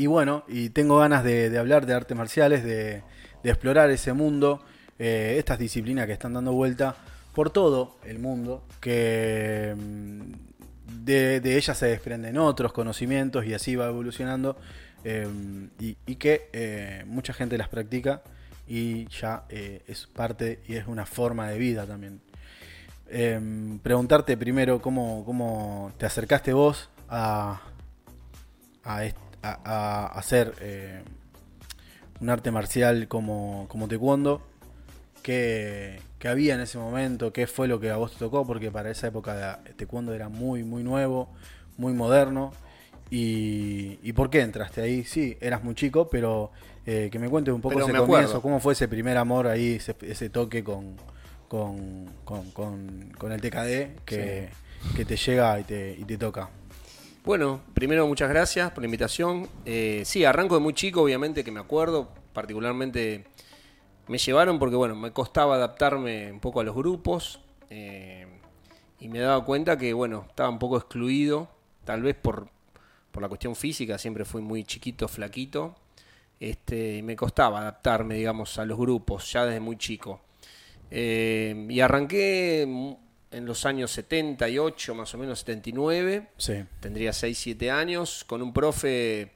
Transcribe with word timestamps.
y 0.00 0.06
bueno, 0.06 0.44
y 0.48 0.70
tengo 0.70 0.96
ganas 0.96 1.22
de, 1.24 1.58
hablar 1.58 1.84
de 1.84 1.92
artes 1.92 2.16
marciales, 2.16 2.64
de, 2.64 3.02
explorar 3.44 3.90
ese 3.90 4.14
mundo, 4.14 4.64
eh, 4.98 5.34
estas 5.36 5.58
disciplinas 5.58 6.06
que 6.06 6.14
están 6.14 6.32
dando 6.32 6.52
vuelta 6.52 6.96
por 7.34 7.50
todo 7.50 7.98
el 8.06 8.18
mundo, 8.18 8.64
que 8.80 9.76
mm, 9.76 11.02
de, 11.04 11.54
ellas 11.54 11.76
se 11.76 11.84
desprenden 11.84 12.38
otros 12.38 12.72
conocimientos 12.72 13.44
y 13.44 13.52
así 13.52 13.76
va 13.76 13.88
evolucionando, 13.88 14.56
y, 15.04 15.98
y, 16.06 16.16
que 16.16 17.04
mucha 17.06 17.34
gente 17.34 17.58
las 17.58 17.68
practica 17.68 18.22
y 18.66 19.06
ya 19.08 19.44
es 19.50 20.06
parte 20.06 20.60
y 20.66 20.76
es 20.76 20.86
una 20.86 21.04
forma 21.04 21.50
de 21.50 21.58
vida 21.58 21.84
también. 21.84 22.22
preguntarte 23.82 24.38
primero 24.38 24.80
cómo, 24.80 25.24
cómo 25.26 25.92
te 25.98 26.06
acercaste 26.06 26.54
vos 26.54 26.88
a, 27.10 27.60
a, 28.82 29.04
hacer 29.42 30.54
eh, 30.60 31.02
un 32.20 32.30
arte 32.30 32.50
marcial 32.50 33.08
como, 33.08 33.66
como 33.68 33.88
taekwondo, 33.88 34.42
¿qué, 35.22 36.00
había 36.24 36.54
en 36.54 36.60
ese 36.60 36.78
momento? 36.78 37.32
¿Qué 37.32 37.46
fue 37.46 37.68
lo 37.68 37.80
que 37.80 37.90
a 37.90 37.96
vos 37.96 38.12
te 38.12 38.18
tocó? 38.18 38.46
Porque 38.46 38.70
para 38.70 38.90
esa 38.90 39.08
época 39.08 39.60
taekwondo 39.76 40.12
era 40.12 40.28
muy, 40.28 40.64
muy 40.64 40.82
nuevo, 40.82 41.30
muy 41.76 41.92
moderno. 41.92 42.52
¿Y, 43.12 44.12
por 44.12 44.30
qué 44.30 44.40
entraste 44.40 44.82
ahí? 44.82 45.04
Sí, 45.04 45.36
eras 45.40 45.64
muy 45.64 45.74
chico, 45.74 46.08
pero 46.08 46.52
eh, 46.86 47.08
que 47.10 47.18
me 47.18 47.28
cuentes 47.28 47.52
un 47.52 47.60
poco 47.60 47.80
ese 47.80 47.92
comienzo, 47.92 48.40
cómo 48.40 48.60
fue 48.60 48.74
ese 48.74 48.86
primer 48.86 49.16
amor 49.16 49.48
ahí, 49.48 49.80
ese, 50.02 50.30
toque 50.30 50.62
con, 50.62 50.96
con, 51.48 52.06
con, 52.24 53.32
el 53.32 53.40
TKD 53.40 54.04
que, 54.04 54.50
que 54.94 55.04
te 55.04 55.16
llega 55.16 55.58
y 55.58 55.64
te, 55.64 55.96
y 55.98 56.04
te 56.04 56.16
toca. 56.18 56.50
Bueno, 57.22 57.60
primero 57.74 58.06
muchas 58.06 58.30
gracias 58.30 58.70
por 58.70 58.82
la 58.82 58.86
invitación. 58.86 59.46
Eh, 59.66 60.04
sí, 60.06 60.24
arranco 60.24 60.54
de 60.54 60.62
muy 60.62 60.72
chico, 60.72 61.02
obviamente 61.02 61.44
que 61.44 61.50
me 61.50 61.60
acuerdo, 61.60 62.08
particularmente 62.32 63.26
me 64.08 64.16
llevaron 64.16 64.58
porque 64.58 64.74
bueno, 64.74 64.96
me 64.96 65.12
costaba 65.12 65.56
adaptarme 65.56 66.32
un 66.32 66.40
poco 66.40 66.60
a 66.60 66.64
los 66.64 66.74
grupos 66.74 67.40
eh, 67.68 68.26
y 69.00 69.08
me 69.08 69.18
daba 69.18 69.44
cuenta 69.44 69.76
que 69.76 69.92
bueno, 69.92 70.24
estaba 70.30 70.48
un 70.48 70.58
poco 70.58 70.78
excluido, 70.78 71.50
tal 71.84 72.00
vez 72.00 72.16
por, 72.16 72.48
por 73.10 73.22
la 73.22 73.28
cuestión 73.28 73.54
física, 73.54 73.98
siempre 73.98 74.24
fui 74.24 74.40
muy 74.40 74.64
chiquito, 74.64 75.06
flaquito, 75.06 75.76
este, 76.40 76.96
y 76.96 77.02
me 77.02 77.16
costaba 77.16 77.60
adaptarme, 77.60 78.14
digamos, 78.14 78.58
a 78.58 78.64
los 78.64 78.78
grupos 78.78 79.30
ya 79.30 79.44
desde 79.44 79.60
muy 79.60 79.76
chico. 79.76 80.22
Eh, 80.90 81.66
y 81.68 81.80
arranqué 81.80 82.96
en 83.30 83.46
los 83.46 83.64
años 83.66 83.90
78, 83.92 84.94
más 84.94 85.14
o 85.14 85.18
menos 85.18 85.40
79. 85.40 86.28
Sí. 86.36 86.64
Tendría 86.80 87.12
6, 87.12 87.38
7 87.38 87.70
años, 87.70 88.24
con 88.24 88.42
un 88.42 88.52
profe, 88.52 89.32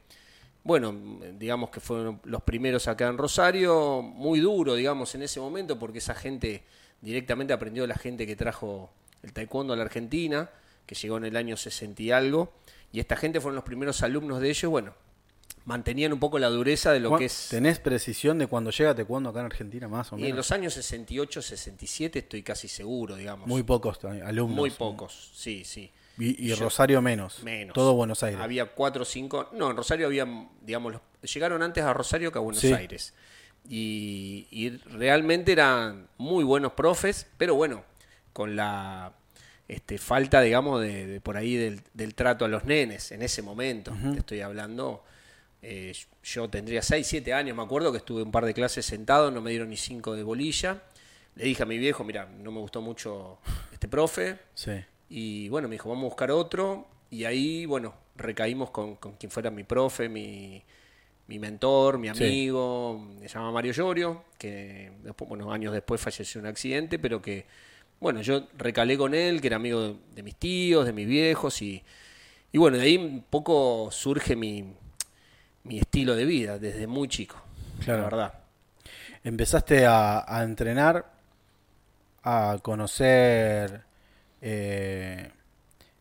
bueno, 0.62 1.20
digamos 1.38 1.70
que 1.70 1.80
fueron 1.80 2.20
los 2.24 2.42
primeros 2.42 2.88
acá 2.88 3.08
en 3.08 3.18
Rosario, 3.18 4.02
muy 4.02 4.40
duro, 4.40 4.74
digamos, 4.74 5.14
en 5.14 5.22
ese 5.22 5.40
momento, 5.40 5.78
porque 5.78 5.98
esa 5.98 6.14
gente 6.14 6.64
directamente 7.00 7.52
aprendió 7.52 7.86
la 7.86 7.96
gente 7.96 8.26
que 8.26 8.36
trajo 8.36 8.90
el 9.22 9.32
taekwondo 9.32 9.72
a 9.72 9.76
la 9.76 9.82
Argentina, 9.82 10.50
que 10.86 10.94
llegó 10.94 11.16
en 11.18 11.24
el 11.24 11.36
año 11.36 11.56
60 11.56 12.02
y 12.02 12.10
algo, 12.10 12.52
y 12.92 13.00
esta 13.00 13.16
gente 13.16 13.40
fueron 13.40 13.56
los 13.56 13.64
primeros 13.64 14.02
alumnos 14.02 14.40
de 14.40 14.50
ellos, 14.50 14.70
bueno, 14.70 14.94
mantenían 15.64 16.12
un 16.12 16.20
poco 16.20 16.38
la 16.38 16.48
dureza 16.48 16.92
de 16.92 17.00
lo 17.00 17.16
que 17.16 17.26
es... 17.26 17.48
¿Tenés 17.50 17.78
precisión 17.78 18.38
de 18.38 18.46
cuando 18.46 18.70
llega 18.70 18.94
Taekwondo 18.94 19.30
acá 19.30 19.40
en 19.40 19.46
Argentina 19.46 19.88
más 19.88 20.12
o 20.12 20.16
menos? 20.16 20.26
Y 20.26 20.30
en 20.30 20.36
los 20.36 20.52
años 20.52 20.74
68, 20.74 21.42
67 21.42 22.18
estoy 22.18 22.42
casi 22.42 22.68
seguro, 22.68 23.16
digamos. 23.16 23.46
Muy 23.46 23.62
pocos 23.62 23.98
alumnos. 24.04 24.56
Muy 24.56 24.70
pocos, 24.70 25.32
sí, 25.34 25.64
sí. 25.64 25.90
Y, 26.16 26.54
Rosario 26.54 27.02
menos. 27.02 27.42
Menos. 27.42 27.74
Todo 27.74 27.94
Buenos 27.94 28.22
Aires. 28.22 28.40
Había 28.40 28.66
cuatro 28.66 29.02
o 29.02 29.04
cinco... 29.04 29.48
No, 29.52 29.70
en 29.70 29.76
Rosario 29.76 30.06
había, 30.06 30.26
digamos, 30.60 30.94
llegaron 31.22 31.62
antes 31.62 31.82
a 31.82 31.92
Rosario 31.92 32.30
que 32.30 32.38
a 32.38 32.42
Buenos 32.42 32.62
Aires. 32.64 33.14
Y, 33.68 34.70
realmente 34.92 35.52
eran 35.52 36.08
muy 36.18 36.44
buenos 36.44 36.72
profes, 36.72 37.26
pero 37.36 37.54
bueno, 37.54 37.82
con 38.32 38.54
la 38.54 39.12
este, 39.66 39.98
falta, 39.98 40.40
digamos, 40.42 40.82
de, 40.82 41.20
por 41.22 41.36
ahí 41.36 41.56
del, 41.56 42.14
trato 42.14 42.44
a 42.44 42.48
los 42.48 42.64
nenes 42.64 43.10
en 43.10 43.22
ese 43.22 43.42
momento. 43.42 43.92
estoy 44.16 44.42
hablando 44.42 45.02
eh, 45.66 45.94
yo 46.22 46.50
tendría 46.50 46.82
6, 46.82 47.06
7 47.06 47.32
años, 47.32 47.56
me 47.56 47.62
acuerdo 47.62 47.90
que 47.90 47.96
estuve 47.96 48.22
un 48.22 48.30
par 48.30 48.44
de 48.44 48.52
clases 48.52 48.84
sentado, 48.84 49.30
no 49.30 49.40
me 49.40 49.50
dieron 49.50 49.70
ni 49.70 49.78
5 49.78 50.14
de 50.14 50.22
bolilla. 50.22 50.82
Le 51.36 51.46
dije 51.46 51.62
a 51.62 51.66
mi 51.66 51.78
viejo, 51.78 52.04
mira, 52.04 52.26
no 52.26 52.52
me 52.52 52.60
gustó 52.60 52.82
mucho 52.82 53.38
este 53.72 53.88
profe. 53.88 54.38
Y 55.08 55.48
bueno, 55.48 55.66
me 55.66 55.76
dijo, 55.76 55.88
vamos 55.88 56.02
a 56.02 56.08
buscar 56.08 56.30
otro. 56.30 56.86
Y 57.08 57.24
ahí, 57.24 57.64
bueno, 57.64 57.94
recaímos 58.14 58.70
con, 58.70 58.96
quien 58.96 59.30
fuera 59.30 59.50
mi 59.50 59.64
profe, 59.64 60.06
mi, 60.10 60.62
mentor, 61.26 61.96
mi 61.96 62.08
amigo, 62.08 63.08
se 63.22 63.28
llama 63.28 63.50
Mario 63.50 63.72
Llorio, 63.72 64.24
que 64.36 64.92
después, 65.02 65.30
bueno, 65.30 65.50
años 65.50 65.72
después 65.72 65.98
falleció 65.98 66.40
en 66.40 66.44
un 66.44 66.50
accidente, 66.50 66.98
pero 66.98 67.22
que, 67.22 67.46
bueno, 68.00 68.20
yo 68.20 68.48
recalé 68.58 68.98
con 68.98 69.14
él, 69.14 69.40
que 69.40 69.46
era 69.46 69.56
amigo 69.56 69.96
de, 70.14 70.22
mis 70.22 70.36
tíos, 70.36 70.84
de 70.84 70.92
mis 70.92 71.06
viejos, 71.06 71.62
y, 71.62 71.82
y 72.52 72.58
bueno, 72.58 72.76
de 72.76 72.82
ahí 72.82 72.98
un 72.98 73.24
poco 73.30 73.88
surge 73.90 74.36
mi, 74.36 74.74
mi 75.64 75.78
estilo 75.78 76.14
de 76.14 76.24
vida 76.24 76.58
desde 76.58 76.86
muy 76.86 77.08
chico. 77.08 77.42
Claro. 77.84 78.02
La 78.02 78.08
verdad. 78.08 78.34
Empezaste 79.24 79.86
a, 79.86 80.24
entrenar, 80.42 81.06
a 82.22 82.58
conocer 82.62 83.82
eh, 84.42 85.30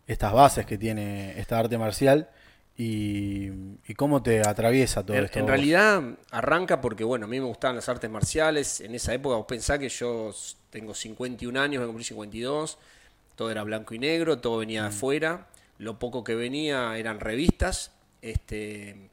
estas 0.06 0.34
bases 0.34 0.66
que 0.66 0.78
tiene 0.78 1.40
esta 1.40 1.58
arte 1.58 1.78
marcial 1.78 2.30
y, 2.78 3.50
cómo 3.96 4.22
te 4.22 4.42
atraviesa 4.42 5.06
todo 5.06 5.16
esto. 5.16 5.40
En 5.40 5.48
realidad 5.48 6.04
arranca 6.32 6.82
porque, 6.82 7.04
bueno, 7.04 7.26
a 7.26 7.30
mí 7.30 7.40
me 7.40 7.46
gustaban 7.46 7.76
las 7.78 7.88
artes 7.88 8.10
marciales. 8.10 8.82
En 8.82 8.96
esa 8.96 9.14
época 9.14 9.36
vos 9.36 9.46
pensás 9.46 9.80
que 9.80 9.90
yo 9.90 10.34
tengo 10.70 10.94
51 10.94 11.60
años, 11.60 11.82
me 11.82 11.88
cumplí 11.88 12.04
52, 12.04 12.78
todo 13.36 13.52
era 13.52 13.64
blanco 13.64 13.94
y 13.94 14.00
negro, 14.00 14.40
todo 14.40 14.58
venía 14.58 14.84
de 14.84 14.90
mm. 14.90 14.92
afuera. 14.92 15.48
Lo 15.78 16.00
poco 16.00 16.24
que 16.24 16.36
venía 16.36 16.98
eran 16.98 17.20
revistas. 17.20 17.92
Este, 18.22 19.10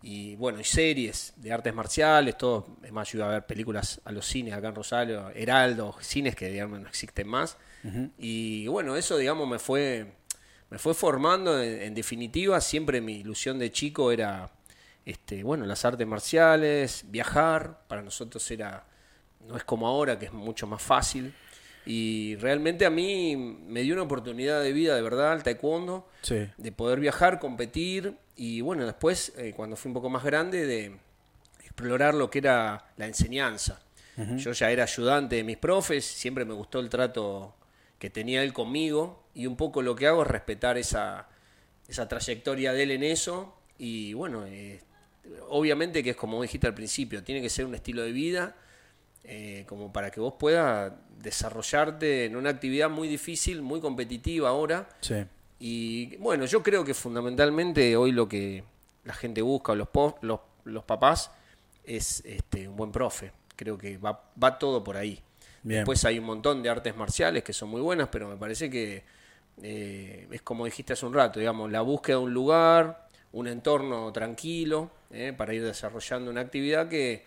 y 0.00 0.36
bueno, 0.36 0.60
y 0.60 0.64
series 0.64 1.32
de 1.36 1.52
artes 1.52 1.74
marciales, 1.74 2.38
todo, 2.38 2.78
es 2.82 2.92
más, 2.92 3.10
yo 3.10 3.18
iba 3.18 3.28
a 3.28 3.32
ver 3.32 3.46
películas 3.46 4.00
a 4.04 4.12
los 4.12 4.26
cines 4.26 4.54
acá 4.54 4.68
en 4.68 4.74
Rosario, 4.76 5.30
Heraldo, 5.30 5.96
cines 6.00 6.36
que 6.36 6.48
digamos 6.50 6.80
no 6.80 6.88
existen 6.88 7.26
más. 7.26 7.56
Y 8.18 8.66
bueno, 8.68 8.96
eso 8.96 9.16
digamos 9.16 9.48
me 9.48 9.58
fue, 9.58 10.12
me 10.70 10.78
fue 10.78 10.94
formando, 10.94 11.60
en, 11.60 11.94
definitiva, 11.94 12.60
siempre 12.60 13.00
mi 13.00 13.14
ilusión 13.14 13.58
de 13.58 13.72
chico 13.72 14.12
era, 14.12 14.50
este, 15.04 15.42
bueno, 15.42 15.64
las 15.66 15.84
artes 15.84 16.06
marciales, 16.06 17.04
viajar, 17.08 17.80
para 17.88 18.02
nosotros 18.02 18.48
era, 18.50 18.84
no 19.48 19.56
es 19.56 19.64
como 19.64 19.88
ahora, 19.88 20.18
que 20.18 20.26
es 20.26 20.32
mucho 20.32 20.66
más 20.66 20.82
fácil. 20.82 21.34
Y 21.90 22.36
realmente 22.36 22.84
a 22.84 22.90
mí 22.90 23.34
me 23.34 23.80
dio 23.80 23.94
una 23.94 24.02
oportunidad 24.02 24.62
de 24.62 24.74
vida, 24.74 24.94
de 24.94 25.00
verdad, 25.00 25.32
el 25.32 25.42
taekwondo, 25.42 26.06
de 26.28 26.70
poder 26.70 27.00
viajar, 27.00 27.38
competir 27.38 28.14
y 28.36 28.60
bueno, 28.60 28.84
después, 28.84 29.32
eh, 29.38 29.54
cuando 29.56 29.74
fui 29.74 29.88
un 29.88 29.94
poco 29.94 30.10
más 30.10 30.22
grande, 30.22 30.66
de 30.66 30.98
explorar 31.64 32.12
lo 32.12 32.28
que 32.28 32.40
era 32.40 32.92
la 32.98 33.06
enseñanza. 33.06 33.80
Yo 34.36 34.52
ya 34.52 34.70
era 34.70 34.82
ayudante 34.82 35.36
de 35.36 35.44
mis 35.44 35.56
profes, 35.56 36.04
siempre 36.04 36.44
me 36.44 36.52
gustó 36.52 36.80
el 36.80 36.90
trato 36.90 37.54
que 37.98 38.10
tenía 38.10 38.42
él 38.42 38.52
conmigo 38.52 39.22
y 39.32 39.46
un 39.46 39.56
poco 39.56 39.80
lo 39.80 39.96
que 39.96 40.08
hago 40.08 40.22
es 40.22 40.28
respetar 40.28 40.76
esa, 40.76 41.28
esa 41.88 42.06
trayectoria 42.06 42.72
de 42.74 42.82
él 42.82 42.90
en 42.90 43.04
eso 43.04 43.56
y 43.78 44.12
bueno, 44.12 44.44
eh, 44.44 44.82
obviamente 45.48 46.02
que 46.02 46.10
es 46.10 46.16
como 46.16 46.42
dijiste 46.42 46.66
al 46.66 46.74
principio, 46.74 47.22
tiene 47.22 47.40
que 47.40 47.48
ser 47.48 47.64
un 47.64 47.76
estilo 47.76 48.02
de 48.02 48.12
vida 48.12 48.56
eh, 49.30 49.64
como 49.66 49.92
para 49.92 50.10
que 50.10 50.20
vos 50.20 50.34
puedas 50.38 50.90
desarrollarte 51.22 52.24
en 52.24 52.34
una 52.34 52.48
actividad 52.48 52.88
muy 52.88 53.08
difícil, 53.08 53.60
muy 53.60 53.78
competitiva 53.78 54.48
ahora. 54.48 54.88
Sí. 55.02 55.16
Y 55.58 56.16
bueno, 56.16 56.46
yo 56.46 56.62
creo 56.62 56.82
que 56.82 56.94
fundamentalmente 56.94 57.94
hoy 57.94 58.12
lo 58.12 58.26
que 58.26 58.64
la 59.04 59.12
gente 59.12 59.42
busca, 59.42 59.74
los, 59.74 59.88
los, 60.22 60.40
los 60.64 60.84
papás, 60.84 61.30
es 61.84 62.22
este, 62.24 62.68
un 62.68 62.76
buen 62.76 62.90
profe. 62.90 63.32
Creo 63.54 63.76
que 63.76 63.98
va, 63.98 64.30
va 64.42 64.58
todo 64.58 64.82
por 64.82 64.96
ahí. 64.96 65.20
Después 65.62 66.02
hay 66.06 66.18
un 66.18 66.24
montón 66.24 66.62
de 66.62 66.70
artes 66.70 66.96
marciales 66.96 67.42
que 67.42 67.52
son 67.52 67.68
muy 67.68 67.82
buenas, 67.82 68.08
pero 68.08 68.28
me 68.28 68.36
parece 68.36 68.70
que 68.70 69.04
eh, 69.62 70.26
es 70.30 70.40
como 70.40 70.64
dijiste 70.64 70.94
hace 70.94 71.04
un 71.04 71.12
rato, 71.12 71.38
digamos, 71.38 71.70
la 71.70 71.82
búsqueda 71.82 72.16
de 72.16 72.22
un 72.22 72.32
lugar, 72.32 73.06
un 73.32 73.46
entorno 73.46 74.10
tranquilo, 74.10 74.90
eh, 75.10 75.34
para 75.36 75.52
ir 75.52 75.62
desarrollando 75.62 76.30
una 76.30 76.40
actividad 76.40 76.88
que 76.88 77.24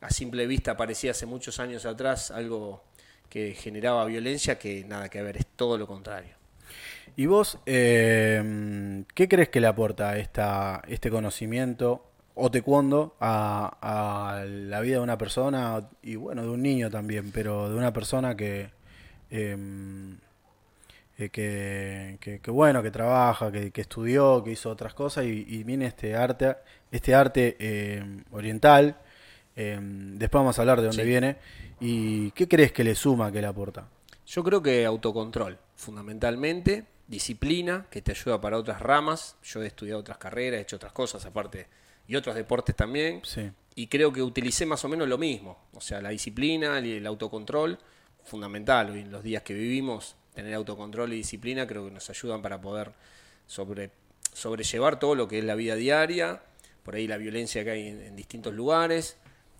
a 0.00 0.10
simple 0.10 0.46
vista 0.46 0.76
parecía 0.76 1.12
hace 1.12 1.26
muchos 1.26 1.60
años 1.60 1.86
atrás 1.86 2.30
algo 2.30 2.84
que 3.28 3.54
generaba 3.54 4.04
violencia, 4.04 4.58
que 4.58 4.84
nada 4.84 5.08
que 5.08 5.22
ver, 5.22 5.36
es 5.38 5.46
todo 5.56 5.78
lo 5.78 5.86
contrario. 5.86 6.34
¿Y 7.16 7.26
vos 7.26 7.58
eh, 7.66 9.04
qué 9.14 9.28
crees 9.28 9.48
que 9.48 9.60
le 9.60 9.66
aporta 9.66 10.18
esta, 10.18 10.82
este 10.86 11.10
conocimiento 11.10 12.04
o 12.34 12.50
taekwondo 12.50 13.16
a, 13.20 13.78
a, 14.40 14.44
la 14.44 14.80
vida 14.80 14.96
de 14.96 15.02
una 15.02 15.16
persona 15.16 15.88
y 16.02 16.16
bueno, 16.16 16.42
de 16.42 16.48
un 16.50 16.62
niño 16.62 16.90
también, 16.90 17.32
pero 17.32 17.70
de 17.70 17.76
una 17.76 17.92
persona 17.92 18.36
que 18.36 18.70
em, 19.30 20.18
eh, 21.18 21.30
que, 21.30 22.18
que- 22.42 22.50
bueno, 22.50 22.82
que 22.82 22.90
trabaja, 22.90 23.50
que, 23.52 23.70
que 23.70 23.80
estudió, 23.82 24.42
que 24.44 24.52
hizo 24.52 24.70
otras 24.70 24.94
cosas 24.94 25.24
y, 25.24 25.44
y 25.48 25.64
viene 25.64 25.86
este 25.86 26.14
arte, 26.16 26.56
este 26.90 27.14
arte 27.14 27.56
eh, 27.58 28.22
oriental. 28.30 28.96
Eh, 29.56 29.78
después 29.80 30.40
vamos 30.40 30.58
a 30.58 30.62
hablar 30.62 30.80
de 30.80 30.86
dónde 30.88 31.02
Sí. 31.02 31.08
viene. 31.08 31.36
¿Y 31.80 32.30
qué 32.32 32.46
crees 32.48 32.72
que 32.72 32.84
le 32.84 32.94
suma, 32.94 33.32
que 33.32 33.40
le 33.40 33.46
aporta? 33.46 33.88
Yo 34.26 34.42
creo 34.44 34.62
que 34.62 34.84
autocontrol, 34.84 35.58
fundamentalmente, 35.76 36.84
disciplina, 37.08 37.86
que 37.90 38.02
te 38.02 38.12
ayuda 38.12 38.40
para 38.40 38.58
otras 38.58 38.80
ramas. 38.80 39.36
Yo 39.44 39.62
he 39.62 39.66
estudiado 39.66 40.00
otras 40.00 40.18
carreras, 40.18 40.58
he 40.58 40.62
hecho 40.62 40.76
otras 40.76 40.92
cosas 40.92 41.24
aparte 41.24 41.66
y 42.08 42.16
otros 42.16 42.34
deportes 42.36 42.74
también. 42.76 43.20
Sí. 43.24 43.50
Y 43.74 43.86
creo 43.88 44.12
que 44.12 44.22
utilicé 44.22 44.64
más 44.66 44.84
o 44.84 44.88
menos 44.88 45.08
lo 45.08 45.18
mismo. 45.18 45.58
O 45.74 45.80
sea, 45.80 46.00
la 46.00 46.10
disciplina 46.10 46.80
y 46.80 46.92
el 46.96 47.06
autocontrol, 47.06 47.78
fundamental. 48.24 48.90
Hoy 48.90 49.00
en 49.00 49.12
los 49.12 49.22
días 49.22 49.42
que 49.42 49.54
vivimos, 49.54 50.16
tener 50.34 50.54
autocontrol 50.54 51.12
y 51.12 51.16
disciplina 51.16 51.66
creo 51.66 51.84
que 51.86 51.90
nos 51.92 52.08
ayudan 52.10 52.42
para 52.42 52.60
poder 52.60 52.92
sobre, 53.46 53.90
sobrellevar 54.32 54.98
todo 54.98 55.14
lo 55.14 55.28
que 55.28 55.38
es 55.38 55.44
la 55.44 55.54
vida 55.54 55.76
diaria, 55.76 56.42
por 56.82 56.94
ahí 56.94 57.06
la 57.06 57.16
violencia 57.16 57.64
que 57.64 57.70
hay 57.70 57.88
en, 57.88 58.00
en 58.00 58.16
distintos 58.16 58.54
lugares. 58.54 59.16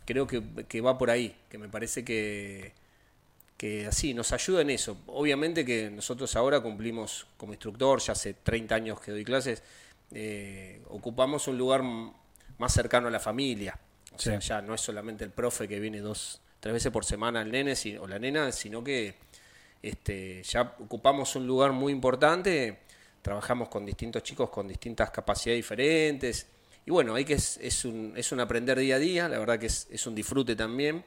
Creo 0.07 0.27
que, 0.27 0.43
que 0.69 0.81
va 0.81 0.97
por 0.97 1.11
ahí, 1.11 1.37
que 1.51 1.59
me 1.59 1.69
parece 1.69 2.05
que, 2.05 2.73
que 3.57 3.87
así 3.87 4.15
nos 4.15 4.33
ayuda 4.33 4.63
en 4.63 4.71
eso. 4.71 4.97
Obviamente 5.07 5.65
que 5.65 5.91
nosotros 5.91 6.35
ahora 6.37 6.61
cumplimos 6.61 7.27
como 7.37 7.53
instructor, 7.53 8.01
ya 8.01 8.13
hace 8.13 8.33
30 8.35 8.75
años 8.77 9.01
que 9.01 9.11
doy 9.11 9.25
clases, 9.25 9.63
eh, 10.13 10.81
ocupamos 10.89 11.49
un 11.49 11.59
lugar 11.59 11.83
más 11.83 12.73
cercano 12.73 13.09
a 13.09 13.11
la 13.11 13.21
familia. 13.21 13.79
O 14.15 14.19
sea, 14.19 14.39
ya 14.39 14.63
no 14.63 14.75
es 14.75 14.81
solamente 14.81 15.25
el 15.25 15.31
profe 15.31 15.69
que 15.69 15.79
viene 15.81 16.01
dos, 16.01 16.41
tres 16.61 16.73
veces 16.73 16.91
por 16.93 17.05
semana 17.05 17.41
al 17.41 17.51
nene 17.51 17.77
si- 17.77 17.97
o 17.97 18.07
la 18.07 18.19
nena, 18.19 18.51
sino 18.53 18.83
que 18.85 19.15
este, 19.83 20.43
ya 20.43 20.75
ocupamos 20.81 21.37
un 21.37 21.47
lugar 21.47 21.73
muy 21.73 21.93
importante, 21.93 22.79
trabajamos 23.23 23.69
con 23.69 23.85
distintos 23.85 24.23
chicos 24.23 24.49
con 24.51 24.67
distintas 24.69 25.11
capacidades 25.11 25.59
diferentes. 25.59 26.47
Y 26.87 26.91
bueno, 26.91 27.15
hay 27.15 27.25
que 27.25 27.35
es, 27.35 27.59
es 27.61 27.85
un, 27.85 28.13
es 28.17 28.33
un 28.33 28.41
aprender 28.41 28.79
día 28.79 28.97
a 28.97 28.99
día, 28.99 29.29
la 29.29 29.39
verdad 29.39 29.59
que 29.59 29.67
es, 29.67 29.89
es 29.91 30.07
un 30.07 30.15
disfrute 30.15 30.57
también. 30.57 31.05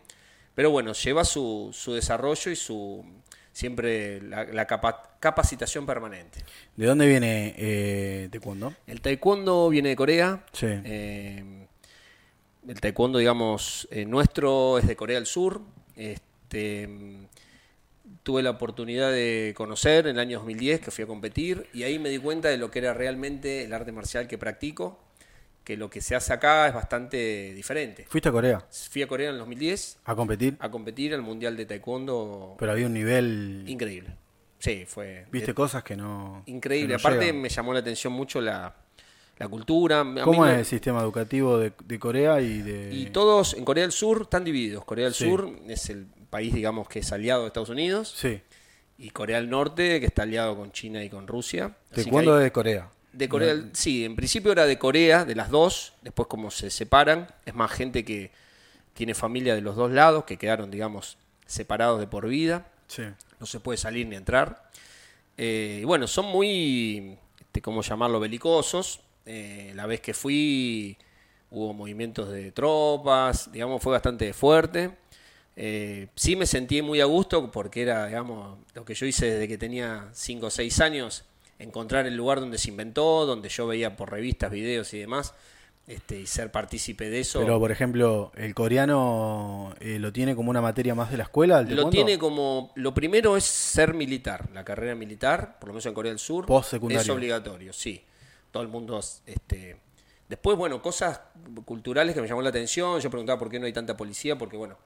Pero 0.53 0.71
bueno, 0.71 0.91
lleva 0.93 1.23
su, 1.23 1.69
su 1.73 1.93
desarrollo 1.93 2.51
y 2.51 2.55
su 2.55 3.03
siempre 3.53 4.21
la, 4.21 4.43
la 4.45 4.67
capa- 4.67 5.15
capacitación 5.19 5.85
permanente. 5.85 6.43
¿De 6.75 6.85
dónde 6.85 7.07
viene 7.07 7.55
eh, 7.57 8.27
Taekwondo? 8.31 8.73
El 8.87 8.99
taekwondo 9.01 9.69
viene 9.69 9.89
de 9.89 9.95
Corea. 9.95 10.45
Sí. 10.51 10.67
Eh, 10.67 11.65
el 12.67 12.81
taekwondo, 12.81 13.19
digamos, 13.19 13.87
eh, 13.91 14.05
nuestro 14.05 14.79
es 14.79 14.87
de 14.87 14.95
Corea 14.97 15.15
del 15.15 15.25
Sur. 15.25 15.61
Este, 15.95 16.89
tuve 18.23 18.43
la 18.43 18.49
oportunidad 18.51 19.11
de 19.11 19.53
conocer 19.55 20.07
en 20.07 20.15
el 20.15 20.19
año 20.19 20.39
2010 20.39 20.81
que 20.81 20.91
fui 20.91 21.03
a 21.05 21.07
competir 21.07 21.67
y 21.73 21.83
ahí 21.83 21.99
me 21.99 22.09
di 22.09 22.17
cuenta 22.17 22.49
de 22.49 22.57
lo 22.57 22.69
que 22.69 22.79
era 22.79 22.93
realmente 22.93 23.63
el 23.63 23.73
arte 23.73 23.91
marcial 23.91 24.27
que 24.27 24.37
practico, 24.37 24.99
que 25.63 25.77
lo 25.77 25.89
que 25.89 26.01
se 26.01 26.15
hace 26.15 26.33
acá 26.33 26.67
es 26.67 26.73
bastante 26.73 27.53
diferente. 27.53 28.05
¿Fuiste 28.09 28.29
a 28.29 28.31
Corea 28.31 28.65
Fui 28.89 29.01
a 29.03 29.07
Corea 29.07 29.27
en 29.29 29.33
el 29.35 29.39
2010 29.39 29.99
a 30.05 30.15
competir? 30.15 30.57
a 30.59 30.69
competir 30.71 31.13
al 31.13 31.21
Mundial 31.21 31.55
de 31.57 31.65
Taekwondo 31.65 32.55
Pero 32.57 32.71
había 32.71 32.87
un 32.87 32.93
nivel... 32.93 33.63
increíble. 33.67 34.15
Sí, 34.57 34.85
fue 34.87 35.25
¿Viste 35.31 35.53
cosas 35.53 35.83
que 35.83 35.95
no... 35.95 36.43
increíble. 36.47 36.87
que 36.87 36.93
no 36.93 36.99
Aparte 36.99 37.25
llegan? 37.27 37.41
me 37.41 37.49
llamó 37.49 37.73
la 37.73 37.79
atención 37.79 38.11
mucho 38.13 38.41
la, 38.41 38.75
la 39.37 39.47
cultura. 39.47 40.01
A 40.01 40.21
¿Cómo 40.23 40.43
no- 40.45 40.51
es 40.51 40.57
el 40.57 40.65
sistema 40.65 41.01
educativo 41.01 41.57
de, 41.59 41.71
de 41.85 41.99
Corea 41.99 42.41
y 42.41 42.61
de... 42.61 42.89
Y 42.93 43.05
todos 43.11 43.53
en 43.53 43.63
Corea 43.63 43.83
del 43.83 43.91
Sur 43.93 44.23
están 44.23 44.43
divididos. 44.43 44.83
Corea 44.85 45.05
del 45.05 45.13
Sí. 45.13 45.25
Sur 45.25 45.49
es 45.67 45.89
el 45.89 46.07
país, 46.29 46.53
digamos, 46.53 46.89
que 46.89 46.99
es 46.99 47.11
aliado 47.13 47.41
de 47.43 47.47
Estados 47.47 47.69
Unidos. 47.69 48.11
Sí. 48.17 48.41
Y 48.97 49.11
Corea 49.11 49.37
del 49.37 49.49
Norte, 49.49 49.99
que 50.01 50.05
está 50.07 50.23
aliado 50.23 50.57
con 50.57 50.71
China 50.73 51.01
y 51.03 51.09
con 51.09 51.25
Rusia. 51.27 51.77
Taekwondo 51.93 52.33
hay- 52.33 52.37
es 52.39 52.43
de 52.43 52.51
Corea. 52.51 52.89
De 53.13 53.29
Corea, 53.29 53.47
del- 53.49 53.69
sí, 53.73 54.05
en 54.05 54.15
principio 54.15 54.51
era 54.51 54.65
de 54.65 54.77
Corea, 54.77 55.25
de 55.25 55.35
las 55.35 55.49
dos. 55.49 55.93
Después, 56.01 56.27
como 56.27 56.51
se 56.51 56.69
separan, 56.69 57.27
es 57.45 57.55
más 57.55 57.71
gente 57.71 58.03
que 58.05 58.31
tiene 58.93 59.13
familia 59.15 59.55
de 59.55 59.61
los 59.61 59.75
dos 59.75 59.91
lados, 59.91 60.25
que 60.25 60.37
quedaron, 60.37 60.69
digamos, 60.71 61.17
separados 61.45 61.99
de 61.99 62.07
por 62.07 62.27
vida. 62.27 62.67
Sí. 62.87 63.03
No 63.39 63.45
se 63.45 63.59
puede 63.59 63.77
salir 63.77 64.05
ni 64.07 64.15
entrar. 64.15 64.69
Eh, 65.37 65.79
y 65.81 65.85
bueno, 65.85 66.05
son 66.07 66.25
muy, 66.25 67.17
este, 67.39 67.61
¿cómo 67.61 67.81
llamarlo?, 67.81 68.19
belicosos. 68.19 68.99
Eh, 69.25 69.71
la 69.75 69.85
vez 69.85 70.01
que 70.01 70.13
fui 70.13 70.97
hubo 71.51 71.73
movimientos 71.73 72.29
de 72.29 72.51
tropas, 72.51 73.51
digamos, 73.51 73.81
fue 73.81 73.93
bastante 73.93 74.33
fuerte. 74.33 74.91
Eh, 75.55 76.07
sí 76.15 76.35
me 76.35 76.45
sentí 76.45 76.81
muy 76.81 77.01
a 77.01 77.05
gusto 77.05 77.51
porque 77.51 77.81
era, 77.81 78.05
digamos, 78.07 78.59
lo 78.73 78.85
que 78.85 78.93
yo 78.95 79.05
hice 79.05 79.25
desde 79.31 79.47
que 79.47 79.57
tenía 79.57 80.09
5 80.13 80.47
o 80.47 80.49
6 80.49 80.79
años, 80.79 81.25
encontrar 81.59 82.07
el 82.07 82.15
lugar 82.15 82.39
donde 82.39 82.57
se 82.57 82.69
inventó, 82.69 83.25
donde 83.25 83.49
yo 83.49 83.67
veía 83.67 83.95
por 83.95 84.11
revistas, 84.11 84.49
videos 84.49 84.93
y 84.93 84.99
demás, 84.99 85.33
este, 85.87 86.21
y 86.21 86.27
ser 86.27 86.51
partícipe 86.51 87.09
de 87.09 87.19
eso. 87.19 87.39
Pero, 87.39 87.59
por 87.59 87.71
ejemplo, 87.71 88.31
¿el 88.35 88.55
coreano 88.55 89.75
eh, 89.79 89.99
lo 89.99 90.13
tiene 90.13 90.35
como 90.35 90.49
una 90.49 90.61
materia 90.61 90.95
más 90.95 91.11
de 91.11 91.17
la 91.17 91.23
escuela? 91.23 91.59
el 91.59 91.75
Lo 91.75 91.89
tiene 91.89 92.17
como. 92.17 92.71
Lo 92.75 92.93
primero 92.93 93.35
es 93.35 93.43
ser 93.43 93.93
militar. 93.93 94.49
La 94.53 94.63
carrera 94.63 94.95
militar, 94.95 95.57
por 95.59 95.69
lo 95.69 95.73
menos 95.73 95.85
en 95.85 95.93
Corea 95.93 96.11
del 96.11 96.19
Sur, 96.19 96.45
Postsecundario. 96.45 97.01
es 97.01 97.09
obligatorio, 97.09 97.73
sí. 97.73 98.03
Todo 98.51 98.63
el 98.63 98.69
mundo. 98.69 98.99
Este, 99.25 99.77
después, 100.27 100.57
bueno, 100.57 100.81
cosas 100.81 101.21
culturales 101.65 102.15
que 102.15 102.21
me 102.21 102.27
llamó 102.27 102.41
la 102.41 102.49
atención. 102.49 102.99
Yo 102.99 103.09
preguntaba 103.09 103.39
por 103.39 103.49
qué 103.49 103.59
no 103.59 103.65
hay 103.65 103.73
tanta 103.73 103.97
policía, 103.97 104.37
porque 104.37 104.57
bueno. 104.57 104.77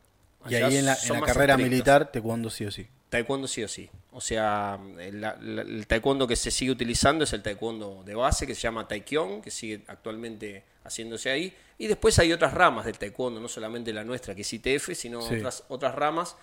Y 0.50 0.56
ahí 0.56 0.78
en 0.78 0.86
la, 0.86 0.94
en 0.96 1.08
carrera 1.22 1.54
estrictos. 1.54 1.58
militar, 1.60 2.12
taekwondo 2.12 2.50
sí 2.50 2.66
o 2.66 2.72
sí. 2.72 2.88
Taekwondo 3.10 3.48
sí 3.48 3.64
o 3.64 3.68
sí. 3.68 3.90
O 4.12 4.22
sea, 4.22 4.80
el, 5.00 5.22
la- 5.22 5.38
la- 5.40 5.62
el 5.62 5.86
taekwondo 5.88 6.28
que 6.28 6.36
se 6.36 6.52
sigue 6.52 6.72
utilizando 6.72 7.24
es 7.24 7.34
el 7.34 7.42
taekwondo 7.44 8.04
de 8.06 8.16
base 8.16 8.46
que 8.48 8.56
se 8.56 8.62
llama 8.62 8.88
taekyon, 8.88 9.42
que 9.42 9.52
sigue 9.52 9.82
actualmente 9.88 10.64
haciéndose 10.84 11.30
ahí. 11.30 11.54
Y 11.78 11.88
después 11.88 12.18
hay 12.20 12.32
otras 12.34 12.54
ramas 12.54 12.86
del 12.86 12.98
taekwondo, 12.98 13.40
no 13.40 13.48
solamente 13.48 13.94
la 13.94 14.04
nuestra 14.04 14.34
que 14.36 14.42
es 14.42 14.52
ITF, 14.54 14.94
sino 14.96 15.22
Sí. 15.22 15.36
otras, 15.36 15.64
otras 15.70 15.96
ramas 15.96 16.36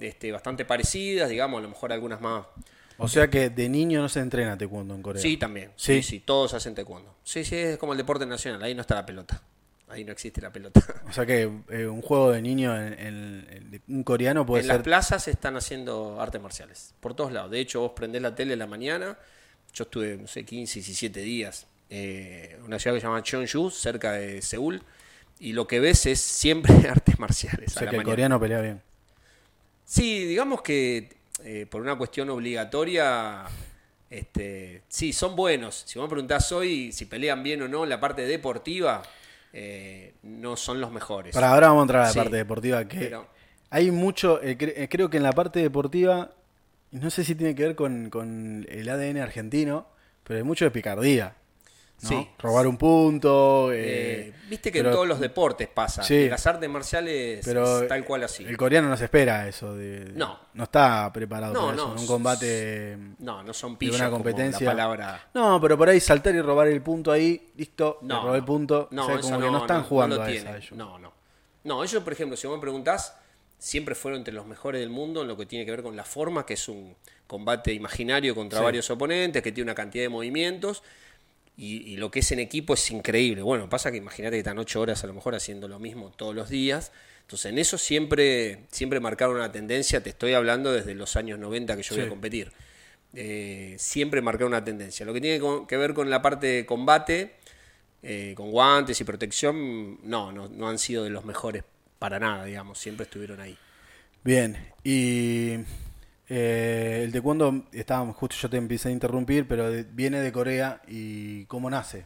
este, 0.00 0.30
bastante 0.32 0.64
parecidas, 0.64 1.28
digamos, 1.28 1.58
a 1.58 1.62
lo 1.62 1.68
mejor 1.68 1.92
algunas 1.92 2.20
más. 2.20 2.46
O 2.96 3.08
sea 3.08 3.28
que 3.28 3.50
de 3.50 3.68
niño 3.68 4.00
no 4.00 4.08
se 4.08 4.20
entrena 4.20 4.56
taekwondo 4.56 4.94
en 4.94 5.02
Corea. 5.02 5.20
Sí, 5.20 5.36
también. 5.36 5.72
Sí. 5.76 5.96
Sí, 5.96 6.02
sí, 6.02 6.20
todos 6.20 6.54
hacen 6.54 6.74
taekwondo. 6.74 7.14
Sí, 7.24 7.44
sí, 7.44 7.56
es 7.56 7.78
como 7.78 7.92
el 7.92 7.98
deporte 7.98 8.24
nacional, 8.26 8.62
ahí 8.62 8.74
no 8.74 8.82
está 8.82 8.94
la 8.94 9.04
pelota. 9.06 9.42
Ahí 9.94 10.04
no 10.04 10.12
existe 10.12 10.40
la 10.40 10.52
pelota. 10.52 10.80
O 11.08 11.12
sea 11.12 11.24
que 11.24 11.48
eh, 11.70 11.86
un 11.86 12.02
juego 12.02 12.32
de 12.32 12.42
niño 12.42 12.76
en, 12.76 12.92
en- 12.94 13.46
en- 13.72 13.82
un 13.88 14.02
coreano 14.02 14.44
puede 14.44 14.62
en 14.62 14.66
ser... 14.66 14.76
las 14.76 14.84
plazas 14.84 15.28
están 15.28 15.56
haciendo 15.56 16.20
artes 16.20 16.40
marciales, 16.42 16.94
por 17.00 17.14
todos 17.14 17.30
lados. 17.32 17.50
De 17.50 17.60
hecho, 17.60 17.80
vos 17.80 17.92
prendés 17.94 18.20
la 18.20 18.34
tele 18.34 18.54
en 18.54 18.58
la 18.58 18.66
mañana, 18.66 19.16
yo 19.72 19.84
estuve, 19.84 20.16
no 20.16 20.26
sé, 20.26 20.44
15, 20.44 20.80
17 20.80 21.20
días 21.20 21.66
eh, 21.90 22.54
en 22.58 22.64
una 22.64 22.78
ciudad 22.78 22.96
que 22.96 23.00
se 23.00 23.06
llama 23.06 23.22
Cheonju, 23.22 23.70
cerca 23.70 24.12
de 24.12 24.42
Seúl, 24.42 24.82
y 25.38 25.52
lo 25.52 25.66
que 25.66 25.78
ves 25.80 26.06
es 26.06 26.20
siempre 26.20 26.72
artes 26.90 27.18
marciales. 27.20 27.76
o 27.76 27.78
a 27.78 27.80
sea 27.80 27.84
la 27.86 27.90
que 27.90 27.96
el 27.98 28.02
coreano 28.04 28.40
pelea 28.40 28.60
bien. 28.60 28.82
Sí, 29.84 30.24
digamos 30.24 30.62
que 30.62 31.10
eh, 31.44 31.66
por 31.70 31.82
una 31.82 31.96
cuestión 31.96 32.30
obligatoria, 32.30 33.44
este, 34.10 34.82
sí, 34.88 35.12
son 35.12 35.36
buenos. 35.36 35.84
Si 35.86 35.98
vos 35.98 36.08
me 36.08 36.10
preguntás 36.12 36.50
hoy 36.52 36.90
si 36.92 37.04
pelean 37.04 37.42
bien 37.42 37.62
o 37.62 37.68
no, 37.68 37.84
la 37.86 38.00
parte 38.00 38.22
deportiva 38.26 39.02
eh, 39.56 40.14
no 40.22 40.56
son 40.56 40.80
los 40.80 40.90
mejores. 40.90 41.32
Para 41.34 41.50
ahora 41.52 41.68
vamos 41.68 41.82
a 41.82 41.84
entrar 41.84 42.02
a 42.02 42.06
la 42.06 42.12
Sí, 42.12 42.18
parte 42.18 42.36
deportiva 42.36 42.84
que 42.86 42.98
pero- 42.98 43.26
hay 43.70 43.90
mucho, 43.90 44.42
eh, 44.42 44.58
cre- 44.58 44.72
eh, 44.76 44.88
creo 44.90 45.08
que 45.08 45.16
en 45.16 45.22
la 45.22 45.32
parte 45.32 45.60
deportiva, 45.60 46.32
no 46.90 47.08
sé 47.10 47.22
si 47.24 47.34
tiene 47.34 47.54
que 47.54 47.62
ver 47.62 47.74
con, 47.76 48.10
con 48.10 48.66
el 48.68 48.88
ADN 48.88 49.20
argentino, 49.20 49.86
pero 50.24 50.38
hay 50.38 50.44
mucho 50.44 50.64
de 50.64 50.70
picardía. 50.72 51.36
¿No? 52.02 52.08
Sí. 52.08 52.28
Robar 52.38 52.66
un 52.66 52.76
punto. 52.76 53.72
eh, 53.72 54.28
Eh, 54.28 54.34
Viste 54.48 54.70
que 54.70 54.80
pero- 54.80 54.90
en 54.90 54.94
todos 54.94 55.08
los 55.08 55.20
deportes 55.20 55.68
pasa. 55.68 56.02
Sí. 56.02 56.24
En 56.24 56.30
las 56.30 56.46
artes 56.46 56.68
marciales 56.68 57.40
pero 57.44 57.82
es 57.82 57.88
tal 57.88 58.04
cual 58.04 58.24
así. 58.24 58.44
El 58.44 58.56
coreano 58.56 58.88
no 58.88 58.96
se 58.96 59.04
espera 59.04 59.48
eso. 59.48 59.74
De, 59.74 60.12
No. 60.14 60.38
No 60.52 60.64
está 60.64 61.10
preparado 61.12 61.54
No, 61.54 61.60
para 61.66 61.74
eso. 61.76 61.94
no, 61.94 62.00
un 62.00 62.06
combate. 62.06 62.98
No, 63.20 63.42
no 63.42 63.54
son 63.54 63.76
pillos 63.76 63.96
una 63.96 64.06
como 64.10 64.22
competencia. 64.22 64.64
la 64.66 64.70
palabra. 64.72 65.28
No, 65.34 65.60
pero 65.60 65.78
por 65.78 65.88
ahí 65.88 65.98
saltar 66.00 66.34
y 66.34 66.40
robar 66.42 66.68
el 66.68 66.82
punto 66.82 67.10
ahí, 67.10 67.50
listo, 67.56 67.98
No, 68.02 68.22
robé 68.24 68.38
el 68.38 68.44
punto. 68.44 68.88
No, 68.90 69.04
o 69.04 69.06
sea, 69.06 69.14
eso 69.16 69.22
como 69.22 69.38
no, 69.38 69.46
que 69.46 69.52
no 69.52 69.58
están 69.58 69.82
jugando 69.84 70.16
no 70.16 70.22
lo 70.22 70.28
a 70.28 70.30
esa 70.32 70.42
tienen. 70.42 70.60
ellos. 70.62 70.72
No, 70.72 70.98
no. 70.98 71.12
No, 71.64 71.82
ellos, 71.82 72.02
por 72.02 72.12
ejemplo, 72.12 72.36
si 72.36 72.46
vos 72.46 72.56
me 72.56 72.60
preguntás, 72.60 73.16
siempre 73.58 73.94
fueron 73.94 74.18
entre 74.18 74.34
los 74.34 74.44
mejores 74.46 74.80
del 74.80 74.90
mundo 74.90 75.22
en 75.22 75.28
lo 75.28 75.36
que 75.38 75.46
tiene 75.46 75.64
que 75.64 75.70
ver 75.70 75.82
con 75.82 75.96
la 75.96 76.04
forma, 76.04 76.44
que 76.44 76.52
es 76.54 76.68
un 76.68 76.94
combate 77.26 77.72
imaginario 77.72 78.34
contra 78.34 78.58
Sí. 78.58 78.64
varios 78.64 78.90
oponentes, 78.90 79.42
que 79.42 79.50
tiene 79.52 79.68
una 79.70 79.74
cantidad 79.74 80.04
de 80.04 80.10
movimientos. 80.10 80.82
Y, 81.56 81.92
y 81.92 81.96
lo 81.96 82.10
que 82.10 82.20
es 82.20 82.32
en 82.32 82.40
equipo 82.40 82.74
es 82.74 82.90
increíble. 82.90 83.42
Bueno, 83.42 83.68
pasa 83.68 83.90
que 83.90 83.98
imagínate 83.98 84.36
que 84.36 84.40
están 84.40 84.58
ocho 84.58 84.80
horas 84.80 85.04
a 85.04 85.06
lo 85.06 85.14
mejor 85.14 85.34
haciendo 85.34 85.68
lo 85.68 85.78
mismo 85.78 86.10
todos 86.10 86.34
los 86.34 86.48
días. 86.48 86.92
Entonces, 87.22 87.52
en 87.52 87.58
eso 87.58 87.78
siempre, 87.78 88.66
siempre 88.70 89.00
marcaron 89.00 89.36
una 89.36 89.50
tendencia. 89.50 90.02
Te 90.02 90.10
estoy 90.10 90.34
hablando 90.34 90.72
desde 90.72 90.94
los 90.94 91.16
años 91.16 91.38
90 91.38 91.76
que 91.76 91.82
yo 91.82 91.94
voy 91.94 92.04
a 92.04 92.08
competir. 92.08 92.52
Eh, 93.14 93.76
siempre 93.78 94.20
marcaron 94.20 94.52
una 94.52 94.64
tendencia. 94.64 95.06
Lo 95.06 95.14
que 95.14 95.20
tiene 95.20 95.40
que 95.66 95.76
ver 95.76 95.94
con 95.94 96.10
la 96.10 96.20
parte 96.20 96.46
de 96.48 96.66
combate, 96.66 97.36
eh, 98.02 98.34
con 98.36 98.50
guantes 98.50 99.00
y 99.00 99.04
protección, 99.04 100.00
no, 100.02 100.32
no, 100.32 100.48
no 100.48 100.68
han 100.68 100.78
sido 100.78 101.04
de 101.04 101.10
los 101.10 101.24
mejores 101.24 101.64
para 101.98 102.18
nada, 102.18 102.44
digamos. 102.44 102.78
Siempre 102.78 103.04
estuvieron 103.04 103.40
ahí. 103.40 103.56
Bien, 104.22 104.56
y 104.82 105.58
Eh, 106.28 107.02
el 107.04 107.12
taekwondo, 107.12 107.64
estábamos, 107.72 108.16
justo 108.16 108.36
yo 108.40 108.48
te 108.48 108.56
empecé 108.56 108.88
a 108.88 108.92
interrumpir, 108.92 109.46
pero 109.46 109.70
de- 109.70 109.82
viene 109.84 110.20
de 110.20 110.32
Corea 110.32 110.80
y 110.88 111.44
cómo 111.46 111.68
nace, 111.68 112.04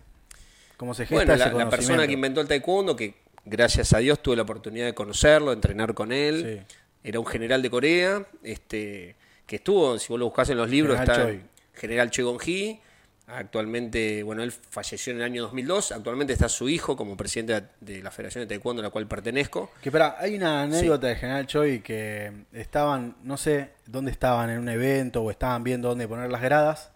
cómo 0.76 0.92
se 0.94 1.04
gesta 1.06 1.14
Bueno, 1.16 1.34
ese 1.34 1.52
la, 1.52 1.64
la 1.64 1.70
persona 1.70 2.06
que 2.06 2.12
inventó 2.14 2.40
el 2.40 2.48
taekwondo, 2.48 2.96
que 2.96 3.14
gracias 3.44 3.92
a 3.92 3.98
Dios 3.98 4.20
tuve 4.22 4.36
la 4.36 4.42
oportunidad 4.42 4.86
de 4.86 4.94
conocerlo, 4.94 5.50
de 5.50 5.54
entrenar 5.54 5.94
con 5.94 6.10
él, 6.12 6.64
Sí. 6.68 6.76
era 7.04 7.20
un 7.20 7.26
general 7.26 7.62
de 7.62 7.70
Corea, 7.70 8.26
este, 8.42 9.14
que 9.46 9.56
estuvo, 9.56 9.98
si 9.98 10.08
vos 10.08 10.18
lo 10.18 10.24
buscás 10.26 10.50
en 10.50 10.56
los 10.58 10.68
libros, 10.68 10.98
General 10.98 11.16
está 11.20 11.30
Choi. 11.32 11.42
General 11.74 12.10
Choi 12.10 12.24
Gong-hee. 12.24 12.80
Actualmente, 13.28 14.22
bueno, 14.22 14.42
él 14.42 14.50
falleció 14.52 15.12
en 15.12 15.18
el 15.18 15.24
año 15.24 15.42
2002. 15.42 15.92
Actualmente 15.92 16.32
está 16.32 16.48
su 16.48 16.68
hijo 16.68 16.96
como 16.96 17.16
presidente 17.16 17.52
de 17.54 17.60
la- 17.60 17.68
de 17.80 18.02
la 18.02 18.10
Federación 18.10 18.42
de 18.42 18.46
Taekwondo 18.48 18.80
a 18.80 18.84
la 18.84 18.90
cual 18.90 19.06
pertenezco. 19.06 19.70
Que 19.82 19.90
pará, 19.92 20.16
hay 20.18 20.34
una 20.36 20.62
anécdota 20.62 21.06
de 21.08 21.16
General 21.16 21.46
Choi 21.46 21.80
que 21.80 22.32
estaban, 22.52 23.16
no 23.22 23.36
sé 23.36 23.72
dónde 23.86 24.10
estaban, 24.10 24.48
en 24.50 24.58
un 24.58 24.68
evento 24.68 25.22
o 25.22 25.30
estaban 25.30 25.62
viendo 25.62 25.88
dónde 25.88 26.08
poner 26.08 26.30
las 26.30 26.40
gradas. 26.42 26.90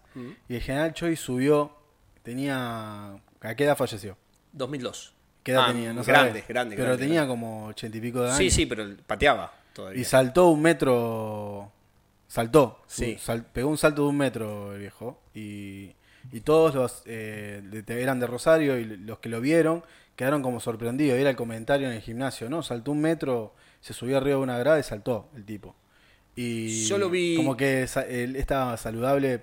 Y 0.47 0.55
el 0.55 0.61
General 0.61 0.93
Choi 0.93 1.15
subió, 1.15 1.75
tenía. 2.23 3.13
¿A 3.41 3.55
qué 3.55 3.63
edad 3.65 3.75
falleció? 3.77 4.17
2002. 4.51 5.13
¿Qué 5.43 5.51
edad 5.51 5.63
Ah, 5.65 5.71
tenía? 5.71 5.91
No 5.93 6.03
grande, 6.03 6.29
sabés. 6.29 6.47
grande, 6.47 6.75
Pero 6.75 6.87
grande, 6.89 7.03
tenía 7.03 7.21
grande. 7.21 7.31
como 7.31 7.65
ochenta 7.67 7.97
y 7.97 8.01
pico 8.01 8.19
de 8.21 8.27
años. 8.27 8.37
Sí, 8.37 8.49
sí, 8.49 8.65
pero 8.65 8.85
pateaba 9.05 9.53
todavía. 9.73 9.99
Y 10.01 10.03
saltó 10.05 10.47
un 10.49 10.61
metro. 10.61 11.71
Saltó. 12.27 12.81
Sí. 12.87 13.17
Sal- 13.19 13.45
pegó 13.51 13.69
un 13.69 13.77
salto 13.77 14.03
de 14.03 14.07
un 14.09 14.17
metro 14.17 14.73
el 14.73 14.79
viejo. 14.79 15.21
Y, 15.35 15.93
y 16.33 16.41
todos 16.41 16.75
los 16.75 17.01
eh, 17.05 17.61
de- 17.63 18.01
eran 18.03 18.19
de 18.19 18.27
Rosario 18.27 18.77
y 18.77 18.83
los 18.85 19.19
que 19.19 19.29
lo 19.29 19.39
vieron 19.39 19.83
quedaron 20.17 20.41
como 20.41 20.59
sorprendidos. 20.59 21.17
Era 21.17 21.29
el 21.29 21.35
comentario 21.37 21.87
en 21.87 21.93
el 21.93 22.01
gimnasio, 22.01 22.49
¿no? 22.49 22.61
Saltó 22.61 22.91
un 22.91 22.99
metro, 22.99 23.53
se 23.79 23.93
subió 23.93 24.17
arriba 24.17 24.37
de 24.37 24.43
una 24.43 24.57
grada 24.57 24.79
y 24.79 24.83
saltó 24.83 25.29
el 25.35 25.45
tipo. 25.45 25.75
Y 26.35 26.85
Yo 26.87 26.97
lo 26.97 27.09
vi- 27.09 27.35
como 27.37 27.55
que 27.55 27.87
él 28.09 28.35
estaba 28.35 28.75
saludable 28.77 29.41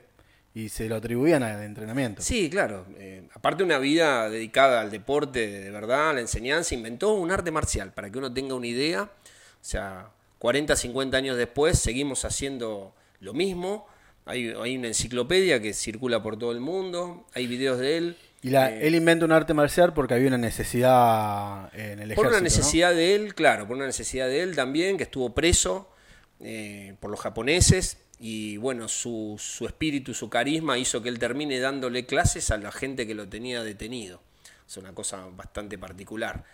y 0.54 0.68
se 0.68 0.88
lo 0.88 0.97
atribuían 0.97 1.42
al 1.44 1.62
entrenamiento. 1.62 2.23
Sí, 2.23 2.50
claro. 2.50 2.85
Eh, 2.99 3.28
aparte 3.35 3.59
de 3.59 3.64
una 3.64 3.78
vida 3.78 4.28
dedicada 4.28 4.80
al 4.80 4.90
deporte, 4.90 5.47
de 5.47 5.70
verdad, 5.70 6.11
a 6.11 6.12
la 6.14 6.20
enseñanza, 6.20 6.75
inventó 6.75 7.14
un 7.14 7.30
arte 7.30 7.52
marcial, 7.52 7.92
para 7.92 8.11
que 8.11 8.18
uno 8.18 8.32
tenga 8.35 8.54
una 8.56 8.66
idea. 8.66 9.02
O 9.04 9.09
sea, 9.61 10.11
40, 10.40 10.75
50 10.75 11.16
años 11.16 11.37
después 11.37 11.78
seguimos 11.78 12.25
haciendo 12.25 12.92
lo 13.20 13.32
mismo. 13.35 13.87
Hay, 14.30 14.54
hay 14.62 14.76
una 14.76 14.88
enciclopedia 14.88 15.60
que 15.60 15.75
circula 15.75 16.22
por 16.22 16.38
todo 16.38 16.52
el 16.52 16.60
mundo, 16.60 17.26
hay 17.34 17.46
videos 17.46 17.78
de 17.78 17.96
él. 17.96 18.16
Y 18.42 18.50
la, 18.50 18.70
Eh, 18.70 18.87
él 18.87 18.94
inventa 18.94 19.25
un 19.25 19.32
arte 19.32 19.52
marcial 19.54 19.92
porque 19.92 20.14
había 20.14 20.28
una 20.28 20.38
necesidad 20.38 21.68
en 21.75 21.99
el 22.00 22.12
ejército. 22.12 22.14
por 22.14 22.26
una 22.28 22.37
¿no? 22.38 22.42
necesidad 22.44 22.94
de 22.94 23.14
él, 23.14 23.34
claro, 23.34 23.66
por 23.66 23.76
una 23.76 23.87
necesidad 23.87 24.28
de 24.28 24.42
él 24.42 24.54
también, 24.56 24.96
que 24.96 25.02
estuvo 25.02 25.34
preso 25.34 25.90
eh, 26.40 26.94
por 27.00 27.10
los 27.10 27.20
japoneses 27.20 27.99
y 28.18 28.56
bueno, 28.58 28.88
su, 28.88 29.37
su 29.38 29.66
espíritu, 29.66 30.14
su 30.14 30.28
carisma 30.28 30.78
hizo 30.78 31.02
que 31.02 31.08
él 31.08 31.18
termine 31.18 31.58
dándole 31.58 32.06
clases 32.06 32.50
a 32.50 32.58
la 32.58 32.70
gente 32.70 33.06
que 33.06 33.14
lo 33.14 33.28
tenía 33.28 33.62
detenido. 33.62 34.20
Es 34.66 34.76
una 34.76 34.94
cosa 34.94 35.26
bastante 35.37 35.76
particular. 35.78 36.44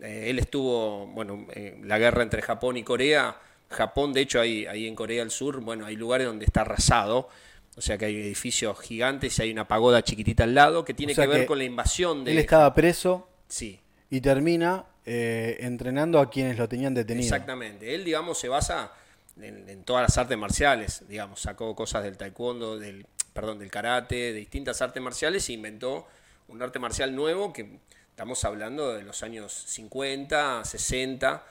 Eh, 0.00 0.30
él 0.30 0.38
estuvo, 0.38 1.06
bueno, 1.08 1.46
eh, 1.54 1.78
la 1.84 1.98
guerra 1.98 2.22
entre 2.22 2.42
Japón 2.42 2.76
y 2.76 2.82
Corea. 2.82 3.36
Japón, 3.70 4.12
de 4.12 4.20
hecho, 4.22 4.40
ahí, 4.40 4.66
ahí 4.66 4.86
en 4.86 4.94
Corea 4.94 5.20
del 5.20 5.30
Sur, 5.30 5.60
bueno, 5.60 5.86
hay 5.86 5.96
lugares 5.96 6.26
donde 6.26 6.44
está 6.44 6.62
arrasado. 6.62 7.28
O 7.76 7.80
sea 7.80 7.96
que 7.96 8.06
hay 8.06 8.16
edificios 8.16 8.78
gigantes 8.80 9.38
y 9.38 9.42
hay 9.42 9.52
una 9.52 9.66
pagoda 9.66 10.02
chiquitita 10.02 10.44
al 10.44 10.54
lado 10.54 10.84
que 10.84 10.92
tiene 10.92 11.12
O 11.12 11.14
sea 11.14 11.24
que 11.24 11.30
ver 11.30 11.40
que 11.42 11.46
con 11.46 11.58
la 11.58 11.64
invasión 11.64 12.24
de... 12.24 12.32
Él 12.32 12.38
estaba 12.38 12.74
preso 12.74 13.28
Sí, 13.48 13.80
y 14.10 14.20
termina 14.20 14.84
eh, 15.06 15.56
entrenando 15.60 16.18
a 16.20 16.28
quienes 16.30 16.58
lo 16.58 16.68
tenían 16.68 16.94
detenido. 16.94 17.24
Exactamente. 17.24 17.94
Él, 17.94 18.04
digamos, 18.04 18.38
se 18.38 18.48
basa 18.48 18.92
en, 19.40 19.68
en 19.68 19.84
todas 19.84 20.02
las 20.02 20.18
artes 20.18 20.36
marciales. 20.36 21.04
Digamos, 21.08 21.40
sacó 21.40 21.74
cosas 21.74 22.02
del 22.02 22.16
taekwondo, 22.16 22.78
del, 22.78 23.06
perdón, 23.32 23.58
del 23.58 23.70
karate, 23.70 24.16
de 24.16 24.34
distintas 24.34 24.82
artes 24.82 25.02
marciales 25.02 25.48
e 25.48 25.52
inventó 25.52 26.06
un 26.48 26.60
arte 26.62 26.78
marcial 26.80 27.14
nuevo 27.14 27.52
que 27.52 27.78
estamos 28.10 28.44
hablando 28.44 28.92
de 28.92 29.02
los 29.02 29.22
años 29.22 29.52
50, 29.52 30.64
60. 30.64 31.46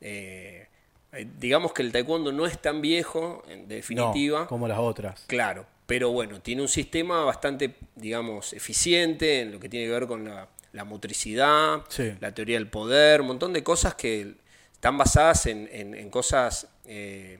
eh, 0.00 0.68
eh, 1.12 1.26
digamos 1.38 1.72
que 1.72 1.82
el 1.82 1.92
taekwondo 1.92 2.32
no 2.32 2.46
es 2.46 2.60
tan 2.60 2.80
viejo, 2.80 3.42
en 3.48 3.68
definitiva. 3.68 4.40
No, 4.40 4.46
como 4.48 4.66
las 4.68 4.78
otras. 4.78 5.24
Claro, 5.26 5.66
pero 5.86 6.10
bueno, 6.10 6.40
tiene 6.40 6.62
un 6.62 6.68
sistema 6.68 7.24
bastante, 7.24 7.74
digamos, 7.96 8.52
eficiente 8.52 9.40
en 9.42 9.52
lo 9.52 9.60
que 9.60 9.68
tiene 9.68 9.86
que 9.86 9.92
ver 9.92 10.06
con 10.06 10.24
la, 10.24 10.48
la 10.72 10.84
motricidad, 10.84 11.82
Sí. 11.88 12.12
la 12.20 12.32
teoría 12.32 12.56
del 12.56 12.68
poder, 12.68 13.20
un 13.20 13.26
montón 13.28 13.52
de 13.52 13.62
cosas 13.62 13.94
que 13.94 14.34
están 14.72 14.96
basadas 14.98 15.46
en, 15.46 15.68
en- 15.70 15.94
en 15.94 16.08
cosas, 16.10 16.66
eh, 16.86 17.38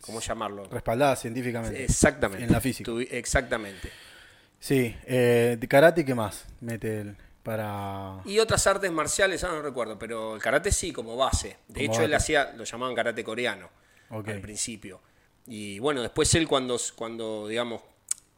¿cómo 0.00 0.20
llamarlo? 0.20 0.64
Respaldada 0.66 1.14
científicamente. 1.16 1.84
Exactamente. 1.84 2.44
En 2.44 2.52
la 2.52 2.60
física. 2.60 2.90
Exactamente. 3.10 3.90
Sí. 4.60 4.94
Eh, 5.06 5.56
karate, 5.68 6.04
¿qué 6.04 6.14
más? 6.14 6.46
Mete 6.60 7.00
él 7.02 7.16
para... 7.42 8.20
Y 8.24 8.38
otras 8.38 8.66
artes 8.66 8.90
marciales, 8.92 9.42
ah, 9.44 9.48
no 9.48 9.62
recuerdo, 9.62 9.98
pero 9.98 10.34
el 10.34 10.42
karate 10.42 10.70
sí, 10.72 10.92
como 10.92 11.16
base. 11.16 11.58
De 11.68 11.80
Como 11.86 11.92
hecho, 11.94 12.02
él 12.04 12.14
hacía, 12.14 12.52
lo 12.56 12.64
llamaban 12.64 12.94
karate 12.94 13.24
coreano 13.24 13.68
al 14.10 14.40
principio. 14.40 15.00
Y 15.46 15.78
bueno, 15.78 16.02
después 16.02 16.34
él 16.34 16.46
cuando, 16.46 16.78
cuando 16.94 17.48
digamos, 17.48 17.82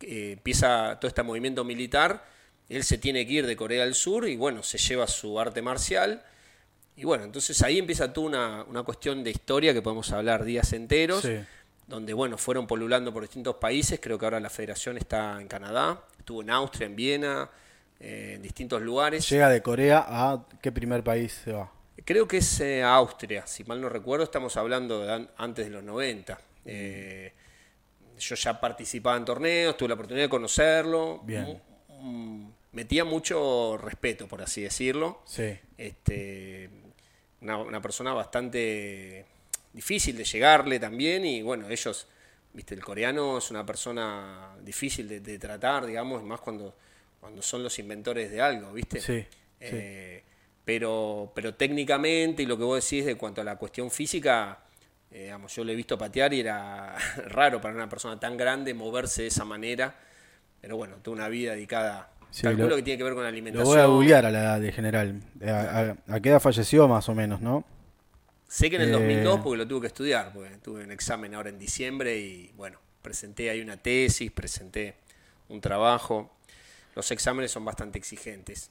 eh, 0.00 0.32
empieza 0.32 0.98
todo 1.00 1.08
este 1.08 1.22
movimiento 1.22 1.64
militar, 1.64 2.24
él 2.68 2.84
se 2.84 2.98
tiene 2.98 3.26
que 3.26 3.32
ir 3.32 3.46
de 3.46 3.56
Corea 3.56 3.84
del 3.84 3.94
Sur 3.94 4.28
y 4.28 4.36
bueno, 4.36 4.62
se 4.62 4.78
lleva 4.78 5.06
su 5.08 5.40
arte 5.40 5.60
marcial. 5.60 6.24
Y 6.96 7.04
bueno, 7.04 7.24
entonces 7.24 7.60
ahí 7.62 7.78
empieza 7.78 8.12
toda 8.12 8.26
una, 8.28 8.62
una 8.64 8.82
cuestión 8.84 9.24
de 9.24 9.30
historia 9.30 9.72
que 9.72 9.82
podemos 9.82 10.12
hablar 10.12 10.44
días 10.44 10.72
enteros, 10.72 11.22
Sí. 11.22 11.38
donde 11.86 12.12
bueno, 12.12 12.38
fueron 12.38 12.66
polulando 12.68 13.12
por 13.12 13.22
distintos 13.22 13.56
países, 13.56 13.98
creo 14.00 14.18
que 14.18 14.26
ahora 14.26 14.38
la 14.38 14.50
federación 14.50 14.96
está 14.98 15.40
en 15.40 15.48
Canadá, 15.48 16.04
estuvo 16.18 16.42
en 16.42 16.50
Austria, 16.50 16.86
en 16.86 16.94
Viena, 16.94 17.50
eh, 18.00 18.32
en 18.36 18.42
distintos 18.42 18.80
lugares. 18.82 19.28
Llega 19.28 19.48
de 19.48 19.62
Corea 19.62 20.04
a 20.08 20.46
qué 20.60 20.72
primer 20.72 21.02
país 21.04 21.32
se 21.44 21.52
va. 21.52 21.70
Creo 22.04 22.26
que 22.26 22.38
es 22.38 22.60
eh, 22.60 22.82
Austria, 22.82 23.46
si 23.46 23.62
mal 23.64 23.80
no 23.80 23.88
recuerdo, 23.88 24.24
estamos 24.24 24.56
hablando 24.56 25.04
de 25.04 25.12
an- 25.12 25.30
antes 25.36 25.66
de 25.66 25.70
los 25.70 25.82
90. 25.84 26.40
Eh, 26.64 27.32
yo 28.18 28.34
ya 28.34 28.60
participaba 28.60 29.16
en 29.16 29.24
torneos, 29.24 29.76
tuve 29.76 29.88
la 29.88 29.94
oportunidad 29.94 30.24
de 30.26 30.30
conocerlo. 30.30 31.20
Bien. 31.24 31.60
Mm, 32.00 32.48
Metía 32.72 33.04
mucho 33.04 33.76
respeto, 33.78 34.28
por 34.28 34.40
así 34.42 34.62
decirlo. 34.62 35.22
Sí. 35.26 35.58
Este, 35.76 36.70
una, 37.40 37.58
una 37.58 37.82
persona 37.82 38.12
bastante 38.12 39.26
difícil 39.72 40.16
de 40.16 40.24
llegarle 40.24 40.78
también 40.78 41.24
y 41.26 41.42
bueno, 41.42 41.68
ellos, 41.68 42.06
viste, 42.52 42.74
el 42.74 42.84
coreano 42.84 43.38
es 43.38 43.50
una 43.50 43.66
persona 43.66 44.54
difícil 44.62 45.08
de, 45.08 45.18
de 45.20 45.38
tratar, 45.38 45.84
digamos, 45.84 46.22
más 46.22 46.40
cuando, 46.40 46.76
cuando 47.20 47.42
son 47.42 47.62
los 47.62 47.78
inventores 47.78 48.30
de 48.30 48.40
algo, 48.40 48.72
viste. 48.72 49.00
Sí, 49.00 49.26
Eh, 49.60 50.22
pero, 50.64 51.32
pero 51.34 51.54
técnicamente 51.54 52.42
y 52.42 52.46
lo 52.46 52.56
que 52.56 52.64
vos 52.64 52.82
decís 52.84 53.04
de 53.04 53.16
cuanto 53.16 53.40
a 53.40 53.44
la 53.44 53.56
cuestión 53.56 53.90
física, 53.90 54.60
eh, 55.10 55.24
digamos, 55.24 55.54
yo 55.54 55.64
lo 55.64 55.72
he 55.72 55.74
visto 55.74 55.98
patear 55.98 56.32
y 56.34 56.40
era 56.40 56.96
raro 57.28 57.60
para 57.60 57.74
una 57.74 57.88
persona 57.88 58.18
tan 58.20 58.36
grande 58.36 58.74
moverse 58.74 59.22
de 59.22 59.28
esa 59.28 59.44
manera. 59.44 59.94
Pero 60.60 60.76
bueno, 60.76 60.96
toda 61.02 61.16
una 61.16 61.28
vida 61.28 61.52
dedicada. 61.54 62.10
Sí, 62.30 62.42
calculo 62.42 62.56
lo- 62.56 62.76
que 62.76 62.82
tiene 62.82 62.98
que 62.98 63.04
ver 63.04 63.14
con 63.14 63.22
la 63.24 63.28
Lo 63.28 63.34
alimentación. 63.34 63.64
voy 63.64 63.78
a 63.80 63.86
googlear 63.86 64.26
a 64.26 64.30
la 64.30 64.40
edad 64.40 64.60
de 64.60 64.72
general. 64.72 65.20
¿A, 65.46 65.96
a- 66.08 66.14
a 66.16 66.20
qué 66.20 66.28
edad 66.30 66.40
falleció 66.40 66.86
más 66.88 67.08
o 67.08 67.14
menos, 67.14 67.40
no? 67.40 67.64
Sé 68.48 68.68
que 68.68 68.76
en 68.76 68.82
el 68.82 68.90
Eh, 68.90 68.92
2002, 68.92 69.40
porque 69.40 69.58
lo 69.58 69.68
tuve 69.68 69.82
que 69.82 69.86
estudiar, 69.88 70.32
porque 70.32 70.56
tuve 70.56 70.82
un 70.84 70.90
examen 70.90 71.34
ahora 71.34 71.50
en 71.50 71.58
diciembre 71.58 72.18
y 72.18 72.50
bueno, 72.56 72.78
presenté 73.02 73.48
ahí 73.50 73.60
una 73.60 73.76
tesis, 73.76 74.30
presenté 74.32 74.96
un 75.48 75.60
trabajo. 75.60 76.30
Los 77.00 77.10
exámenes 77.12 77.50
son 77.50 77.64
bastante 77.64 77.96
exigentes 77.96 78.68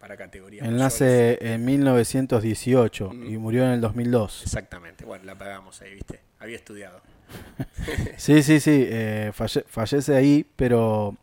para 0.00 0.16
categorías. 0.16 0.64
Él 0.66 0.72
mayores. 0.72 0.92
nace 0.94 1.54
en 1.54 1.64
1918 1.64 3.10
y 3.14 3.36
murió 3.38 3.62
en 3.66 3.70
el 3.70 3.80
2002. 3.80 4.42
Exactamente, 4.42 5.04
bueno, 5.04 5.24
la 5.24 5.36
pagamos 5.38 5.80
ahí, 5.80 5.94
¿viste? 5.94 6.18
Había 6.40 6.56
estudiado. 6.56 7.00
Sí, 8.16 8.42
sí, 8.42 8.58
sí. 8.58 8.84
eh, 8.88 9.30
falle- 9.32 9.64
fallece 9.68 10.16
ahí, 10.16 10.44
pero 10.56 11.14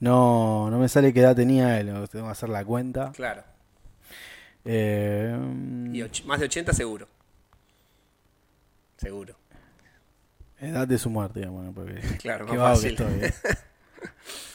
no, 0.00 0.68
no 0.68 0.80
me 0.80 0.88
sale 0.88 1.12
qué 1.12 1.20
edad 1.20 1.36
tenía 1.36 1.78
él. 1.78 1.86
Tengo 2.10 2.24
que 2.26 2.32
hacer 2.32 2.48
la 2.48 2.64
cuenta. 2.64 3.12
Claro. 3.12 3.44
Eh, 4.64 5.32
Y 5.92 6.02
más 6.26 6.40
de 6.40 6.46
80 6.46 6.72
seguro. 6.72 7.06
Seguro. 8.96 9.36
edad 10.58 10.88
de 10.88 10.98
su 10.98 11.08
muerte, 11.08 11.38
digamos, 11.38 11.64
¿no? 11.66 11.72
porque 11.72 12.00
Claro, 12.18 12.46
más 12.46 12.52
que 12.52 12.58
fácil. 12.58 12.90
estoy, 12.90 13.24
eh. 13.28 13.34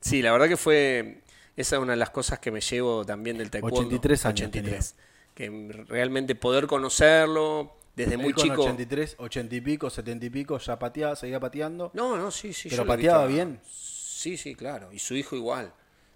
Sí, 0.00 0.22
la 0.22 0.32
verdad 0.32 0.48
que 0.48 0.56
fue. 0.56 1.22
Esa 1.56 1.76
es 1.76 1.82
una 1.82 1.92
de 1.92 1.98
las 1.98 2.10
cosas 2.10 2.38
que 2.38 2.50
me 2.50 2.60
llevo 2.60 3.04
también 3.04 3.36
del 3.38 3.50
taekwondo. 3.50 3.80
83 3.80 4.26
años 4.26 4.40
83. 4.48 4.94
Que 5.34 5.84
realmente 5.88 6.34
poder 6.34 6.66
conocerlo 6.66 7.76
desde 7.94 8.16
muy 8.16 8.28
Él 8.28 8.34
con 8.34 8.44
chico. 8.44 8.62
83, 8.62 9.16
80 9.18 9.54
y 9.56 9.60
pico, 9.60 9.90
70 9.90 10.26
y 10.26 10.30
pico, 10.30 10.58
ya 10.58 10.78
pateaba, 10.78 11.16
seguía 11.16 11.38
pateando. 11.40 11.90
No, 11.94 12.16
no, 12.16 12.30
sí, 12.30 12.52
sí. 12.52 12.68
Pero 12.70 12.84
yo 12.84 12.88
pateaba 12.88 13.26
bien. 13.26 13.60
Sí, 13.68 14.36
sí, 14.36 14.54
claro. 14.54 14.92
Y 14.92 14.98
su 14.98 15.14
hijo 15.16 15.36
igual. 15.36 15.72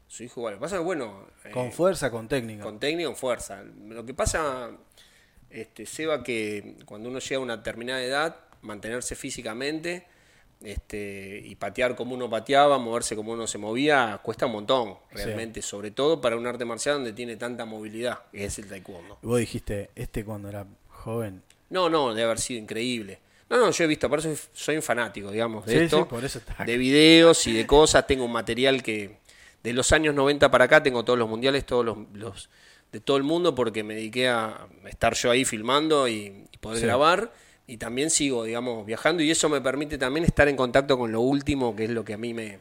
Su 0.08 0.22
hijo 0.24 0.40
igual. 0.40 0.54
Lo 0.54 0.58
que 0.58 0.62
pasa 0.62 0.76
es 0.76 0.80
que, 0.80 0.84
bueno. 0.84 1.26
eh, 1.44 1.50
Con 1.50 1.72
fuerza, 1.72 2.10
con 2.10 2.28
técnica. 2.28 2.62
con 2.62 2.78
técnica, 2.78 3.08
con 3.08 3.16
fuerza. 3.16 3.62
Lo 3.88 4.04
que 4.06 4.14
pasa, 4.14 4.70
este, 5.50 5.84
Seba, 5.86 6.22
que 6.22 6.76
cuando 6.86 7.08
uno 7.08 7.18
llega 7.18 7.36
a 7.36 7.40
una 7.42 7.56
determinada 7.58 8.02
edad, 8.02 8.36
mantenerse 8.62 9.14
físicamente 9.14 10.06
este, 10.64 11.40
y 11.44 11.54
patear 11.56 11.94
como 11.94 12.14
uno 12.14 12.28
pateaba, 12.30 12.78
moverse 12.78 13.14
como 13.16 13.32
uno 13.32 13.46
se 13.46 13.58
movía, 13.58 14.20
cuesta 14.22 14.46
un 14.46 14.52
montón, 14.52 14.96
realmente, 15.12 15.62
sobre 15.62 15.90
todo 15.90 16.20
para 16.20 16.36
un 16.36 16.46
arte 16.46 16.64
marcial 16.64 16.96
donde 16.96 17.12
tiene 17.12 17.36
tanta 17.36 17.64
movilidad, 17.64 18.20
que 18.32 18.44
es 18.46 18.58
el 18.58 18.68
taekwondo. 18.68 19.18
Vos 19.22 19.38
dijiste, 19.38 19.90
este 19.94 20.24
cuando 20.24 20.48
era 20.48 20.66
joven. 20.88 21.42
No, 21.70 21.88
no, 21.88 22.10
debe 22.14 22.24
haber 22.24 22.38
sido 22.40 22.60
increíble. 22.60 23.18
No, 23.50 23.58
no, 23.58 23.70
yo 23.70 23.84
he 23.84 23.86
visto, 23.86 24.08
por 24.08 24.18
eso 24.20 24.34
soy 24.52 24.76
un 24.76 24.82
fanático, 24.82 25.30
digamos, 25.30 25.66
de 25.66 25.78
Sí, 25.78 25.84
esto, 25.84 25.98
sí, 25.98 26.04
por 26.08 26.24
eso 26.24 26.38
está. 26.38 26.64
de 26.64 26.76
videos 26.78 27.46
y 27.46 27.52
de 27.52 27.66
cosas, 27.66 28.06
tengo 28.06 28.24
un 28.24 28.32
material 28.32 28.82
que 28.82 29.18
de 29.62 29.72
los 29.72 29.92
años 29.92 30.14
90 30.14 30.50
para 30.50 30.64
acá 30.64 30.82
tengo 30.82 31.04
todos 31.04 31.18
los 31.18 31.28
mundiales, 31.28 31.64
todos 31.66 31.84
los, 31.84 31.98
los- 32.14 32.48
de 32.92 33.00
todo 33.00 33.16
el 33.16 33.22
mundo 33.24 33.54
porque 33.56 33.82
me 33.82 33.94
dediqué 33.96 34.28
a 34.28 34.68
estar 34.86 35.14
yo 35.14 35.30
ahí 35.30 35.44
filmando 35.44 36.06
y, 36.06 36.46
y 36.52 36.56
poder 36.58 36.78
grabar 36.86 37.32
y 37.66 37.76
también 37.78 38.10
sigo, 38.10 38.44
digamos, 38.44 38.84
viajando 38.86 39.22
y 39.22 39.30
eso 39.30 39.48
me 39.48 39.60
permite 39.60 39.98
también 39.98 40.24
estar 40.24 40.48
en 40.48 40.56
contacto 40.56 40.98
con 40.98 41.12
lo 41.12 41.20
último, 41.20 41.74
que 41.74 41.84
es 41.84 41.90
lo 41.90 42.04
que 42.04 42.14
a 42.14 42.18
mí 42.18 42.34
me 42.34 42.58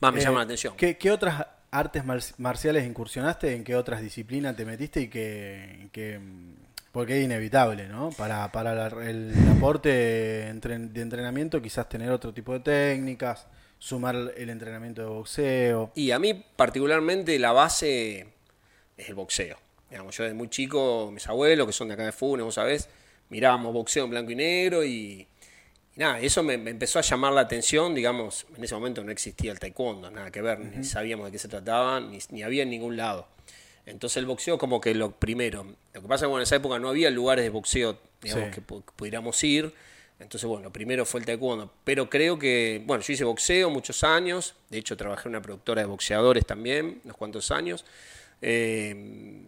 más 0.00 0.12
me 0.12 0.20
Eh, 0.20 0.24
llama 0.24 0.38
la 0.38 0.44
atención. 0.44 0.74
¿qué, 0.76 0.96
qué 0.96 1.10
otras 1.10 1.46
artes 1.70 2.04
mar- 2.04 2.20
marciales 2.38 2.86
incursionaste? 2.86 3.54
¿En 3.54 3.62
qué 3.64 3.76
otras 3.76 4.00
disciplinas 4.02 4.56
te 4.56 4.64
metiste? 4.64 5.00
y 5.02 5.08
que, 5.08 5.88
que- 5.92 6.20
Porque 6.92 7.18
es 7.18 7.24
inevitable, 7.24 7.88
¿no? 7.88 8.10
Para, 8.10 8.50
para 8.52 8.74
la- 8.74 9.08
el 9.08 9.32
aporte 9.56 10.50
entren- 10.50 10.90
de 10.92 11.00
entrenamiento 11.00 11.62
quizás 11.62 11.88
tener 11.88 12.10
otro 12.10 12.34
tipo 12.34 12.52
de 12.52 12.60
técnicas, 12.60 13.46
sumar 13.78 14.14
el 14.36 14.50
entrenamiento 14.50 15.00
de 15.02 15.08
boxeo. 15.08 15.92
Y 15.94 16.10
a 16.10 16.18
mí 16.18 16.44
particularmente 16.56 17.38
la 17.38 17.52
base 17.52 18.26
es 18.96 19.08
el 19.08 19.14
boxeo. 19.14 19.56
Digamos, 19.88 20.16
yo 20.16 20.24
desde 20.24 20.34
muy 20.34 20.48
chico, 20.48 21.10
mis 21.12 21.26
abuelos, 21.28 21.66
que 21.66 21.72
son 21.72 21.88
de 21.88 21.94
acá 21.94 22.04
de 22.04 22.12
Funes, 22.12 22.44
vos 22.44 22.54
sabés, 22.54 22.88
mirábamos 23.32 23.72
boxeo 23.72 24.04
en 24.04 24.10
blanco 24.10 24.30
y 24.30 24.36
negro 24.36 24.84
y, 24.84 25.26
y 25.96 25.98
nada, 25.98 26.20
eso 26.20 26.42
me, 26.42 26.58
me 26.58 26.70
empezó 26.70 26.98
a 26.98 27.02
llamar 27.02 27.32
la 27.32 27.40
atención, 27.40 27.94
digamos, 27.94 28.46
en 28.56 28.62
ese 28.62 28.74
momento 28.74 29.02
no 29.02 29.10
existía 29.10 29.50
el 29.52 29.58
taekwondo, 29.58 30.10
nada 30.10 30.30
que 30.30 30.42
ver, 30.42 30.60
ni 30.60 30.84
sabíamos 30.84 31.26
de 31.26 31.32
qué 31.32 31.38
se 31.38 31.48
trataba, 31.48 31.98
ni, 32.00 32.18
ni 32.30 32.42
había 32.42 32.62
en 32.62 32.70
ningún 32.70 32.96
lado. 32.96 33.26
Entonces 33.86 34.18
el 34.18 34.26
boxeo 34.26 34.58
como 34.58 34.80
que 34.80 34.94
lo 34.94 35.10
primero. 35.10 35.64
Lo 35.92 36.02
que 36.02 36.06
pasa 36.08 36.14
es 36.16 36.20
que 36.22 36.26
bueno, 36.28 36.40
en 36.40 36.44
esa 36.44 36.56
época 36.56 36.78
no 36.78 36.88
había 36.88 37.10
lugares 37.10 37.44
de 37.44 37.50
boxeo, 37.50 37.98
digamos, 38.22 38.48
Sí. 38.48 38.54
que, 38.54 38.62
pu- 38.66 38.84
que 38.84 38.92
pudiéramos 38.94 39.42
ir. 39.42 39.72
Entonces, 40.20 40.46
bueno, 40.48 40.72
primero 40.72 41.04
fue 41.04 41.18
el 41.18 41.26
taekwondo. 41.26 41.72
Pero 41.82 42.08
creo 42.08 42.38
que, 42.38 42.80
bueno, 42.86 43.02
yo 43.02 43.12
hice 43.12 43.24
boxeo 43.24 43.70
muchos 43.70 44.04
años. 44.04 44.54
De 44.70 44.78
hecho, 44.78 44.96
trabajé 44.96 45.28
en 45.28 45.30
una 45.30 45.42
productora 45.42 45.82
de 45.82 45.88
boxeadores 45.88 46.46
también, 46.46 47.00
unos 47.02 47.16
cuantos 47.16 47.50
años. 47.50 47.84
Eh, 48.40 49.42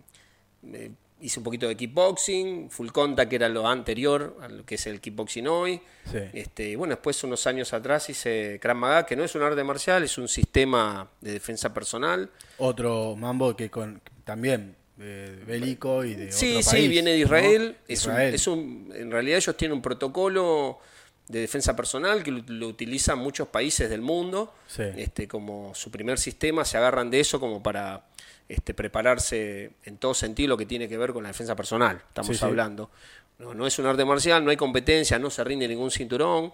eh, 0.72 0.90
hice 1.24 1.40
un 1.40 1.44
poquito 1.44 1.66
de 1.66 1.76
kickboxing, 1.76 2.70
full 2.70 2.88
contact, 2.90 3.30
que 3.30 3.36
era 3.36 3.48
lo 3.48 3.66
anterior 3.66 4.36
a 4.42 4.48
lo 4.48 4.64
que 4.64 4.74
es 4.76 4.86
el 4.86 5.00
kickboxing 5.00 5.48
hoy. 5.48 5.80
Sí. 6.10 6.18
Este, 6.34 6.68
y 6.70 6.74
bueno, 6.76 6.94
después 6.94 7.22
unos 7.24 7.46
años 7.46 7.72
atrás 7.72 8.08
hice 8.10 8.58
Krav 8.60 8.76
Maga, 8.76 9.06
que 9.06 9.16
no 9.16 9.24
es 9.24 9.34
un 9.34 9.42
arte 9.42 9.64
marcial, 9.64 10.02
es 10.04 10.18
un 10.18 10.28
sistema 10.28 11.08
de 11.20 11.32
defensa 11.32 11.72
personal. 11.72 12.30
Otro 12.58 13.16
mambo 13.16 13.56
que 13.56 13.70
con 13.70 14.00
también 14.24 14.76
eh, 15.00 15.42
bélico 15.46 16.04
y 16.04 16.14
de 16.14 16.30
Sí, 16.30 16.52
otro 16.58 16.62
sí, 16.62 16.76
país, 16.76 16.90
viene 16.90 17.10
de 17.12 17.16
¿no? 17.18 17.24
Israel. 17.24 17.76
Es, 17.88 18.06
un- 18.06 18.12
Israel. 18.12 18.34
es 18.34 18.46
un- 18.46 18.92
en 18.94 19.10
realidad 19.10 19.38
ellos 19.38 19.56
tienen 19.56 19.76
un 19.76 19.82
protocolo 19.82 20.78
de 21.26 21.40
defensa 21.40 21.74
personal 21.74 22.22
que 22.22 22.30
lo, 22.30 22.44
lo 22.48 22.68
utilizan 22.68 23.18
muchos 23.18 23.48
países 23.48 23.88
del 23.88 24.02
mundo. 24.02 24.52
Sí. 24.68 24.82
Este, 24.96 25.26
como 25.26 25.74
su 25.74 25.90
primer 25.90 26.18
sistema, 26.18 26.64
se 26.66 26.76
agarran 26.76 27.10
de 27.10 27.20
eso 27.20 27.40
como 27.40 27.62
para 27.62 28.04
este, 28.48 28.74
prepararse 28.74 29.72
en 29.84 29.96
todo 29.98 30.14
sentido 30.14 30.50
lo 30.50 30.56
que 30.56 30.66
tiene 30.66 30.88
que 30.88 30.98
ver 30.98 31.12
con 31.12 31.22
la 31.22 31.28
defensa 31.30 31.54
personal. 31.56 32.02
Estamos 32.08 32.28
Sí, 32.28 32.34
sí. 32.34 32.44
hablando. 32.44 32.90
No, 33.38 33.52
no 33.54 33.66
es 33.66 33.78
un 33.78 33.86
arte 33.86 34.04
marcial, 34.04 34.44
no 34.44 34.50
hay 34.50 34.56
competencia, 34.56 35.18
no 35.18 35.28
se 35.30 35.42
rinde 35.42 35.66
ningún 35.66 35.90
cinturón. 35.90 36.52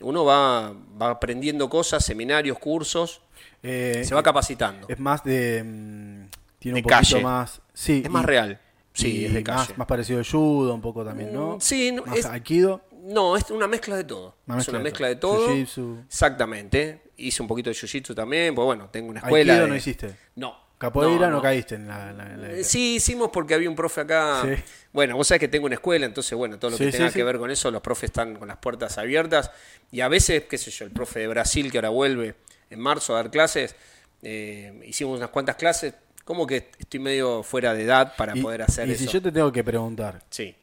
Uno 0.00 0.24
va, 0.24 0.72
va 1.00 1.10
aprendiendo 1.10 1.68
cosas, 1.68 2.04
seminarios, 2.04 2.58
cursos, 2.58 3.20
Eh, 3.62 4.02
se 4.06 4.14
va 4.14 4.22
capacitando. 4.22 4.86
Es 4.88 4.98
más 4.98 5.22
de. 5.24 5.62
mm, 5.64 6.28
tiene 6.58 6.76
De 6.76 6.80
un 6.80 6.82
poquito 6.82 6.88
calle. 7.14 7.20
más. 7.22 7.60
Sí, 7.74 8.02
Es 8.04 8.10
más 8.10 8.24
real. 8.24 8.60
Sí, 8.92 9.24
es 9.24 9.32
de 9.34 9.42
calle. 9.42 9.74
más 9.76 9.86
parecido 9.86 10.18
al 10.18 10.26
judo, 10.26 10.74
un 10.74 10.80
poco 10.80 11.04
también, 11.04 11.32
¿no? 11.32 11.56
Mm, 11.56 11.60
sí, 11.60 11.92
no, 11.92 12.04
más 12.04 12.18
es- 12.18 12.26
aikido. 12.26 12.82
No, 13.02 13.34
es 13.36 13.50
una 13.50 13.66
mezcla 13.66 13.96
de 13.96 14.04
todo. 14.04 14.36
Una 14.46 14.56
es 14.56 14.58
mezcla 14.58 14.72
una 14.72 14.78
de 14.78 14.84
mezcla 14.84 15.20
todo. 15.20 15.48
de 15.54 15.64
todo. 15.66 15.98
Exactamente. 16.06 17.02
Hice 17.16 17.42
un 17.42 17.48
poquito 17.48 17.70
de 17.70 17.76
jiu-jitsu 17.76 18.14
también, 18.14 18.54
pues 18.54 18.64
bueno, 18.66 18.88
tengo 18.90 19.10
una 19.10 19.20
escuela. 19.20 19.52
Aikido 19.54 19.64
de- 19.66 19.70
no 19.70 19.76
hiciste. 19.76 20.16
No. 20.36 20.54
Capoeira 20.80 21.28
no, 21.28 21.36
no. 21.36 21.42
caíste 21.42 21.74
en 21.74 21.86
la. 21.86 22.10
en 22.10 22.16
la- 22.16 22.32
en 22.32 22.42
la- 22.42 22.52
Eh, 22.52 22.64
Sí, 22.64 22.96
hicimos 22.96 23.28
porque 23.30 23.52
había 23.54 23.68
un 23.68 23.76
profe 23.76 24.00
acá. 24.00 24.42
Sí. 24.42 24.62
Bueno, 24.92 25.14
vos 25.14 25.26
sabés 25.28 25.40
que 25.40 25.48
tengo 25.48 25.66
una 25.66 25.74
escuela, 25.74 26.06
entonces, 26.06 26.36
bueno, 26.36 26.58
todo 26.58 26.70
lo 26.72 26.78
que 26.78 26.86
sí, 26.86 26.90
tenga 26.92 27.10
sí. 27.10 27.14
que 27.18 27.22
ver 27.22 27.36
con 27.38 27.50
eso, 27.50 27.70
los 27.70 27.82
profes 27.82 28.04
están 28.04 28.34
con 28.36 28.48
las 28.48 28.56
puertas 28.56 28.96
abiertas. 28.96 29.50
Y 29.92 30.00
a 30.00 30.08
veces, 30.08 30.44
qué 30.48 30.56
sé 30.56 30.70
yo, 30.70 30.86
el 30.86 30.90
profe 30.90 31.20
de 31.20 31.28
Brasil, 31.28 31.70
que 31.70 31.76
ahora 31.78 31.90
vuelve 31.90 32.34
en 32.70 32.80
marzo 32.80 33.12
a 33.14 33.16
dar 33.22 33.30
clases, 33.30 33.76
eh, 34.22 34.82
hicimos 34.86 35.18
unas 35.18 35.28
cuantas 35.30 35.56
clases. 35.56 35.92
Como 36.24 36.46
que 36.46 36.70
estoy 36.78 36.98
medio 37.00 37.42
fuera 37.42 37.74
de 37.74 37.82
edad 37.82 38.14
para 38.16 38.36
y, 38.36 38.40
poder 38.40 38.62
hacer 38.62 38.88
y 38.88 38.92
eso. 38.92 39.04
si 39.04 39.10
yo 39.10 39.20
te 39.20 39.32
tengo 39.32 39.52
que 39.52 39.62
preguntar, 39.64 40.22
Sí, 40.30 40.54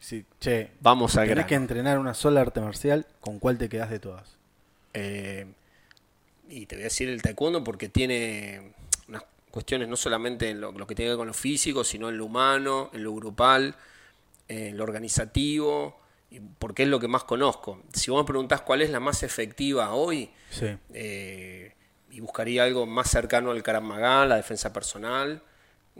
si, 0.00 0.24
che, 0.40 0.70
vamos 0.80 1.16
al 1.16 1.28
tenés 1.28 1.46
que 1.46 1.54
entrenar 1.54 1.98
una 1.98 2.14
sola 2.14 2.40
arte 2.40 2.60
marcial, 2.60 3.06
¿con 3.20 3.38
cuál 3.38 3.56
te 3.58 3.68
quedas 3.68 3.90
de 3.90 3.98
todas? 4.00 4.36
Eh, 4.94 5.46
y 6.48 6.66
te 6.66 6.76
voy 6.76 6.82
a 6.82 6.84
decir 6.84 7.08
el 7.08 7.20
taekwondo 7.22 7.62
porque 7.62 7.88
tiene 7.88 8.72
cuestiones 9.58 9.88
no 9.88 9.96
solamente 9.96 10.50
en 10.50 10.60
lo, 10.60 10.70
lo 10.70 10.86
que 10.86 10.94
tiene 10.94 11.08
que 11.08 11.12
ver 11.14 11.18
con 11.18 11.26
lo 11.26 11.34
físico, 11.34 11.82
sino 11.82 12.08
en 12.08 12.16
lo 12.16 12.26
humano, 12.26 12.90
en 12.92 13.02
lo 13.02 13.12
grupal, 13.12 13.74
en 14.46 14.76
lo 14.76 14.84
organizativo, 14.84 15.98
porque 16.60 16.84
es 16.84 16.88
lo 16.88 17.00
que 17.00 17.08
más 17.08 17.24
conozco. 17.24 17.82
Si 17.92 18.10
vos 18.10 18.22
me 18.22 18.26
preguntás 18.26 18.60
cuál 18.60 18.82
es 18.82 18.90
la 18.90 19.00
más 19.00 19.22
efectiva 19.24 19.92
hoy, 19.94 20.30
Sí. 20.50 20.76
eh, 20.94 21.74
y 22.10 22.20
buscaría 22.20 22.62
algo 22.64 22.86
más 22.86 23.10
cercano 23.10 23.50
al 23.50 23.62
Krav 23.64 23.82
Maga, 23.82 24.26
la 24.26 24.36
defensa 24.36 24.72
personal. 24.72 25.42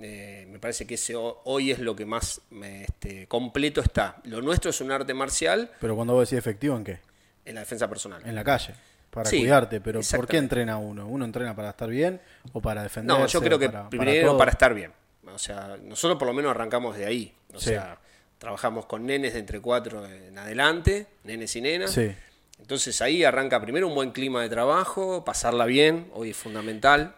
eh, 0.00 0.46
me 0.48 0.60
parece 0.60 0.86
que 0.86 0.94
ese 0.94 1.16
ho- 1.16 1.42
hoy 1.44 1.72
es 1.72 1.80
lo 1.80 1.96
que 1.96 2.06
más 2.06 2.40
este, 2.62 3.26
completo 3.26 3.80
está. 3.80 4.20
Lo 4.22 4.40
nuestro 4.40 4.70
es 4.70 4.80
un 4.80 4.92
arte 4.92 5.12
marcial 5.12 5.72
Pero 5.80 5.96
cuando 5.96 6.14
vos 6.14 6.30
decís 6.30 6.38
efectivo, 6.38 6.76
¿en 6.76 6.84
qué? 6.84 7.00
en 7.44 7.54
la 7.56 7.60
defensa 7.62 7.88
personal. 7.88 8.22
En 8.24 8.36
la 8.36 8.44
calle. 8.44 8.74
Para 9.18 9.30
Sí, 9.30 9.40
cuidarte, 9.40 9.80
pero 9.80 10.00
¿por 10.14 10.28
qué 10.28 10.36
entrena 10.36 10.78
uno? 10.78 11.08
¿Uno 11.08 11.24
entrena 11.24 11.56
para 11.56 11.70
estar 11.70 11.88
bien 11.90 12.20
o 12.52 12.60
para 12.60 12.84
defenderse? 12.84 13.20
No, 13.20 13.26
yo 13.26 13.40
creo 13.40 13.58
que 13.58 13.68
para, 13.68 13.90
primero 13.90 14.36
para, 14.38 14.52
estar 14.52 14.72
bien. 14.72 14.92
O 15.34 15.38
sea, 15.40 15.76
nosotros 15.82 16.18
por 16.20 16.28
lo 16.28 16.34
menos 16.34 16.52
arrancamos 16.52 16.96
de 16.96 17.04
ahí. 17.04 17.34
O 17.52 17.58
Sí. 17.58 17.70
sea, 17.70 17.98
trabajamos 18.38 18.86
con 18.86 19.04
nenes 19.04 19.32
de 19.32 19.40
entre 19.40 19.60
cuatro 19.60 20.06
en 20.06 20.38
adelante, 20.38 21.08
nenes 21.24 21.56
y 21.56 21.60
nenas. 21.60 21.90
Sí. 21.90 22.14
Entonces 22.60 23.00
ahí 23.02 23.24
arranca 23.24 23.60
primero 23.60 23.88
un 23.88 23.94
buen 23.96 24.12
clima 24.12 24.40
de 24.40 24.48
trabajo, 24.48 25.24
pasarla 25.24 25.64
bien, 25.64 26.08
hoy 26.14 26.30
es 26.30 26.36
fundamental. 26.36 27.16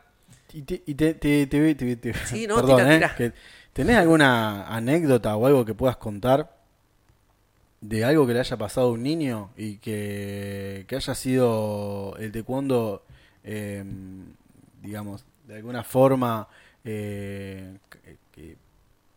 Y 0.55 0.63
te, 0.63 0.83
y 0.87 0.95
te- 0.95 1.13
te- 1.15 1.47
te- 1.47 1.75
te- 1.75 1.97
te- 1.97 2.15
Sí, 2.27 2.47
no, 2.49 2.57
perdón, 2.57 2.79
tira, 2.79 2.95
¿eh? 2.95 3.11
tira. 3.19 3.35
¿Tenés 3.75 3.97
alguna 3.99 4.67
anécdota 4.75 5.37
o 5.37 5.47
algo 5.47 5.67
que 5.67 5.75
puedas 5.75 5.99
contar 5.99 6.60
de 7.81 8.05
algo 8.05 8.27
que 8.27 8.35
le 8.35 8.41
haya 8.41 8.57
pasado 8.57 8.89
a 8.89 8.93
un 8.93 9.03
niño 9.03 9.51
y 9.57 9.77
que, 9.79 10.85
que 10.87 10.97
haya 10.97 11.15
sido 11.15 12.15
el 12.19 12.31
taekwondo, 12.33 13.05
eh, 13.45 13.85
digamos, 14.83 15.25
de 15.47 15.57
alguna 15.57 15.83
forma 15.83 16.49
eh, 16.85 17.79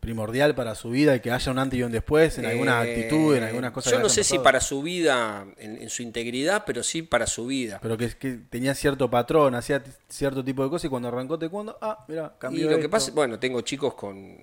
primordial 0.00 0.54
para 0.54 0.74
su 0.74 0.90
vida 0.90 1.16
y 1.16 1.20
que 1.20 1.30
haya 1.30 1.50
un 1.50 1.58
antes 1.58 1.78
y 1.78 1.82
un 1.82 1.90
después 1.90 2.36
en 2.38 2.44
alguna 2.44 2.84
Eh, 2.84 2.90
actitud, 2.90 3.34
en 3.36 3.42
algunas 3.44 3.72
cosas 3.72 3.92
Yo 3.92 3.98
no 4.00 4.10
sé 4.10 4.22
si 4.22 4.38
para 4.38 4.60
su 4.60 4.82
vida, 4.82 5.46
en, 5.56 5.80
en 5.80 5.88
su 5.88 6.02
integridad, 6.02 6.64
pero 6.66 6.82
sí 6.82 7.00
para 7.02 7.26
su 7.26 7.46
vida. 7.46 7.78
Pero 7.80 7.96
que, 7.96 8.10
que 8.10 8.38
tenía 8.50 8.74
cierto 8.74 9.08
patrón, 9.10 9.54
hacía 9.54 9.82
cierto 10.08 10.44
tipo 10.44 10.62
de 10.62 10.68
cosas 10.68 10.86
y 10.86 10.88
cuando 10.88 11.08
arrancó 11.08 11.38
taekwondo, 11.38 11.78
ah, 11.80 12.04
mira, 12.08 12.34
y 12.36 12.40
cambió 12.40 12.70
lo 12.70 12.78
que 12.78 12.88
pasa, 12.90 13.12
bueno, 13.12 13.38
tengo 13.38 13.62
chicos 13.62 13.94
con, 13.94 14.36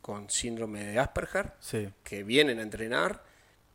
con 0.00 0.30
síndrome 0.30 0.84
de 0.84 0.98
Asperger. 1.00 1.52
Sí. 1.58 1.88
que 2.04 2.22
vienen 2.22 2.60
a 2.60 2.62
entrenar. 2.62 3.27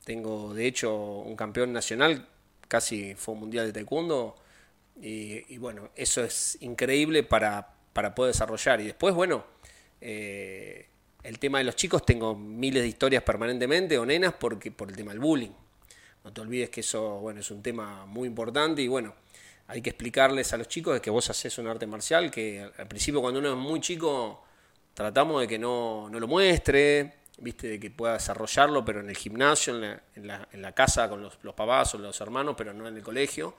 Tengo, 0.03 0.53
de 0.53 0.67
hecho, 0.67 0.95
un 0.95 1.35
campeón 1.35 1.71
nacional, 1.73 2.27
casi 2.67 3.15
fue 3.15 3.33
un 3.33 3.41
mundial 3.41 3.67
de 3.67 3.73
taekwondo. 3.73 4.35
Y, 5.01 5.57
bueno, 5.57 5.89
eso 5.95 6.23
es 6.23 6.57
increíble 6.61 7.23
para, 7.23 7.73
para 7.93 8.13
poder 8.13 8.33
desarrollar. 8.33 8.81
Y 8.81 8.85
después, 8.85 9.15
bueno, 9.15 9.43
eh, 10.01 10.87
el 11.23 11.39
tema 11.39 11.59
de 11.59 11.63
los 11.63 11.75
chicos, 11.75 12.05
tengo 12.05 12.35
miles 12.35 12.83
de 12.83 12.89
historias 12.89 13.23
permanentemente, 13.23 13.97
o 13.97 14.05
nenas, 14.05 14.33
porque, 14.33 14.71
por 14.71 14.89
el 14.89 14.95
tema 14.95 15.11
del 15.11 15.19
bullying. 15.19 15.51
No 16.23 16.31
te 16.31 16.41
olvides 16.41 16.69
que 16.69 16.81
eso, 16.81 17.19
bueno, 17.19 17.41
es 17.41 17.51
un 17.51 17.61
tema 17.61 18.05
muy 18.05 18.27
importante 18.27 18.81
y 18.81 18.87
bueno, 18.87 19.13
hay 19.67 19.81
que 19.81 19.89
explicarles 19.89 20.53
a 20.53 20.57
los 20.57 20.67
chicos 20.67 20.99
que 21.01 21.09
vos 21.09 21.29
haces 21.29 21.57
un 21.57 21.67
arte 21.67 21.85
marcial, 21.85 22.31
que 22.31 22.69
al 22.77 22.87
principio 22.87 23.21
cuando 23.21 23.39
uno 23.39 23.51
es 23.51 23.57
muy 23.57 23.81
chico 23.81 24.41
tratamos 24.93 25.41
de 25.41 25.47
que 25.47 25.59
no, 25.59 26.09
no 26.09 26.19
lo 26.19 26.27
muestre, 26.27 27.13
viste, 27.39 27.67
de 27.67 27.79
que 27.79 27.89
pueda 27.91 28.13
desarrollarlo, 28.13 28.85
pero 28.85 28.99
en 28.99 29.09
el 29.09 29.17
gimnasio, 29.17 29.75
en 29.75 29.81
la, 29.81 30.01
en 30.15 30.27
la, 30.27 30.47
en 30.51 30.61
la 30.61 30.71
casa 30.73 31.09
con 31.09 31.21
los, 31.21 31.37
los 31.43 31.53
papás 31.55 31.93
o 31.95 31.97
los 31.97 32.19
hermanos, 32.21 32.55
pero 32.57 32.73
no 32.73 32.87
en 32.87 32.95
el 32.97 33.03
colegio. 33.03 33.55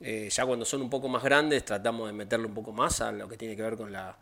Eh, 0.00 0.28
ya 0.30 0.46
cuando 0.46 0.64
son 0.64 0.82
un 0.82 0.88
poco 0.90 1.08
más 1.08 1.20
grandes 1.24 1.64
tratamos 1.64 2.06
de 2.06 2.12
meterle 2.12 2.46
un 2.46 2.54
poco 2.54 2.70
más 2.70 3.00
a 3.00 3.10
lo 3.10 3.28
que 3.28 3.36
tiene 3.36 3.56
que 3.56 3.62
ver 3.62 3.76
con 3.76 3.90
la, 3.90 4.16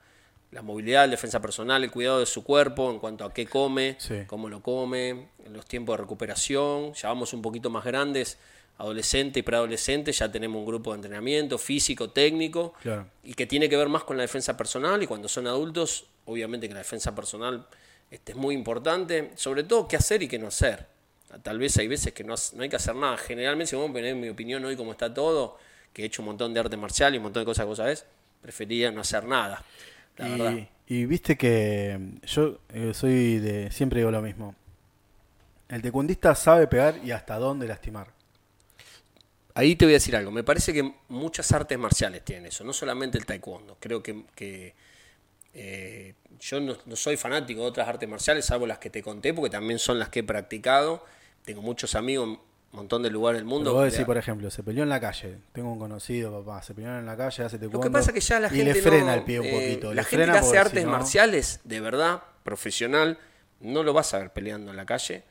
la 0.51 0.62
movilidad, 0.62 1.05
la 1.05 1.11
defensa 1.11 1.41
personal, 1.43 1.85
el 1.85 1.91
cuidado 1.91 2.21
de 2.21 2.27
su 2.27 2.43
cuerpo 2.43 2.91
en 2.91 2.99
cuanto 2.99 3.23
a 3.25 3.35
qué 3.35 3.47
come, 3.47 3.97
Sí. 3.99 4.23
cómo 4.27 4.49
lo 4.49 4.62
come, 4.62 5.29
los 5.51 5.67
tiempos 5.67 5.95
de 5.99 6.03
recuperación. 6.05 6.95
Ya 6.95 7.09
vamos 7.09 7.35
un 7.35 7.43
poquito 7.43 7.69
más 7.69 7.85
grandes, 7.85 8.39
adolescente 8.79 9.41
y 9.41 9.43
preadolescente, 9.43 10.11
ya 10.12 10.31
tenemos 10.33 10.59
un 10.59 10.65
grupo 10.67 10.93
de 10.93 10.97
entrenamiento 10.97 11.59
físico, 11.59 12.11
técnico, 12.11 12.73
Claro. 12.83 13.07
y 13.23 13.35
que 13.35 13.47
tiene 13.47 13.69
que 13.69 13.77
ver 13.77 13.89
más 13.91 14.05
con 14.05 14.17
la 14.17 14.23
defensa 14.23 14.57
personal. 14.57 15.03
Y 15.03 15.07
cuando 15.07 15.29
son 15.29 15.47
adultos, 15.47 16.07
obviamente 16.25 16.67
que 16.67 16.73
la 16.75 16.81
defensa 16.81 17.15
personal 17.15 17.67
este, 18.11 18.33
es 18.33 18.38
muy 18.38 18.55
importante, 18.55 19.33
sobre 19.37 19.64
todo 19.64 19.88
qué 19.88 19.97
hacer 19.97 20.23
y 20.23 20.29
qué 20.29 20.38
no 20.38 20.49
hacer. 20.49 20.87
Tal 21.42 21.59
vez 21.59 21.77
hay 21.77 21.88
veces 21.88 22.12
que 22.12 22.25
no, 22.25 22.35
no 22.55 22.62
hay 22.62 22.69
que 22.69 22.77
hacer 22.77 22.95
nada. 22.95 23.16
Generalmente, 23.16 23.71
si 23.71 23.77
vos 23.77 23.88
me 23.88 23.95
ponés 23.95 24.16
mi 24.16 24.29
opinión 24.29 24.64
hoy 24.64 24.77
como 24.77 24.92
está 24.92 25.12
todo, 25.12 25.59
que 25.92 26.03
he 26.03 26.07
hecho 26.07 26.23
un 26.23 26.27
montón 26.27 26.55
de 26.55 26.61
arte 26.61 26.77
marcial 26.77 27.14
y 27.14 27.19
un 27.19 27.25
montón 27.25 27.42
de 27.42 27.47
cosas 27.47 27.64
que 27.64 27.69
vos 27.69 27.79
sabés, 27.79 28.07
preferiría 28.40 28.90
no 28.90 29.01
hacer 29.01 29.25
nada. 29.25 29.62
La 30.16 30.29
verdad. 30.29 30.53
Y, 30.53 30.69
y 30.87 31.07
viste 31.07 31.37
que 31.37 31.99
yo 32.27 32.61
eh, 32.73 32.92
soy 32.95 33.38
de. 33.38 33.71
Siempre 33.71 34.01
digo 34.01 34.11
lo 34.11 34.23
mismo. 34.23 34.55
El 35.69 35.83
taekwondista 35.83 36.35
sabe 36.35 36.69
pegar 36.69 37.01
y 37.05 37.11
hasta 37.11 37.37
dónde 37.38 37.66
lastimar. 37.66 38.09
Ahí 39.55 39.75
te 39.75 39.85
voy 39.85 39.95
a 39.95 39.97
decir 39.97 40.14
algo. 40.14 40.31
Me 40.31 40.45
parece 40.45 40.73
que 40.73 40.92
muchas 41.09 41.51
artes 41.53 41.79
marciales 41.79 42.25
tienen 42.25 42.47
eso, 42.47 42.62
no 42.62 42.73
solamente 42.73 43.19
el 43.19 43.27
taekwondo. 43.27 43.79
Creo 43.81 44.03
que, 44.03 44.25
que, 44.35 44.75
eh, 45.59 46.14
yo 46.38 46.61
no, 46.61 46.77
no 46.85 46.97
soy 46.97 47.16
fanático 47.16 47.62
de 47.62 47.66
otras 47.66 47.88
artes 47.88 48.07
marciales, 48.09 48.45
salvo 48.45 48.66
las 48.66 48.79
que 48.79 48.90
te 48.90 49.03
conté, 49.03 49.33
porque 49.33 49.49
también 49.51 49.79
son 49.79 49.99
las 49.99 50.11
que 50.11 50.19
he 50.21 50.23
practicado. 50.25 51.03
Tengo 51.45 51.62
muchos 51.62 51.95
amigos 51.95 52.25
en 52.27 52.31
un 52.33 52.40
montón 52.73 53.03
de 53.03 53.09
lugares 53.09 53.40
del 53.40 53.47
mundo. 53.47 53.71
Pero 53.71 53.83
vos 53.85 53.90
decís, 53.90 54.05
por 54.05 54.19
ejemplo, 54.19 54.51
se 54.51 54.62
peleó 54.62 54.83
en 54.83 54.90
la 54.90 55.01
calle. 55.01 55.38
Tengo 55.53 55.73
un 55.73 55.79
conocido, 55.79 56.45
papá, 56.45 56.62
se 56.62 56.75
peleó 56.75 56.99
en 56.99 57.07
la 57.07 57.16
calle, 57.16 57.42
hace 57.45 57.57
Lo 57.57 57.61
taekwondo. 57.61 57.81
que 57.88 57.90
pasa 57.90 58.12
que 58.12 58.21
ya 58.21 58.38
la 58.38 58.49
y 58.49 58.51
gente 58.51 58.75
le 58.75 58.83
frena 58.83 59.07
no, 59.07 59.14
el 59.14 59.23
pie 59.25 59.40
un 59.40 59.47
eh, 59.47 59.53
poquito. 59.53 59.95
la 59.95 60.03
le 60.03 60.05
gente 60.09 60.25
que 60.27 60.31
hace 60.38 60.59
artes 60.59 60.81
si 60.81 60.85
no- 60.85 60.92
marciales, 60.92 61.61
de 61.64 61.81
verdad, 61.81 62.23
profesional, 62.42 63.19
no 63.61 63.83
lo 63.83 63.95
vas 63.95 64.12
a 64.12 64.19
ver 64.19 64.33
peleando 64.35 64.71
en 64.71 64.77
la 64.77 64.85
calle. 64.85 65.25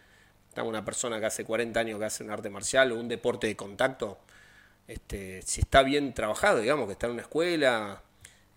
Está 0.49 0.63
una 0.63 0.83
persona 0.83 1.19
que 1.19 1.25
hace 1.27 1.43
40 1.45 1.79
años 1.81 1.99
que 1.99 2.05
hace 2.05 2.23
un 2.23 2.31
arte 2.31 2.49
marcial 2.49 2.91
o 2.93 2.99
un 2.99 3.07
deporte 3.09 3.45
de 3.45 3.55
contacto, 3.55 4.17
este, 4.87 5.41
si 5.43 5.61
está 5.61 5.83
bien 5.83 6.13
trabajado, 6.13 6.59
digamos, 6.61 6.85
que 6.87 6.93
está 6.93 7.07
en 7.07 7.13
una 7.13 7.21
escuela, 7.23 8.01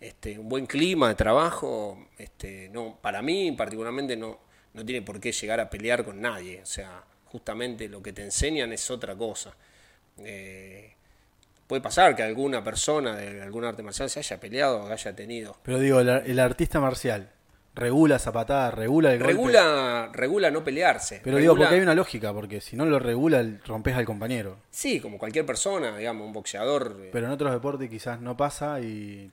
este, 0.00 0.38
un 0.38 0.48
buen 0.48 0.66
clima 0.66 1.08
de 1.08 1.14
trabajo, 1.14 2.08
este, 2.18 2.68
no, 2.70 2.98
para 3.00 3.20
mí 3.22 3.52
particularmente 3.52 4.16
no, 4.16 4.38
no 4.74 4.84
tiene 4.84 5.02
por 5.02 5.20
qué 5.20 5.32
llegar 5.32 5.60
a 5.60 5.68
pelear 5.70 6.04
con 6.04 6.20
nadie. 6.20 6.60
O 6.62 6.66
sea, 6.66 7.02
justamente 7.26 7.88
lo 7.88 8.02
que 8.02 8.12
te 8.12 8.22
enseñan 8.22 8.72
es 8.72 8.90
otra 8.90 9.14
cosa. 9.16 9.54
Eh, 10.18 10.92
puede 11.66 11.82
pasar 11.82 12.14
que 12.16 12.22
alguna 12.22 12.62
persona 12.64 13.16
de 13.16 13.42
algún 13.42 13.64
arte 13.64 13.82
marcial 13.82 14.08
se 14.10 14.20
haya 14.20 14.40
peleado 14.40 14.84
o 14.84 14.92
haya 14.92 15.14
tenido. 15.14 15.56
Pero 15.62 15.78
digo, 15.78 16.00
el, 16.00 16.08
el 16.08 16.38
artista 16.38 16.80
marcial 16.80 17.30
regula 17.74 18.16
esa 18.16 18.32
patada, 18.32 18.70
regula 18.72 19.12
el 19.12 19.18
golpe. 19.18 19.32
Regula, 19.32 20.10
regula 20.12 20.50
no 20.50 20.64
pelearse. 20.64 21.20
Pero 21.22 21.36
digo, 21.38 21.54
porque 21.56 21.74
hay 21.76 21.80
una 21.80 21.94
lógica, 21.94 22.32
porque 22.32 22.60
si 22.60 22.74
no 22.74 22.84
lo 22.86 22.98
regula, 22.98 23.44
rompes 23.66 23.94
al 23.94 24.04
compañero. 24.04 24.58
Sí, 24.70 24.98
como 25.00 25.16
cualquier 25.18 25.46
persona, 25.46 25.96
digamos, 25.96 26.26
un 26.26 26.32
boxeador. 26.32 26.96
eh, 27.02 27.10
Pero 27.12 27.26
en 27.26 27.32
otros 27.32 27.52
deportes 27.52 27.88
quizás 27.88 28.20
no 28.20 28.36
pasa 28.36 28.80
y. 28.80 29.30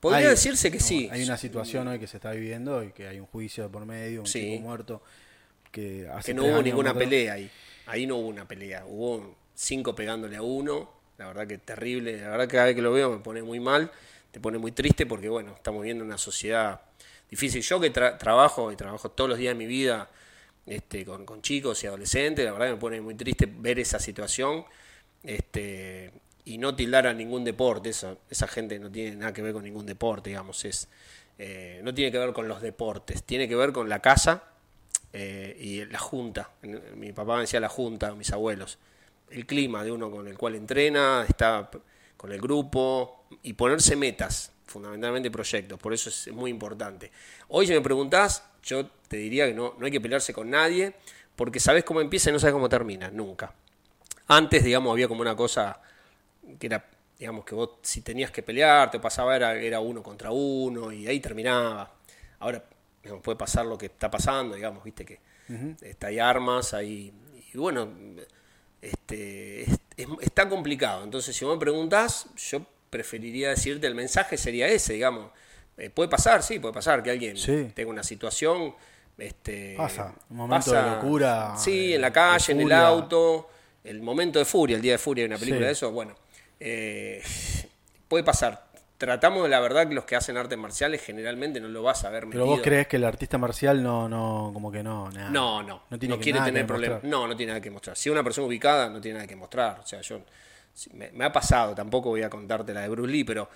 Podría 0.00 0.20
hay- 0.20 0.30
decirse 0.30 0.70
que 0.70 0.78
no, 0.78 0.84
sí. 0.84 1.08
Hay 1.12 1.22
una 1.22 1.36
situación 1.36 1.86
hoy 1.88 1.98
que 1.98 2.06
se 2.06 2.16
está 2.16 2.32
viviendo 2.32 2.82
y 2.82 2.92
que 2.92 3.06
hay 3.06 3.20
un 3.20 3.26
juicio 3.26 3.70
por 3.70 3.84
medio, 3.86 4.20
un 4.20 4.26
Sí. 4.26 4.40
tipo 4.40 4.62
muerto. 4.62 5.02
Que, 5.70 6.08
hace 6.08 6.26
que 6.32 6.34
no 6.34 6.44
hubo 6.46 6.62
ninguna 6.62 6.94
pelea 6.94 7.34
ahí. 7.34 7.50
Ahí 7.86 8.06
no 8.06 8.16
hubo 8.16 8.28
una 8.28 8.46
pelea. 8.48 8.84
Hubo 8.86 9.36
cinco 9.54 9.94
pegándole 9.94 10.36
a 10.36 10.42
uno. 10.42 10.90
La 11.18 11.26
verdad 11.28 11.46
que 11.46 11.58
terrible. 11.58 12.20
La 12.20 12.30
verdad 12.30 12.46
que 12.48 12.52
cada 12.52 12.66
vez 12.66 12.74
que 12.74 12.82
lo 12.82 12.92
veo 12.92 13.10
me 13.10 13.18
pone 13.18 13.42
muy 13.42 13.60
mal. 13.60 13.90
Te 14.30 14.40
pone 14.40 14.58
muy 14.58 14.72
triste 14.72 15.06
porque, 15.06 15.28
bueno, 15.28 15.54
estamos 15.54 15.82
viendo 15.84 16.02
una 16.04 16.16
sociedad 16.18 16.80
difícil. 17.30 17.62
Yo 17.62 17.78
que 17.80 17.92
tra- 17.92 18.16
trabajo 18.16 18.72
y 18.72 18.76
trabajo 18.76 19.10
todos 19.10 19.28
los 19.30 19.38
días 19.38 19.52
de 19.52 19.58
mi 19.58 19.66
vida 19.66 20.08
este, 20.66 21.04
con, 21.04 21.24
con 21.26 21.42
chicos 21.42 21.82
y 21.84 21.86
adolescentes, 21.88 22.44
la 22.44 22.52
verdad 22.52 22.66
que 22.68 22.72
me 22.74 22.78
pone 22.80 23.00
muy 23.00 23.14
triste 23.16 23.46
ver 23.46 23.78
esa 23.80 23.98
situación. 23.98 24.64
Este, 25.22 26.12
y 26.50 26.58
no 26.58 26.74
tildar 26.74 27.06
a 27.06 27.14
ningún 27.14 27.44
deporte. 27.44 27.90
Esa, 27.90 28.16
esa 28.28 28.48
gente 28.48 28.76
no 28.80 28.90
tiene 28.90 29.14
nada 29.14 29.32
que 29.32 29.40
ver 29.40 29.52
con 29.52 29.62
ningún 29.62 29.86
deporte, 29.86 30.30
digamos. 30.30 30.64
Es, 30.64 30.88
eh, 31.38 31.80
no 31.84 31.94
tiene 31.94 32.10
que 32.10 32.18
ver 32.18 32.32
con 32.32 32.48
los 32.48 32.60
deportes. 32.60 33.22
Tiene 33.22 33.48
que 33.48 33.54
ver 33.54 33.72
con 33.72 33.88
la 33.88 34.00
casa 34.00 34.42
eh, 35.12 35.56
y 35.60 35.84
la 35.84 36.00
junta. 36.00 36.50
Mi 36.96 37.12
papá 37.12 37.38
decía 37.38 37.60
la 37.60 37.68
junta, 37.68 38.16
mis 38.16 38.32
abuelos. 38.32 38.78
El 39.30 39.46
clima 39.46 39.84
de 39.84 39.92
uno 39.92 40.10
con 40.10 40.26
el 40.26 40.36
cual 40.36 40.56
entrena, 40.56 41.24
está 41.28 41.70
con 42.16 42.32
el 42.32 42.40
grupo 42.40 43.26
y 43.44 43.52
ponerse 43.52 43.94
metas, 43.94 44.50
fundamentalmente 44.66 45.30
proyectos. 45.30 45.78
Por 45.78 45.94
eso 45.94 46.10
es 46.10 46.32
muy 46.32 46.50
importante. 46.50 47.12
Hoy, 47.46 47.68
si 47.68 47.72
me 47.72 47.80
preguntás, 47.80 48.42
yo 48.64 48.86
te 49.06 49.18
diría 49.18 49.46
que 49.46 49.54
no, 49.54 49.76
no 49.78 49.86
hay 49.86 49.92
que 49.92 50.00
pelearse 50.00 50.32
con 50.32 50.50
nadie, 50.50 50.94
porque 51.36 51.60
sabes 51.60 51.84
cómo 51.84 52.00
empieza 52.00 52.30
y 52.30 52.32
no 52.32 52.40
sabes 52.40 52.54
cómo 52.54 52.68
termina, 52.68 53.08
nunca. 53.08 53.54
Antes, 54.26 54.64
digamos, 54.64 54.90
había 54.90 55.06
como 55.06 55.20
una 55.20 55.36
cosa 55.36 55.80
que 56.58 56.66
era, 56.66 56.84
digamos, 57.18 57.44
que 57.44 57.54
vos 57.54 57.70
si 57.82 58.00
tenías 58.00 58.30
que 58.30 58.42
pelear, 58.42 58.90
te 58.90 58.98
pasaba, 59.00 59.36
era, 59.36 59.54
era 59.54 59.80
uno 59.80 60.02
contra 60.02 60.30
uno 60.30 60.90
y 60.92 61.06
ahí 61.06 61.20
terminaba. 61.20 61.92
Ahora 62.38 62.64
digamos, 63.02 63.22
puede 63.22 63.36
pasar 63.36 63.64
lo 63.66 63.76
que 63.78 63.86
está 63.86 64.10
pasando, 64.10 64.54
digamos, 64.56 64.82
viste 64.84 65.04
que 65.04 65.18
está, 65.82 66.08
hay 66.08 66.18
armas, 66.18 66.74
hay, 66.74 67.12
y 67.52 67.56
bueno, 67.58 67.88
este, 68.82 69.62
es- 69.62 69.78
es- 69.96 70.06
está 70.20 70.48
complicado. 70.48 71.04
Entonces, 71.04 71.34
si 71.36 71.44
vos 71.44 71.54
me 71.56 71.60
preguntás, 71.60 72.26
yo 72.36 72.62
preferiría 72.88 73.50
decirte, 73.50 73.86
el 73.86 73.94
mensaje 73.94 74.36
sería 74.36 74.68
ese, 74.68 74.94
digamos. 74.94 75.30
Eh, 75.76 75.90
puede 75.90 76.08
pasar, 76.08 76.42
sí, 76.42 76.58
puede 76.58 76.74
pasar 76.74 77.02
que 77.02 77.10
alguien 77.10 77.36
Sí. 77.36 77.70
tenga 77.74 77.90
una 77.90 78.02
situación. 78.02 78.74
Este, 79.18 79.74
Pasa, 79.76 80.14
un 80.30 80.36
momento 80.38 80.72
de 80.72 80.82
locura, 80.82 81.54
Sí, 81.58 81.92
en 81.94 82.00
la 82.00 82.10
calle, 82.12 82.52
en 82.52 82.60
el 82.62 82.72
auto, 82.72 83.50
el 83.84 84.00
momento 84.02 84.38
de 84.38 84.44
furia, 84.46 84.76
el 84.76 84.82
día 84.82 84.92
de 84.92 84.98
furia, 84.98 85.24
hay 85.24 85.26
una 85.28 85.36
película 85.38 85.60
Sí. 85.60 85.66
de 85.66 85.72
eso. 85.72 85.90
Bueno, 85.92 86.14
eh, 86.60 87.22
puede 88.08 88.24
pasar. 88.24 88.70
Tratamos 88.98 89.44
de 89.44 89.48
la 89.48 89.60
verdad 89.60 89.88
que 89.88 89.94
los 89.94 90.04
que 90.04 90.14
hacen 90.14 90.36
artes 90.36 90.58
marciales 90.58 91.02
generalmente 91.02 91.58
no 91.58 91.68
lo 91.68 91.82
vas 91.82 92.04
a 92.04 92.10
ver 92.10 92.26
Pero 92.30 92.44
vos 92.44 92.60
crees 92.62 92.86
que 92.86 92.96
el 92.96 93.04
artista 93.04 93.38
marcial 93.38 93.82
no, 93.82 94.10
no, 94.10 94.50
como 94.52 94.70
que 94.70 94.82
no, 94.82 95.10
nada. 95.10 95.30
no, 95.30 95.62
no. 95.62 95.84
No, 95.88 95.98
tiene 95.98 96.16
que 96.16 96.24
quiere 96.24 96.38
nada 96.38 96.50
tener 96.50 96.66
problemas. 96.66 97.02
No, 97.02 97.26
no 97.26 97.34
tiene 97.34 97.52
nada 97.52 97.62
que 97.62 97.70
mostrar. 97.70 97.96
Si 97.96 98.10
es 98.10 98.12
una 98.12 98.22
persona 98.22 98.46
ubicada, 98.46 98.90
no 98.90 99.00
tiene 99.00 99.16
nada 99.18 99.26
que 99.26 99.36
mostrar. 99.36 99.80
O 99.80 99.86
sea, 99.86 100.02
yo. 100.02 100.20
Me, 100.92 101.10
me 101.12 101.24
ha 101.24 101.32
pasado, 101.32 101.74
tampoco 101.74 102.10
voy 102.10 102.22
a 102.22 102.30
contarte 102.30 102.72
la 102.72 102.82
de 102.82 102.88
Bruce 102.88 103.10
Lee, 103.10 103.24
pero 103.24 103.48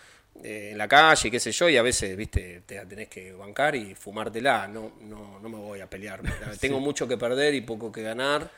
eh, 0.43 0.71
en 0.73 0.79
la 0.79 0.89
calle, 0.89 1.31
qué 1.31 1.39
sé 1.39 1.53
yo, 1.53 1.69
y 1.69 1.77
a 1.77 1.83
veces, 1.83 2.17
viste, 2.17 2.63
te 2.67 2.77
la 2.77 2.87
tenés 2.87 3.09
que 3.09 3.33
bancar 3.33 3.77
y 3.77 3.95
fumártela. 3.95 4.67
No, 4.67 4.93
no, 5.03 5.39
no 5.41 5.49
me 5.49 5.59
voy 5.59 5.81
a 5.81 5.89
pelear. 5.89 6.21
Tengo 6.61 6.81
mucho 6.81 7.07
que 7.07 7.17
perder 7.17 7.55
y 7.55 7.61
poco 7.61 7.93
que 7.93 8.03
ganar. 8.03 8.51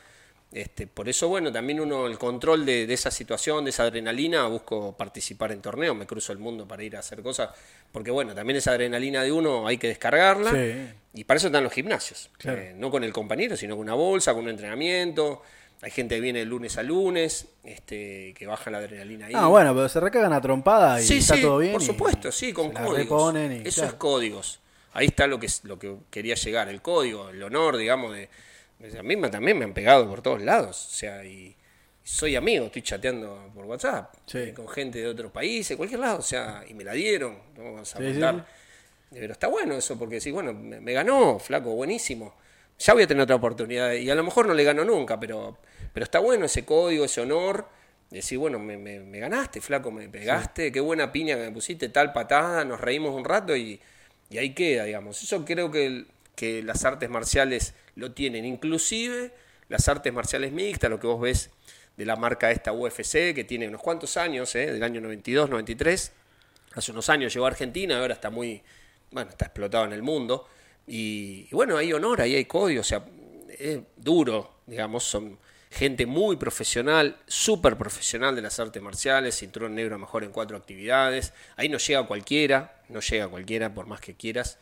Este, 0.51 0.87
por 0.87 1.09
eso, 1.09 1.27
bueno, 1.27 1.51
también 1.51 1.79
uno, 1.79 2.07
el 2.07 2.17
control 2.17 2.65
de, 2.65 2.87
de 2.87 2.93
esa 2.93 3.11
situación, 3.11 3.65
de 3.65 3.71
esa 3.71 3.83
adrenalina, 3.83 4.47
busco 4.47 4.95
participar 4.95 5.51
en 5.51 5.61
torneos, 5.61 5.95
me 5.95 6.07
cruzo 6.07 6.31
el 6.31 6.39
mundo 6.39 6.67
para 6.67 6.83
ir 6.83 6.95
a 6.95 6.99
hacer 6.99 7.21
cosas, 7.21 7.49
porque 7.91 8.11
bueno, 8.11 8.33
también 8.33 8.57
esa 8.57 8.71
adrenalina 8.71 9.23
de 9.23 9.31
uno 9.31 9.67
hay 9.67 9.77
que 9.77 9.87
descargarla. 9.87 10.51
Sí. 10.51 10.93
Y 11.13 11.23
para 11.25 11.37
eso 11.37 11.47
están 11.47 11.63
los 11.63 11.73
gimnasios. 11.73 12.29
Claro. 12.37 12.61
Eh, 12.61 12.73
no 12.77 12.89
con 12.91 13.03
el 13.03 13.11
compañero, 13.11 13.57
sino 13.57 13.75
con 13.75 13.83
una 13.83 13.95
bolsa, 13.95 14.33
con 14.33 14.43
un 14.43 14.49
entrenamiento. 14.49 15.41
Hay 15.81 15.91
gente 15.91 16.15
que 16.15 16.21
viene 16.21 16.39
de 16.39 16.45
lunes 16.45 16.77
a 16.77 16.83
lunes, 16.83 17.47
este, 17.63 18.33
que 18.33 18.47
baja 18.47 18.71
la 18.71 18.79
adrenalina 18.79 19.27
ahí. 19.27 19.33
Ah, 19.35 19.47
bueno, 19.47 19.75
pero 19.75 19.89
se 19.89 19.99
recagan 19.99 20.33
a 20.33 20.41
trompada 20.41 20.99
y 20.99 21.05
sí, 21.05 21.17
está 21.17 21.35
sí, 21.35 21.41
todo 21.41 21.59
bien. 21.59 21.73
por 21.73 21.83
supuesto, 21.83 22.31
sí, 22.31 22.51
con 22.51 22.71
códigos. 22.71 23.35
y, 23.35 23.37
Eso 23.37 23.63
es 23.67 23.75
claro. 23.75 23.97
códigos. 23.99 24.59
Ahí 24.93 25.07
está 25.07 25.27
lo 25.27 25.39
que, 25.39 25.47
lo 25.63 25.77
que 25.77 25.95
quería 26.09 26.33
llegar, 26.33 26.69
el 26.69 26.81
código, 26.81 27.29
el 27.29 27.43
honor, 27.43 27.77
digamos, 27.77 28.13
de... 28.13 28.29
A 28.99 29.03
mí 29.03 29.19
también 29.31 29.57
me 29.57 29.65
han 29.65 29.73
pegado 29.73 30.07
por 30.07 30.21
todos 30.21 30.41
lados, 30.41 30.87
o 30.87 30.95
sea, 30.95 31.23
y, 31.25 31.55
soy 32.03 32.35
amigo, 32.35 32.67
estoy 32.67 32.83
chateando 32.83 33.51
por 33.53 33.65
WhatsApp 33.65 34.13
Sí. 34.25 34.37
eh, 34.37 34.53
con 34.53 34.67
gente 34.67 34.99
de 34.99 35.07
otros 35.07 35.31
países, 35.31 35.75
cualquier 35.75 35.99
lado, 35.99 36.19
o 36.19 36.21
sea, 36.21 36.63
y 36.67 36.73
me 36.73 36.83
la 36.83 36.93
dieron, 36.93 37.37
no 37.57 37.63
vamos 37.63 37.95
a 37.95 37.97
Sí. 37.99 38.43
Pero 39.09 39.33
está 39.33 39.47
bueno 39.47 39.75
eso, 39.75 39.97
porque 39.97 40.19
sí, 40.19 40.31
bueno, 40.31 40.53
me, 40.53 40.79
me 40.81 40.93
ganó, 40.93 41.39
flaco, 41.39 41.71
buenísimo. 41.75 42.35
Ya 42.79 42.93
voy 42.93 43.03
a 43.03 43.07
tener 43.07 43.23
otra 43.23 43.35
oportunidad, 43.37 43.93
y 43.93 44.09
a 44.09 44.15
lo 44.15 44.23
mejor 44.23 44.47
no 44.47 44.53
le 44.53 44.63
gano 44.63 44.83
nunca, 44.85 45.19
pero, 45.19 45.57
pero 45.93 46.03
está 46.03 46.19
bueno 46.19 46.45
ese 46.45 46.63
código, 46.65 47.05
ese 47.05 47.21
honor, 47.21 47.67
decir, 48.11 48.37
bueno, 48.37 48.59
me, 48.59 48.77
me- 48.77 48.99
me 48.99 49.19
ganaste, 49.19 49.59
flaco, 49.61 49.91
me 49.91 50.07
pegaste, 50.09 50.71
qué 50.71 50.79
buena 50.81 51.11
piña 51.11 51.35
que 51.35 51.43
me 51.43 51.51
pusiste, 51.51 51.89
tal 51.89 52.13
patada, 52.13 52.63
nos 52.65 52.79
reímos 52.79 53.15
un 53.15 53.25
rato 53.25 53.55
y, 53.55 53.79
y 54.29 54.37
ahí 54.37 54.53
queda, 54.53 54.83
digamos. 54.83 55.21
Eso 55.23 55.43
creo 55.45 55.71
que, 55.71 56.05
que 56.35 56.61
las 56.61 56.85
artes 56.85 57.09
marciales 57.09 57.73
lo 57.97 58.11
tienen, 58.13 58.45
inclusive 58.45 59.33
las 59.69 59.87
artes 59.89 60.13
marciales 60.13 60.51
mixtas, 60.51 60.89
lo 60.89 60.99
que 60.99 61.07
vos 61.07 61.19
ves 61.19 61.49
de 61.97 62.05
la 62.05 62.15
marca 62.15 62.51
esta 62.51 62.71
UFC, 62.71 63.33
que 63.33 63.43
tiene 63.43 63.67
unos 63.67 63.81
cuantos 63.81 64.17
años, 64.17 64.55
¿eh? 64.55 64.71
del 64.71 64.83
año 64.83 65.01
92, 65.01 65.49
93, 65.49 66.11
hace 66.75 66.91
unos 66.91 67.09
años 67.09 67.33
llegó 67.33 67.45
a 67.45 67.49
Argentina, 67.49 67.99
ahora 67.99 68.13
está 68.13 68.29
muy, 68.29 68.61
bueno, 69.11 69.31
está 69.31 69.45
explotado 69.45 69.85
en 69.85 69.93
el 69.93 70.03
mundo. 70.03 70.47
Y, 70.85 71.47
y 71.51 71.55
bueno, 71.55 71.75
hay 71.75 71.91
honor, 71.91 72.21
ahí 72.21 72.35
hay 72.35 72.45
código, 72.45 72.81
o 72.81 72.83
sea, 72.83 73.03
es 73.57 73.79
duro, 73.97 74.61
digamos, 74.67 75.03
son 75.03 75.37
gente 75.69 76.05
muy 76.05 76.37
profesional, 76.37 77.17
súper 77.27 77.77
profesional 77.77 78.35
de 78.35 78.41
las 78.41 78.59
artes 78.59 78.81
marciales, 78.81 79.35
cinturón 79.35 79.75
negro 79.75 79.97
mejor 79.99 80.23
en 80.23 80.31
cuatro 80.31 80.55
actividades. 80.55 81.33
Ahí 81.55 81.67
no 81.67 81.77
llega 81.77 82.05
cualquiera, 82.07 82.81
no 82.89 82.99
llega 82.99 83.27
cualquiera 83.27 83.73
por 83.73 83.87
más 83.87 83.99
que 83.99 84.15
quieras. 84.15 84.59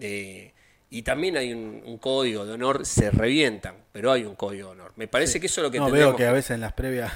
Eh, 0.00 0.52
y 0.92 1.02
también 1.02 1.36
hay 1.36 1.52
un, 1.52 1.98
código 1.98 2.44
de 2.44 2.52
honor, 2.52 2.84
se 2.84 3.10
revientan, 3.10 3.74
pero 3.92 4.12
hay 4.12 4.24
un 4.24 4.34
código 4.34 4.68
de 4.68 4.72
honor. 4.72 4.92
Me 4.96 5.08
parece 5.08 5.40
que 5.40 5.46
eso 5.46 5.60
es 5.60 5.64
lo 5.64 5.70
que 5.70 5.78
No, 5.78 5.90
veo 5.90 6.14
que 6.14 6.26
a 6.26 6.32
veces 6.32 6.52
en 6.52 6.60
las 6.60 6.72
previas... 6.72 7.12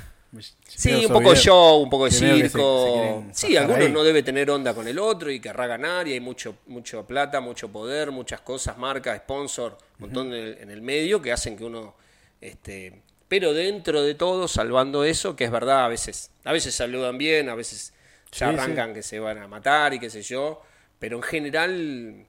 Sí, 0.66 1.06
un 1.06 1.12
poco 1.12 1.30
de 1.30 1.36
show, 1.36 1.80
un 1.80 1.88
poco 1.88 2.06
de 2.06 2.10
circo. 2.10 3.24
sí, 3.32 3.56
algunos 3.56 3.88
no 3.90 4.02
debe 4.02 4.22
tener 4.22 4.50
onda 4.50 4.74
con 4.74 4.86
el 4.86 4.98
otro 4.98 5.30
y 5.30 5.40
querrá 5.40 5.66
ganar 5.66 6.08
y 6.08 6.12
hay 6.12 6.20
mucho, 6.20 6.56
mucho 6.66 7.06
plata, 7.06 7.40
mucho 7.40 7.70
poder, 7.70 8.10
muchas 8.10 8.40
cosas, 8.42 8.76
marca, 8.76 9.16
sponsor, 9.16 9.78
un 9.98 10.06
montón 10.06 10.34
en 10.34 10.70
el 10.70 10.82
medio 10.82 11.22
que 11.22 11.32
hacen 11.32 11.56
que 11.56 11.64
uno 11.64 11.94
este, 12.40 13.02
pero 13.28 13.52
dentro 13.52 14.02
de 14.02 14.14
todo, 14.14 14.46
salvando 14.48 15.04
eso, 15.04 15.34
que 15.34 15.44
es 15.44 15.50
verdad, 15.50 15.84
a 15.84 15.88
veces, 15.88 16.30
a 16.44 16.52
veces 16.52 16.74
saludan 16.74 17.18
bien, 17.18 17.48
a 17.48 17.54
veces 17.54 17.92
ya 18.32 18.48
arrancan 18.48 18.94
que 18.94 19.02
se 19.02 19.18
van 19.18 19.38
a 19.38 19.48
matar 19.48 19.94
y 19.94 19.98
qué 19.98 20.10
sé 20.10 20.22
yo, 20.22 20.62
pero 20.98 21.16
en 21.16 21.22
general, 21.22 22.26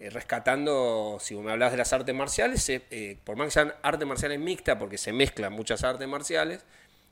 eh, 0.00 0.08
rescatando, 0.08 1.18
si 1.20 1.34
me 1.34 1.52
hablas 1.52 1.72
de 1.72 1.76
las 1.76 1.92
artes 1.92 2.14
marciales, 2.14 2.66
eh, 2.70 2.82
eh, 2.90 3.18
por 3.22 3.36
más 3.36 3.48
que 3.48 3.50
sean 3.50 3.74
artes 3.82 4.08
marciales 4.08 4.40
mixtas, 4.40 4.76
porque 4.78 4.96
se 4.96 5.12
mezclan 5.12 5.52
muchas 5.52 5.84
artes 5.84 6.08
marciales, 6.08 6.64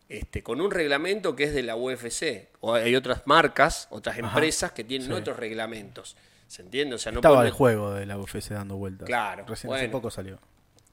este, 0.09 0.42
con 0.42 0.62
un 0.62 0.70
reglamento 0.70 1.37
que 1.37 1.44
es 1.44 1.53
de 1.53 1.62
la 1.62 1.77
UFC, 1.77 2.48
o 2.61 2.72
hay 2.72 2.96
otras 2.96 3.27
marcas, 3.27 3.88
otras 3.90 4.16
empresas 4.16 4.72
que 4.72 4.85
tienen 4.85 5.12
otros 5.12 5.37
reglamentos. 5.37 6.16
¿Se 6.46 6.62
entiende? 6.62 6.94
O 6.94 6.98
sea, 6.98 7.12
no 7.12 7.18
Estaba 7.18 7.44
el 7.44 7.53
juego 7.53 7.92
de 7.92 8.07
la 8.07 8.18
UFC 8.18 8.48
dando 8.48 8.77
vueltas. 8.77 9.05
Claro. 9.05 9.44
Recién 9.46 9.70
hace 9.70 9.90
poco 9.90 10.11
salió. 10.11 10.38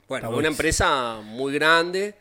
Bueno, 0.10 0.32
una 0.32 0.50
empresa 0.50 1.22
muy 1.24 1.54
grande 1.54 2.16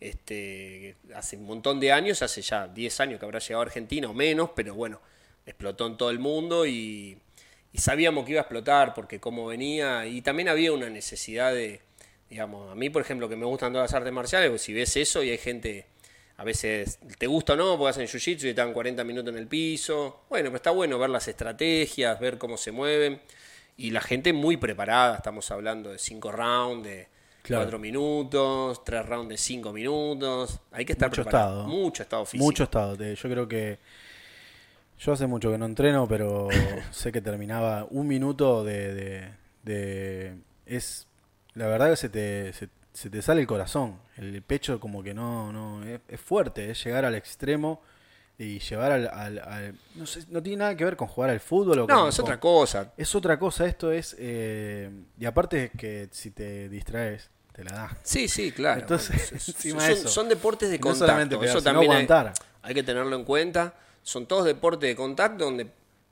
este, 0.00 0.96
hace 1.14 1.36
un 1.36 1.44
montón 1.44 1.80
de 1.80 1.92
años, 1.92 2.22
hace 2.22 2.40
ya 2.40 2.66
10 2.66 3.00
años 3.00 3.20
que 3.20 3.26
habrá 3.26 3.40
llegado 3.40 3.60
a 3.60 3.66
Argentina 3.66 4.08
o 4.08 4.14
menos, 4.14 4.50
pero 4.56 4.74
bueno, 4.74 5.02
explotó 5.44 5.86
en 5.86 5.98
todo 5.98 6.10
el 6.10 6.18
mundo 6.18 6.66
y, 6.66 7.18
sabíamos 7.76 8.24
que 8.24 8.32
iba 8.32 8.40
a 8.40 8.42
explotar 8.42 8.94
porque 8.94 9.20
como 9.20 9.46
venía, 9.46 10.06
y 10.06 10.22
también 10.22 10.48
había 10.48 10.72
una 10.72 10.88
necesidad 10.88 11.52
de, 11.52 11.82
digamos, 12.30 12.72
a 12.72 12.74
mí 12.74 12.88
por 12.88 13.02
ejemplo 13.02 13.28
que 13.28 13.36
me 13.36 13.44
gustan 13.44 13.72
todas 13.72 13.90
las 13.90 13.94
artes 13.94 14.12
marciales, 14.12 14.48
pues 14.48 14.62
si 14.62 14.72
ves 14.72 14.96
eso 14.96 15.22
y 15.22 15.30
hay 15.30 15.38
gente, 15.38 15.86
a 16.38 16.44
veces 16.44 16.98
te 17.18 17.26
gusta 17.26 17.52
o 17.52 17.56
no, 17.56 17.76
porque 17.76 17.90
hacen 17.90 18.06
jiu-jitsu 18.06 18.44
y 18.44 18.48
están 18.48 18.72
40 18.72 19.04
minutos 19.04 19.34
en 19.34 19.38
el 19.38 19.46
piso, 19.46 20.22
bueno, 20.30 20.46
pero 20.46 20.56
está 20.56 20.70
bueno 20.70 20.98
ver 20.98 21.10
las 21.10 21.28
estrategias, 21.28 22.18
ver 22.18 22.38
cómo 22.38 22.56
se 22.56 22.72
mueven, 22.72 23.20
y 23.76 23.90
la 23.90 24.00
gente 24.00 24.32
muy 24.32 24.56
preparada, 24.56 25.16
estamos 25.16 25.50
hablando 25.50 25.90
de 25.90 25.98
5 25.98 26.32
rounds, 26.32 26.84
de 26.84 27.08
Cuatro 27.56 27.78
minutos, 27.78 28.84
tres 28.84 29.06
rounds 29.06 29.28
de 29.30 29.38
cinco 29.38 29.72
minutos. 29.72 30.60
Hay 30.72 30.84
que 30.84 30.92
estar 30.92 31.08
mucho 31.08 31.22
Estado. 31.22 31.66
Mucho 31.66 32.02
estado 32.02 32.24
físico. 32.24 32.44
Mucho 32.44 32.64
estado. 32.64 32.96
Yo 32.96 33.28
creo 33.28 33.48
que. 33.48 33.78
Yo 34.98 35.12
hace 35.12 35.26
mucho 35.26 35.50
que 35.50 35.58
no 35.58 35.66
entreno, 35.66 36.06
pero 36.08 36.48
sé 36.90 37.12
que 37.12 37.20
terminaba 37.20 37.86
un 37.90 38.06
minuto 38.06 38.64
de. 38.64 39.32
de, 39.62 40.36
es. 40.66 41.06
La 41.54 41.66
verdad 41.66 41.90
que 41.90 41.96
se 41.96 42.08
te, 42.08 42.52
se, 42.52 43.10
te 43.10 43.22
sale 43.22 43.40
el 43.40 43.46
corazón. 43.46 43.98
El 44.16 44.42
pecho, 44.42 44.78
como 44.80 45.02
que 45.02 45.14
no. 45.14 45.52
no 45.52 45.82
es, 45.84 46.20
fuerte, 46.20 46.70
es 46.70 46.82
llegar 46.84 47.04
al 47.04 47.14
extremo 47.14 47.80
y 48.40 48.60
llevar 48.60 48.92
al, 48.92 49.74
no, 49.96 50.06
sé, 50.06 50.24
no 50.28 50.40
tiene 50.40 50.58
nada 50.58 50.76
que 50.76 50.84
ver 50.84 50.96
con 50.96 51.08
jugar 51.08 51.30
al 51.30 51.40
fútbol 51.40 51.80
o 51.80 51.86
no 51.88 52.08
es 52.08 52.20
otra 52.20 52.38
cosa 52.38 52.92
es 52.96 53.12
otra 53.16 53.36
cosa 53.36 53.66
esto 53.66 53.90
es 53.90 54.14
eh, 54.16 54.88
y 55.18 55.24
aparte 55.24 55.72
que 55.76 56.08
si 56.12 56.30
te 56.30 56.68
distraes 56.68 57.30
la 57.64 57.72
da. 57.72 57.96
Sí, 58.02 58.28
sí, 58.28 58.52
claro. 58.52 58.80
Entonces, 58.80 59.32
son, 60.06 60.28
deportes 60.28 60.70
de 60.70 60.78
contacto. 60.78 61.42
eso 61.42 61.62
también 61.62 61.92
hay, 62.62 62.74
que 62.74 62.82
tenerlo 62.82 63.16
en 63.16 63.24
cuenta. 63.24 63.74
Son 64.08 64.24
todos 64.24 64.46
deportes 64.46 64.88
de 64.88 64.96
contacto 64.96 65.44
donde 65.44 65.66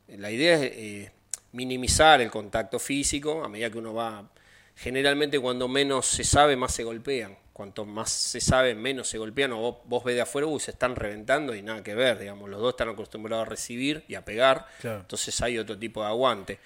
la 0.08 0.30
idea 0.30 0.56
es 0.56 0.62
eh, 0.64 1.12
minimizar 1.52 2.20
el 2.20 2.30
contacto 2.30 2.78
físico 2.78 3.42
a 3.42 3.48
medida 3.48 3.70
que 3.70 3.78
uno 3.78 3.94
va. 3.94 4.28
Generalmente 4.74 5.40
cuando 5.40 5.66
menos 5.66 6.04
se 6.04 6.22
sabe, 6.22 6.56
más 6.56 6.74
se 6.74 6.84
golpean. 6.84 7.38
Cuanto 7.54 7.86
más 7.86 8.10
se 8.10 8.38
sabe, 8.38 8.74
menos 8.74 9.08
se 9.08 9.16
golpean. 9.16 9.52
O 9.54 9.80
vos, 9.86 10.04
ves 10.04 10.14
de 10.14 10.20
afuera, 10.20 10.46
se 10.58 10.72
están 10.72 10.94
reventando 10.94 11.54
y 11.54 11.62
nada 11.62 11.82
que 11.82 11.94
ver. 11.94 12.18
Digamos, 12.18 12.50
los 12.50 12.60
dos 12.60 12.74
están 12.74 12.90
acostumbrados 12.90 13.46
a 13.46 13.48
recibir 13.48 14.04
y 14.08 14.14
a 14.14 14.22
pegar. 14.22 14.66
Entonces 14.82 15.40
hay 15.40 15.56
otro 15.56 15.78
tipo 15.78 16.02
de 16.02 16.08
aguante. 16.08 16.58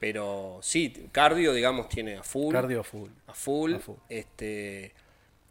Pero 0.00 0.58
sí, 0.62 1.10
cardio, 1.12 1.52
digamos, 1.52 1.90
tiene 1.90 2.16
a 2.16 2.22
full. 2.22 2.54
Cardio 2.54 2.80
a 2.80 2.84
full. 2.84 3.10
A 3.26 3.34
full. 3.34 3.74
Este, 4.08 4.94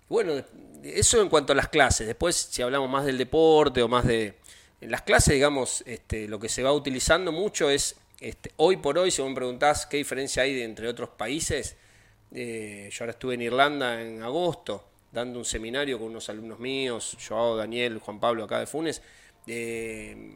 bueno, 0.10 0.34
eso 0.82 1.22
en 1.22 1.30
cuanto 1.30 1.54
a 1.54 1.56
las 1.56 1.68
clases. 1.68 2.08
Después, 2.08 2.36
si 2.36 2.64
hablamos 2.64 2.90
más 2.90 3.06
del 3.06 3.20
deporte 3.20 3.84
o 3.84 3.88
más 3.88 4.04
de... 4.04 4.40
En 4.80 4.92
las 4.92 5.02
clases, 5.02 5.34
digamos, 5.34 5.84
este, 5.88 6.28
lo 6.28 6.40
que 6.40 6.50
se 6.50 6.62
va 6.62 6.72
utilizando 6.72 7.32
mucho 7.32 7.70
es, 7.70 7.96
este, 8.20 8.52
hoy 8.58 8.78
por 8.78 8.98
hoy, 8.98 9.10
si 9.10 9.22
vos 9.22 9.30
me 9.30 9.36
preguntás 9.36 9.88
qué 9.88 9.98
diferencia 9.98 10.44
hay 10.44 10.62
entre 10.62 10.88
otros 10.88 11.10
países, 11.10 11.76
eh, 12.32 12.90
yo 12.92 13.04
ahora 13.04 13.12
estuve 13.12 13.34
en 13.34 13.42
Irlanda 13.42 14.02
en 14.02 14.22
agosto, 14.22 14.84
dando 15.12 15.40
un 15.40 15.46
seminario 15.46 15.98
con 15.98 16.10
unos 16.10 16.30
alumnos 16.30 16.60
míos, 16.60 17.18
Joao, 17.26 17.56
Daniel, 17.56 18.00
Juan 18.00 18.20
Pablo 18.20 18.44
acá 18.44 18.60
de 18.60 18.68
Funes, 18.68 19.02
eh, 19.48 20.36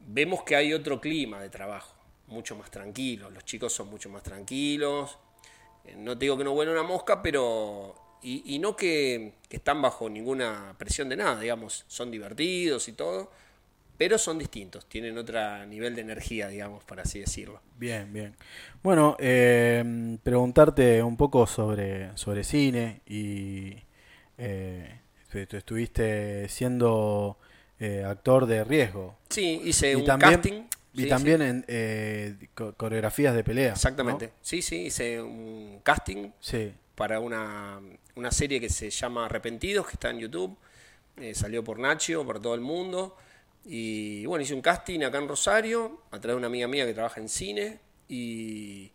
vemos 0.00 0.42
que 0.42 0.56
hay 0.56 0.74
otro 0.74 1.00
clima 1.00 1.40
de 1.40 1.48
trabajo 1.48 1.94
mucho 2.26 2.56
más 2.56 2.70
tranquilos, 2.70 3.32
los 3.32 3.44
chicos 3.44 3.72
son 3.72 3.88
mucho 3.88 4.10
más 4.10 4.22
tranquilos, 4.22 5.16
eh, 5.84 5.94
no 5.96 6.18
te 6.18 6.26
digo 6.26 6.36
que 6.36 6.44
no 6.44 6.52
huele 6.52 6.72
una 6.72 6.82
mosca, 6.82 7.22
pero... 7.22 8.02
Y, 8.22 8.58
no 8.58 8.74
que, 8.74 9.34
están 9.50 9.80
bajo 9.80 10.10
ninguna 10.10 10.74
presión 10.78 11.08
de 11.08 11.14
nada, 11.14 11.38
digamos, 11.38 11.84
son 11.86 12.10
divertidos 12.10 12.88
y 12.88 12.92
todo, 12.92 13.30
pero 13.96 14.18
son 14.18 14.38
distintos, 14.38 14.86
tienen 14.86 15.16
otro 15.18 15.64
nivel 15.66 15.94
de 15.94 16.02
energía, 16.02 16.48
digamos, 16.48 16.84
para 16.84 17.02
así 17.02 17.20
decirlo. 17.20 17.60
Bien, 17.78 18.12
bien. 18.12 18.34
Bueno, 18.82 19.16
eh, 19.18 20.18
preguntarte 20.22 21.02
un 21.02 21.16
poco 21.16 21.46
sobre, 21.46 22.16
sobre 22.16 22.44
cine 22.44 23.00
y 23.06 23.76
eh, 24.38 25.00
estuviste 25.32 26.48
siendo 26.48 27.38
actor 28.06 28.46
de 28.46 28.64
riesgo. 28.64 29.18
Sí, 29.28 29.60
hice 29.64 29.94
un 29.96 30.04
casting 30.04 30.64
y 30.96 31.08
también 31.08 31.42
en 31.42 31.64
eh, 31.68 32.34
coreografías 32.54 33.34
de 33.34 33.44
pelea. 33.44 33.72
Exactamente. 33.72 34.32
Sí, 34.40 34.62
sí, 34.62 34.86
hice 34.86 35.20
un 35.20 35.80
casting 35.82 36.30
para 36.94 37.20
una, 37.20 37.80
una, 38.14 38.30
serie 38.30 38.60
que 38.60 38.70
se 38.70 38.88
llama 38.88 39.26
Arrepentidos, 39.26 39.86
que 39.86 39.92
está 39.92 40.10
en 40.10 40.20
YouTube. 40.20 40.56
Eh, 41.18 41.34
salió 41.34 41.62
por 41.62 41.78
Nacho, 41.78 42.24
por 42.24 42.40
todo 42.40 42.54
el 42.54 42.62
mundo. 42.62 43.16
Y 43.68 44.24
bueno, 44.26 44.44
hice 44.44 44.54
un 44.54 44.62
casting 44.62 45.00
acá 45.02 45.18
en 45.18 45.26
Rosario, 45.26 46.02
a 46.12 46.20
través 46.20 46.34
de 46.34 46.36
una 46.36 46.46
amiga 46.46 46.68
mía 46.68 46.86
que 46.86 46.94
trabaja 46.94 47.20
en 47.20 47.28
cine. 47.28 47.80
Y 48.08 48.92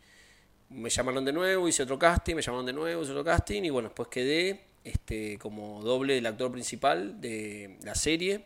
me 0.70 0.90
llamaron 0.90 1.26
de 1.26 1.34
nuevo, 1.34 1.68
hice 1.68 1.84
otro 1.84 2.00
casting, 2.00 2.36
me 2.36 2.42
llamaron 2.42 2.66
de 2.66 2.74
nuevo, 2.74 3.02
hice 3.02 3.12
otro 3.12 3.26
casting. 3.26 3.64
Y 3.64 3.70
bueno, 3.70 3.90
después 3.90 4.08
quedé 4.08 4.62
este, 4.86 5.38
como 5.40 5.82
doble 5.82 6.14
del 6.16 6.26
actor 6.26 6.52
principal 6.52 7.20
de 7.20 7.78
la 7.84 7.96
serie. 7.96 8.46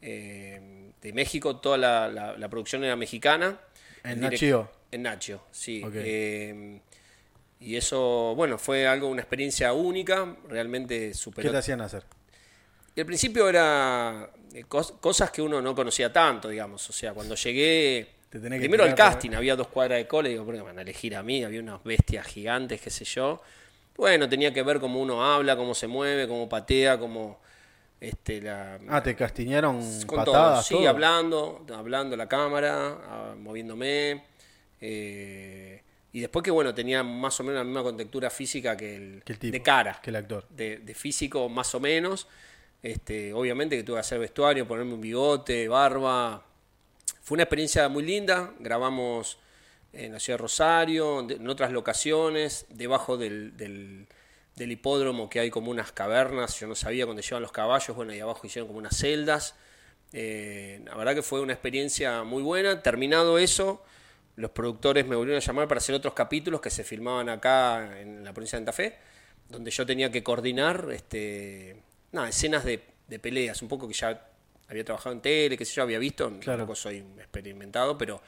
Eh, 0.00 0.90
de 1.02 1.12
México, 1.12 1.56
toda 1.56 1.76
la, 1.76 2.48
producción 2.48 2.82
era 2.84 2.96
mexicana. 2.96 3.60
¿En 4.04 4.20
Nacho? 4.20 4.70
En 4.90 5.02
Nacho, 5.02 5.44
sí. 5.50 5.82
Eh, 5.92 6.80
y 7.60 7.76
eso, 7.76 8.34
bueno, 8.34 8.56
fue 8.56 8.86
algo, 8.86 9.08
una 9.08 9.20
experiencia 9.20 9.72
única, 9.74 10.36
realmente 10.48 11.12
super. 11.12 11.44
¿Qué 11.44 11.50
te 11.50 11.58
hacían 11.58 11.80
hacer? 11.82 12.04
Y 12.94 13.00
al 13.00 13.06
principio 13.06 13.48
era 13.48 14.30
eh, 14.54 14.64
cosas 14.64 15.30
que 15.30 15.40
uno 15.42 15.60
no 15.62 15.74
conocía 15.74 16.12
tanto, 16.12 16.48
digamos. 16.48 16.88
O 16.88 16.92
sea, 16.92 17.14
cuando 17.14 17.34
llegué, 17.34 18.06
primero 18.30 18.84
al 18.84 18.94
casting, 18.94 19.30
había 19.30 19.56
dos 19.56 19.68
cuadras 19.68 19.98
de 19.98 20.06
cola, 20.06 20.28
y 20.28 20.32
digo, 20.32 20.44
¿por 20.44 20.54
qué 20.54 20.60
me 20.60 20.66
van 20.66 20.78
a 20.78 20.82
elegir 20.82 21.16
a 21.16 21.22
mí? 21.22 21.42
Había 21.44 21.60
unas 21.60 21.82
bestias 21.84 22.26
gigantes, 22.26 22.80
qué 22.80 22.90
sé 22.90 23.04
yo. 23.04 23.42
Bueno, 23.96 24.28
tenía 24.28 24.52
que 24.52 24.62
ver 24.62 24.80
cómo 24.80 25.00
uno 25.00 25.24
habla, 25.24 25.56
cómo 25.56 25.74
se 25.74 25.86
mueve, 25.86 26.26
cómo 26.26 26.48
patea, 26.48 26.98
cómo 26.98 27.40
este, 28.02 28.40
la, 28.40 28.80
ah, 28.88 29.00
te 29.00 29.14
castiñaron 29.14 29.80
patadas. 30.08 30.66
Sí, 30.66 30.86
hablando, 30.86 31.64
hablando 31.72 32.16
la 32.16 32.26
cámara, 32.26 32.98
ah, 33.00 33.34
moviéndome. 33.38 34.24
Eh, 34.80 35.80
y 36.12 36.20
después 36.20 36.42
que 36.42 36.50
bueno, 36.50 36.74
tenía 36.74 37.04
más 37.04 37.38
o 37.38 37.44
menos 37.44 37.60
la 37.60 37.64
misma 37.64 37.84
contextura 37.84 38.28
física 38.28 38.76
que 38.76 38.96
el, 38.96 39.22
de 39.24 39.62
cara. 39.62 40.00
Que 40.02 40.10
el 40.10 40.16
actor. 40.16 40.48
De, 40.48 40.94
físico 40.96 41.48
más 41.48 41.74
o 41.76 41.80
menos. 41.80 42.26
Este, 42.82 43.32
obviamente 43.32 43.76
que 43.76 43.84
tuve 43.84 43.96
que 43.96 44.00
hacer 44.00 44.18
vestuario, 44.18 44.66
ponerme 44.66 44.94
un 44.94 45.00
bigote, 45.00 45.68
barba. 45.68 46.44
Fue 47.22 47.36
una 47.36 47.44
experiencia 47.44 47.88
muy 47.88 48.02
linda. 48.02 48.52
Grabamos 48.58 49.38
en 49.92 50.12
la 50.12 50.20
ciudad 50.20 50.38
de 50.38 50.42
Rosario, 50.42 51.20
en 51.28 51.48
otras 51.48 51.70
locaciones, 51.70 52.66
debajo 52.70 53.16
del 53.16 54.06
hipódromo 54.56 55.28
que 55.28 55.40
hay 55.40 55.50
como 55.50 55.70
unas 55.70 55.92
cavernas, 55.92 56.58
yo 56.58 56.66
no 56.66 56.74
sabía 56.74 57.04
cuando 57.04 57.22
llevan 57.22 57.42
los 57.42 57.52
caballos, 57.52 57.94
bueno, 57.94 58.12
ahí 58.12 58.20
abajo 58.20 58.46
hicieron 58.46 58.68
como 58.68 58.78
unas 58.78 58.96
celdas. 58.96 59.54
Eh, 60.14 60.80
la 60.84 60.94
verdad 60.94 61.14
que 61.14 61.22
fue 61.22 61.40
una 61.40 61.52
experiencia 61.52 62.22
muy 62.22 62.42
buena. 62.42 62.82
Terminado 62.82 63.38
eso, 63.38 63.82
los 64.36 64.50
productores 64.50 65.06
me 65.06 65.16
volvieron 65.16 65.42
a 65.42 65.44
llamar 65.44 65.68
para 65.68 65.78
hacer 65.78 65.94
otros 65.94 66.14
capítulos 66.14 66.60
que 66.60 66.70
se 66.70 66.84
filmaban 66.84 67.28
acá 67.28 68.00
en 68.00 68.24
la 68.24 68.32
provincia 68.32 68.58
de 68.58 68.60
Santa 68.60 68.72
Fe. 68.72 68.98
donde 69.48 69.70
yo 69.70 69.84
tenía 69.84 70.10
que 70.10 70.22
coordinar 70.22 70.88
este, 70.92 71.82
nada, 72.12 72.28
escenas 72.28 72.64
de, 72.64 72.82
de 73.08 73.18
peleas, 73.18 73.62
un 73.62 73.68
poco 73.68 73.88
que 73.88 73.94
ya 73.94 74.26
había 74.68 74.84
trabajado 74.84 75.14
en 75.14 75.22
tele, 75.22 75.56
que 75.58 75.64
sé 75.64 75.74
yo, 75.74 75.82
había 75.82 75.98
visto, 75.98 76.30
Claro. 76.40 76.58
tampoco 76.58 76.74
soy 76.74 76.98
experimentado, 77.18 77.98
pero 77.98 78.20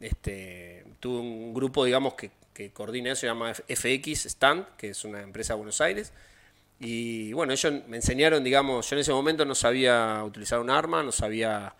este, 0.00 0.84
tuve 1.00 1.20
un 1.20 1.54
grupo, 1.54 1.84
digamos, 1.84 2.14
que, 2.14 2.30
que 2.54 2.70
coordina 2.72 3.12
eso, 3.12 3.22
se 3.22 3.26
llama 3.28 3.52
FX 3.68 4.26
Stand, 4.26 4.76
que 4.76 4.90
es 4.90 5.04
una 5.04 5.22
empresa 5.22 5.54
de 5.54 5.58
Buenos 5.58 5.80
Aires. 5.80 6.12
Y 6.80 7.32
bueno, 7.32 7.52
ellos 7.52 7.72
me 7.88 7.96
enseñaron, 7.96 8.44
digamos, 8.44 8.88
yo 8.90 8.96
en 8.96 9.00
ese 9.00 9.12
momento 9.12 9.44
no 9.44 9.54
sabía 9.54 10.22
utilizar 10.24 10.60
un 10.60 10.70
arma, 10.70 11.02
no 11.02 11.12
sabía, 11.12 11.74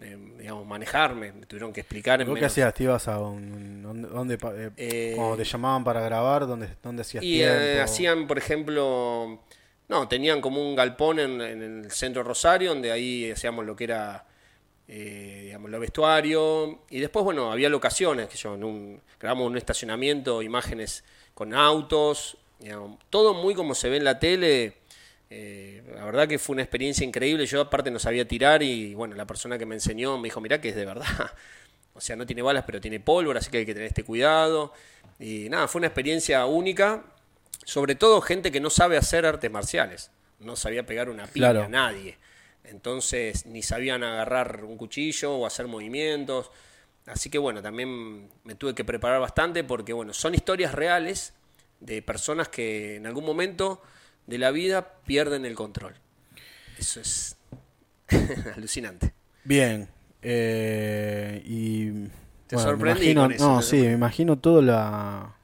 eh, 0.00 0.18
digamos, 0.38 0.66
manejarme, 0.66 1.32
me 1.32 1.46
tuvieron 1.46 1.72
que 1.72 1.80
explicar 1.80 2.22
en 2.22 2.28
¿Vos 2.28 2.38
qué 2.38 2.44
hacías? 2.46 2.74
¿Te 2.74 2.84
ibas 2.84 3.08
a 3.08 3.20
un... 3.20 4.36
pa- 4.40 4.54
eh, 4.54 4.70
Eh, 4.76 5.10
cuando 5.10 5.36
te 5.36 5.44
llamaban 5.44 5.84
para 5.84 6.00
grabar, 6.00 6.46
dónde, 6.46 6.76
dónde 6.82 7.02
hacías 7.02 7.24
Y 7.24 7.28
tiempo? 7.28 7.78
eh, 7.78 7.80
hacían, 7.82 8.26
por 8.26 8.38
ejemplo, 8.38 9.40
no, 9.88 10.08
tenían 10.08 10.40
como 10.40 10.60
un 10.60 10.74
galpón 10.74 11.20
en, 11.20 11.40
el 11.40 11.90
centro 11.90 12.22
Rosario, 12.22 12.70
donde 12.70 12.90
ahí 12.90 13.30
hacíamos 13.30 13.64
lo 13.64 13.76
que 13.76 13.84
era, 13.84 14.26
eh, 14.88 15.42
digamos, 15.44 15.70
lo 15.70 15.78
vestuario. 15.78 16.82
Y 16.90 16.98
después, 16.98 17.24
bueno, 17.24 17.52
había 17.52 17.68
locaciones, 17.68 18.28
que 18.28 18.36
yo, 18.36 18.54
en 18.54 18.64
un, 18.64 19.00
grabamos 19.20 19.46
un 19.46 19.56
estacionamiento, 19.56 20.42
imágenes 20.42 21.04
con 21.34 21.54
autos, 21.54 22.36
digamos, 22.58 22.98
todo 23.10 23.34
muy 23.34 23.54
como 23.54 23.74
se 23.74 23.88
ve 23.88 23.98
en 23.98 24.04
la 24.04 24.18
tele. 24.18 24.74
Eh, 25.30 25.82
la 25.94 26.04
verdad 26.04 26.28
que 26.28 26.38
fue 26.38 26.54
una 26.54 26.62
experiencia 26.62 27.04
increíble. 27.06 27.46
Yo 27.46 27.60
aparte 27.60 27.90
no 27.90 27.98
sabía 27.98 28.26
tirar 28.26 28.62
y 28.62 28.94
bueno, 28.94 29.14
la 29.14 29.26
persona 29.26 29.58
que 29.58 29.66
me 29.66 29.74
enseñó 29.74 30.18
me 30.18 30.24
dijo, 30.24 30.40
mirá 30.40 30.60
que 30.60 30.70
es 30.70 30.76
de 30.76 30.84
verdad. 30.84 31.06
O 31.94 32.00
sea, 32.02 32.14
no 32.14 32.26
tiene 32.26 32.42
balas, 32.42 32.64
pero 32.66 32.78
tiene 32.78 33.00
pólvora, 33.00 33.38
así 33.38 33.50
que 33.50 33.56
hay 33.56 33.64
que 33.64 33.72
tener 33.72 33.88
este 33.88 34.04
cuidado. 34.04 34.74
Y 35.18 35.48
nada, 35.48 35.66
fue 35.66 35.78
una 35.78 35.86
experiencia 35.86 36.44
única. 36.44 37.02
Sobre 37.66 37.96
todo 37.96 38.20
gente 38.20 38.52
que 38.52 38.60
no 38.60 38.70
sabe 38.70 38.96
hacer 38.96 39.26
artes 39.26 39.50
marciales. 39.50 40.12
No 40.38 40.54
sabía 40.54 40.86
pegar 40.86 41.08
una 41.10 41.24
piña 41.26 41.50
Claro. 41.50 41.62
a 41.64 41.68
nadie. 41.68 42.16
Entonces, 42.62 43.44
ni 43.44 43.62
sabían 43.62 44.04
agarrar 44.04 44.64
un 44.64 44.76
cuchillo 44.76 45.34
o 45.34 45.46
hacer 45.46 45.66
movimientos. 45.66 46.50
Así 47.06 47.28
que 47.28 47.38
bueno, 47.38 47.62
también 47.62 48.28
me 48.44 48.54
tuve 48.54 48.74
que 48.74 48.84
preparar 48.84 49.20
bastante 49.20 49.64
porque 49.64 49.92
bueno, 49.92 50.12
son 50.12 50.34
historias 50.34 50.74
reales 50.74 51.34
de 51.80 52.02
personas 52.02 52.48
que 52.48 52.96
en 52.96 53.06
algún 53.06 53.24
momento 53.24 53.82
de 54.26 54.38
la 54.38 54.52
vida 54.52 54.94
pierden 55.04 55.44
el 55.44 55.54
control. 55.56 55.94
Eso 56.78 57.00
es 57.00 57.36
alucinante. 58.56 59.12
Bien. 59.44 59.88
eh, 60.22 61.42
y... 61.44 61.90
Te 62.46 62.54
bueno, 62.54 62.70
sorprendí 62.70 63.10
imagino- 63.10 63.22
con 63.22 63.32
eso, 63.32 63.44
No, 63.48 63.54
¿no? 63.56 63.62
sí, 63.62 63.76
me 63.78 63.92
imagino 63.92 64.38
toda 64.38 64.62
la... 64.62 65.35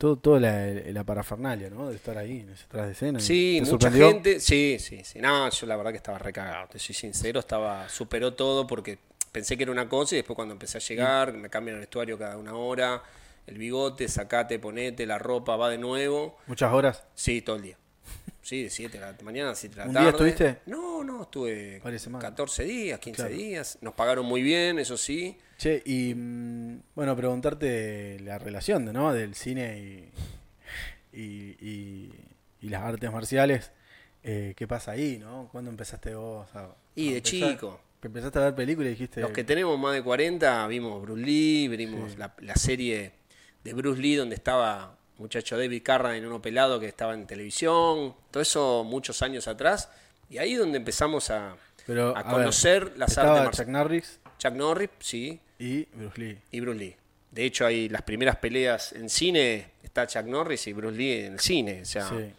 Todo, 0.00 0.16
toda 0.16 0.40
la, 0.40 0.66
la 0.66 1.04
parafernalia, 1.04 1.68
¿no? 1.68 1.90
De 1.90 1.96
estar 1.96 2.16
ahí, 2.16 2.40
detrás 2.40 2.86
de 2.86 2.92
escena. 2.92 3.20
Sí, 3.20 3.56
¿Te 3.56 3.60
mucha 3.60 3.70
sorprendió? 3.72 4.08
gente. 4.08 4.40
Sí, 4.40 4.78
sí, 4.80 5.04
sí. 5.04 5.20
No, 5.20 5.50
yo 5.50 5.66
la 5.66 5.76
verdad 5.76 5.90
que 5.90 5.98
estaba 5.98 6.16
recagado, 6.16 6.68
te 6.68 6.78
soy 6.78 6.94
sincero. 6.94 7.38
Estaba, 7.38 7.86
superó 7.90 8.32
todo 8.32 8.66
porque 8.66 8.98
pensé 9.30 9.58
que 9.58 9.64
era 9.64 9.72
una 9.72 9.90
cosa 9.90 10.14
y 10.14 10.18
después 10.18 10.34
cuando 10.36 10.52
empecé 10.52 10.78
a 10.78 10.80
llegar, 10.80 11.34
me 11.34 11.50
cambian 11.50 11.74
el 11.74 11.80
vestuario 11.80 12.16
cada 12.18 12.38
una 12.38 12.54
hora. 12.54 13.02
El 13.46 13.58
bigote, 13.58 14.08
sacate, 14.08 14.58
ponete, 14.58 15.04
la 15.04 15.18
ropa 15.18 15.56
va 15.56 15.68
de 15.68 15.76
nuevo. 15.76 16.38
¿Muchas 16.46 16.72
horas? 16.72 17.04
Sí, 17.14 17.42
todo 17.42 17.56
el 17.56 17.62
día. 17.62 17.76
Sí, 18.42 18.62
de 18.64 18.70
7 18.70 18.98
de 18.98 19.04
la 19.04 19.14
mañana 19.22 19.50
a 19.50 19.54
7 19.54 19.74
de 19.74 19.80
la 19.82 19.86
¿Un 19.86 19.92
tarde. 19.94 20.06
día 20.06 20.10
estuviste? 20.10 20.58
No, 20.66 21.04
no, 21.04 21.22
estuve 21.22 21.78
Varias 21.84 22.02
semanas. 22.02 22.30
14 22.30 22.64
días, 22.64 22.98
15 22.98 23.22
Claro. 23.22 23.34
días. 23.36 23.78
Nos 23.80 23.94
pagaron 23.94 24.26
muy 24.26 24.42
bien, 24.42 24.78
eso 24.78 24.96
sí. 24.96 25.36
Che, 25.58 25.82
y 25.84 26.14
mm, 26.14 26.80
bueno, 26.94 27.14
preguntarte 27.16 28.18
la 28.20 28.38
relación 28.38 28.86
de, 28.86 28.92
¿no? 28.92 29.12
del 29.12 29.34
cine 29.34 29.78
y, 29.78 31.20
y, 31.20 31.56
y- 31.60 32.12
y 32.62 32.68
las 32.68 32.82
artes 32.82 33.10
marciales. 33.12 33.72
Eh, 34.22 34.54
¿Qué 34.56 34.66
pasa 34.66 34.92
ahí, 34.92 35.18
no? 35.18 35.48
¿Cuándo 35.52 35.70
empezaste 35.70 36.14
vos 36.14 36.48
a, 36.54 36.74
Y 36.94 37.08
a 37.08 37.10
de 37.12 37.16
empezar? 37.18 37.50
chico. 37.50 37.80
Que 38.00 38.06
empezaste 38.08 38.38
a 38.38 38.42
ver 38.42 38.54
películas 38.54 38.88
y 38.88 38.90
dijiste... 38.92 39.20
Los 39.20 39.30
que 39.32 39.44
tenemos 39.44 39.78
más 39.78 39.94
de 39.94 40.02
40 40.02 40.66
vimos 40.66 41.00
Bruce 41.02 41.22
Lee, 41.22 41.68
vimos 41.68 42.12
Sí. 42.12 42.18
la, 42.18 42.34
la 42.40 42.54
serie 42.56 43.12
de 43.62 43.72
Bruce 43.74 44.00
Lee 44.00 44.14
donde 44.16 44.34
estaba 44.34 44.96
muchacho 45.20 45.56
David 45.56 45.82
en 45.88 46.26
uno 46.26 46.42
pelado 46.42 46.80
que 46.80 46.86
estaba 46.86 47.14
en 47.14 47.26
televisión, 47.26 48.14
todo 48.30 48.42
eso 48.42 48.82
muchos 48.84 49.22
años 49.22 49.46
atrás. 49.48 49.88
Y 50.28 50.38
ahí 50.38 50.54
donde 50.54 50.78
empezamos 50.78 51.30
a, 51.30 51.56
Pero, 51.86 52.16
a 52.16 52.20
a 52.20 52.22
ver, 52.24 52.32
conocer 52.32 52.92
las 52.96 53.16
artes 53.18 53.34
Chuck 53.34 53.44
marciales. 53.44 53.72
Norris 53.72 54.20
Chuck 54.38 54.52
Norris, 54.54 54.90
sí, 55.00 55.40
y 55.58 55.84
Bruce 55.94 56.20
Lee. 56.20 56.38
y 56.50 56.60
Bruce 56.60 56.78
Lee. 56.78 56.96
De 57.30 57.44
hecho, 57.44 57.66
hay 57.66 57.88
las 57.88 58.02
primeras 58.02 58.36
peleas 58.36 58.92
en 58.92 59.08
cine, 59.08 59.72
está 59.82 60.06
Chuck 60.06 60.24
Norris 60.24 60.66
y 60.66 60.72
Bruce 60.72 60.96
Lee 60.96 61.12
en 61.26 61.32
el 61.34 61.40
cine. 61.40 61.82
O 61.82 61.84
sea, 61.84 62.08
Sí, 62.08 62.32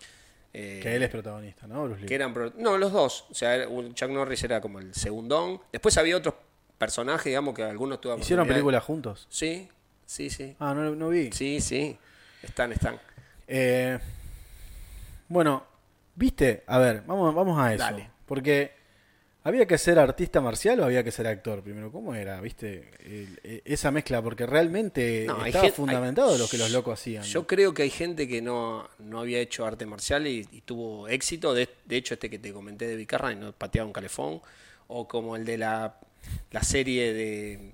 eh, 0.54 0.80
que 0.84 0.96
él 0.96 1.04
es 1.04 1.10
protagonista, 1.10 1.68
¿no? 1.68 1.84
Bruce 1.86 2.02
Lee. 2.02 2.08
que 2.08 2.16
eran 2.16 2.34
no 2.58 2.78
los 2.78 2.92
dos 2.92 3.26
o 3.30 3.34
sea 3.34 3.66
Chuck 3.94 4.10
Norris 4.10 4.44
era 4.44 4.60
como 4.60 4.80
el 4.80 4.94
segundón 4.94 5.62
después 5.72 5.98
había 5.98 6.18
otros 6.18 6.36
personajes 6.78 7.26
digamos 7.26 7.54
que 7.56 7.64
algunos 7.64 8.02
tuve 8.02 8.20
¿Hicieron 8.20 8.46
películas 8.48 8.84
juntos? 8.84 9.28
sí 9.30 9.70
sí 10.06 10.30
sí 10.30 10.56
Ah, 10.60 10.74
no, 10.74 10.94
no 10.94 11.08
vi. 11.08 11.32
sí 11.32 11.62
sí 11.62 11.98
están 12.44 12.72
están 12.72 13.00
Eh, 13.48 13.98
bueno, 15.28 15.66
viste, 16.16 16.64
a 16.68 16.78
ver, 16.80 17.04
vamos, 17.06 17.34
vamos 17.34 17.60
a 17.60 17.74
eso. 17.74 17.84
Dale. 17.84 18.10
Porque 18.26 18.72
había 19.44 19.66
que 19.66 19.78
ser 19.78 19.98
artista 20.00 20.40
marcial 20.42 20.80
o 20.80 20.86
había 20.86 21.04
que 21.04 21.12
ser 21.12 21.28
actor 21.28 21.64
primero. 21.64 21.92
¿Cómo 21.92 22.14
era, 22.16 22.40
viste? 22.42 22.92
El- 23.00 23.40
e- 23.44 23.62
esa 23.66 23.92
mezcla, 23.92 24.22
porque 24.22 24.46
realmente 24.46 25.26
No, 25.28 25.46
estaba 25.46 25.70
fundamentado 25.70 26.34
hay- 26.34 26.38
lo 26.40 26.48
que 26.48 26.58
los 26.58 26.72
locos 26.72 27.00
hacían. 27.00 27.24
yo 27.24 27.48
creo 27.48 27.74
que 27.74 27.84
hay 27.84 27.90
gente 27.90 28.28
que 28.28 28.42
no, 28.42 28.88
no 29.00 29.20
había 29.20 29.40
hecho 29.40 29.66
arte 29.66 29.86
marcial 29.86 30.28
y, 30.28 30.48
y 30.52 30.62
tuvo 30.62 31.08
éxito 31.08 31.54
de, 31.54 31.70
de 31.86 31.96
hecho 31.98 32.14
este 32.14 32.30
que 32.30 32.40
te 32.40 32.54
comenté 32.54 32.88
de 32.88 32.96
Vicarra 32.96 33.32
y 33.32 33.36
no 33.36 33.52
pateaba 33.54 33.88
un 33.88 33.94
calefón 33.94 34.42
o 34.88 35.08
como 35.08 35.36
el 35.36 35.46
de 35.46 35.58
la, 35.58 35.98
la 36.52 36.64
serie 36.64 37.14
de 37.14 37.74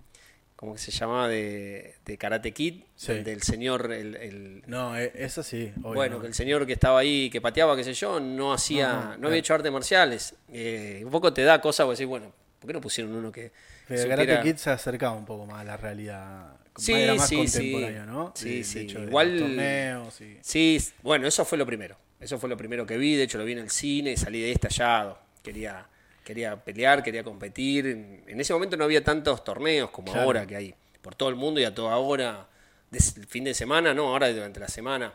¿cómo 0.58 0.74
que 0.74 0.80
se 0.80 0.92
llamaba? 0.92 1.30
de, 1.30 1.96
de 2.06 2.18
Karate 2.18 2.52
Kid 2.52 2.82
Sí. 2.96 3.14
el 3.14 3.24
del 3.24 3.42
señor 3.44 3.94
el- 3.94 4.16
el, 4.18 4.64
No, 4.68 4.98
eh, 4.98 5.12
eso 5.16 5.42
sí. 5.44 5.72
obvio, 5.82 5.94
Bueno, 5.94 6.16
no. 6.18 6.22
que 6.22 6.28
el 6.28 6.34
señor 6.34 6.66
que 6.68 6.74
estaba 6.74 7.00
ahí, 7.00 7.30
que 7.30 7.40
pateaba, 7.40 7.76
qué 7.78 7.86
sé 7.86 7.94
yo, 7.94 8.20
no 8.20 8.52
hacía, 8.54 8.92
No, 8.94 9.04
no, 9.12 9.18
no, 9.20 9.28
había 9.30 9.40
hecho 9.40 9.54
artes 9.54 9.72
marciales. 9.72 10.36
Eh, 10.52 11.02
un 11.06 11.12
poco 11.12 11.32
te 11.32 11.44
da 11.44 11.62
cosa, 11.62 11.86
porque 11.86 11.96
decís, 12.00 12.10
bueno, 12.10 12.34
¿por 12.60 12.68
qué 12.68 12.74
no 12.74 12.82
pusieron 12.82 13.14
uno 13.16 13.32
que 13.32 13.52
Pero 13.88 14.02
supiera- 14.02 14.26
Karate 14.26 14.50
Kid 14.52 14.58
se 14.58 14.70
acercaba 14.72 15.16
un 15.16 15.26
poco 15.26 15.46
más 15.46 15.62
a 15.62 15.64
la 15.64 15.78
realidad. 15.78 16.58
Sí, 16.76 16.94
era 16.94 17.16
más 17.16 17.28
sí, 17.30 17.38
contemporáneo, 17.38 18.04
sí. 18.04 18.08
¿no? 18.10 18.34
Sí, 18.36 18.62
De- 18.80 18.82
hecho, 18.86 19.04
igual- 19.04 19.40
torneos 19.40 20.22
y- 20.22 20.38
Sí, 20.42 20.78
bueno, 21.02 21.28
eso 21.28 21.44
fue 21.46 21.58
lo 21.58 21.66
primero. 21.66 21.98
Eso 22.20 22.38
fue 22.40 22.50
lo 22.50 22.58
primero 22.58 22.86
que 22.86 22.98
vi, 22.98 23.16
de 23.16 23.24
hecho 23.24 23.38
lo 23.38 23.46
vi 23.46 23.52
en 23.54 23.60
el 23.60 23.70
cine 23.70 24.12
y 24.12 24.18
salí 24.18 24.40
de 24.42 24.48
ahí 24.48 24.52
estallado. 24.54 25.20
Quería, 25.44 25.88
quería 26.28 26.62
pelear, 26.62 27.02
quería 27.04 27.24
competir. 27.24 27.88
En 28.28 28.40
ese 28.42 28.52
momento 28.54 28.76
no 28.76 28.84
había 28.84 29.02
tantos 29.02 29.44
torneos 29.46 29.90
como 29.92 30.12
Claro. 30.12 30.26
ahora 30.28 30.46
que 30.46 30.58
hay 30.58 30.76
por 31.02 31.16
todo 31.16 31.30
el 31.30 31.36
mundo 31.36 31.62
y 31.62 31.64
a 31.64 31.74
toda 31.74 31.96
hora. 31.98 32.48
El 32.92 33.26
fin 33.28 33.46
de 33.46 33.54
semana, 33.54 33.94
no, 33.94 34.10
ahora 34.10 34.30
durante 34.34 34.60
la 34.60 34.68
semana. 34.68 35.14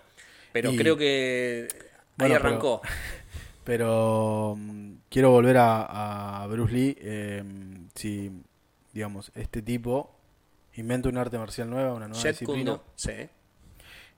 Pero 0.53 0.73
Y- 0.73 0.77
creo 0.77 0.97
que 0.97 1.69
ahí 1.71 1.79
Bueno, 2.17 2.35
pero- 2.35 2.35
arrancó. 2.49 2.81
Pero 3.65 4.57
mm, 4.59 4.93
quiero 5.09 5.31
volver 5.31 5.57
a, 5.59 6.43
a 6.43 6.47
Bruce 6.49 6.73
Lee. 6.75 6.97
eh, 7.01 7.45
si, 7.95 8.31
digamos, 8.93 9.31
este 9.35 9.63
tipo 9.63 10.17
inventa 10.75 11.09
un 11.09 11.17
arte 11.19 11.39
marcial 11.39 11.69
nueva, 11.71 11.93
una 11.95 12.09
nueva 12.09 12.23
Jet 12.23 12.33
disciplina. 12.33 12.73
Kundo, 12.73 12.85
sí. 12.97 13.13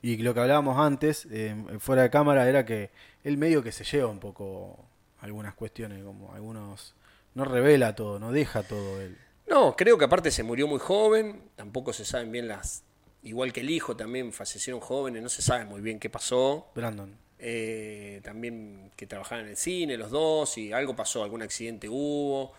Y 0.01 0.17
lo 0.17 0.33
que 0.33 0.39
hablábamos 0.39 0.77
antes, 0.79 1.27
eh, 1.31 1.55
fuera 1.79 2.03
de 2.03 2.09
cámara, 2.09 2.47
era 2.49 2.65
que 2.65 2.89
él 3.23 3.37
medio 3.37 3.61
que 3.61 3.71
se 3.71 3.83
lleva 3.83 4.07
un 4.09 4.19
poco 4.19 4.83
algunas 5.25 5.53
cuestiones, 5.53 6.03
como 6.03 6.33
algunos... 6.33 6.95
No 7.33 7.43
revela 7.43 7.95
todo, 7.95 8.17
no 8.17 8.31
deja 8.31 8.63
todo 8.63 9.01
él. 9.01 9.17
No, 9.47 9.75
creo 9.75 9.97
que 9.97 10.05
aparte 10.05 10.31
se 10.31 10.43
murió 10.43 10.67
muy 10.67 10.79
joven, 10.79 11.41
tampoco 11.55 11.93
se 11.93 12.05
saben 12.05 12.31
bien 12.31 12.47
las... 12.47 12.83
Igual 13.23 13.51
que 13.51 13.61
el 13.61 13.69
hijo 13.69 13.95
también 13.95 14.31
fallecieron 14.31 14.79
jóvenes, 14.79 15.21
no 15.21 15.29
se 15.29 15.41
sabe 15.41 15.65
muy 15.65 15.81
bien 15.81 15.99
qué 15.99 16.09
pasó. 16.09 16.67
Brandon. 16.75 17.17
Eh, 17.39 18.21
también 18.23 18.91
que 18.95 19.07
trabajaban 19.07 19.45
en 19.45 19.51
el 19.51 19.57
cine 19.57 19.97
los 19.97 20.09
dos 20.09 20.57
y 20.57 20.71
algo 20.71 20.95
pasó, 20.95 21.23
algún 21.23 21.41
accidente 21.41 21.89
hubo. 21.89 22.53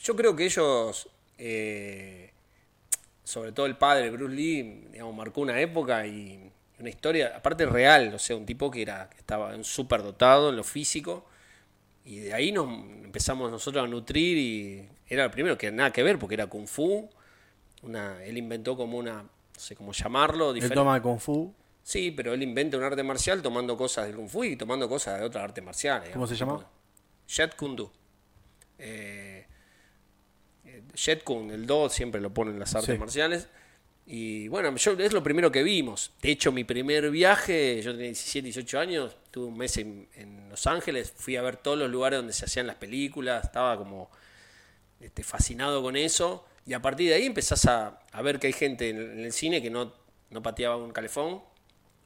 Yo 0.00 0.14
creo 0.14 0.36
que 0.36 0.44
ellos, 0.44 1.08
eh, 1.38 2.30
sobre 3.24 3.52
todo 3.52 3.66
el 3.66 3.76
padre 3.76 4.10
Bruce 4.10 4.34
Lee, 4.34 4.88
digamos, 4.92 5.14
marcó 5.14 5.40
una 5.40 5.60
época 5.60 6.06
y 6.06 6.50
una 6.78 6.88
historia, 6.88 7.32
aparte 7.36 7.66
real, 7.66 8.14
o 8.14 8.18
sea, 8.18 8.36
un 8.36 8.46
tipo 8.46 8.70
que 8.70 8.82
era 8.82 9.08
que 9.10 9.18
estaba 9.18 9.62
súper 9.64 10.02
dotado 10.02 10.50
en 10.50 10.56
lo 10.56 10.64
físico 10.64 11.24
y 12.04 12.18
de 12.20 12.34
ahí 12.34 12.52
nos 12.52 12.68
empezamos 12.68 13.50
nosotros 13.50 13.84
a 13.84 13.88
nutrir 13.88 14.36
y 14.38 14.88
era 15.08 15.24
el 15.24 15.30
primero 15.30 15.56
que 15.58 15.70
nada 15.70 15.92
que 15.92 16.02
ver 16.02 16.18
porque 16.18 16.34
era 16.34 16.46
kung 16.46 16.66
fu. 16.66 17.08
Una, 17.82 18.22
él 18.24 18.38
inventó 18.38 18.76
como 18.76 18.96
una, 18.98 19.22
no 19.22 19.28
sé 19.56 19.74
cómo 19.74 19.92
llamarlo, 19.92 20.50
Él 20.50 20.54
diferente. 20.54 20.76
toma 20.76 20.94
el 20.96 21.02
Kung 21.02 21.18
Fu. 21.18 21.52
Sí, 21.82 22.12
pero 22.12 22.32
él 22.32 22.40
inventa 22.44 22.76
un 22.76 22.84
arte 22.84 23.02
marcial 23.02 23.42
tomando 23.42 23.76
cosas 23.76 24.06
del 24.06 24.14
Kung 24.14 24.28
Fu 24.28 24.44
y 24.44 24.54
tomando 24.54 24.88
cosas 24.88 25.18
de 25.18 25.26
otras 25.26 25.42
artes 25.42 25.64
marciales. 25.64 26.10
¿Cómo 26.10 26.28
se 26.28 26.36
llama? 26.36 26.64
Jet 27.26 27.56
Kune 27.56 27.74
Do. 27.74 27.92
Eh, 28.78 29.46
eh, 30.64 30.82
Jet 30.94 31.24
Kune, 31.24 31.52
el 31.54 31.66
Do 31.66 31.88
siempre 31.88 32.20
lo 32.20 32.32
ponen 32.32 32.54
en 32.54 32.60
las 32.60 32.72
artes 32.76 32.94
Sí. 32.94 32.98
marciales. 32.98 33.48
Y 34.06 34.48
bueno, 34.48 34.74
yo, 34.76 34.92
es 34.92 35.12
lo 35.12 35.22
primero 35.22 35.52
que 35.52 35.62
vimos. 35.62 36.12
De 36.20 36.30
hecho, 36.30 36.50
mi 36.52 36.64
primer 36.64 37.10
viaje, 37.10 37.80
yo 37.82 37.92
tenía 37.92 38.06
17, 38.06 38.44
18 38.46 38.78
años, 38.78 39.16
tuve 39.30 39.46
un 39.46 39.56
mes 39.56 39.76
en, 39.76 40.08
en 40.14 40.48
Los 40.48 40.66
Ángeles, 40.66 41.12
fui 41.16 41.36
a 41.36 41.42
ver 41.42 41.56
todos 41.56 41.78
los 41.78 41.90
lugares 41.90 42.18
donde 42.18 42.32
se 42.32 42.44
hacían 42.44 42.66
las 42.66 42.76
películas, 42.76 43.44
estaba 43.44 43.76
como 43.78 44.10
este, 45.00 45.22
fascinado 45.22 45.82
con 45.82 45.96
eso. 45.96 46.44
Y 46.66 46.74
a 46.74 46.82
partir 46.82 47.08
de 47.08 47.14
ahí 47.14 47.26
empezás 47.26 47.66
a, 47.66 48.00
a 48.10 48.22
ver 48.22 48.38
que 48.38 48.48
hay 48.48 48.52
gente 48.52 48.88
en, 48.88 48.98
en 48.98 49.20
el 49.20 49.32
cine 49.32 49.62
que 49.62 49.70
no, 49.70 49.94
no 50.30 50.42
pateaba 50.42 50.76
un 50.76 50.92
calefón 50.92 51.42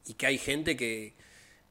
y 0.06 0.14
que 0.14 0.26
hay 0.26 0.38
gente 0.38 0.76
que, 0.76 1.14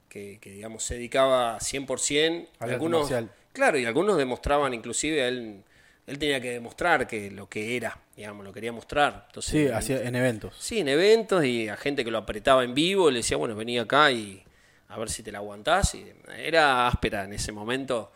que, 0.10 0.40
que, 0.40 0.52
digamos, 0.52 0.84
se 0.84 0.96
dedicaba 0.96 1.60
100%. 1.60 2.28
Al 2.28 2.40
arte 2.60 2.74
algunos, 2.74 3.02
marcial. 3.02 3.32
claro, 3.54 3.78
y 3.78 3.86
algunos 3.86 4.18
demostraban, 4.18 4.74
inclusive 4.74 5.28
él, 5.28 5.64
él 6.08 6.20
tenía 6.20 6.40
que 6.42 6.52
demostrar 6.52 7.08
que 7.08 7.32
lo 7.32 7.50
que 7.50 7.76
era, 7.76 7.98
digamos, 8.16 8.46
lo 8.46 8.54
quería 8.54 8.72
mostrar. 8.72 9.26
Entonces, 9.28 9.52
Sí, 9.52 9.66
en- 9.68 9.74
hacía, 9.74 10.02
en 10.04 10.16
eventos. 10.16 10.56
Sí, 10.60 10.80
en 10.80 10.88
eventos 10.88 11.44
y 11.46 11.68
a 11.68 11.78
gente 11.78 12.04
que 12.06 12.12
lo 12.12 12.20
apretaba 12.20 12.64
en 12.64 12.74
vivo 12.74 13.10
le 13.10 13.18
decía, 13.18 13.38
bueno, 13.38 13.56
vení 13.56 13.80
acá 13.80 14.12
y 14.12 14.44
a 14.90 14.98
ver 15.00 15.10
si 15.10 15.24
te 15.24 15.32
la 15.32 15.40
aguantás. 15.40 15.96
Y 15.96 16.06
era 16.38 16.88
áspera 16.88 17.24
en 17.24 17.34
ese 17.34 17.52
momento. 17.52 18.12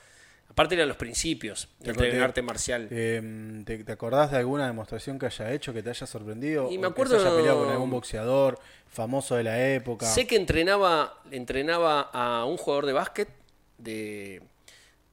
Aparte 0.50 0.74
eran 0.76 0.88
los 0.88 0.98
principios 0.98 1.70
del 1.80 1.96
Te- 1.96 2.10
te- 2.12 2.20
arte 2.22 2.42
marcial. 2.42 2.88
Eh, 2.92 3.62
¿te, 3.66 3.84
te 3.84 3.92
acordás 3.92 4.32
de 4.32 4.38
alguna 4.38 4.66
demostración 4.68 5.18
que 5.20 5.28
haya 5.28 5.52
hecho 5.54 5.74
que 5.74 5.84
te 5.84 5.90
haya 5.92 6.08
sorprendido? 6.08 6.70
Y 6.72 6.78
¿O 6.78 6.80
me 6.82 6.88
que 6.88 6.92
acuerdo- 6.92 7.20
se 7.20 7.26
haya 7.28 7.36
peleado 7.36 7.64
con 7.64 7.70
algún 7.72 7.92
boxeador 7.92 8.60
famoso 8.88 9.36
de 9.36 9.44
la 9.44 9.68
época. 9.74 10.08
Sé 10.08 10.26
que 10.26 10.36
entrenaba, 10.36 11.22
entrenaba 11.32 12.02
a 12.12 12.46
un 12.46 12.58
jugador 12.58 12.88
de 12.88 12.94
básquet 12.94 13.30
de, 13.78 14.42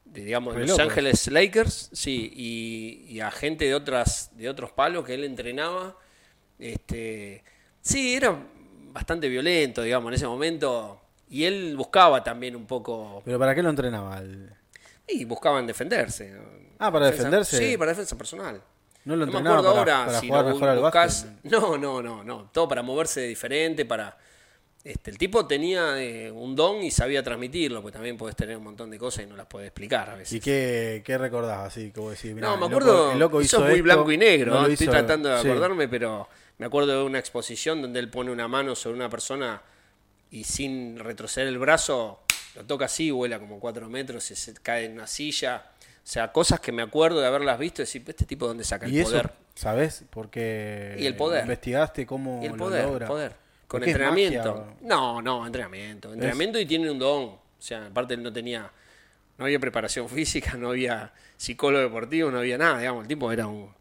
de, 0.07 0.25
digamos, 0.25 0.55
de 0.55 0.67
Los 0.67 0.79
Ángeles 0.79 1.29
Lakers, 1.29 1.91
sí, 1.93 2.33
y, 2.35 3.07
y 3.13 3.21
a 3.21 3.31
gente 3.31 3.65
de 3.67 3.75
otras, 3.75 4.31
de 4.37 4.49
otros 4.49 4.73
palos 4.73 5.05
que 5.05 5.15
él 5.15 5.25
entrenaba. 5.25 5.97
Este, 6.59 7.45
sí, 7.83 8.15
era 8.15 8.37
bastante 8.93 9.29
violento, 9.29 9.83
digamos, 9.83 10.09
en 10.11 10.15
ese 10.15 10.27
momento. 10.27 11.01
Y 11.29 11.45
él 11.45 11.75
buscaba 11.77 12.23
también 12.25 12.57
un 12.57 12.67
poco. 12.67 13.21
¿Pero 13.25 13.39
para 13.39 13.55
qué 13.55 13.63
lo 13.63 13.71
entrenaba? 13.71 14.19
El- 14.19 14.51
Y 15.09 15.25
buscaban 15.25 15.67
defenderse. 15.67 16.35
Ah, 16.79 16.91
¿para 16.93 17.07
Defensa- 17.07 17.25
defenderse? 17.25 17.59
Sí, 17.59 17.77
para 17.77 17.91
defensa 17.91 18.17
personal. 18.17 18.63
¿No 19.05 19.15
lo 19.17 19.27
No 19.27 19.33
me 19.33 19.39
acuerdo 19.51 19.63
para, 19.75 19.79
ahora 19.99 20.07
para 20.07 20.21
si 20.21 20.27
jugar 20.29 20.45
lo 20.47 20.55
mejor 20.55 20.69
al 20.69 20.79
básquet? 20.81 21.27
No, 21.45 21.79
no, 21.79 22.03
no, 22.03 22.25
no. 22.25 22.51
Todo 22.53 22.69
para 22.69 22.83
moverse 22.83 23.21
diferente, 23.23 23.85
para. 23.85 24.17
Este, 24.87 25.11
el 25.11 25.19
tipo 25.19 25.47
tenía 25.47 26.01
eh, 26.01 26.31
un 26.31 26.55
don 26.55 26.81
y 26.83 26.93
sabía 26.93 27.21
transmitirlo, 27.23 27.83
pues 27.83 27.93
también 27.93 28.17
podés 28.17 28.37
tener 28.37 28.57
un 28.57 28.63
montón 28.63 28.89
de 28.89 28.99
cosas 28.99 29.25
y 29.25 29.27
no 29.27 29.37
las 29.37 29.47
podés 29.47 29.67
explicar 29.67 30.11
a 30.11 30.15
veces. 30.15 30.35
¿Y 30.35 30.41
qué, 30.41 31.03
qué 31.05 31.19
recordás 31.19 31.67
así? 31.67 31.93
Mirá, 32.33 32.47
no, 32.49 32.57
me 32.57 32.67
el 32.67 32.73
loco- 32.73 32.85
acuerdo. 32.85 33.13
el 33.13 33.19
loco 33.19 33.41
eso 33.41 33.57
hizo 33.57 33.57
es 33.57 33.63
muy 33.71 33.73
esto, 33.81 33.83
blanco 33.85 34.13
y 34.13 34.17
negro. 34.19 34.67
Estoy 34.67 34.85
hizo- 34.87 34.91
tratando 34.93 35.29
de 35.29 35.43
sí. 35.43 35.49
acordarme, 35.49 35.89
pero 35.89 36.29
me 36.59 36.67
acuerdo 36.67 36.99
de 37.01 37.05
una 37.05 37.19
exposición 37.19 37.83
donde 37.83 37.99
él 37.99 38.09
pone 38.11 38.31
una 38.31 38.47
mano 38.47 38.77
sobre 38.77 38.95
una 38.97 39.09
persona 39.11 39.61
y 40.31 40.45
sin 40.45 40.99
retroceder 41.01 41.49
el 41.49 41.59
brazo, 41.59 42.21
lo 42.55 42.65
toca 42.65 42.85
así, 42.85 43.11
vuela 43.11 43.41
como 43.41 43.59
cuatro 43.59 43.89
metros 43.91 44.23
se 44.23 44.55
cae 44.55 44.85
en 44.85 44.93
una 44.93 45.09
silla. 45.09 45.65
O 46.05 46.09
sea, 46.09 46.31
cosas 46.31 46.61
que 46.61 46.71
me 46.71 46.83
acuerdo 46.83 47.21
de 47.21 47.27
haberlas 47.27 47.59
visto 47.59 47.83
y 47.83 47.87
decir, 47.87 48.05
este 48.07 48.25
tipo, 48.25 48.47
¿dónde 48.47 48.63
saca 48.63 48.87
el 48.87 48.93
Y 48.95 49.01
eso, 49.01 49.11
poder? 49.11 49.33
¿sabés? 49.57 50.05
Porque 50.11 50.95
Y 50.97 51.07
el 51.07 51.17
poder. 51.17 51.43
investigaste 51.43 52.07
cómo 52.07 52.41
Y 52.41 52.47
el 52.47 52.53
lo 52.53 52.71
logra. 52.71 53.07
poder. 53.09 53.46
Con 53.77 53.85
¿Qué 53.85 53.91
es 53.91 53.97
entrenamiento. 53.97 54.55
magia? 54.55 54.77
No, 54.83 55.23
no, 55.23 55.47
entrenamiento. 55.47 56.13
Entrenamiento 56.13 56.59
y 56.59 56.67
tiene 56.67 56.91
un 56.91 56.99
don. 56.99 57.25
O 57.25 57.41
sea, 57.59 57.87
aparte 57.87 58.15
él 58.15 58.23
no 58.23 58.33
tenía, 58.33 58.71
no 59.39 59.45
había 59.45 59.59
preparación 59.59 60.09
física, 60.11 60.55
no 60.55 60.71
había 60.71 61.13
psicólogo 61.37 61.83
deportivo, 61.85 62.31
no 62.31 62.39
había 62.39 62.59
nada, 62.59 62.79
digamos, 62.79 63.03
el 63.03 63.09
tipo 63.09 63.31
era 63.33 63.47
un... 63.47 63.75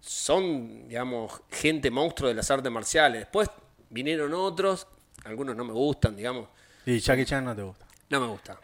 Son, 0.00 0.88
digamos, 0.88 1.42
gente 1.50 1.90
monstruo 1.90 2.28
de 2.28 2.34
las 2.34 2.50
artes 2.50 2.72
marciales. 2.72 3.20
Después 3.20 3.50
vinieron 3.90 4.32
otros, 4.32 4.86
algunos 5.24 5.54
no 5.54 5.64
me 5.64 5.72
gustan, 5.72 6.16
digamos. 6.16 6.48
Y 6.86 6.98
Jackie 6.98 7.26
Chan 7.26 7.44
no 7.44 7.54
te 7.54 7.62
gusta. 7.62 7.86
No 8.08 8.20
me 8.20 8.26
gusta. 8.26 8.58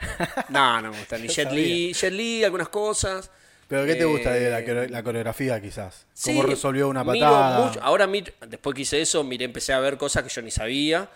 No, 0.48 0.80
no 0.82 0.90
me 0.90 0.98
gusta. 0.98 1.18
Ni 1.18 1.28
Jet. 1.28 1.52
Li, 1.52 1.92
Jet 1.92 2.12
Li, 2.12 2.42
algunas 2.42 2.68
cosas. 2.68 3.30
¿Pero 3.68 3.86
qué 3.86 3.96
te 3.96 4.04
gusta 4.04 4.32
de 4.32 4.50
la, 4.50 4.60
Eh, 4.60 4.88
la 4.88 5.02
coreografía 5.02 5.60
quizás? 5.60 6.06
¿Cómo 6.20 6.42
Sí, 6.42 6.42
resolvió 6.42 6.88
una 6.88 7.04
patada? 7.04 7.44
mucho. 7.44 7.80
Ahora, 7.82 8.06
mir- 8.06 8.32
después 8.48 8.74
que 8.74 8.82
hice 8.82 9.00
eso, 9.00 9.22
miré, 9.24 9.44
empecé 9.44 9.72
a 9.72 9.80
ver 9.80 9.98
cosas 9.98 10.22
que 10.22 10.28
yo 10.30 10.42
ni 10.42 10.50
sabía. 10.50 11.08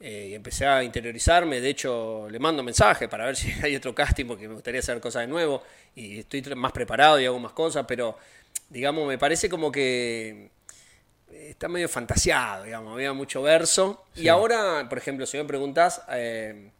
eh, 0.00 0.28
y 0.30 0.34
empecé 0.34 0.64
a 0.66 0.82
interiorizarme. 0.84 1.60
De 1.60 1.70
hecho, 1.70 2.28
le 2.30 2.38
mando 2.38 2.62
mensajes 2.62 3.08
para 3.08 3.26
ver 3.26 3.36
si 3.36 3.50
hay 3.64 3.74
otro 3.76 3.94
casting 3.94 4.26
porque 4.26 4.46
me 4.48 4.54
gustaría 4.54 4.80
hacer 4.80 5.00
cosas 5.00 5.22
de 5.22 5.26
nuevo. 5.28 5.62
Y 5.96 6.20
estoy 6.20 6.42
más 6.56 6.72
preparado 6.72 7.20
y 7.20 7.26
hago 7.26 7.38
más 7.40 7.52
cosas. 7.52 7.84
Pero, 7.88 8.16
digamos, 8.70 9.06
me 9.08 9.18
parece 9.18 9.48
como 9.48 9.72
que 9.72 10.50
está 11.32 11.68
medio 11.68 11.88
fantaseado, 11.88 12.64
digamos. 12.64 12.94
Había 12.94 13.12
mucho 13.14 13.42
verso. 13.42 14.04
Y 14.16 14.28
ahora, 14.28 14.86
por 14.88 14.98
ejemplo, 14.98 15.26
si 15.26 15.36
me 15.38 15.44
preguntás, 15.44 16.02
eh, 16.10 16.70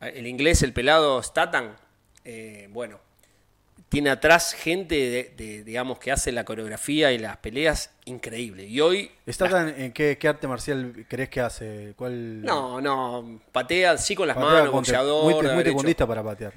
el 0.00 0.26
inglés, 0.26 0.62
el 0.62 0.72
pelado 0.72 1.22
Statan, 1.22 1.76
eh, 2.24 2.68
bueno, 2.70 3.00
tiene 3.88 4.10
atrás 4.10 4.52
gente, 4.52 4.94
de, 4.96 5.34
de, 5.36 5.62
digamos, 5.64 5.98
que 5.98 6.10
hace 6.10 6.32
la 6.32 6.44
coreografía 6.44 7.12
y 7.12 7.18
las 7.18 7.36
peleas 7.38 7.90
increíble. 8.04 8.64
Y 8.66 8.80
hoy... 8.80 9.10
¿Está 9.26 9.48
tan- 9.48 9.68
en 9.80 9.92
qué, 9.92 10.18
qué 10.18 10.28
arte 10.28 10.48
marcial 10.48 11.06
crees 11.08 11.28
que 11.28 11.40
hace? 11.40 11.94
¿Cuál 11.96 12.42
No, 12.42 12.80
no, 12.80 13.40
patea 13.52 13.96
sí 13.98 14.14
con 14.16 14.26
las 14.28 14.36
patea 14.36 14.50
manos, 14.52 14.72
boxeador. 14.72 15.24
Muy, 15.24 15.34
muy 15.34 15.52
hecho- 15.60 15.62
tecundista 15.62 16.06
para 16.06 16.22
patear. 16.22 16.52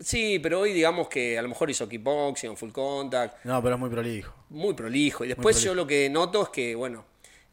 Sí, 0.00 0.38
pero 0.40 0.60
hoy 0.60 0.72
digamos 0.72 1.08
que 1.08 1.38
a 1.38 1.42
lo 1.42 1.48
mejor 1.48 1.70
hizo 1.70 1.88
kickboxing, 1.88 2.56
full 2.56 2.70
contact, 2.72 3.44
No, 3.44 3.62
pero 3.62 3.74
es 3.74 3.80
muy 3.80 3.90
prolijo. 3.90 4.34
muy 4.48 4.74
prolijo. 4.74 5.24
Y 5.24 5.28
después 5.28 5.56
prolijo. 5.56 5.72
yo 5.72 5.74
lo 5.74 5.86
que 5.86 6.08
noto 6.10 6.42
es 6.44 6.48
que, 6.48 6.74
bueno, 6.74 7.04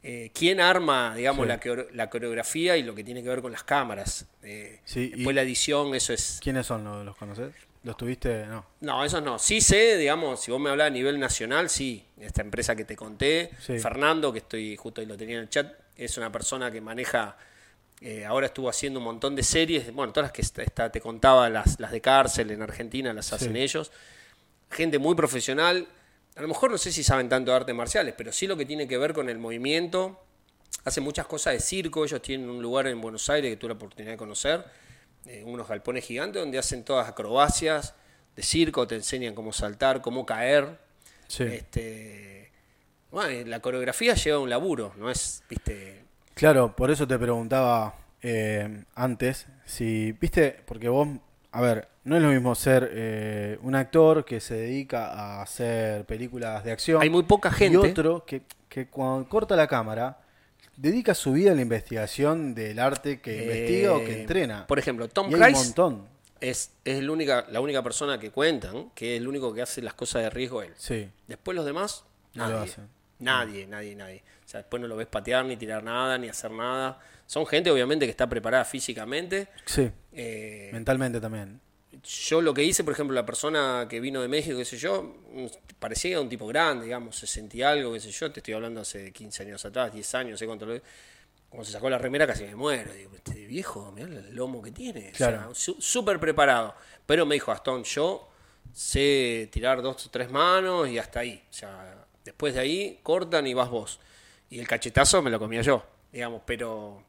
eh, 0.01 0.31
quién 0.33 0.59
arma, 0.61 1.13
digamos, 1.15 1.45
Sí. 1.45 1.47
la, 1.69 1.85
la 1.93 2.09
coreografía 2.09 2.77
y 2.77 2.83
lo 2.83 2.95
que 2.95 3.03
tiene 3.03 3.21
que 3.21 3.29
ver 3.29 3.41
con 3.41 3.51
las 3.51 3.63
cámaras. 3.63 4.25
Eh, 4.41 4.79
Sí, 4.85 5.09
después 5.09 5.27
y- 5.27 5.33
la 5.33 5.41
edición, 5.41 5.93
eso 5.93 6.13
es... 6.13 6.39
¿Quiénes 6.41 6.65
son? 6.65 6.83
¿Los, 6.85 7.05
los 7.05 7.15
conoces? 7.17 7.51
¿Los 7.83 7.95
tuviste? 7.95 8.45
No. 8.45 8.65
No, 8.81 9.05
esos 9.05 9.23
no. 9.23 9.39
Sí 9.39 9.61
sé, 9.61 9.95
digamos, 9.97 10.41
si 10.41 10.51
vos 10.51 10.59
me 10.59 10.69
hablas 10.69 10.87
a 10.87 10.89
nivel 10.89 11.19
nacional, 11.19 11.69
sí. 11.69 12.05
Esta 12.19 12.41
empresa 12.41 12.75
que 12.75 12.83
te 12.85 12.95
conté, 12.95 13.51
Sí. 13.65 13.79
Fernando, 13.79 14.33
que 14.33 14.39
estoy 14.39 14.75
justo 14.75 14.99
ahí 15.01 15.07
lo 15.07 15.15
tenía 15.17 15.35
en 15.37 15.43
el 15.43 15.49
chat, 15.49 15.71
es 15.95 16.17
una 16.17 16.29
persona 16.31 16.69
que 16.71 16.81
maneja, 16.81 17.37
eh, 18.01 18.25
ahora 18.25 18.47
estuvo 18.47 18.69
haciendo 18.69 18.99
un 18.99 19.05
montón 19.05 19.35
de 19.35 19.43
series, 19.43 19.93
bueno, 19.93 20.11
todas 20.11 20.25
las 20.27 20.31
que 20.33 20.41
está, 20.41 20.61
está- 20.61 20.91
te 20.91 20.99
contaba, 20.99 21.49
las, 21.49 21.79
las 21.79 21.91
de 21.91 22.01
cárcel 22.01 22.51
en 22.51 22.61
Argentina, 22.61 23.13
las 23.13 23.31
hacen 23.31 23.53
Sí. 23.53 23.59
ellos. 23.61 23.91
Gente 24.71 24.99
muy 24.99 25.15
profesional. 25.15 25.87
A 26.35 26.41
lo 26.41 26.47
mejor 26.49 26.71
no 26.71 26.77
sé 26.77 26.91
si 26.91 27.03
saben 27.03 27.27
tanto 27.29 27.51
de 27.51 27.57
artes 27.57 27.75
marciales, 27.75 28.13
pero 28.17 28.31
sí 28.33 28.45
lo 28.47 28.55
que 28.57 28.65
tiene 28.65 28.87
que 28.87 28.97
ver 28.97 29.13
con 29.13 29.29
el 29.29 29.37
movimiento. 29.37 30.21
Hacen 30.85 31.03
muchas 31.03 31.25
cosas 31.27 31.53
de 31.53 31.59
circo, 31.59 32.03
ellos 32.05 32.21
tienen 32.21 32.49
un 32.49 32.61
lugar 32.61 32.87
en 32.87 32.99
Buenos 33.01 33.29
Aires 33.29 33.51
que 33.51 33.57
tuve 33.57 33.69
la 33.69 33.75
oportunidad 33.75 34.11
de 34.13 34.17
conocer, 34.17 34.63
eh, 35.25 35.43
unos 35.45 35.67
galpones 35.67 36.05
gigantes 36.05 36.41
donde 36.41 36.57
hacen 36.57 36.83
todas 36.83 37.07
acrobacias 37.07 37.95
de 38.35 38.43
circo, 38.43 38.87
te 38.87 38.95
enseñan 38.95 39.35
cómo 39.35 39.53
saltar, 39.53 40.01
cómo 40.01 40.25
caer. 40.25 40.79
Sí. 41.27 41.43
Este, 41.43 42.51
bueno, 43.11 43.47
la 43.47 43.59
coreografía 43.59 44.13
lleva 44.15 44.39
un 44.39 44.49
laburo, 44.49 44.93
no 44.97 45.09
es, 45.09 45.43
viste, 45.49 46.03
Claro, 46.39 46.73
por 46.73 46.89
eso 46.89 47.05
te 47.05 47.19
preguntaba 47.19 47.95
eh, 48.21 48.85
antes 48.95 49.45
si, 49.65 50.13
viste, 50.13 50.55
porque 50.65 50.87
vos, 50.87 51.05
a 51.51 51.59
ver, 51.59 51.89
no 52.05 52.15
es 52.15 52.21
lo 52.21 52.29
mismo 52.29 52.55
ser 52.55 52.89
eh, 52.93 53.59
un 53.61 53.75
actor 53.75 54.23
que 54.23 54.39
se 54.39 54.53
dedica 54.55 55.07
a 55.07 55.41
hacer 55.41 56.05
películas 56.05 56.63
de 56.63 56.71
acción. 56.71 57.01
Hay 57.01 57.09
muy 57.09 57.23
poca 57.23 57.51
gente. 57.51 57.85
Y 57.85 57.91
otro 57.91 58.23
que, 58.25 58.43
que 58.69 58.87
cuando 58.87 59.27
corta 59.27 59.57
la 59.57 59.67
cámara, 59.67 60.17
dedica 60.81 61.13
su 61.13 61.33
vida 61.33 61.51
a 61.51 61.55
la 61.55 61.61
investigación 61.61 62.55
del 62.55 62.79
arte 62.79 63.19
que 63.19 63.43
investiga 63.43 63.93
o 63.93 63.99
que 63.99 64.11
Eh, 64.13 64.21
entrena. 64.21 64.65
Por 64.67 64.79
ejemplo, 64.79 65.07
Tom 65.09 65.29
Cruise 65.31 65.73
es, 66.41 66.71
es 66.85 67.03
la, 67.03 67.11
única, 67.11 67.45
la 67.51 67.59
única 67.59 67.83
persona 67.83 68.17
que 68.17 68.31
cuentan 68.31 68.89
que 68.95 69.15
es 69.15 69.21
el 69.21 69.27
único 69.27 69.53
que 69.53 69.61
hace 69.61 69.81
las 69.81 69.93
cosas 69.93 70.23
de 70.23 70.29
riesgo 70.29 70.61
él. 70.61 70.73
Sí. 70.77 71.09
Después 71.27 71.55
los 71.55 71.65
demás, 71.65 72.05
No 72.33 72.47
lo 72.47 72.53
nadie. 72.59 72.71
hacen. 72.71 72.87
Nadie, 73.19 73.67
nadie, 73.67 73.95
nadie. 73.95 74.23
O 74.45 74.47
sea, 74.49 74.61
después 74.61 74.81
no 74.81 74.87
lo 74.87 74.95
ves 74.95 75.07
patear, 75.07 75.43
ni 75.45 75.57
tirar 75.57 75.83
nada, 75.83 76.17
ni 76.17 76.29
hacer 76.29 76.51
nada. 76.51 76.99
Son 77.27 77.45
gente, 77.45 77.69
obviamente, 77.69 78.05
que 78.05 78.11
está 78.11 78.27
preparada 78.27 78.63
físicamente. 78.63 79.49
Sí. 79.65 79.91
Eh, 80.13 80.69
Mentalmente 80.71 81.19
también. 81.19 81.59
Yo 82.03 82.41
lo 82.41 82.53
que 82.53 82.63
hice, 82.63 82.83
por 82.83 82.93
ejemplo, 82.93 83.13
la 83.15 83.25
persona 83.25 83.87
que 83.89 83.99
vino 83.99 84.21
de 84.21 84.27
México, 84.27 84.57
qué 84.57 84.65
sé 84.65 84.77
yo, 84.77 85.03
mm, 85.33 85.45
parecía 85.79 86.19
un 86.21 86.29
tipo 86.29 86.47
grande, 86.47 86.85
digamos, 86.85 87.15
se 87.17 87.27
sentía 87.27 87.71
algo, 87.71 87.93
qué 87.93 87.99
sé 87.99 88.11
yo, 88.11 88.31
te 88.31 88.39
estoy 88.39 88.53
hablando 88.53 88.81
hace 88.81 89.11
15 89.11 89.43
años 89.43 89.63
atrás, 89.65 89.93
10 89.93 90.15
años, 90.15 90.31
no 90.31 90.37
sé 90.37 90.45
cuánto 90.45 90.65
lo 90.65 90.79
Como 91.49 91.63
se 91.63 91.71
sacó 91.71 91.89
la 91.89 91.97
remera 91.97 92.27
casi 92.27 92.43
me 92.43 92.55
muero. 92.55 92.93
Digo, 92.93 93.11
este 93.15 93.47
viejo, 93.47 93.91
mirá 93.91 94.07
el 94.07 94.35
lomo 94.35 94.61
que 94.61 94.71
tiene. 94.71 95.09
O 95.13 95.15
sea, 95.15 95.29
Claro. 95.29 95.55
súper 95.55 96.19
preparado. 96.19 96.75
Pero 97.07 97.25
me 97.25 97.33
dijo, 97.33 97.51
Gastón, 97.51 97.83
yo 97.85 98.29
sé 98.71 99.49
tirar 99.51 99.81
dos 99.81 100.05
o 100.05 100.09
tres 100.11 100.29
manos 100.29 100.87
y 100.89 100.99
hasta 100.99 101.21
ahí. 101.21 101.41
O 101.49 101.53
sea, 101.53 102.05
después 102.23 102.53
de 102.53 102.59
ahí 102.59 102.99
cortan 103.01 103.47
y 103.47 103.55
vas 103.55 103.69
vos. 103.69 103.99
Y 104.51 104.59
el 104.59 104.67
cachetazo 104.67 105.23
me 105.23 105.31
lo 105.31 105.39
comía 105.39 105.61
yo, 105.61 105.83
digamos, 106.11 106.43
pero... 106.45 107.03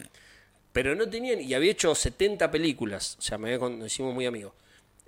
Pero 0.73 0.95
no 0.95 1.09
tenían, 1.11 1.41
y 1.41 1.53
había 1.53 1.73
hecho 1.73 1.95
70 1.95 2.49
películas, 2.51 3.17
o 3.19 3.23
sea, 3.23 3.39
me 3.39 3.59
nos 3.59 3.87
hicimos 3.87 4.15
muy 4.15 4.25
amigos. 4.25 4.53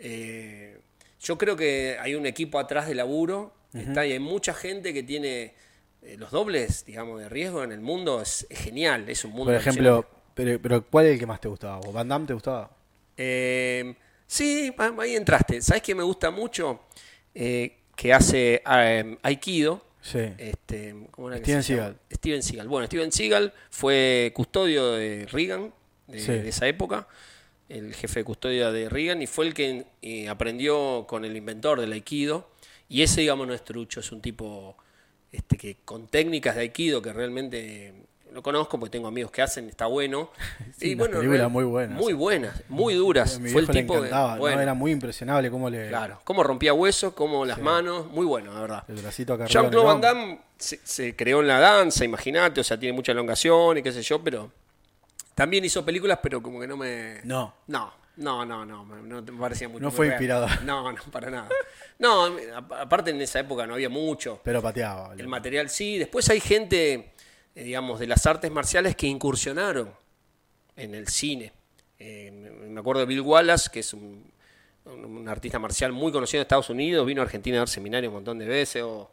Eh, 0.04 0.78
yo 1.20 1.38
creo 1.38 1.54
que 1.56 1.96
hay 2.00 2.16
un 2.16 2.26
equipo 2.26 2.58
atrás 2.58 2.88
de 2.88 2.94
laburo, 2.96 3.54
está, 3.72 4.04
y 4.04 4.12
hay 4.12 4.18
mucha 4.18 4.52
gente 4.52 4.92
que 4.92 5.04
tiene 5.04 5.54
eh, 6.02 6.16
los 6.18 6.32
dobles, 6.32 6.84
digamos, 6.84 7.20
de 7.20 7.28
riesgo 7.28 7.62
en 7.62 7.70
el 7.70 7.80
mundo 7.80 8.20
es, 8.20 8.44
es 8.50 8.58
genial, 8.58 9.08
es 9.08 9.24
un 9.24 9.30
mundo 9.30 9.52
Por 9.52 9.54
ejemplo, 9.54 10.04
pero, 10.34 10.60
pero 10.60 10.84
¿cuál 10.84 11.06
es 11.06 11.12
el 11.12 11.18
que 11.20 11.26
más 11.26 11.40
te 11.40 11.46
gustaba? 11.48 11.76
¿vos? 11.76 11.92
¿Van 11.92 12.08
Damme 12.08 12.26
te 12.26 12.34
gustaba? 12.34 12.70
Eh, 13.16 13.94
sí, 14.26 14.74
ah, 14.78 14.92
ahí 14.98 15.14
entraste. 15.14 15.62
¿Sabes 15.62 15.82
qué 15.82 15.94
me 15.94 16.02
gusta 16.02 16.30
mucho? 16.32 16.80
Eh, 17.34 17.78
que 17.94 18.12
hace 18.12 18.62
Aikido. 19.22 19.84
Sí. 20.00 20.18
Este, 20.38 20.96
¿cómo 21.12 21.30
era 21.30 21.38
Steven? 21.38 21.62
Seagal. 21.62 21.96
Steven 22.12 22.42
Seagal. 22.42 22.66
Bueno, 22.66 22.86
Steven 22.88 23.12
Seagal 23.12 23.54
fue 23.70 24.32
custodio 24.34 24.92
de 24.92 25.26
Reagan, 25.30 25.72
de, 26.08 26.18
Sí. 26.18 26.32
de 26.32 26.48
esa 26.48 26.66
época, 26.66 27.06
el 27.72 27.94
jefe 27.94 28.20
de 28.20 28.24
custodia 28.24 28.70
de 28.70 28.88
Reagan, 28.88 29.22
y 29.22 29.26
fue 29.26 29.46
el 29.46 29.54
que 29.54 29.86
eh, 30.02 30.28
aprendió 30.28 31.06
con 31.08 31.24
el 31.24 31.36
inventor 31.36 31.80
del 31.80 31.92
Aikido. 31.92 32.48
Y 32.88 33.02
ese, 33.02 33.22
digamos, 33.22 33.46
no 33.46 33.54
es 33.54 33.64
trucho, 33.64 34.00
es 34.00 34.12
un 34.12 34.20
tipo 34.20 34.76
este, 35.32 35.56
que 35.56 35.76
con 35.84 36.06
técnicas 36.08 36.54
de 36.56 36.60
Aikido 36.62 37.00
que 37.00 37.12
realmente 37.12 37.94
lo 38.34 38.42
conozco 38.42 38.78
porque 38.78 38.92
tengo 38.92 39.08
amigos 39.08 39.30
que 39.30 39.42
hacen, 39.42 39.68
está 39.68 39.86
bueno. 39.86 40.30
Sí, 40.78 40.96
películas 40.96 41.22
real- 41.38 41.50
muy 41.50 41.64
buenas. 41.64 41.98
Muy 41.98 42.12
buenas, 42.12 42.62
muy 42.68 42.94
duras. 42.94 43.38
Mi 43.38 43.50
fue 43.50 43.60
el 43.62 43.68
tipo 43.68 44.00
de- 44.00 44.10
bueno, 44.38 44.60
Era 44.60 44.74
muy 44.74 44.90
impresionable 44.90 45.50
cómo 45.50 45.70
le... 45.70 45.88
Claro, 45.88 46.20
cómo 46.24 46.42
rompía 46.42 46.74
huesos, 46.74 47.12
cómo 47.14 47.44
las 47.46 47.60
manos, 47.60 48.06
muy 48.08 48.26
bueno, 48.26 48.52
la 48.52 48.60
verdad. 48.60 48.84
El 48.88 48.96
bracito 48.96 49.34
acá 49.34 49.46
Jean-Claude 49.46 49.86
Van. 49.86 50.00
Damme 50.00 50.38
se, 50.58 50.80
se 50.82 51.14
creó 51.16 51.40
en 51.40 51.46
la 51.48 51.58
danza, 51.60 52.04
imagínate, 52.04 52.60
o 52.60 52.64
sea, 52.64 52.78
tiene 52.78 52.94
mucha 52.94 53.12
elongación 53.12 53.78
y 53.78 53.82
qué 53.82 53.92
sé 53.92 54.02
yo, 54.02 54.22
pero 54.22 54.50
también 55.34 55.64
hizo 55.64 55.84
películas, 55.84 56.18
pero 56.22 56.42
como 56.42 56.60
que 56.60 56.66
no 56.66 56.76
me... 56.76 57.20
No. 57.24 57.54
No, 57.66 57.92
no, 58.16 58.44
no, 58.44 58.64
no, 58.66 58.84
no 58.84 59.22
me 59.22 59.40
parecía 59.40 59.68
muy 59.68 59.80
No 59.80 59.90
fue 59.90 60.06
real. 60.06 60.16
inspirador. 60.16 60.50
No, 60.64 60.92
no, 60.92 60.98
para 61.10 61.30
nada. 61.30 61.48
No, 61.98 62.28
aparte 62.78 63.10
en 63.10 63.20
esa 63.22 63.40
época 63.40 63.66
no 63.66 63.74
había 63.74 63.88
mucho. 63.88 64.40
Pero 64.44 64.60
pateaba. 64.60 65.14
El 65.16 65.28
material 65.28 65.70
sí. 65.70 65.96
Después 65.98 66.28
hay 66.28 66.40
gente, 66.40 67.14
eh, 67.54 67.62
digamos, 67.64 67.98
de 68.00 68.06
las 68.06 68.26
artes 68.26 68.50
marciales 68.50 68.96
que 68.96 69.06
incursionaron 69.06 69.90
en 70.76 70.94
el 70.94 71.08
cine. 71.08 71.52
Eh, 71.98 72.30
me 72.32 72.80
acuerdo 72.80 73.00
de 73.00 73.06
Bill 73.06 73.20
Wallace, 73.22 73.70
que 73.72 73.80
es 73.80 73.94
un, 73.94 74.30
un- 74.84 75.04
un 75.04 75.28
artista 75.28 75.58
marcial 75.58 75.92
muy 75.92 76.12
conocido 76.12 76.40
en 76.40 76.42
Estados 76.42 76.68
Unidos, 76.68 77.06
vino 77.06 77.22
a 77.22 77.24
Argentina 77.24 77.56
a 77.56 77.60
dar 77.60 77.68
seminarios 77.68 78.10
un 78.10 78.14
montón 78.16 78.38
de 78.38 78.46
veces, 78.46 78.82
o 78.82 79.10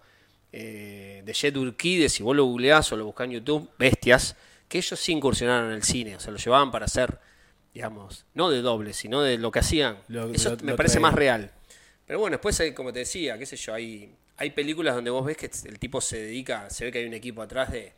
eh, 0.51 1.22
de 1.24 1.34
Jet 1.34 1.55
Urquide, 1.55 2.09
si 2.09 2.24
vos 2.24 2.36
lo 2.36 2.43
googleás 2.45 2.91
o 2.91 2.97
lo 2.97 3.05
buscás 3.05 3.26
en 3.26 3.32
YouTube, 3.34 3.70
bestias, 3.78 4.36
que 4.70 4.78
ellos 4.78 4.97
sí 4.99 5.11
incursionaron 5.11 5.70
en 5.72 5.76
el 5.76 5.84
cine, 5.84 6.15
o 6.15 6.20
sea, 6.22 6.32
lo 6.32 6.38
llevaban 6.38 6.72
para 6.72 6.86
hacer, 6.86 7.20
digamos, 7.74 8.26
no 8.34 8.49
de 8.49 8.61
doble, 8.61 8.93
sino 8.93 9.22
de 9.22 9.38
lo 9.38 9.51
que 9.51 9.59
hacían. 9.59 9.97
Lo- 10.07 10.32
Eso 10.32 10.51
lo- 10.51 10.57
me 10.63 10.72
lo 10.72 10.78
parece 10.78 10.99
más 11.01 11.13
real. 11.13 11.51
Pero 12.05 12.20
bueno, 12.20 12.38
después 12.38 12.57
hay, 12.61 12.74
como 12.74 12.93
te 12.93 12.99
decía, 12.99 13.38
qué 13.38 13.45
sé 13.45 13.55
yo, 13.57 13.74
hay, 13.74 14.15
hay 14.38 14.51
películas 14.51 14.95
donde 14.95 15.09
vos 15.11 15.26
ves 15.26 15.36
que 15.38 15.49
el 15.67 15.78
tipo 15.80 15.99
se 16.01 16.17
dedica, 16.22 16.70
se 16.70 16.86
ve 16.86 16.91
que 16.91 16.99
hay 16.99 17.05
un 17.05 17.13
equipo 17.13 17.41
atrás 17.41 17.72
de 17.72 17.93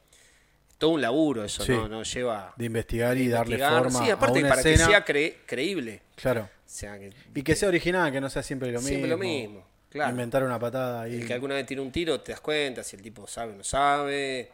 todo 0.77 0.91
un 0.91 1.01
laburo 1.01 1.43
eso, 1.45 1.63
Sí. 1.63 1.71
¿no? 1.73 1.87
No 1.87 2.01
lleva 2.03 2.53
De 2.57 2.65
investigar 2.65 3.15
y 3.17 3.27
darle 3.27 3.57
forma 3.59 4.03
Sí, 4.03 4.09
aparte 4.09 4.39
a 4.39 4.41
una 4.41 4.49
para 4.49 4.61
escena. 4.61 4.85
que 4.85 4.91
sea 4.91 5.05
cre- 5.05 5.35
creíble. 5.45 6.01
Claro. 6.15 6.41
O 6.43 6.73
sea, 6.73 6.97
que, 6.97 7.11
Y 7.35 7.43
que 7.43 7.55
sea 7.55 7.69
original, 7.69 8.11
que 8.11 8.19
no 8.19 8.29
sea 8.29 8.41
siempre 8.43 8.71
lo 8.71 8.79
Siempre 8.79 9.01
mismo. 9.01 9.15
lo 9.15 9.17
mismo, 9.19 9.67
claro. 9.89 10.09
Inventar 10.11 10.43
una 10.43 10.57
patada 10.57 11.05
el 11.05 11.27
que 11.27 11.33
alguna 11.33 11.55
vez 11.55 11.65
tira 11.67 11.81
un 11.81 11.91
tiro 11.91 12.19
te 12.21 12.31
das 12.31 12.41
cuenta 12.41 12.81
si 12.83 12.95
el 12.95 13.01
tipo 13.01 13.27
sabe 13.27 13.53
o 13.53 13.55
no 13.57 13.63
sabe, 13.63 14.51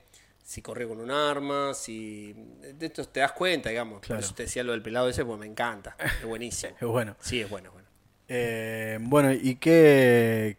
si 0.48 0.62
corre 0.62 0.88
con 0.88 1.02
un 1.02 1.12
arma, 1.12 1.74
si... 1.74 2.32
De 2.32 2.86
esto 2.86 3.04
te 3.04 3.20
das 3.20 3.34
cuenta, 3.34 3.68
digamos. 3.68 4.00
Claro. 4.00 4.22
Por 4.22 4.24
eso 4.24 4.34
te 4.34 4.44
decía 4.44 4.64
lo 4.64 4.72
del 4.72 4.82
pelado 4.82 5.10
ese, 5.10 5.26
pues 5.26 5.38
me 5.38 5.46
encanta. 5.46 5.98
Es 6.00 6.26
buenísimo. 6.26 6.74
Es 6.80 6.88
bueno. 6.88 7.18
Sí, 7.20 7.42
es 7.42 7.50
bueno, 7.50 7.68
es 7.68 7.74
bueno. 7.74 7.90
Eh, 8.30 8.98
bueno, 9.02 9.34
¿y 9.34 9.56
qué, 9.56 10.56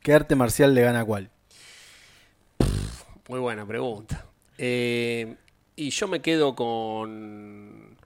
qué 0.00 0.14
arte 0.14 0.36
marcial 0.36 0.74
le 0.74 0.82
gana 0.82 1.00
a 1.00 1.04
cuál? 1.04 1.28
Muy 3.28 3.40
buena 3.40 3.66
pregunta. 3.66 4.26
Eh, 4.58 5.34
y 5.74 5.90
yo 5.90 6.06
me 6.06 6.22
quedo 6.22 6.54
con, 6.54 7.96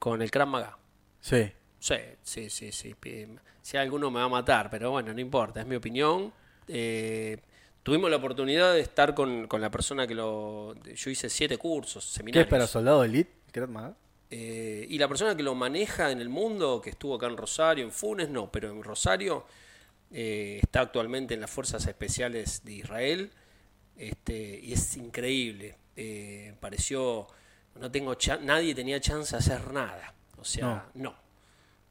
con 0.00 0.22
el 0.22 0.30
Krav 0.32 0.48
Maga. 0.48 0.76
Sí. 1.20 1.52
Sí, 1.78 1.94
sí, 2.24 2.50
sí, 2.50 2.72
sí. 2.72 2.96
Si 3.62 3.76
alguno 3.76 4.10
me 4.10 4.18
va 4.18 4.24
a 4.24 4.28
matar, 4.28 4.70
pero 4.70 4.90
bueno, 4.90 5.14
no 5.14 5.20
importa, 5.20 5.60
es 5.60 5.68
mi 5.68 5.76
opinión. 5.76 6.32
Eh, 6.66 7.38
tuvimos 7.82 8.10
la 8.10 8.16
oportunidad 8.16 8.74
de 8.74 8.80
estar 8.80 9.14
con, 9.14 9.46
con 9.46 9.60
la 9.60 9.70
persona 9.70 10.06
que 10.06 10.14
lo... 10.14 10.74
Yo 10.94 11.10
hice 11.10 11.28
siete 11.30 11.58
cursos, 11.58 12.04
¿Qué 12.04 12.08
es 12.08 12.14
seminarios. 12.14 12.48
para 12.48 12.66
soldado 12.66 13.04
elite? 13.04 13.32
Eh, 14.30 14.86
y 14.88 14.98
la 14.98 15.08
persona 15.08 15.34
que 15.36 15.42
lo 15.42 15.54
maneja 15.54 16.10
en 16.10 16.20
el 16.20 16.28
mundo, 16.28 16.80
que 16.82 16.90
estuvo 16.90 17.14
acá 17.14 17.26
en 17.26 17.36
Rosario, 17.36 17.84
en 17.84 17.90
Funes 17.90 18.28
no, 18.28 18.50
pero 18.52 18.70
en 18.70 18.82
Rosario, 18.82 19.46
eh, 20.10 20.60
está 20.62 20.80
actualmente 20.82 21.34
en 21.34 21.40
las 21.40 21.50
Fuerzas 21.50 21.86
Especiales 21.86 22.62
de 22.64 22.72
Israel, 22.74 23.30
este, 23.96 24.60
y 24.62 24.72
es 24.74 24.96
increíble. 24.96 25.76
Eh, 25.96 26.54
pareció, 26.60 27.26
no 27.80 27.90
tengo 27.90 28.16
nadie 28.42 28.74
tenía 28.74 29.00
chance 29.00 29.32
de 29.32 29.38
hacer 29.38 29.72
nada. 29.72 30.14
O 30.36 30.44
sea, 30.44 30.88
no. 30.94 31.14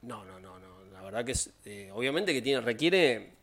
No, 0.04 0.24
no, 0.24 0.40
no, 0.40 0.60
no. 0.60 0.86
La 0.94 1.02
verdad 1.02 1.26
que 1.26 1.34
es, 1.34 1.50
eh, 1.66 1.90
obviamente 1.94 2.34
que 2.34 2.42
tiene, 2.42 2.62
requiere, 2.62 3.34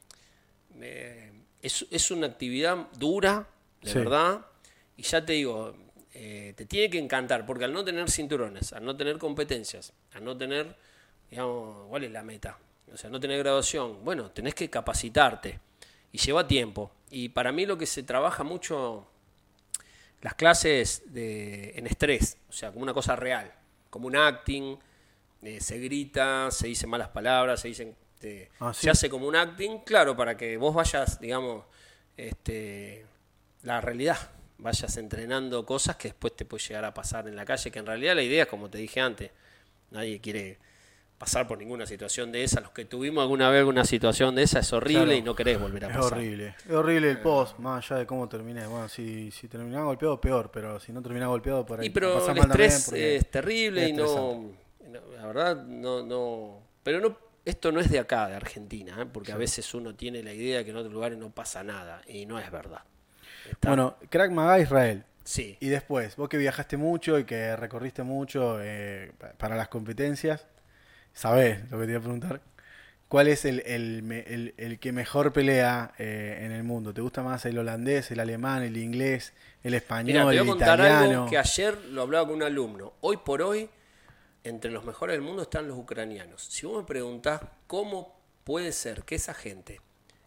eh, 0.80 1.32
es, 1.64 1.86
es 1.90 2.10
una 2.10 2.26
actividad 2.26 2.88
dura, 2.98 3.48
de 3.82 3.90
Sí. 3.90 3.98
verdad, 3.98 4.46
y 4.96 5.02
ya 5.02 5.24
te 5.24 5.32
digo, 5.34 5.74
eh, 6.12 6.54
te 6.56 6.64
tiene 6.66 6.88
que 6.90 6.98
encantar, 6.98 7.44
porque 7.44 7.64
al 7.64 7.72
no 7.72 7.84
tener 7.84 8.10
cinturones, 8.10 8.72
al 8.72 8.84
no 8.84 8.96
tener 8.96 9.18
competencias, 9.18 9.92
al 10.12 10.24
no 10.24 10.36
tener, 10.36 10.76
digamos, 11.30 11.88
¿cuál 11.88 12.04
es 12.04 12.12
la 12.12 12.22
meta? 12.22 12.58
O 12.92 12.96
sea, 12.96 13.10
no 13.10 13.18
tener 13.18 13.38
graduación, 13.38 14.04
bueno, 14.04 14.30
tenés 14.30 14.54
que 14.54 14.70
capacitarte 14.70 15.58
y 16.12 16.18
lleva 16.18 16.46
tiempo. 16.46 16.92
Y 17.10 17.30
para 17.30 17.50
mí 17.50 17.66
lo 17.66 17.76
que 17.76 17.86
se 17.86 18.02
trabaja 18.02 18.44
mucho 18.44 19.06
las 20.20 20.34
clases 20.34 21.02
de, 21.12 21.72
en 21.76 21.86
estrés, 21.86 22.38
o 22.48 22.52
sea, 22.52 22.70
como 22.70 22.82
una 22.84 22.94
cosa 22.94 23.16
real, 23.16 23.52
como 23.90 24.06
un 24.06 24.16
acting, 24.16 24.76
eh, 25.42 25.60
se 25.60 25.78
grita, 25.78 26.50
se 26.50 26.68
dicen 26.68 26.88
malas 26.88 27.08
palabras, 27.08 27.60
se 27.60 27.68
dicen, 27.68 27.94
eh, 28.24 28.48
Ah, 28.60 28.72
¿sí? 28.74 28.82
se 28.84 28.90
hace 28.90 29.08
como 29.10 29.26
un 29.26 29.36
acting, 29.36 29.78
claro, 29.84 30.16
para 30.16 30.36
que 30.36 30.56
vos 30.56 30.74
vayas, 30.74 31.20
digamos, 31.20 31.64
este, 32.16 33.04
la 33.62 33.80
realidad, 33.80 34.16
vayas 34.58 34.96
entrenando 34.96 35.64
cosas 35.66 35.96
que 35.96 36.08
después 36.08 36.34
te 36.36 36.44
puede 36.44 36.62
llegar 36.64 36.84
a 36.84 36.94
pasar 36.94 37.28
en 37.28 37.36
la 37.36 37.44
calle, 37.44 37.70
que 37.70 37.78
en 37.78 37.86
realidad 37.86 38.14
la 38.14 38.22
idea 38.22 38.44
es, 38.44 38.48
como 38.48 38.70
te 38.70 38.78
dije 38.78 39.00
antes, 39.00 39.30
nadie 39.90 40.20
quiere 40.20 40.58
pasar 41.18 41.46
por 41.46 41.58
ninguna 41.58 41.86
situación 41.86 42.32
de 42.32 42.42
esa, 42.44 42.60
los 42.60 42.70
que 42.70 42.84
tuvimos 42.84 43.22
alguna 43.22 43.48
vez 43.48 43.60
alguna 43.60 43.84
situación 43.84 44.34
de 44.34 44.42
esa 44.42 44.58
es 44.58 44.72
horrible 44.72 45.04
Claro. 45.04 45.14
y 45.18 45.22
no 45.22 45.34
querés 45.34 45.60
volver 45.60 45.84
a 45.84 45.88
Es 45.90 45.96
pasar. 45.96 46.12
horrible. 46.18 46.54
Es 46.66 46.72
horrible 46.74 47.10
el 47.10 47.20
post, 47.20 47.58
más 47.58 47.84
allá 47.90 48.00
de 48.00 48.06
cómo 48.06 48.28
terminé. 48.28 48.66
Bueno, 48.66 48.88
si, 48.88 49.30
si 49.30 49.48
terminaba 49.48 49.86
golpeado, 49.86 50.20
peor, 50.20 50.50
pero 50.52 50.78
si 50.80 50.92
no 50.92 51.00
terminaba 51.02 51.30
golpeado, 51.30 51.64
por 51.64 51.80
ahí. 51.80 51.86
Y 51.86 51.90
pero 51.90 52.28
el 52.28 52.36
estrés 52.38 52.92
es 52.92 53.30
terrible 53.30 53.84
es 53.84 53.90
y 53.90 53.92
no, 53.92 54.54
no- 54.88 55.00
la 55.16 55.26
verdad 55.26 55.64
no 55.64 56.02
no 56.04 56.60
pero 56.82 57.00
no 57.00 57.16
esto 57.45 57.72
no 57.72 57.80
es 57.80 57.90
de 57.90 57.99
acá 57.99 58.28
de 58.28 58.36
Argentina 58.36 58.97
¿eh? 59.03 59.07
porque 59.12 59.32
a 59.32 59.36
veces 59.36 59.72
uno 59.74 59.95
tiene 59.95 60.22
la 60.22 60.32
idea 60.32 60.64
que 60.64 60.70
en 60.70 60.76
otros 60.76 60.92
lugares 60.92 61.18
no 61.18 61.30
pasa 61.30 61.62
nada 61.62 62.01
y 62.09 62.26
no 62.26 62.38
es 62.38 62.51
verdad 62.51 62.80
Está- 63.51 63.68
Bueno, 63.68 63.97
Crack 64.11 64.30
Maga 64.30 64.59
Israel. 64.61 65.05
sí 65.24 65.57
Y 65.61 65.68
después, 65.68 66.16
vos 66.16 66.28
que 66.28 66.38
viajaste 66.38 66.76
mucho 66.76 67.18
y 67.18 67.24
que 67.24 67.57
recorriste 67.57 68.03
mucho 68.03 68.59
eh, 68.62 69.12
pa- 69.18 69.32
para 69.34 69.57
las 69.57 69.68
competencias, 69.68 70.47
sabés 71.12 71.70
lo 71.70 71.78
que 71.78 71.84
te 71.86 71.90
iba 71.92 71.99
a 72.01 72.03
preguntar. 72.03 72.40
¿Cuál 73.09 73.28
es 73.28 73.45
el, 73.45 73.61
el, 73.66 74.11
el- 74.26 74.55
el 74.57 74.78
que 74.78 74.92
mejor 74.92 75.32
pelea 75.32 75.92
eh, 75.99 76.40
en 76.42 76.53
el 76.53 76.64
mundo? 76.64 76.92
¿Te 76.92 77.01
gusta 77.01 77.22
más 77.22 77.45
el 77.47 77.59
holandés, 77.59 78.11
el 78.11 78.18
alemán, 78.20 78.62
el 78.62 78.76
inglés, 78.76 79.34
el 79.62 79.74
español, 79.74 80.16
te 80.18 80.22
voy 80.24 80.36
a 80.36 80.40
el 80.40 80.47
contar 80.47 80.80
italiano? 80.80 81.11
algo 81.20 81.30
que 81.30 81.38
ayer 81.38 81.78
lo 81.90 82.03
hablaba 82.03 82.26
con 82.26 82.36
un 82.36 82.42
alumno. 82.42 82.95
Hoy 83.03 83.18
por 83.18 83.42
hoy, 83.42 83.68
entre 84.45 84.70
los 84.70 84.84
mejores 84.84 85.14
del 85.14 85.22
mundo 85.22 85.42
están 85.42 85.66
los 85.66 85.78
ucranianos. 85.78 86.42
Si 86.42 86.66
vos 86.66 86.82
me 86.82 86.86
preguntás 86.86 87.40
cómo 87.66 88.16
puede 88.45 88.72
ser 88.72 89.03
que 89.05 89.16
esa 89.16 89.34
gente, 89.34 89.80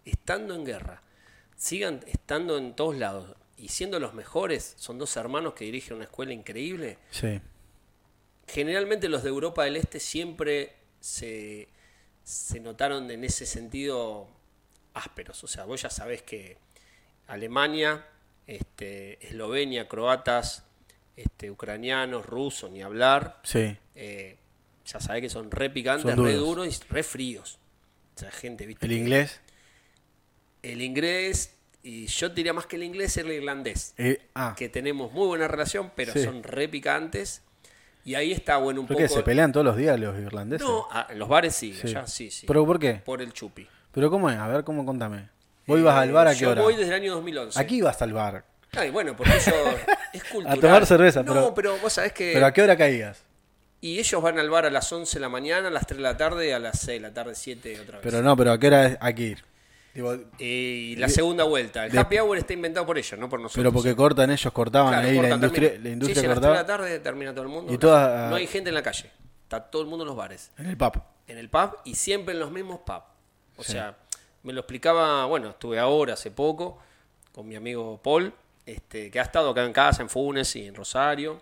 estando 0.05 0.55
en 0.55 0.65
guerra, 0.65 1.03
sigan 1.55 2.03
estando 2.07 2.57
en 2.57 2.75
todos 2.75 2.97
lados 2.97 3.35
y 3.55 3.69
siendo 3.69 3.99
los 3.99 4.13
mejores, 4.13 4.73
son 4.77 4.97
dos 4.97 5.15
hermanos 5.17 5.53
que 5.53 5.65
dirigen 5.65 5.95
una 5.95 6.05
escuela 6.05 6.33
increíble, 6.33 6.97
Sí, 7.11 7.39
generalmente 8.47 9.09
los 9.09 9.23
de 9.23 9.29
Europa 9.29 9.63
del 9.63 9.75
Este 9.75 9.99
siempre 9.99 10.75
se, 10.99 11.69
se 12.23 12.59
notaron 12.59 13.09
en 13.11 13.23
ese 13.23 13.45
sentido 13.45 14.29
ásperos. 14.93 15.43
O 15.43 15.47
sea, 15.47 15.65
vos 15.65 15.81
ya 15.81 15.89
sabés 15.89 16.23
que 16.23 16.57
Alemania, 17.27 18.07
este, 18.47 19.25
Eslovenia, 19.27 19.87
croatas, 19.87 20.63
este, 21.17 21.51
ucranianos, 21.51 22.25
rusos, 22.25 22.71
ni 22.71 22.81
hablar, 22.81 23.41
sí. 23.43 23.75
eh, 23.95 24.37
ya 24.85 25.01
sabés 25.01 25.21
que 25.23 25.29
son 25.29 25.51
re 25.51 25.69
picantes, 25.69 26.15
Son 26.15 26.25
re 26.25 26.33
duros. 26.35 26.65
y 26.67 26.83
re 26.93 27.03
fríos. 27.03 27.59
O 28.15 28.19
sea, 28.19 28.31
gente, 28.31 28.65
¿viste? 28.65 28.85
El 28.85 28.93
inglés. 28.93 29.41
El 30.63 30.81
inglés, 30.81 31.53
y 31.83 32.07
yo 32.07 32.29
diría 32.29 32.53
más 32.53 32.65
que 32.65 32.75
el 32.77 32.83
inglés, 32.83 33.15
el 33.17 33.31
irlandés 33.31 33.93
eh, 33.97 34.21
ah, 34.35 34.55
que 34.57 34.69
tenemos 34.69 35.11
muy 35.11 35.27
buena 35.27 35.47
relación, 35.47 35.91
pero 35.95 36.13
Sí. 36.13 36.23
son 36.23 36.41
re 36.43 36.67
picantes. 36.69 37.41
Y 38.05 38.15
ahí 38.15 38.31
está 38.31 38.55
bueno 38.57 38.79
un 38.81 38.87
¿por 38.87 38.95
poco. 38.95 39.05
qué? 39.07 39.13
¿Se 39.13 39.21
pelean 39.21 39.51
todos 39.51 39.65
los 39.65 39.75
días 39.75 39.99
los 39.99 40.17
irlandeses? 40.17 40.65
No, 40.65 40.87
ah, 40.91 41.07
en 41.09 41.19
los 41.19 41.27
bares 41.27 41.53
sí, 41.55 41.73
Sí. 41.73 41.87
allá 41.87 42.07
sí, 42.07 42.31
sí. 42.31 42.47
¿Pero 42.47 42.65
por 42.65 42.79
qué? 42.79 42.93
Por 43.03 43.21
el 43.21 43.33
chupi. 43.33 43.67
¿Pero 43.91 44.09
cómo 44.09 44.29
es? 44.29 44.37
A 44.37 44.47
ver, 44.47 44.63
¿cómo 44.63 44.85
contame? 44.85 45.29
¿Vos 45.65 45.77
ibas 45.79 45.95
Eh, 45.97 45.99
al 45.99 46.11
bar 46.13 46.27
a 46.29 46.33
qué 46.33 46.39
yo 46.39 46.51
hora? 46.51 46.61
voy 46.61 46.75
desde 46.77 46.87
el 46.95 47.01
año 47.01 47.13
2011. 47.15 47.59
Aquí 47.59 47.77
ibas 47.77 48.01
al 48.01 48.13
bar. 48.13 48.45
Ay, 48.73 48.89
bueno, 48.91 49.15
porque 49.15 49.33
ellos 49.33 49.45
es 50.13 50.23
cultural. 50.25 50.57
A 50.57 50.61
tomar 50.61 50.85
cerveza, 50.85 51.23
no, 51.23 51.33
pero- 51.33 51.53
pero 51.53 51.77
vos 51.77 51.93
sabés 51.93 52.13
que... 52.13 52.31
¿Pero 52.33 52.45
a 52.45 52.51
qué 52.53 52.61
hora 52.61 52.75
caías? 52.77 53.23
Y 53.79 53.99
ellos 53.99 54.21
van 54.21 54.39
al 54.39 54.49
bar 54.49 54.65
a 54.65 54.69
las 54.71 54.91
11 54.91 55.17
de 55.17 55.21
la 55.21 55.29
mañana, 55.29 55.67
a 55.67 55.71
las 55.71 55.85
3 55.85 55.97
de 55.97 56.03
la 56.03 56.17
tarde, 56.17 56.53
a 56.53 56.59
las 56.59 56.79
6 56.79 57.01
de 57.01 57.07
la 57.07 57.13
tarde, 57.13 57.35
7 57.35 57.79
otra 57.79 57.97
vez. 57.97 58.01
Pero 58.03 58.21
no, 58.23 58.35
pero 58.35 58.51
¿a 58.51 58.59
qué 58.59 58.67
hora 58.67 58.97
hay 58.99 59.13
que 59.13 59.21
ir? 59.23 59.45
Digo, 59.93 60.13
Eh, 60.39 60.45
y 60.91 60.95
la 60.95 61.09
segunda 61.09 61.43
vuelta. 61.43 61.85
El 61.85 61.91
de- 61.91 61.99
happy 61.99 62.17
hour 62.19 62.37
está 62.37 62.53
inventado 62.53 62.85
por 62.85 62.97
ellos, 62.97 63.19
no 63.19 63.29
por 63.29 63.39
nosotros. 63.39 63.61
pero 63.63 63.71
porque 63.73 63.95
cortan 63.95 64.29
ellos, 64.31 64.51
cortaban 64.53 64.93
Claro, 64.93 65.07
ahí, 65.07 65.19
la 65.19 65.29
industria, 65.35 65.69
termina. 65.69 65.83
la 65.83 65.93
industria 65.93 66.15
Sí, 66.15 66.19
sí, 66.21 66.25
a 66.25 66.29
las 66.29 66.35
3 66.39 66.47
cortaba 66.49 66.53
de 66.55 66.61
la 66.61 66.67
tarde 66.67 66.99
termina 66.99 67.31
todo 67.31 67.41
el 67.43 67.47
mundo. 67.49 67.73
Y 67.73 67.77
no, 67.77 68.35
hay 68.35 68.47
gente 68.47 68.69
en 68.69 68.75
la 68.75 68.83
calle. 68.83 69.11
Está 69.43 69.59
todo 69.61 69.81
el 69.83 69.87
mundo 69.87 70.03
en 70.03 70.07
los 70.07 70.15
bares. 70.17 70.51
en 70.57 70.65
el 70.67 70.77
pub. 70.77 71.01
En 71.27 71.37
el 71.37 71.49
pub 71.49 71.77
y 71.85 71.95
siempre 71.95 72.33
en 72.33 72.39
los 72.39 72.51
mismos 72.51 72.79
pubs. 72.79 73.03
O 73.57 73.63
sea, 73.63 73.95
me 74.43 74.53
lo 74.53 74.61
explicaba, 74.61 75.25
bueno, 75.25 75.49
estuve 75.49 75.79
ahora 75.79 76.13
hace 76.13 76.31
poco 76.31 76.79
con 77.31 77.47
mi 77.47 77.55
amigo 77.55 77.99
Paul, 78.03 78.33
este, 78.67 79.09
que 79.09 79.19
ha 79.19 79.23
estado 79.23 79.49
acá 79.49 79.65
en 79.65 79.73
casa, 79.73 80.03
en 80.03 80.09
Funes 80.09 80.55
y 80.57 80.67
en 80.67 80.75
Rosario. 80.75 81.41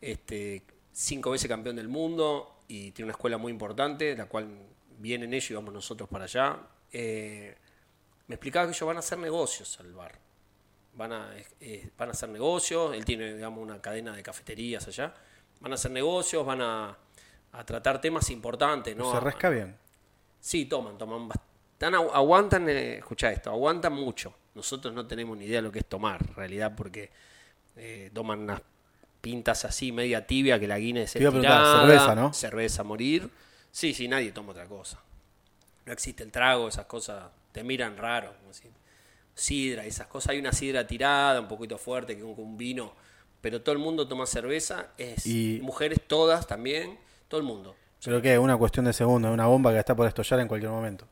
Este, 0.00 0.62
cinco 0.92 1.32
veces 1.32 1.48
campeón 1.48 1.76
del 1.76 1.88
mundo 1.88 2.60
y 2.68 2.92
tiene 2.92 3.06
una 3.06 3.12
escuela 3.12 3.36
muy 3.36 3.52
importante, 3.52 4.16
la 4.16 4.24
cual 4.26 4.48
vienen 4.98 5.34
ellos 5.34 5.50
y 5.50 5.54
vamos 5.54 5.74
nosotros 5.74 6.08
para 6.08 6.24
allá. 6.24 6.58
Eh, 6.92 7.54
me 8.28 8.36
explicaba 8.36 8.66
que 8.66 8.72
ellos 8.72 8.86
van 8.86 8.96
a 8.96 9.00
hacer 9.00 9.18
negocios 9.18 9.78
al 9.80 9.92
bar. 9.92 10.18
Van 10.94 11.12
a, 11.12 11.34
eh, 11.60 11.90
van 11.98 12.08
a 12.08 12.12
hacer 12.12 12.28
negocios, 12.28 12.94
él 12.94 13.04
tiene, 13.04 13.34
digamos, 13.34 13.60
una 13.62 13.80
cadena 13.80 14.14
de 14.14 14.22
cafeterías 14.22 14.86
allá. 14.88 15.12
Van 15.60 15.72
a 15.72 15.74
hacer 15.74 15.90
negocios, 15.90 16.46
van 16.46 16.62
a, 16.62 16.96
a 17.52 17.66
tratar 17.66 18.00
temas 18.00 18.30
importantes, 18.30 18.96
¿no? 18.96 19.12
Se 19.12 19.20
resca 19.20 19.50
bien. 19.50 19.76
Sí, 20.40 20.66
toman, 20.66 20.96
toman 20.96 21.28
bast- 21.28 21.42
tan 21.80 21.94
agu- 21.94 22.10
aguantan, 22.12 22.68
eh, 22.68 22.98
escucha 22.98 23.32
esto, 23.32 23.48
aguantan 23.50 23.94
mucho. 23.94 24.34
Nosotros 24.54 24.92
no 24.92 25.06
tenemos 25.06 25.38
ni 25.38 25.46
idea 25.46 25.56
de 25.56 25.62
lo 25.62 25.72
que 25.72 25.78
es 25.78 25.86
tomar, 25.86 26.20
en 26.28 26.34
realidad, 26.34 26.74
porque 26.76 27.08
eh, 27.76 28.10
toman 28.12 28.40
unas 28.40 28.60
pintas 29.22 29.64
así, 29.64 29.90
media 29.90 30.26
tibia, 30.26 30.60
que 30.60 30.68
la 30.68 30.78
Guinness 30.78 31.16
es 31.16 31.22
cerveza, 31.22 32.14
¿no? 32.14 32.32
Cerveza 32.34 32.84
morir. 32.84 33.30
Sí, 33.70 33.94
sí, 33.94 34.08
nadie 34.08 34.30
toma 34.32 34.50
otra 34.52 34.66
cosa. 34.66 35.00
No 35.86 35.92
existe 35.94 36.22
el 36.22 36.30
trago, 36.30 36.68
esas 36.68 36.84
cosas 36.84 37.24
te 37.52 37.64
miran 37.64 37.96
raro. 37.96 38.34
como 38.40 38.52
si- 38.52 38.68
sidra, 39.34 39.86
esas 39.86 40.06
cosas. 40.08 40.30
Hay 40.32 40.38
una 40.38 40.52
sidra 40.52 40.86
tirada, 40.86 41.40
un 41.40 41.48
poquito 41.48 41.78
fuerte, 41.78 42.14
que 42.14 42.22
un, 42.22 42.34
un 42.36 42.58
vino. 42.58 42.92
Pero 43.40 43.62
todo 43.62 43.72
el 43.72 43.78
mundo 43.78 44.06
toma 44.06 44.26
cerveza, 44.26 44.88
es 44.98 45.26
Y- 45.26 45.60
mujeres 45.62 45.98
todas 46.06 46.46
también, 46.46 46.98
todo 47.28 47.40
el 47.40 47.46
mundo. 47.46 47.74
Pero 48.04 48.20
qué, 48.20 48.38
una 48.38 48.58
cuestión 48.58 48.84
de 48.84 48.92
segundos, 48.92 49.32
una 49.32 49.46
bomba 49.46 49.72
que 49.72 49.78
está 49.78 49.96
por 49.96 50.06
estallar 50.06 50.40
en 50.40 50.48
cualquier 50.48 50.70
momento. 50.72 51.06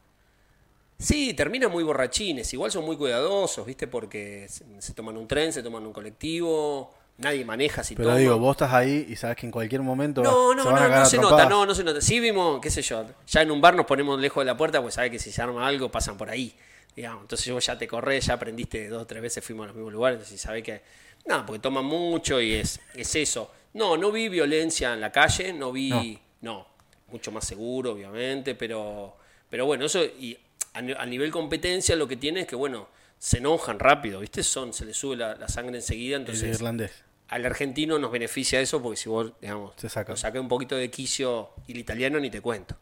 Sí, 0.99 1.33
terminan 1.35 1.71
muy 1.71 1.85
borrachines. 1.85 2.53
Igual 2.53 2.73
son 2.73 2.85
muy 2.85 2.97
cuidadosos, 2.97 3.65
¿viste? 3.65 3.87
Porque 3.87 4.47
se, 4.49 4.65
se 4.81 4.95
toman 4.95 5.17
un 5.17 5.29
tren, 5.29 5.53
se 5.53 5.63
toman 5.63 5.87
un 5.87 5.93
colectivo, 5.93 6.93
nadie 7.19 7.45
maneja 7.45 7.85
si 7.85 7.95
Pero 7.95 8.09
toma. 8.09 8.19
digo, 8.19 8.39
vos 8.39 8.53
estás 8.57 8.73
ahí 8.73 9.07
y 9.09 9.17
sabes 9.17 9.37
que 9.37 9.47
en 9.47 9.53
cualquier 9.53 9.83
momento 9.83 10.23
No, 10.23 10.55
no, 10.55 10.63
se 10.63 10.69
van 10.69 10.83
a 10.83 10.89
no, 10.89 10.97
no 11.01 11.07
se 11.07 11.19
nota, 11.19 11.49
no, 11.49 11.67
no 11.67 11.75
se 11.75 11.85
nota. 11.85 12.01
Sí 12.01 12.19
vimos, 12.21 12.61
qué 12.61 12.71
sé 12.71 12.83
yo, 12.83 13.05
ya 13.27 13.43
en 13.43 13.51
un 13.51 13.61
bar 13.61 13.75
nos 13.75 13.87
ponemos 13.87 14.19
lejos 14.21 14.41
de 14.41 14.47
la 14.47 14.57
puerta, 14.57 14.81
pues 14.81 14.95
sabes 14.95 15.11
que 15.11 15.19
si 15.19 15.31
se 15.31 15.43
arma 15.43 15.67
algo 15.67 15.91
pasan 15.91 16.17
por 16.17 16.31
ahí, 16.31 16.55
digamos. 16.97 17.23
Entonces 17.23 17.53
vos 17.53 17.65
ya 17.65 17.77
te 17.79 17.87
corres, 17.87 18.27
ya 18.27 18.35
aprendiste 18.35 18.89
dos 18.89 19.03
o 19.03 19.07
tres 19.07 19.23
veces, 19.23 19.45
fuimos 19.45 19.65
a 19.65 19.67
los 19.69 19.77
mismos 19.77 19.93
lugares, 19.93 20.17
entonces 20.19 20.41
sabés 20.41 20.63
que, 20.63 20.81
no, 21.27 21.45
porque 21.45 21.61
toman 21.61 21.85
mucho 21.85 22.41
y 22.41 22.55
es, 22.55 22.81
es 22.95 23.15
eso. 23.17 23.51
No, 23.75 23.97
no 23.97 24.11
vi 24.11 24.29
violencia 24.29 24.95
en 24.95 25.01
la 25.01 25.13
calle, 25.13 25.53
no 25.53 25.73
vi, 25.73 26.19
no, 26.41 26.67
mucho 27.13 27.31
más 27.31 27.45
seguro, 27.47 27.93
obviamente, 27.93 28.55
pero, 28.55 29.15
pero 29.51 29.67
bueno, 29.67 29.85
eso, 29.85 30.03
y 30.05 30.37
a, 30.79 30.83
ni- 30.83 30.93
a 30.93 31.07
nivel 31.07 31.31
competencia 31.31 31.95
lo 31.97 32.07
que 32.09 32.17
tiene 32.17 32.41
es 32.41 32.47
que, 32.47 32.57
bueno, 32.57 32.89
se 33.19 33.39
enojan 33.39 33.79
rápido, 33.79 34.21
¿viste? 34.21 34.43
Son, 34.43 34.73
se 34.73 34.85
les 34.85 34.97
sube 34.97 35.17
la, 35.17 35.35
la 35.37 35.49
sangre 35.49 35.77
enseguida, 35.77 36.17
El 36.17 36.23
entonces 36.23 36.57
irlandés. 36.57 36.93
al 37.29 37.45
argentino 37.47 37.99
nos 37.99 38.11
beneficia 38.13 38.61
eso 38.61 38.81
porque 38.83 38.97
si 38.97 39.09
vos, 39.09 39.33
digamos, 39.41 39.75
Se 39.77 39.89
saca. 39.89 40.17
saqué 40.17 40.39
un 40.39 40.49
poquito 40.49 40.77
de 40.77 40.91
quicio 40.91 41.51
y 41.67 41.73
el 41.73 41.79
italiano 41.79 42.19
ni 42.21 42.31
te 42.31 42.41
cuento. 42.41 42.77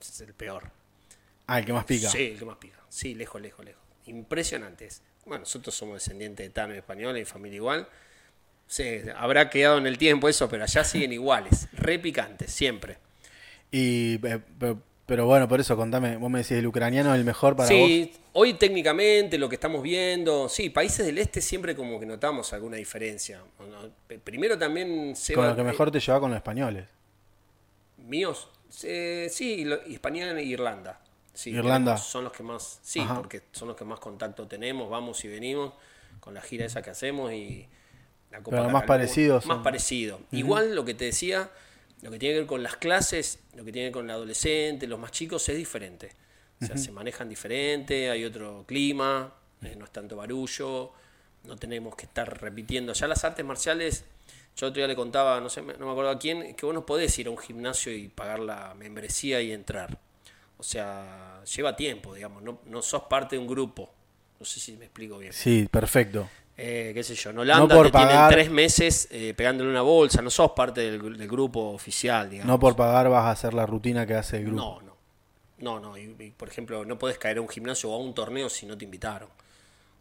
Es 0.00 0.20
el 0.20 0.34
peor. 0.34 0.70
Ah, 1.46 1.58
el 1.58 1.64
que 1.66 1.72
más 1.72 1.84
pica. 1.84 2.08
Sí, 2.08 2.28
el 2.32 2.38
que 2.38 2.44
más 2.44 2.56
pica. 2.56 2.78
Sí, 2.88 3.14
lejos, 3.14 3.40
lejos, 3.42 3.64
lejos. 3.64 3.82
Impresionantes. 4.06 5.02
Bueno, 5.26 5.40
nosotros 5.40 5.74
somos 5.74 5.94
descendientes 5.94 6.46
de 6.46 6.50
Tano 6.50 6.74
y 6.74 6.78
español 6.78 7.16
y 7.18 7.24
familia 7.24 7.56
igual. 7.56 7.88
Sí, 8.66 9.00
habrá 9.16 9.50
quedado 9.50 9.78
en 9.78 9.86
el 9.86 9.98
tiempo 9.98 10.28
eso, 10.28 10.48
pero 10.48 10.62
allá 10.64 10.82
siguen 10.84 11.12
iguales. 11.12 11.68
Re 11.72 11.98
picantes, 11.98 12.50
siempre. 12.52 12.98
Y, 13.70 14.14
eh, 14.26 14.40
pero, 14.58 14.82
pero 15.12 15.26
bueno, 15.26 15.46
por 15.46 15.60
eso 15.60 15.76
contame, 15.76 16.16
vos 16.16 16.30
me 16.30 16.38
decís, 16.38 16.52
el 16.52 16.66
ucraniano 16.66 17.12
es 17.12 17.18
el 17.18 17.24
mejor 17.26 17.54
para 17.54 17.68
vos. 17.68 17.76
sí, 17.86 18.14
hoy 18.32 18.54
técnicamente 18.54 19.36
lo 19.36 19.46
que 19.46 19.56
estamos 19.56 19.82
viendo, 19.82 20.48
sí, 20.48 20.70
países 20.70 21.04
del 21.04 21.18
este 21.18 21.42
siempre 21.42 21.76
como 21.76 22.00
que 22.00 22.06
notamos 22.06 22.50
alguna 22.54 22.78
diferencia. 22.78 23.42
Primero 24.24 24.58
también 24.58 25.14
se 25.14 25.34
Con 25.34 25.46
lo 25.46 25.54
que 25.54 25.62
mejor 25.64 25.90
te 25.90 26.00
lleva 26.00 26.18
con 26.18 26.30
los 26.30 26.38
españoles. 26.38 26.86
Míos, 27.98 28.48
eh, 28.84 29.28
sí, 29.30 29.66
España 29.90 30.30
e 30.30 30.44
Irlanda. 30.44 30.98
Sí, 31.34 31.50
Irlanda. 31.50 31.98
son 31.98 32.24
los 32.24 32.32
que 32.32 32.42
más, 32.42 32.78
sí, 32.82 33.00
Ajá. 33.00 33.16
porque 33.16 33.42
son 33.52 33.68
los 33.68 33.76
que 33.76 33.84
más 33.84 34.00
contacto 34.00 34.46
tenemos, 34.48 34.88
vamos 34.88 35.22
y 35.26 35.28
venimos 35.28 35.74
con 36.20 36.32
la 36.32 36.40
gira 36.40 36.64
esa 36.64 36.80
que 36.80 36.88
hacemos 36.88 37.30
y 37.34 37.68
la 38.30 38.38
Copa 38.42 38.56
Pero 38.56 38.70
más 38.70 38.84
parecidos 38.84 39.44
Más 39.44 39.56
son- 39.56 39.62
parecido. 39.62 40.20
Igual 40.30 40.74
lo 40.74 40.86
que 40.86 40.94
te 40.94 41.04
decía, 41.04 41.50
lo 42.02 42.10
que 42.10 42.18
tiene 42.18 42.34
que 42.34 42.40
ver 42.40 42.48
con 42.48 42.62
las 42.62 42.76
clases, 42.76 43.38
lo 43.54 43.64
que 43.64 43.72
tiene 43.72 43.86
que 43.86 43.90
ver 43.90 43.92
con 43.92 44.04
el 44.06 44.10
adolescente, 44.10 44.86
los 44.86 44.98
más 44.98 45.12
chicos 45.12 45.48
es 45.48 45.56
diferente. 45.56 46.10
O 46.60 46.66
sea, 46.66 46.76
se 46.76 46.92
manejan 46.92 47.28
diferente, 47.28 48.10
hay 48.10 48.24
otro 48.24 48.64
clima, 48.66 49.32
eh, 49.62 49.74
no 49.76 49.84
es 49.84 49.90
tanto 49.90 50.16
barullo, 50.16 50.92
no 51.44 51.56
tenemos 51.56 51.96
que 51.96 52.06
estar 52.06 52.40
repitiendo. 52.40 52.92
Ya 52.92 53.08
las 53.08 53.24
artes 53.24 53.44
marciales, 53.44 54.04
yo 54.56 54.68
otro 54.68 54.80
día 54.80 54.86
le 54.86 54.94
contaba, 54.94 55.40
no 55.40 55.48
sé, 55.48 55.62
no 55.62 55.86
me 55.86 55.90
acuerdo 55.90 56.10
a 56.10 56.18
quién, 56.18 56.54
que 56.54 56.66
vos 56.66 56.74
no 56.74 56.86
podés 56.86 57.18
ir 57.18 57.26
a 57.26 57.30
un 57.30 57.38
gimnasio 57.38 57.92
y 57.92 58.08
pagar 58.08 58.40
la 58.40 58.74
membresía 58.74 59.40
y 59.40 59.52
entrar. 59.52 59.98
O 60.58 60.62
sea, 60.62 61.42
lleva 61.44 61.74
tiempo, 61.74 62.14
digamos, 62.14 62.42
no, 62.42 62.60
no 62.66 62.82
sos 62.82 63.04
parte 63.04 63.34
de 63.36 63.40
un 63.40 63.48
grupo. 63.48 63.92
No 64.38 64.46
sé 64.46 64.60
si 64.60 64.72
me 64.72 64.84
explico 64.84 65.18
bien. 65.18 65.32
Sí, 65.32 65.68
perfecto. 65.70 66.28
Eh, 66.56 66.92
qué 66.94 67.02
sé 67.02 67.14
yo, 67.14 67.30
en 67.30 67.38
Holanda 67.38 67.66
No 67.66 67.74
por 67.74 67.86
te 67.86 67.92
tienen 67.92 68.08
pagar- 68.08 68.30
tres 68.32 68.50
meses 68.50 69.08
eh, 69.10 69.32
pegándole 69.34 69.70
una 69.70 69.80
bolsa, 69.82 70.20
no 70.20 70.30
sos 70.30 70.50
parte 70.52 70.82
del, 70.82 71.00
gru- 71.02 71.16
del 71.16 71.28
grupo 71.28 71.70
oficial, 71.70 72.28
digamos. 72.28 72.46
No 72.48 72.60
por 72.60 72.76
pagar 72.76 73.08
vas 73.08 73.24
a 73.24 73.30
hacer 73.30 73.54
la 73.54 73.64
rutina 73.66 74.06
que 74.06 74.14
hace 74.14 74.36
el 74.38 74.44
grupo. 74.46 74.56
No, 74.62 74.82
no. 74.82 74.92
No, 75.58 75.80
no. 75.80 75.96
Y, 75.96 76.14
y, 76.18 76.30
por 76.30 76.48
ejemplo, 76.48 76.84
no 76.84 76.98
puedes 76.98 77.18
caer 77.18 77.38
a 77.38 77.40
un 77.40 77.48
gimnasio 77.48 77.90
o 77.90 77.94
a 77.94 77.98
un 77.98 78.14
torneo 78.14 78.50
si 78.50 78.66
no 78.66 78.76
te 78.76 78.84
invitaron. 78.84 79.28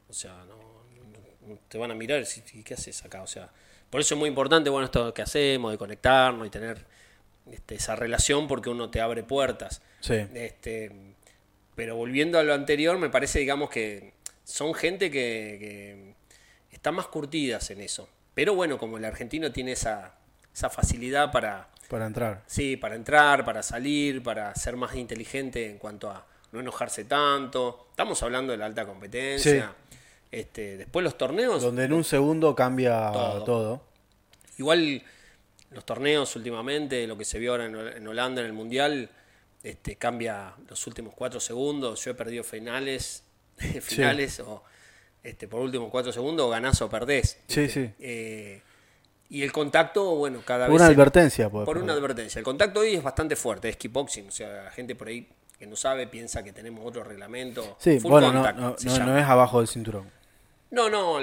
O 0.10 0.14
sea, 0.14 0.44
no, 0.48 1.56
te 1.70 1.78
van 1.78 1.92
a 1.92 1.96
mirar 1.96 2.24
"¿Y 2.54 2.64
¿qué 2.64 2.74
haces 2.74 3.04
acá? 3.06 3.22
O 3.22 3.28
sea, 3.28 3.50
por 3.90 4.02
eso 4.02 4.16
es 4.16 4.20
muy 4.20 4.28
importante, 4.28 4.70
bueno, 4.70 4.86
esto 4.86 5.14
que 5.14 5.22
hacemos, 5.22 5.72
de 5.72 5.78
conectarnos 5.78 6.46
y 6.48 6.50
tener 6.50 6.86
este, 7.50 7.76
esa 7.76 7.96
relación 7.96 8.48
porque 8.48 8.70
uno 8.70 8.90
te 8.90 9.00
abre 9.02 9.24
puertas. 9.24 9.82
Sí. 10.02 10.16
Este, 10.34 10.92
pero 11.76 11.96
volviendo 11.96 12.38
a 12.40 12.44
lo 12.44 12.54
anterior, 12.54 12.98
me 12.98 13.10
parece, 13.10 13.40
digamos, 13.40 13.70
que 13.70 14.14
son 14.44 14.74
gente 14.74 15.10
que, 15.10 15.58
que 15.60 16.14
está 16.82 16.92
más 16.92 17.06
curtidas 17.08 17.70
en 17.70 17.80
eso. 17.82 18.10
Pero 18.34 18.56
bueno, 18.56 18.80
como 18.80 18.98
el 18.98 19.06
argentino 19.06 19.52
tiene 19.52 19.74
esa, 19.74 20.16
esa 20.52 20.70
facilidad 20.72 21.32
para, 21.32 21.68
Para 21.88 22.08
entrar. 22.08 22.42
Sí, 22.48 22.76
para 22.76 22.96
entrar, 22.96 23.46
para 23.46 23.62
salir, 23.62 24.24
para 24.24 24.56
ser 24.56 24.76
más 24.78 24.96
inteligente 24.96 25.70
en 25.70 25.78
cuanto 25.78 26.10
a 26.10 26.26
no 26.52 26.60
enojarse 26.60 27.06
tanto. 27.06 27.88
Estamos 27.92 28.22
hablando 28.24 28.52
de 28.52 28.58
la 28.58 28.66
alta 28.66 28.86
competencia. 28.86 29.76
Este, 30.32 30.78
después 30.78 31.04
los 31.04 31.18
torneos, 31.18 31.62
Donde 31.62 31.84
en 31.84 31.94
un 31.94 32.04
segundo 32.04 32.56
cambia 32.56 33.12
Todo. 33.12 33.44
todo. 33.44 33.82
igual 34.58 35.04
los 35.72 35.86
torneos 35.86 36.36
últimamente, 36.36 37.06
lo 37.06 37.18
que 37.18 37.26
se 37.26 37.38
vio 37.38 37.52
ahora 37.52 37.66
en, 37.66 37.76
Hol- 37.76 37.96
en 37.98 38.08
Holanda 38.08 38.42
en 38.42 38.48
el 38.48 38.54
Mundial, 38.54 39.10
este, 39.64 39.98
cambia 39.98 40.54
los 40.68 40.88
últimos 40.88 41.14
cuatro 41.14 41.40
segundos. 41.40 42.04
Yo 42.04 42.12
he 42.12 42.14
perdido 42.16 42.44
finales, 42.44 43.24
finales 43.82 44.40
o 44.40 44.64
este, 45.24 45.48
por 45.48 45.62
últimos 45.62 45.90
cuatro 45.90 46.12
segundos, 46.12 46.50
ganás 46.50 46.82
o 46.82 46.90
perdés. 46.90 47.40
Sí, 47.48 47.70
sí. 47.70 47.90
Eh, 48.00 48.62
y 49.30 49.44
el 49.44 49.52
contacto, 49.52 50.16
bueno, 50.16 50.42
cada 50.46 50.66
Por 50.68 50.74
vez... 50.74 50.82
una 50.82 50.92
advertencia. 50.92 51.50
pues, 51.50 51.66
Por 51.66 51.78
una 51.78 51.94
advertencia. 51.94 52.40
El 52.40 52.46
contacto 52.46 52.82
hoy 52.82 52.96
es 52.96 53.04
bastante 53.04 53.36
fuerte, 53.36 53.70
es 53.70 53.78
kickboxing. 53.78 54.28
O 54.28 54.32
sea, 54.32 54.64
la 54.66 54.72
gente 54.72 54.94
por 54.94 55.08
ahí 55.08 55.28
que 55.58 55.68
no 55.68 55.76
sabe 55.76 56.08
piensa 56.08 56.44
que 56.44 56.52
tenemos 56.52 56.86
otro 56.86 57.04
reglamento. 57.04 57.78
Sí, 57.80 58.00
Full 58.00 58.12
bueno, 58.12 58.34
no, 58.34 58.44
contact, 58.44 58.84
no, 58.84 59.18
es 59.18 59.26
abajo 59.26 59.60
del 59.60 59.68
cinturón. 59.68 60.10
No, 60.72 60.90
no, 60.90 61.20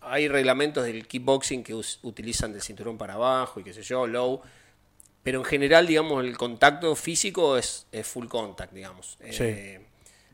hay 0.00 0.28
reglamentos 0.28 0.84
del 0.84 1.06
kickboxing 1.06 1.62
que 1.62 1.74
utilizan 1.74 2.52
del 2.52 2.62
cinturón 2.62 2.98
para 2.98 3.14
abajo 3.14 3.60
y 3.60 3.64
qué 3.64 3.72
sé 3.72 3.82
yo, 3.82 4.06
low. 4.06 4.42
Pero 5.22 5.38
en 5.38 5.44
general, 5.44 5.86
digamos, 5.86 6.24
el 6.24 6.36
contacto 6.36 6.94
físico 6.94 7.56
es, 7.56 7.86
es 7.90 8.06
full 8.06 8.26
contact, 8.26 8.72
digamos. 8.72 9.18
Eh, 9.20 9.80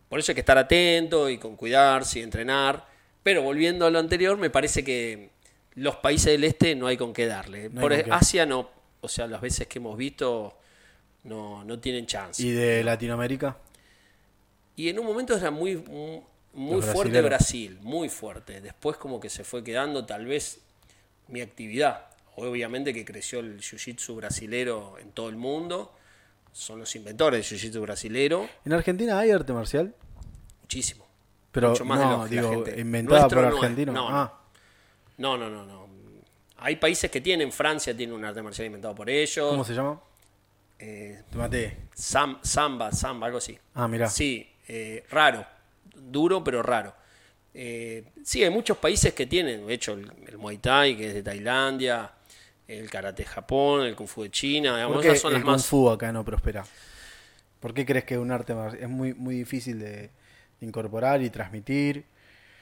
por 0.08 0.18
eso 0.18 0.32
hay 0.32 0.34
que 0.34 0.40
estar 0.40 0.58
atento 0.58 1.30
y 1.30 1.38
con 1.38 1.56
cuidarse 1.56 2.18
y 2.18 2.22
entrenar. 2.22 2.91
Pero 3.22 3.42
volviendo 3.42 3.86
a 3.86 3.90
lo 3.90 3.98
anterior, 3.98 4.36
me 4.36 4.50
parece 4.50 4.82
que 4.84 5.30
los 5.74 5.96
países 5.96 6.26
del 6.32 6.44
este 6.44 6.74
no 6.74 6.86
hay 6.86 6.96
con 6.96 7.12
qué 7.12 7.26
darle. 7.26 7.68
No 7.70 7.80
por 7.80 7.92
con 7.94 8.02
qué. 8.04 8.10
Asia 8.12 8.44
no, 8.46 8.68
o 9.00 9.08
sea, 9.08 9.26
las 9.26 9.40
veces 9.40 9.66
que 9.68 9.78
hemos 9.78 9.96
visto 9.96 10.58
no, 11.24 11.64
no 11.64 11.78
tienen 11.78 12.06
chance. 12.06 12.42
¿Y 12.42 12.50
de 12.50 12.82
Latinoamérica? 12.84 13.56
Y 14.76 14.88
en 14.88 14.98
un 14.98 15.06
momento 15.06 15.36
era 15.36 15.50
muy, 15.50 15.76
mu- 15.76 16.22
Muy 16.54 16.76
Los 16.80 16.86
fuerte. 16.86 17.20
Brasil, 17.22 17.78
muy 17.82 18.08
fuerte. 18.08 18.60
Después 18.60 18.96
como 18.96 19.20
que 19.20 19.30
se 19.30 19.44
fue 19.44 19.62
quedando 19.64 20.04
tal 20.04 20.26
vez 20.26 20.60
mi 21.28 21.40
actividad. 21.40 22.06
Obviamente 22.36 22.92
que 22.92 23.04
creció 23.04 23.40
el 23.40 23.60
jiu-jitsu 23.60 24.16
brasilero 24.16 24.98
en 24.98 25.12
todo 25.12 25.28
el 25.28 25.36
mundo. 25.36 25.94
Son 26.52 26.78
los 26.78 26.94
inventores 26.96 27.48
del 27.48 27.58
jiu-jitsu 27.58 27.80
brasilero. 27.80 28.48
¿En 28.64 28.72
Argentina 28.72 29.18
hay 29.18 29.30
arte 29.30 29.52
marcial? 29.52 29.94
Muchísimo. 30.62 31.06
Pero 31.52 31.70
Mucho 31.70 31.84
más 31.84 31.98
de 32.00 32.04
no, 32.06 32.10
lo 32.22 32.28
que 32.28 32.34
la 32.34 32.40
digo, 32.42 32.64
gente- 32.64 32.80
inventada 32.80 33.20
Nuestro 33.20 33.40
por 33.42 33.50
no 33.50 33.56
argentinos. 33.58 33.94
No, 33.94 34.10
no. 34.10 34.16
ah, 34.16 34.40
No, 35.18 35.36
no, 35.38 35.48
no, 35.50 35.64
no. 35.66 35.82
Hay 36.58 36.76
países 36.76 37.10
que 37.10 37.20
tienen, 37.20 37.52
Francia 37.52 37.96
tiene 37.96 38.12
un 38.12 38.24
arte 38.24 38.40
marcial 38.42 38.66
inventado 38.66 38.94
por 38.94 39.10
ellos. 39.10 39.50
¿cómo 39.50 39.64
se 39.64 39.74
llama? 39.74 40.00
Eh, 40.78 41.22
Te 41.30 41.36
maté. 41.38 41.76
Sam- 41.94 42.38
samba, 42.42 42.90
samba, 42.92 43.26
algo 43.26 43.38
así. 43.38 43.58
Ah, 43.74 43.86
mirá. 43.88 44.08
Sí, 44.08 44.48
eh, 44.68 45.04
raro. 45.10 45.44
Duro, 45.94 46.42
pero 46.42 46.62
raro. 46.62 46.94
Eh, 47.54 48.04
sí, 48.24 48.42
hay 48.42 48.50
muchos 48.50 48.78
países 48.78 49.12
que 49.12 49.26
tienen, 49.26 49.66
de 49.66 49.74
hecho, 49.74 49.92
el, 49.92 50.10
el 50.26 50.38
Muay 50.38 50.58
Thai, 50.58 50.96
que 50.96 51.08
es 51.08 51.14
de 51.14 51.22
Tailandia, 51.22 52.10
el 52.66 52.88
Karate 52.88 53.24
de 53.24 53.28
Japón, 53.28 53.82
el 53.82 53.94
Kung 53.94 54.08
Fu 54.08 54.22
de 54.22 54.30
China, 54.30 54.74
digamos, 54.76 54.94
¿Por 54.96 55.02
qué 55.02 55.08
esas 55.08 55.20
son 55.20 55.32
el 55.32 55.38
las 55.40 55.44
Kung 55.44 55.52
más... 55.52 55.66
Fu 55.66 55.90
acá 55.90 56.10
no 56.12 56.24
prospera? 56.24 56.64
¿Por 57.60 57.74
qué 57.74 57.84
crees 57.84 58.04
que 58.04 58.16
un 58.18 58.30
arte 58.32 58.54
marcial 58.54 58.82
es 58.82 58.88
muy, 58.88 59.12
muy 59.14 59.34
difícil 59.36 59.78
de 59.80 60.10
incorporar 60.62 61.22
y 61.22 61.30
transmitir? 61.30 62.04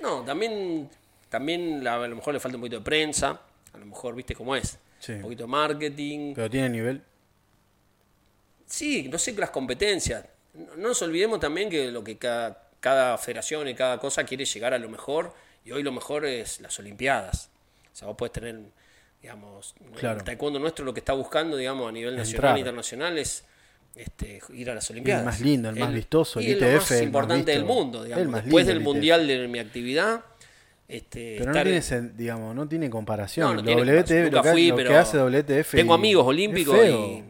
No, 0.00 0.22
también, 0.22 0.88
también 1.28 1.84
la- 1.84 2.02
a 2.02 2.08
lo 2.08 2.16
mejor 2.16 2.34
le 2.34 2.40
falta 2.40 2.56
un 2.56 2.62
poquito 2.62 2.78
de 2.78 2.84
prensa, 2.84 3.40
a 3.72 3.78
lo 3.78 3.86
mejor, 3.86 4.14
viste 4.14 4.34
cómo 4.34 4.56
es, 4.56 4.78
Sí. 4.98 5.12
un 5.12 5.22
poquito 5.22 5.44
de 5.44 5.48
marketing. 5.48 6.34
Pero 6.34 6.50
tiene 6.50 6.68
nivel. 6.70 7.02
Sí, 8.66 9.08
no 9.08 9.18
sé 9.18 9.32
las 9.34 9.50
competencias. 9.50 10.24
No, 10.54 10.76
no 10.76 10.88
nos 10.88 11.02
olvidemos 11.02 11.40
también 11.40 11.68
que 11.70 11.90
lo 11.90 12.02
que 12.04 12.16
cada, 12.18 12.68
cada 12.80 13.18
federación 13.18 13.68
y 13.68 13.74
cada 13.74 13.98
cosa 13.98 14.24
quiere 14.24 14.44
llegar 14.44 14.74
a 14.74 14.78
lo 14.78 14.88
mejor, 14.88 15.34
y 15.64 15.72
hoy 15.72 15.82
lo 15.82 15.92
mejor 15.92 16.24
es 16.24 16.60
las 16.60 16.78
Olimpiadas. 16.78 17.50
O 17.92 17.96
sea, 17.96 18.08
vos 18.08 18.16
podés 18.16 18.32
tener, 18.32 18.58
digamos, 19.20 19.74
Claro. 19.96 20.18
el 20.20 20.24
taekwondo 20.24 20.58
nuestro 20.58 20.84
lo 20.84 20.94
que 20.94 21.00
está 21.00 21.12
buscando, 21.12 21.56
digamos, 21.56 21.88
a 21.88 21.92
nivel 21.92 22.16
nacional 22.16 22.56
e 22.56 22.60
internacional 22.60 23.18
es 23.18 23.44
este, 23.94 24.40
ir 24.54 24.70
a 24.70 24.74
las 24.74 24.88
El 24.90 24.94
Olimpiadas. 24.94 25.24
más 25.24 25.40
lindo, 25.40 25.68
el 25.68 25.76
más 25.76 25.92
vistoso, 25.92 26.40
el 26.40 26.46
y 26.48 26.50
ITF, 26.52 26.60
lo 26.60 26.66
el 26.68 26.74
más 26.76 26.90
más 26.90 27.02
importante 27.02 27.52
del 27.52 27.64
mundo, 27.64 28.04
digamos. 28.04 28.22
El 28.22 28.28
más 28.28 28.44
Después 28.44 28.66
del 28.66 28.76
el 28.78 28.82
mundial 28.82 29.26
de 29.26 29.48
mi 29.48 29.58
actividad, 29.58 30.24
este, 30.88 31.36
Pero 31.38 31.52
no 31.52 31.62
tiene, 31.62 31.80
digamos, 32.16 32.54
no 32.54 32.68
tiene 32.68 32.90
comparación. 32.90 33.46
No, 33.48 33.54
no 33.54 33.60
El 33.60 33.66
tiene 33.66 33.82
WTF, 33.82 34.32
lo, 34.32 34.42
que, 34.42 34.50
fui, 34.50 34.68
lo 34.68 34.76
que 34.76 34.82
pero 34.84 34.98
hace 34.98 35.18
WTF. 35.18 35.76
tengo 35.76 35.94
y- 35.94 35.98
amigos 35.98 36.26
olímpicos 36.26 36.74
es 36.76 36.80
feo. 36.82 37.06
y- 37.06 37.24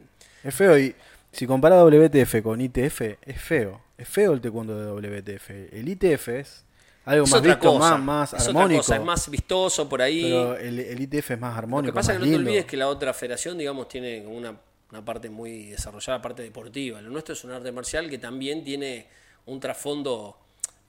Es 0.48 0.54
feo 0.54 0.78
y 0.78 0.94
si 1.32 1.46
compara 1.46 1.76
WTF 1.84 2.42
con 2.42 2.60
ITF, 2.60 3.18
es 3.22 3.40
feo. 3.40 3.82
Es 3.98 4.08
feo 4.08 4.32
el 4.32 4.40
taekwondo 4.40 4.78
de 4.78 4.86
WTF. 4.90 5.50
El 5.72 5.88
ITF 5.88 6.28
es 6.28 6.64
algo 7.04 7.24
es 7.24 7.30
más 7.30 7.40
otra 7.40 7.54
visto, 7.54 7.68
cosa, 7.72 7.96
más, 7.98 8.00
más 8.00 8.32
es 8.32 8.48
otra 8.48 8.60
armónico. 8.62 8.80
cosa, 8.80 8.96
es 8.96 9.02
más 9.02 9.28
vistoso 9.30 9.88
por 9.88 10.00
ahí. 10.00 10.22
Pero 10.22 10.56
el, 10.56 10.78
el 10.80 11.00
ITF 11.02 11.32
es 11.32 11.38
más 11.40 11.52
Lo 11.52 11.58
armónico, 11.58 11.92
que 11.92 11.96
pasa 11.96 12.12
es 12.14 12.18
que 12.18 12.24
no 12.24 12.30
te 12.30 12.36
olvides 12.36 12.64
que 12.64 12.76
la 12.78 12.88
otra 12.88 13.12
federación, 13.12 13.58
digamos, 13.58 13.88
tiene 13.88 14.26
una, 14.26 14.54
una 14.90 15.04
parte 15.04 15.30
muy 15.30 15.66
desarrollada, 15.66 16.20
parte 16.20 16.42
deportiva. 16.42 17.00
Lo 17.00 17.10
nuestro 17.10 17.34
es 17.34 17.44
un 17.44 17.52
arte 17.52 17.70
marcial 17.72 18.08
que 18.10 18.18
también 18.18 18.64
tiene 18.64 19.06
un 19.46 19.60
trasfondo 19.60 20.36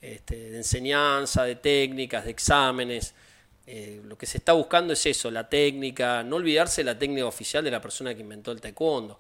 este, 0.02 0.52
de 0.52 0.58
enseñanza, 0.58 1.44
de 1.44 1.56
técnicas, 1.56 2.26
de 2.26 2.32
exámenes. 2.32 3.14
Eh, 3.68 4.02
lo 4.06 4.18
que 4.18 4.26
se 4.26 4.40
está 4.40 4.54
buscando 4.54 4.94
es 4.94 5.06
eso, 5.06 5.30
la 5.30 5.48
técnica, 5.48 6.24
no 6.24 6.38
olvidarse 6.38 6.84
la 6.84 6.98
técnica 6.98 7.26
oficial 7.26 7.64
de 7.64 7.72
la 7.72 7.80
persona 7.80 8.14
que 8.16 8.22
inventó 8.22 8.52
el 8.52 8.60
taekwondo. 8.60 9.20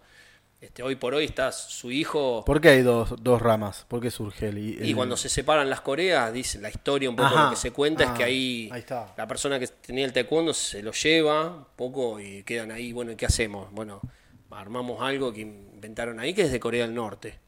Este, 0.59 0.83
hoy 0.83 0.95
por 0.95 1.15
hoy 1.15 1.25
está 1.25 1.51
su 1.51 1.89
hijo 1.89 2.43
¿Por 2.45 2.61
qué 2.61 2.69
hay 2.69 2.81
dos, 2.83 3.15
dos 3.19 3.41
ramas? 3.41 3.83
¿Por 3.87 3.99
qué 3.99 4.11
surge 4.11 4.49
el, 4.49 4.85
y 4.85 4.93
cuando 4.93 5.17
se 5.17 5.27
separan 5.27 5.67
las 5.71 5.81
Coreas, 5.81 6.31
dice 6.31 6.59
la 6.59 6.69
historia 6.69 7.09
un 7.09 7.15
poco 7.15 7.29
Ajá. 7.29 7.45
lo 7.45 7.49
que 7.49 7.55
se 7.55 7.71
cuenta 7.71 8.03
es 8.03 8.09
Ah, 8.11 8.13
que 8.13 8.23
ahí, 8.23 8.69
ahí 8.71 8.85
la 9.17 9.27
persona 9.27 9.57
que 9.57 9.65
tenía 9.67 10.05
el 10.05 10.13
taekwondo 10.13 10.53
se 10.53 10.83
lo 10.83 10.91
lleva 10.91 11.47
un 11.47 11.65
poco 11.75 12.19
y 12.19 12.43
quedan 12.43 12.71
ahí, 12.71 12.91
bueno, 12.93 13.11
¿y 13.11 13.15
qué 13.15 13.25
hacemos? 13.25 13.71
Bueno, 13.71 14.01
armamos 14.51 15.01
algo 15.01 15.33
que 15.33 15.41
inventaron 15.41 16.19
ahí 16.19 16.33
que 16.33 16.43
es 16.43 16.51
de 16.51 16.59
Corea 16.59 16.85
del 16.85 16.93
Norte. 16.93 17.39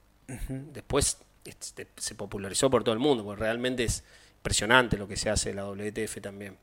Después 0.48 1.18
este, 1.46 1.88
se 1.98 2.16
popularizó 2.16 2.70
por 2.70 2.84
todo 2.84 2.94
el 2.94 3.00
mundo, 3.00 3.24
porque 3.24 3.42
realmente 3.42 3.84
es 3.84 4.04
impresionante 4.38 4.98
lo 4.98 5.08
que 5.08 5.18
se 5.18 5.30
hace 5.30 5.52
en 5.52 5.58
la 5.58 5.66
WTF 5.66 6.22
también. 6.22 6.58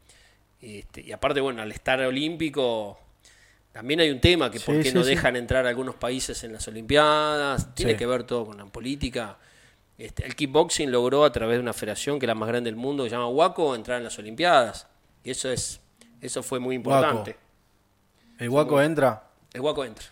Este, 0.61 1.03
y 1.03 1.13
aparte, 1.13 1.41
bueno, 1.41 1.63
al 1.63 1.73
estar 1.73 2.01
olímpico, 2.01 2.99
también 3.73 4.01
hay 4.01 4.11
un 4.11 4.21
tema 4.21 4.51
que 4.51 4.61
por 4.61 4.77
qué 4.77 4.91
sí, 4.91 4.95
no 4.95 5.03
sí. 5.03 5.11
dejan 5.11 5.37
entrar 5.37 5.67
algunos 5.67 5.95
países 5.95 6.43
en 6.45 6.53
las 6.53 6.67
Olimpiadas, 6.69 7.75
tiene 7.75 7.97
que 7.97 8.07
ver 8.07 8.25
todo 8.25 8.47
con 8.47 8.59
la 8.59 8.67
política. 8.67 9.39
Este, 9.97 10.25
el 10.27 10.35
kickboxing 10.35 10.91
logró 10.91 11.25
a 11.25 11.33
través 11.33 11.57
de 11.57 11.61
una 11.61 11.73
federación 11.73 12.19
que 12.19 12.27
es 12.27 12.29
la 12.29 12.35
más 12.35 12.49
grande 12.49 12.71
del 12.71 12.77
mundo, 12.77 13.05
que 13.05 13.11
se 13.11 13.17
llama 13.17 13.29
WACO, 13.29 13.75
entrar 13.75 13.99
en 13.99 14.05
las 14.05 14.19
Olimpiadas. 14.19 14.87
Y 15.23 15.31
eso 15.31 15.51
es 15.51 15.81
eso 16.21 16.43
fue 16.43 16.59
muy 16.59 16.77
importante. 16.77 17.37
¿El 18.39 18.51
guaco 18.51 18.81
entra? 18.81 19.25
El 19.53 19.61
WACO 19.63 19.85
entra. 19.85 20.07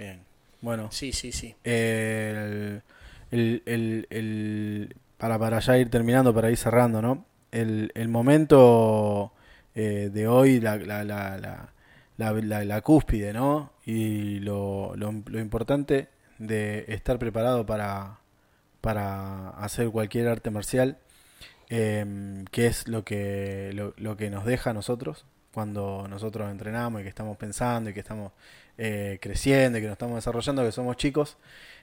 Bien. 0.00 0.18
Bueno, 0.62 0.88
Sí, 0.90 1.12
sí, 1.12 1.30
sí. 1.30 1.54
el, 1.62 2.82
el, 3.30 3.62
el- 3.66 4.06
el- 4.08 4.96
para, 5.18 5.38
para 5.38 5.58
ya 5.60 5.76
ir 5.76 5.90
terminando, 5.90 6.32
para 6.34 6.50
ir 6.50 6.56
cerrando, 6.56 7.02
¿no? 7.02 7.26
El, 7.52 7.92
el 7.94 8.08
momento 8.08 9.30
eh, 9.74 10.08
de 10.10 10.26
hoy, 10.26 10.58
la, 10.58 10.76
la, 10.78 11.04
la, 11.04 11.36
la, 11.36 11.68
la, 12.16 12.32
la- 12.32 12.64
la 12.64 12.80
cúspide, 12.80 13.34
¿no? 13.34 13.72
Y 13.84 14.40
lo, 14.40 14.94
lo, 14.96 15.12
lo 15.26 15.38
importante 15.38 16.08
de 16.38 16.86
estar 16.88 17.18
preparado 17.18 17.66
para, 17.66 18.20
para 18.80 19.50
hacer 19.50 19.90
cualquier 19.90 20.28
arte 20.28 20.50
marcial, 20.50 20.96
eh, 21.68 22.44
que 22.50 22.66
es 22.66 22.88
lo 22.88 23.04
que, 23.04 23.70
lo, 23.74 23.94
lo 23.96 24.16
que 24.16 24.30
nos 24.30 24.44
deja 24.44 24.70
a 24.70 24.74
nosotros 24.74 25.26
cuando 25.52 26.06
nosotros 26.08 26.50
entrenamos 26.50 27.00
y 27.00 27.04
que 27.04 27.08
estamos 27.08 27.36
pensando 27.36 27.90
y 27.90 27.94
que 27.94 28.00
estamos 28.00 28.32
eh, 28.80 29.18
creciendo 29.22 29.78
y 29.78 29.82
que 29.82 29.88
nos 29.88 29.94
estamos 29.94 30.16
desarrollando, 30.16 30.64
que 30.64 30.72
somos 30.72 30.96
chicos, 30.98 31.38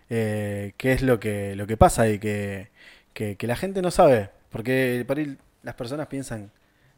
eh, 0.09 0.73
qué 0.77 0.93
es 0.93 1.03
lo 1.03 1.19
que, 1.19 1.55
lo 1.55 1.67
que 1.67 1.77
pasa 1.77 2.09
y 2.09 2.19
que, 2.19 2.69
que, 3.13 3.37
que 3.37 3.47
la 3.47 3.55
gente 3.55 3.81
no 3.83 3.91
sabe, 3.91 4.31
porque 4.51 5.05
para 5.07 5.21
ir- 5.21 5.37
las 5.63 5.75
personas 5.75 6.07
piensan, 6.07 6.51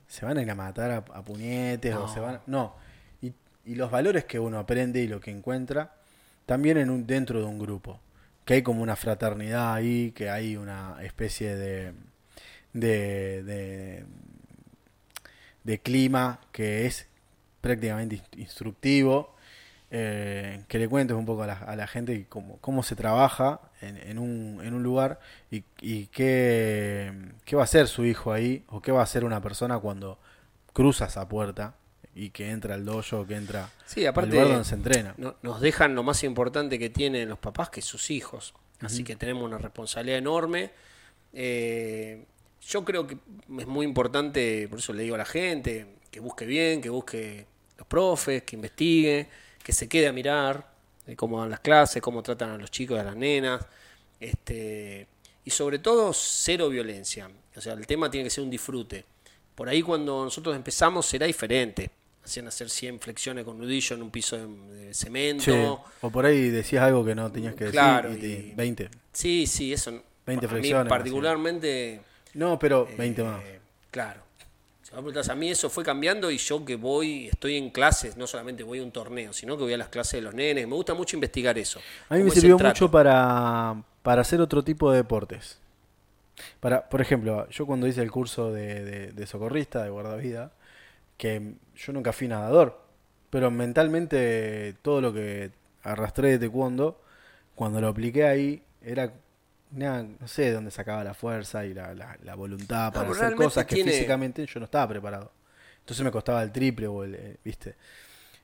se 0.07 0.25
van 0.25 0.37
a 0.37 0.43
ir 0.43 0.51
a 0.51 0.55
matar 0.55 0.91
a, 0.91 0.97
a 0.97 1.23
puñetes 1.25 1.95
o 1.95 2.01
No. 2.01 2.07
se 2.07 2.19
van... 2.21 2.41
No, 2.47 2.75
y, 3.21 3.33
y 3.65 3.75
los 3.75 3.91
valores 3.91 4.25
que 4.25 4.39
uno 4.39 4.59
aprende 4.59 5.01
y 5.01 5.07
lo 5.07 5.21
que 5.21 5.31
encuentra, 5.31 5.95
también 6.47 6.77
en 6.77 6.89
un, 6.91 7.07
dentro 7.07 7.39
de 7.39 7.45
un 7.47 7.59
grupo, 7.59 7.99
que 8.45 8.55
hay 8.55 8.63
como 8.63 8.83
una 8.83 8.95
fraternidad 8.95 9.73
ahí, 9.75 10.11
que 10.15 10.29
hay 10.31 10.57
una 10.57 10.97
especie 11.03 11.55
de, 11.55 11.93
de, 12.73 13.43
de, 13.43 14.05
de 15.63 15.79
clima 15.79 16.39
que 16.51 16.85
es 16.85 17.07
prácticamente 17.61 18.17
inst- 18.17 18.37
instructivo, 18.39 19.35
eh, 19.91 20.61
que 20.67 20.77
le 20.77 20.87
cuentes 20.87 21.17
un 21.17 21.25
poco 21.25 21.43
a 21.43 21.47
la, 21.47 21.53
a 21.53 21.75
la 21.75 21.87
gente 21.87 22.25
cómo, 22.29 22.57
cómo 22.61 22.83
se 22.83 22.95
trabaja 22.95 23.59
en, 23.81 23.97
en, 23.97 24.19
un, 24.19 24.61
en 24.63 24.73
un 24.73 24.83
lugar 24.83 25.19
y, 25.49 25.63
y 25.81 26.05
qué, 26.07 27.11
qué 27.45 27.55
va 27.55 27.63
a 27.63 27.65
hacer 27.65 27.87
su 27.87 28.05
hijo 28.05 28.31
ahí 28.31 28.63
o 28.67 28.81
qué 28.81 28.91
va 28.91 28.99
a 28.99 29.03
hacer 29.03 29.23
una 29.25 29.41
persona 29.41 29.79
cuando 29.79 30.19
cruza 30.73 31.05
esa 31.05 31.27
puerta 31.27 31.75
y 32.13 32.29
que 32.31 32.49
entra 32.49 32.75
al 32.75 32.85
dojo, 32.85 33.25
que 33.25 33.35
entra 33.35 33.69
Sí, 33.85 34.05
al 34.05 34.13
lugar 34.13 34.47
donde 34.49 34.65
se 34.65 34.75
entrena. 34.75 35.13
no- 35.17 35.35
nos 35.41 35.61
dejan 35.61 35.95
lo 35.95 36.03
más 36.03 36.23
importante 36.23 36.77
que 36.77 36.89
tienen 36.89 37.29
los 37.29 37.39
papás, 37.39 37.69
que 37.69 37.81
sus 37.81 38.11
hijos. 38.11 38.53
Así 38.81 39.03
que 39.03 39.15
tenemos 39.15 39.43
una 39.43 39.57
responsabilidad 39.57 40.19
enorme. 40.19 40.71
Eh, 41.33 42.25
yo 42.61 42.85
creo 42.85 43.07
que 43.07 43.17
es 43.57 43.67
muy 43.67 43.85
importante, 43.85 44.67
por 44.69 44.79
eso 44.79 44.93
le 44.93 45.03
digo 45.03 45.15
a 45.15 45.17
la 45.19 45.25
gente, 45.25 45.95
que 46.11 46.19
busque 46.19 46.45
bien, 46.45 46.81
que 46.81 46.89
busque 46.89 47.45
los 47.77 47.87
profes, 47.87 48.43
que 48.43 48.55
investigue, 48.55 49.27
que 49.69 49.73
se 49.73 49.87
quede 49.87 50.07
a 50.07 50.11
mirar 50.11 50.65
de 51.05 51.15
cómo 51.15 51.39
dan 51.39 51.51
las 51.51 51.59
clases, 51.59 52.01
cómo 52.01 52.23
tratan 52.23 52.49
a 52.49 52.57
los 52.57 52.71
chicos 52.71 52.97
y 52.97 53.01
a 53.01 53.03
las 53.03 53.15
nenas. 53.15 53.63
Este, 54.19 55.05
y 55.45 55.51
sobre 55.51 55.77
todo, 55.77 56.11
cero 56.11 56.69
violencia. 56.69 57.29
O 57.55 57.61
sea, 57.61 57.73
el 57.73 57.85
tema 57.85 58.09
tiene 58.09 58.23
que 58.23 58.29
ser 58.31 58.43
un 58.43 58.49
disfrute. 58.49 59.05
Por 59.53 59.69
ahí 59.69 59.83
cuando 59.83 60.23
nosotros 60.23 60.55
empezamos 60.55 61.05
será 61.05 61.27
diferente. 61.27 61.91
Hacían 62.23 62.47
hacer 62.47 62.67
100 62.67 62.99
flexiones 62.99 63.45
con 63.45 63.59
nudillo 63.59 63.95
en 63.95 64.01
un 64.01 64.09
piso 64.09 64.37
de, 64.37 64.47
de 64.87 64.93
cemento. 64.95 65.43
Sí, 65.43 65.51
o 66.01 66.09
por 66.09 66.25
ahí 66.25 66.49
decías 66.49 66.81
algo 66.83 67.05
que 67.05 67.13
no 67.13 67.31
tenías 67.31 67.53
que 67.53 67.65
decir 67.65 67.79
y 68.11 68.19
te- 68.19 68.27
y- 68.27 68.53
20. 68.55 68.89
Sí, 69.13 69.45
sí, 69.45 69.71
eso. 69.71 69.91
20 70.25 70.45
a 70.45 70.49
mí 70.49 70.53
flexiones, 70.55 70.89
particularmente... 70.89 72.01
No, 72.33 72.57
pero 72.57 72.87
20 72.97 73.23
más. 73.23 73.43
eh, 73.43 73.59
Claro. 73.91 74.21
Si 74.89 74.95
me 74.95 75.01
preguntás, 75.01 75.29
a 75.29 75.35
mí 75.35 75.49
eso 75.49 75.69
fue 75.69 75.83
cambiando 75.83 76.31
y 76.31 76.37
yo 76.37 76.65
que 76.65 76.75
voy, 76.75 77.27
estoy 77.27 77.57
en 77.57 77.69
clases, 77.69 78.17
no 78.17 78.27
solamente 78.27 78.63
voy 78.63 78.79
a 78.79 78.83
un 78.83 78.91
torneo, 78.91 79.31
sino 79.33 79.55
que 79.57 79.63
voy 79.63 79.73
a 79.73 79.77
las 79.77 79.89
clases 79.89 80.13
de 80.13 80.21
los 80.21 80.33
nenes. 80.33 80.67
Me 80.67 80.75
gusta 80.75 80.93
mucho 80.95 81.15
investigar 81.15 81.57
eso. 81.57 81.85
A 82.09 82.15
mí 82.15 82.23
me 82.23 82.31
sirvió 82.31 82.57
mucho 82.59 82.89
para, 82.89 83.83
para 84.01 84.21
hacer 84.21 84.41
otro 84.41 84.63
tipo 84.63 84.91
de 84.91 84.97
deportes. 84.97 85.59
Para, 86.59 86.89
por 86.89 87.01
ejemplo, 87.01 87.47
yo 87.49 87.65
cuando 87.65 87.87
hice 87.87 88.01
el 88.01 88.11
curso 88.11 88.51
de, 88.51 88.83
de- 88.83 89.11
de 89.13 89.27
socorrista, 89.27 89.83
de 89.83 89.89
guardavida, 89.89 90.51
que 91.17 91.55
yo 91.75 91.93
nunca 91.93 92.13
fui 92.13 92.27
nadador, 92.27 92.81
pero 93.29 93.51
mentalmente 93.51 94.75
todo 94.83 95.01
lo 95.01 95.13
que 95.13 95.51
arrastré 95.83 96.31
de 96.31 96.39
taekwondo, 96.39 97.01
cuando 97.55 97.81
lo 97.81 97.89
apliqué 97.89 98.25
ahí, 98.25 98.63
era 98.81 99.13
no 99.71 100.27
sé 100.27 100.43
de 100.43 100.51
dónde 100.53 100.71
sacaba 100.71 101.03
la 101.03 101.13
fuerza 101.13 101.65
y 101.65 101.73
la, 101.73 101.93
la, 101.93 102.17
la 102.23 102.35
voluntad 102.35 102.93
para 102.93 103.09
hacer 103.11 103.33
cosas 103.33 103.65
que 103.65 103.75
tiene- 103.75 103.91
físicamente 103.91 104.45
yo 104.45 104.59
no 104.59 104.65
estaba 104.65 104.87
preparado. 104.89 105.31
Entonces 105.79 106.03
me 106.05 106.11
costaba 106.11 106.43
el 106.43 106.51
triple 106.51 106.87
o 106.87 107.03
el, 107.03 107.15
eh, 107.15 107.37
¿viste? 107.43 107.75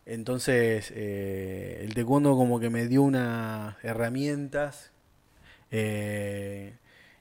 Entonces 0.05 0.91
eh, 0.95 1.81
el 1.83 1.93
taekwondo 1.95 2.35
como 2.35 2.59
que 2.59 2.69
me 2.69 2.87
dio 2.87 3.03
unas 3.03 3.75
herramientas 3.83 4.91
eh, 5.71 6.73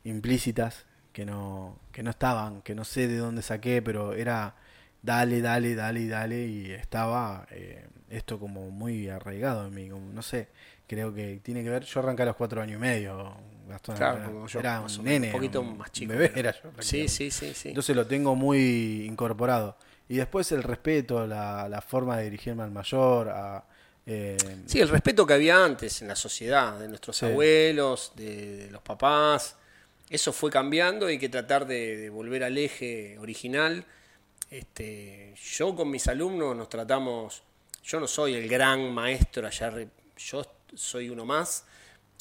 implícitas 0.05 0.87
que 1.13 1.25
no, 1.25 1.79
que 1.93 2.03
no 2.03 2.11
estaban, 2.11 2.63
que 2.63 2.75
no 2.75 2.85
sé 2.85 3.09
de 3.09 3.17
dónde 3.19 3.43
saqué, 3.43 3.83
pero 3.83 4.15
era 4.15 4.55
dale, 5.03 5.41
dale, 5.41 5.75
dale, 5.75 6.07
dale 6.09 6.47
y 6.47 6.71
estaba 6.73 7.47
eh, 7.51 7.87
esto 8.11 8.39
como 8.39 8.71
muy 8.71 9.09
arraigado 9.09 9.67
en 9.67 9.75
mí, 9.75 9.89
como, 9.89 10.13
no 10.13 10.23
sé, 10.23 10.49
creo 10.87 11.15
que 11.15 11.41
tiene 11.43 11.63
que 11.63 11.71
ver, 11.71 11.85
yo 11.85 12.01
arranqué 12.01 12.23
a 12.23 12.27
los 12.27 12.37
cuatro 12.37 12.61
años 12.63 12.77
y 12.79 12.81
medio, 12.81 13.37
Gastón, 13.69 13.97
Claro, 13.97 14.17
era, 14.19 14.27
como 14.27 14.47
yo, 14.47 14.61
era 14.61 14.81
un 14.81 15.05
nene, 15.05 15.27
un 15.29 15.33
poquito 15.33 15.61
un 15.61 15.79
más 15.79 15.91
chico, 15.93 16.13
bebé 16.13 16.29
pero- 16.35 16.49
era 16.51 16.63
yo. 16.63 16.71
Sí, 16.83 17.09
sí, 17.09 17.31
sí, 17.31 17.55
sí. 17.55 17.69
Entonces 17.69 17.95
lo 17.97 18.07
tengo 18.07 18.35
muy 18.35 19.05
incorporado. 19.07 19.77
Y 20.09 20.17
después 20.17 20.53
el 20.53 20.63
respeto, 20.63 21.27
la, 21.27 21.69
la 21.69 21.81
forma 21.81 22.19
de 22.19 22.25
dirigirme 22.25 22.63
al 22.63 22.71
mayor, 22.71 23.29
a... 23.31 23.65
eh, 24.07 24.37
Sí, 24.67 24.81
el 24.81 24.89
respeto 24.91 25.27
que 25.27 25.33
había 25.35 25.65
antes 25.65 26.03
en 26.03 26.09
la 26.09 26.17
sociedad, 26.17 26.79
de 26.79 26.89
nuestros 26.89 27.17
Sí. 27.17 27.27
abuelos, 27.27 28.13
de, 28.17 28.57
de 28.67 28.71
los 28.71 28.83
papás, 28.83 29.57
eso 30.11 30.33
fue 30.35 30.51
cambiando 30.51 31.09
y 31.09 31.13
hay 31.15 31.19
que 31.19 31.31
tratar 31.31 31.67
de, 31.67 31.97
de 31.97 32.11
volver 32.11 32.45
al 32.45 32.59
eje 32.59 33.19
original. 33.19 33.85
Este, 34.51 35.35
yo 35.37 35.75
con 35.75 35.91
mis 35.91 36.07
alumnos 36.09 36.55
nos 36.55 36.69
tratamos, 36.69 37.43
yo 37.83 37.99
no 37.99 38.07
soy 38.07 38.35
el 38.35 38.49
gran 38.49 38.93
maestro 38.93 39.47
allá, 39.47 39.73
yo 40.19 40.47
soy 40.75 41.09
uno 41.09 41.25
más, 41.25 41.65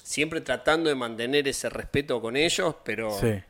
siempre 0.03 0.41
tratando 0.41 0.89
de 0.89 0.95
mantener 0.95 1.47
ese 1.47 1.69
respeto 1.69 2.21
con 2.21 2.35
ellos, 2.35 2.75
pero 2.85 3.17
sí, 3.19 3.41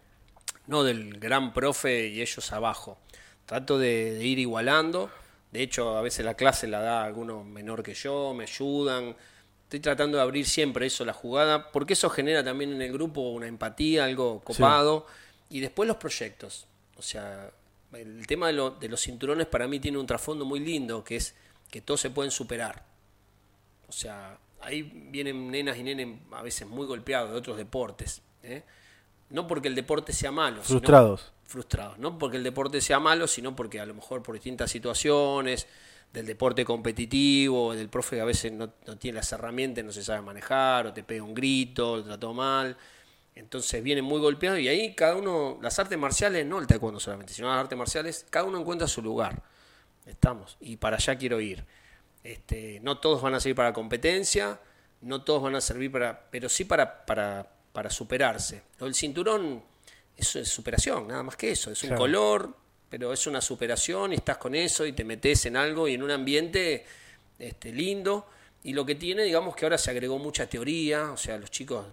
no 0.67 0.83
del 0.83 1.19
gran 1.19 1.51
profe 1.53 2.07
y 2.07 2.21
ellos 2.21 2.51
abajo. 2.53 2.97
Trato 3.45 3.77
de, 3.77 4.13
de 4.13 4.25
ir 4.25 4.39
igualando. 4.39 5.09
De 5.51 5.61
hecho, 5.61 5.97
a 5.97 6.01
veces 6.01 6.23
la 6.25 6.35
clase 6.35 6.67
la 6.67 6.79
da 6.79 7.03
alguno 7.03 7.43
menor 7.43 7.83
que 7.83 7.93
yo, 7.93 8.33
me 8.33 8.43
ayudan. 8.43 9.15
Estoy 9.63 9.79
tratando 9.81 10.17
de 10.17 10.23
abrir 10.23 10.45
siempre 10.45 10.85
eso, 10.85 11.03
la 11.03 11.13
jugada, 11.13 11.71
porque 11.71 11.93
eso 11.93 12.09
genera 12.09 12.43
también 12.43 12.71
en 12.71 12.81
el 12.81 12.93
grupo 12.93 13.21
una 13.31 13.47
empatía, 13.47 14.05
algo 14.05 14.39
copado. 14.41 15.05
Y 15.49 15.59
después 15.59 15.87
los 15.87 15.97
proyectos. 15.97 16.67
O 16.95 17.01
sea, 17.01 17.51
el 17.91 18.25
tema 18.27 18.47
de, 18.47 18.53
lo- 18.53 18.71
de 18.71 18.87
los 18.87 19.01
cinturones 19.01 19.47
para 19.47 19.67
mí 19.67 19.79
tiene 19.79 19.97
un 19.97 20.05
trasfondo 20.07 20.45
muy 20.45 20.59
lindo, 20.59 21.03
que 21.03 21.15
es 21.17 21.35
que 21.69 21.81
todos 21.81 21.99
se 22.01 22.09
pueden 22.11 22.31
superar. 22.31 22.83
O 23.87 23.91
sea, 23.91 24.37
ahí 24.63 24.81
vienen 25.11 25.51
nenas 25.51 25.77
y 25.77 25.83
nenes 25.83 26.19
a 26.31 26.41
veces 26.41 26.67
muy 26.67 26.85
golpeados 26.87 27.31
de 27.31 27.37
otros 27.37 27.57
deportes. 27.57 28.21
¿eh? 28.43 28.63
No 29.29 29.47
porque 29.47 29.67
el 29.67 29.75
deporte 29.75 30.13
sea 30.13 30.31
malo. 30.31 30.57
sino- 30.63 30.79
frustrados. 30.79 31.31
frustrados. 31.45 31.97
No 31.99 32.17
porque 32.17 32.37
el 32.37 32.43
deporte 32.43 32.81
sea 32.81 32.99
malo, 32.99 33.27
sino 33.27 33.55
porque 33.55 33.79
a 33.79 33.85
lo 33.85 33.93
mejor 33.93 34.23
por 34.23 34.35
distintas 34.35 34.71
situaciones, 34.71 35.67
del 36.11 36.25
deporte 36.27 36.63
competitivo, 36.63 37.73
del 37.73 37.89
profe 37.89 38.17
que 38.17 38.21
a 38.21 38.25
veces 38.25 38.51
no, 38.51 38.71
no 38.85 38.97
tiene 38.97 39.15
las 39.17 39.31
herramientas, 39.31 39.83
no 39.83 39.91
se 39.91 40.03
sabe 40.03 40.21
manejar, 40.21 40.85
o 40.87 40.93
te 40.93 41.03
pega 41.03 41.23
un 41.23 41.33
grito, 41.33 41.97
lo 41.97 42.03
trató 42.03 42.33
mal. 42.33 42.77
Entonces 43.35 43.81
vienen 43.81 44.05
muy 44.05 44.19
golpeados 44.19 44.59
y 44.59 44.67
ahí 44.67 44.93
cada 44.93 45.15
uno, 45.15 45.57
las 45.61 45.79
artes 45.79 45.97
marciales, 45.97 46.45
no 46.45 46.59
el 46.59 46.67
taekwondo 46.67 46.99
solamente, 46.99 47.33
sino 47.33 47.47
las 47.49 47.57
artes 47.57 47.75
marciales, 47.77 48.25
cada 48.29 48.45
uno 48.45 48.59
encuentra 48.59 48.87
su 48.87 49.01
lugar. 49.01 49.41
Estamos. 50.05 50.55
Y 50.59 50.77
para 50.77 50.97
allá 50.97 51.15
quiero 51.17 51.39
ir. 51.41 51.65
Este, 52.23 52.79
no 52.81 52.99
todos 52.99 53.21
van 53.21 53.33
a 53.35 53.39
servir 53.39 53.55
para 53.55 53.73
competencia, 53.73 54.59
no 55.01 55.23
todos 55.23 55.43
van 55.43 55.55
a 55.55 55.61
servir 55.61 55.91
para, 55.91 56.29
pero 56.31 56.47
sí 56.49 56.63
para, 56.65 57.05
para, 57.05 57.45
para 57.73 57.89
superarse. 57.89 58.61
El 58.79 58.95
cinturón 58.95 59.63
eso 60.15 60.39
es 60.39 60.47
superación, 60.47 61.07
nada 61.07 61.23
más 61.23 61.35
que 61.35 61.51
eso, 61.51 61.71
es 61.71 61.81
un 61.83 61.89
Claro. 61.89 62.01
color, 62.01 62.57
pero 62.89 63.11
es 63.11 63.25
una 63.27 63.41
superación 63.41 64.13
y 64.13 64.15
estás 64.15 64.37
con 64.37 64.53
eso 64.55 64.85
y 64.85 64.93
te 64.93 65.03
metes 65.03 65.45
en 65.47 65.57
algo 65.57 65.87
y 65.87 65.95
en 65.95 66.03
un 66.03 66.11
ambiente 66.11 66.85
este, 67.39 67.71
lindo. 67.73 68.27
Y 68.63 68.73
lo 68.73 68.85
que 68.85 68.95
tiene, 68.95 69.23
digamos 69.23 69.55
que 69.55 69.65
ahora 69.65 69.77
se 69.77 69.89
agregó 69.91 70.19
mucha 70.19 70.47
teoría, 70.47 71.11
o 71.11 71.17
sea, 71.17 71.37
los 71.37 71.49
chicos, 71.51 71.85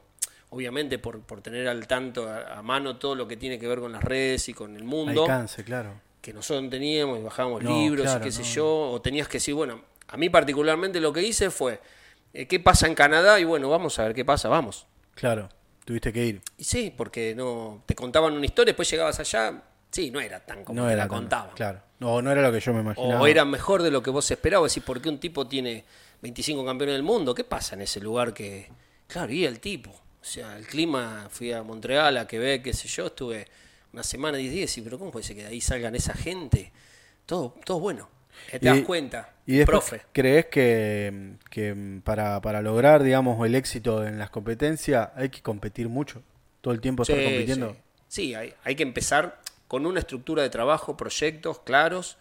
obviamente 0.50 0.98
por, 0.98 1.20
por 1.22 1.40
tener 1.40 1.66
al 1.66 1.86
tanto 1.88 2.28
a, 2.28 2.58
a 2.58 2.62
mano 2.62 2.96
todo 2.98 3.14
lo 3.16 3.26
que 3.26 3.36
tiene 3.36 3.58
que 3.58 3.66
ver 3.66 3.80
con 3.80 3.90
las 3.90 4.04
redes 4.04 4.48
y 4.50 4.54
con 4.54 4.76
el 4.76 4.84
mundo, 4.84 5.22
Alcance, 5.22 5.64
claro. 5.64 5.94
que 6.20 6.32
nosotros 6.34 6.64
no 6.64 6.70
teníamos 6.70 7.18
y 7.18 7.22
bajábamos 7.22 7.62
No, 7.62 7.70
libros 7.82 8.04
claro, 8.04 8.20
y 8.20 8.28
qué 8.28 8.32
sé 8.32 8.42
no. 8.42 8.46
yo, 8.48 8.90
o 8.92 9.00
tenías 9.00 9.26
que 9.26 9.38
decir, 9.38 9.54
bueno, 9.54 9.80
a 10.11 10.16
mí 10.16 10.28
particularmente 10.30 11.00
lo 11.00 11.12
que 11.12 11.22
hice 11.22 11.50
fue, 11.50 11.80
eh, 12.32 12.46
¿qué 12.46 12.61
pasa 12.61 12.86
en 12.86 12.94
Canadá? 12.94 13.38
Y 13.40 13.44
bueno, 13.44 13.68
vamos 13.70 13.98
a 13.98 14.04
ver 14.04 14.14
qué 14.14 14.24
pasa, 14.24 14.48
vamos. 14.48 14.86
Claro, 15.14 15.48
tuviste 15.84 16.12
que 16.12 16.24
ir. 16.26 16.42
Y 16.58 16.64
sí, 16.64 16.92
porque 16.96 17.34
no 17.34 17.82
te 17.86 17.94
contaban 17.94 18.32
una 18.34 18.44
historia, 18.46 18.70
después 18.72 18.90
llegabas 18.90 19.18
allá, 19.20 19.62
sí, 19.90 20.11
no 20.11 20.20
era 20.20 20.40
tan 20.40 20.64
como 20.64 20.80
no 20.80 20.86
te 20.86 20.92
era 20.94 21.04
la 21.04 21.08
tan- 21.08 21.18
contaban. 21.18 21.54
Claro. 21.54 21.82
No, 22.00 22.22
no 22.22 22.30
era 22.32 22.40
lo 22.42 22.50
que 22.52 22.61
yo 22.61 22.72
me 22.72 22.80
imaginaba. 22.80 23.20
O 23.20 23.26
era 23.26 23.44
mejor 23.44 23.82
de 23.82 23.90
lo 23.90 24.02
que 24.02 24.08
vos 24.11 24.30
esperabas. 24.30 24.74
Y 24.76 24.80
por 24.80 25.02
qué 25.02 25.11
un 25.11 25.20
tipo 25.20 25.46
tiene 25.46 25.84
25 26.22 26.64
campeones 26.64 26.94
del 26.94 27.02
mundo, 27.02 27.34
¿qué 27.34 27.44
pasa 27.44 27.74
en 27.74 27.82
ese 27.82 28.00
lugar 28.00 28.32
que... 28.32 28.70
Claro, 29.06 29.30
y 29.32 29.44
el 29.44 29.61
tipo. 29.61 29.90
O 29.90 30.24
sea, 30.24 30.56
el 30.56 30.66
clima, 30.66 31.26
fui 31.30 31.52
a 31.52 31.62
Montreal, 31.62 32.16
a 32.16 32.26
Quebec, 32.26 32.62
qué 32.62 32.72
sé 32.72 32.88
yo, 32.88 33.06
estuve 33.08 33.46
una 33.92 34.02
semana, 34.02 34.38
10 34.38 34.50
días, 34.52 34.78
y 34.78 34.82
pero 34.82 34.98
¿cómo 34.98 35.11
puede 35.11 35.26
ser 35.26 35.36
que 35.36 35.42
de 35.42 35.48
ahí 35.48 35.61
salgan 35.61 35.94
esa 35.94 36.14
gente? 36.14 36.72
Todo, 37.26 37.54
todo 37.66 37.80
bueno. 37.80 38.08
Que 38.50 38.58
te 38.58 38.66
Y- 38.66 38.68
das 38.70 38.80
cuenta, 38.86 39.34
Y 39.51 39.59
después, 39.59 39.82
profe. 39.82 40.03
¿crees 40.12 40.46
que, 40.46 41.34
que 41.51 42.01
para, 42.05 42.40
para 42.40 42.62
lograr, 42.62 43.03
digamos, 43.03 43.44
el 43.46 43.55
éxito 43.55 44.07
en 44.07 44.18
las 44.18 44.30
competencias 44.30 45.11
hay 45.16 45.30
que 45.30 45.42
competir 45.42 45.88
mucho? 45.88 46.22
Todo 46.61 46.74
el 46.74 46.80
tiempo 46.80 47.03
estar 47.03 47.16
Sí, 47.16 47.22
compitiendo. 47.22 47.76
sí. 47.76 47.78
Sí, 48.09 48.34
hay, 48.34 48.55
hay 48.64 48.74
que 48.76 48.82
empezar 48.82 49.40
con 49.68 49.86
una 49.86 50.01
estructura 50.01 50.42
de 50.42 50.51
trabajo, 50.51 50.96
proyectos 50.96 51.61
claros 51.61 52.16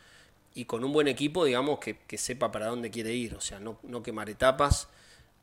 y 0.53 0.65
con 0.65 0.83
un 0.83 0.93
buen 0.93 1.07
equipo, 1.07 1.45
digamos, 1.45 1.79
que, 1.79 1.97
que 1.99 2.17
sepa 2.17 2.51
para 2.51 2.67
dónde 2.67 2.91
quiere 2.91 3.13
ir. 3.13 3.35
O 3.35 3.41
sea, 3.41 3.59
no, 3.59 3.79
no 3.83 4.03
quemar 4.03 4.29
etapas, 4.29 4.89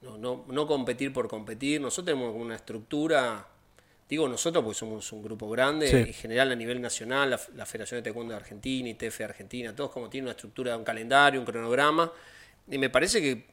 no, 0.02 0.18
no, 0.18 0.44
no 0.48 0.66
competir 0.66 1.12
por 1.12 1.28
competir. 1.28 1.80
Nosotros 1.80 2.06
tenemos 2.14 2.34
una 2.36 2.56
estructura, 2.56 3.48
digo 4.08 4.28
nosotros 4.28 4.62
porque 4.62 4.78
somos 4.78 5.10
un 5.12 5.22
grupo 5.22 5.48
grande, 5.50 5.88
Sí. 5.90 5.96
en 5.96 6.12
general 6.14 6.52
a 6.52 6.54
nivel 6.54 6.80
nacional, 6.80 7.30
la, 7.30 7.40
la 7.54 7.66
Federación 7.66 7.98
de 7.98 8.02
Taekwondo 8.02 8.32
de 8.32 8.36
Argentina, 8.40 8.88
ITF 8.88 9.18
de 9.18 9.24
Argentina, 9.24 9.74
todos 9.74 9.90
como 9.90 10.08
tienen 10.08 10.26
una 10.26 10.32
estructura, 10.32 10.76
un 10.76 10.84
calendario, 10.84 11.40
un 11.40 11.46
cronograma. 11.46 12.12
Y 12.70 12.78
me 12.78 12.90
parece 12.90 13.20
que 13.20 13.46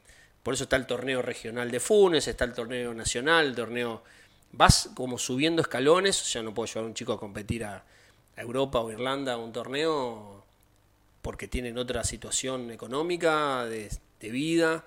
por 0.44 0.54
eso 0.54 0.64
está 0.64 0.76
el 0.76 0.86
torneo 0.86 1.22
regional 1.22 1.72
de 1.72 1.80
Funes, 1.80 2.28
está 2.28 2.46
el 2.46 2.54
torneo 2.54 2.94
nacional, 2.94 3.46
el 3.48 3.56
torneo 3.56 4.04
vas 4.52 4.90
como 4.94 5.18
subiendo 5.18 5.62
escalones, 5.62 6.22
o 6.22 6.26
sea, 6.26 6.44
no 6.44 6.54
puedo 6.54 6.68
llevar 6.68 6.84
a 6.84 6.88
un 6.88 6.94
chico 6.94 7.14
a 7.14 7.20
competir 7.20 7.64
a, 7.64 7.84
a 8.36 8.42
Europa 8.42 8.80
o 8.80 8.92
Irlanda 8.92 9.34
a 9.34 9.38
un 9.38 9.52
torneo 9.52 10.44
porque 11.22 11.48
tienen 11.48 11.78
otra 11.78 12.04
situación 12.04 12.70
económica, 12.70 13.66
de, 13.66 13.90
de 14.20 14.30
vida, 14.30 14.84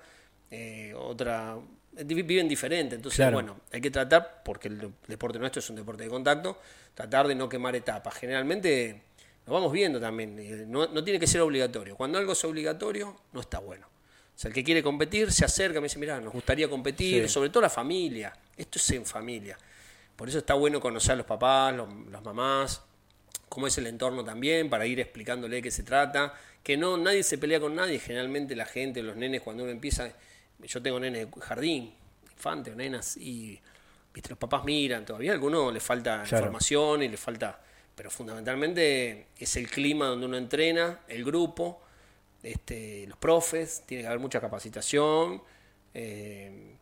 eh, 0.51 0.93
otra 0.95 1.57
viven 2.05 2.47
diferente, 2.47 2.95
entonces 2.95 3.17
Claro. 3.17 3.33
bueno, 3.35 3.59
hay 3.71 3.81
que 3.81 3.91
tratar, 3.91 4.41
porque 4.43 4.67
el 4.67 4.91
deporte 5.07 5.39
nuestro 5.39 5.59
es 5.59 5.69
un 5.69 5.75
deporte 5.75 6.03
de 6.03 6.09
contacto, 6.09 6.59
tratar 6.93 7.27
de 7.27 7.35
no 7.35 7.47
quemar 7.49 7.75
etapas. 7.75 8.15
Generalmente 8.15 9.01
lo 9.45 9.53
vamos 9.53 9.71
viendo 9.71 9.99
también, 9.99 10.37
eh, 10.39 10.65
no, 10.67 10.87
no 10.87 11.03
tiene 11.03 11.19
que 11.19 11.27
ser 11.27 11.41
obligatorio. 11.41 11.95
Cuando 11.95 12.17
algo 12.17 12.33
es 12.33 12.43
obligatorio, 12.43 13.17
no 13.33 13.41
está 13.41 13.59
bueno. 13.59 13.87
O 13.87 14.39
sea, 14.39 14.49
el 14.49 14.53
que 14.53 14.63
quiere 14.63 14.83
competir 14.83 15.31
se 15.31 15.45
acerca, 15.45 15.79
me 15.81 15.85
dice, 15.85 15.97
mira, 15.97 16.19
nos 16.21 16.31
gustaría 16.33 16.69
competir, 16.69 17.23
Sí. 17.23 17.29
sobre 17.33 17.49
todo 17.49 17.61
la 17.61 17.69
familia. 17.69 18.33
Esto 18.55 18.77
es 18.77 18.91
en 18.91 19.05
familia. 19.05 19.57
Por 20.15 20.29
eso 20.29 20.37
está 20.39 20.53
bueno 20.53 20.79
conocer 20.79 21.13
a 21.13 21.15
los 21.15 21.25
papás, 21.25 21.75
los, 21.75 21.87
las 22.11 22.23
mamás, 22.23 22.81
cómo 23.49 23.65
es 23.67 23.77
el 23.79 23.87
entorno 23.87 24.23
también, 24.23 24.69
para 24.69 24.85
ir 24.85 24.99
explicándole 24.99 25.55
de 25.57 25.61
qué 25.63 25.71
se 25.71 25.81
trata. 25.83 26.33
Que 26.61 26.75
no, 26.77 26.97
nadie 26.97 27.23
se 27.23 27.37
pelea 27.37 27.59
con 27.59 27.73
nadie. 27.75 27.97
Generalmente 27.97 28.55
la 28.55 28.65
gente, 28.65 29.01
los 29.01 29.15
nenes, 29.15 29.41
cuando 29.41 29.63
uno 29.63 29.71
empieza, 29.71 30.11
yo 30.63 30.81
tengo 30.81 30.99
nenes 30.99 31.29
de 31.31 31.41
jardín, 31.41 31.93
infantes 32.31 32.73
o 32.73 32.77
nenas, 32.77 33.17
y 33.17 33.59
viste, 34.13 34.29
los 34.29 34.37
papás 34.39 34.63
miran, 34.63 35.05
todavía 35.05 35.31
a 35.31 35.33
alguno 35.35 35.71
le 35.71 35.79
falta 35.79 36.23
Claro. 36.23 36.45
información 36.45 37.03
y 37.03 37.07
le 37.07 37.17
falta. 37.17 37.61
Pero 37.95 38.11
fundamentalmente 38.11 39.27
es 39.37 39.55
el 39.55 39.69
clima 39.69 40.07
donde 40.07 40.25
uno 40.27 40.37
entrena, 40.37 40.99
el 41.07 41.23
grupo, 41.25 41.81
este, 42.43 43.05
los 43.07 43.17
profes, 43.17 43.83
tiene 43.85 44.03
que 44.03 44.07
haber 44.07 44.19
mucha 44.19 44.39
capacitación. 44.39 45.41
eh, 45.93 46.73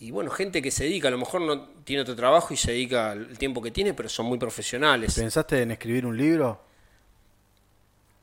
y 0.00 0.10
bueno, 0.12 0.30
gente 0.30 0.62
que 0.62 0.70
se 0.70 0.84
dedica, 0.84 1.08
a 1.08 1.10
lo 1.10 1.18
mejor 1.18 1.40
no 1.40 1.60
tiene 1.84 2.02
otro 2.02 2.14
trabajo 2.14 2.54
y 2.54 2.56
se 2.56 2.70
dedica 2.72 3.12
el 3.12 3.36
tiempo 3.36 3.60
que 3.60 3.72
tiene, 3.72 3.94
pero 3.94 4.08
son 4.08 4.26
muy 4.26 4.38
profesionales. 4.38 5.14
¿Pensaste 5.16 5.60
en 5.62 5.72
escribir 5.72 6.06
un 6.06 6.16
libro? 6.16 6.60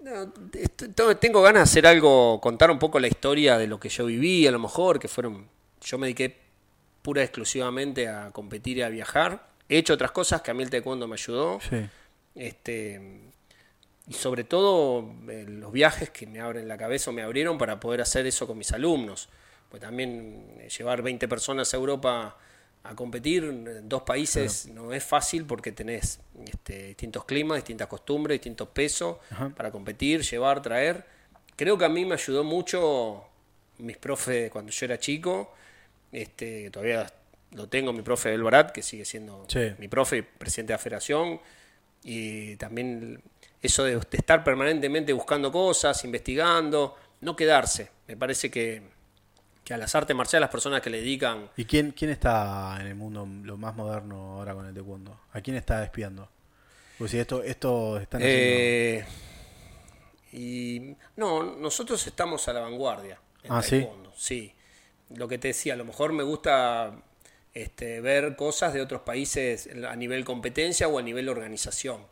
No, 0.06 0.32
tengo- 0.76 1.18
tengo 1.18 1.42
ganas 1.42 1.62
de 1.62 1.64
hacer 1.64 1.88
algo, 1.88 2.40
contar 2.40 2.70
un 2.70 2.78
poco 2.78 3.00
la 3.00 3.08
historia 3.08 3.58
de 3.58 3.66
lo 3.66 3.80
que 3.80 3.90
yo 3.90 4.06
viví, 4.06 4.46
a 4.46 4.52
lo 4.52 4.60
mejor, 4.60 5.00
que 5.00 5.08
fueron. 5.08 5.48
Yo 5.82 5.98
me 5.98 6.06
dediqué 6.06 6.38
pura 7.02 7.22
y 7.22 7.26
exclusivamente 7.26 8.08
a 8.08 8.30
competir 8.32 8.78
y 8.78 8.82
a 8.84 8.90
viajar. 8.90 9.48
He 9.68 9.80
hecho 9.80 9.96
otras 9.96 10.12
cosas 10.12 10.44
que 10.44 10.52
a 10.52 10.54
mí 10.54 10.62
el 10.62 10.70
taekwondo 10.70 11.08
me 11.08 11.16
ayudó. 11.16 11.60
Sí. 11.60 11.78
Este, 12.36 13.22
y 14.08 14.14
sobre 14.14 14.44
todo 14.44 15.12
eh, 15.28 15.46
los 15.48 15.72
viajes 15.72 16.12
que 16.12 16.28
me 16.28 16.40
abren 16.40 16.68
la 16.68 16.78
cabeza 16.78 17.10
o 17.10 17.14
me 17.14 17.24
abrieron 17.24 17.58
para 17.58 17.80
poder 17.80 18.02
hacer 18.02 18.28
eso 18.28 18.46
con 18.46 18.60
mis 18.60 18.72
alumnos. 18.74 19.30
Pues 19.70 19.82
también 19.82 20.46
eh, 20.60 20.70
llevar 20.70 21.02
20 21.02 21.28
personas 21.28 21.74
a 21.74 21.78
Europa 21.78 22.38
a 22.88 22.96
competir 22.96 23.44
en 23.44 23.90
dos 23.90 24.04
países 24.04 24.68
no 24.68 24.94
es 24.94 25.04
fácil 25.04 25.46
porque 25.46 25.72
tenés 25.72 26.20
este, 26.46 26.88
distintos 26.90 27.26
climas, 27.26 27.58
distintas 27.58 27.88
costumbres, 27.88 28.36
distintos 28.36 28.68
pesos 28.70 29.18
Ajá. 29.32 29.50
para 29.50 29.72
competir, 29.72 30.22
llevar, 30.22 30.62
traer. 30.62 31.06
Creo 31.56 31.78
que 31.78 31.86
a 31.86 31.90
mí 31.90 32.06
me 32.06 32.14
ayudó 32.14 32.44
mucho 32.44 33.24
mis 33.80 33.98
profes 33.98 34.52
cuando 34.52 34.72
yo 34.72 34.86
era 34.86 35.00
chico, 35.00 35.54
este, 36.12 36.70
todavía 36.70 37.12
lo 37.52 37.68
tengo, 37.68 37.92
mi 37.94 38.02
profe 38.02 38.30
del 38.30 38.44
Barat, 38.44 38.72
que 38.72 38.82
sigue 38.82 39.06
siendo 39.06 39.46
Sí. 39.50 39.72
mi 39.80 39.88
profe, 39.88 40.24
presidente 40.24 40.74
de 40.74 40.76
la 40.76 40.80
federación, 40.84 41.40
y 42.04 42.56
también 42.58 43.22
eso 43.62 43.84
de, 43.84 43.96
de 43.96 44.18
estar 44.18 44.44
permanentemente 44.44 45.12
buscando 45.14 45.52
cosas, 45.52 46.04
investigando, 46.06 46.96
no 47.22 47.36
quedarse. 47.36 47.90
Me 48.08 48.16
parece 48.16 48.52
que, 48.52 48.82
que 49.66 49.74
a 49.74 49.78
las 49.78 49.96
artes 49.96 50.16
marciales, 50.16 50.42
las 50.42 50.52
personas 50.52 50.80
que 50.80 50.92
le 50.92 51.00
dedican 51.00 51.50
¿Y 51.58 51.66
quién, 51.66 51.92
quién 51.92 52.12
está 52.12 52.78
en 52.80 52.86
el 52.86 52.96
mundo 52.96 53.28
lo 53.44 53.58
más 53.58 53.76
moderno 53.76 54.36
ahora 54.36 54.54
con 54.54 54.68
el 54.68 54.74
taekwondo? 54.74 55.20
¿A 55.34 55.42
quién 55.42 55.58
está 55.58 55.82
despiando? 55.82 56.30
Pues 57.00 57.12
si 57.12 57.18
esto, 57.18 57.42
esto 57.44 57.98
están. 57.98 58.22
Eh, 58.24 59.04
y 60.32 60.96
no, 61.18 61.44
nosotros 61.44 62.06
estamos 62.06 62.48
a 62.48 62.54
la 62.54 62.62
vanguardia. 62.62 63.20
en 63.44 63.52
Ah, 63.52 63.64
¿sí? 63.64 63.80
taekwondo, 63.82 64.14
sí. 64.16 64.54
Lo 65.10 65.28
que 65.28 65.40
te 65.40 65.50
decía, 65.50 65.74
a 65.74 65.78
lo 65.78 65.84
mejor 65.84 66.14
me 66.14 66.24
gusta 66.24 66.94
este, 67.54 68.02
ver 68.02 68.36
cosas 68.36 68.72
de 68.72 68.82
otros 68.82 69.02
países 69.02 69.68
a 69.90 69.96
nivel 69.96 70.24
competencia 70.24 70.88
o 70.88 71.00
a 71.00 71.02
nivel 71.02 71.28
organización. 71.28 72.06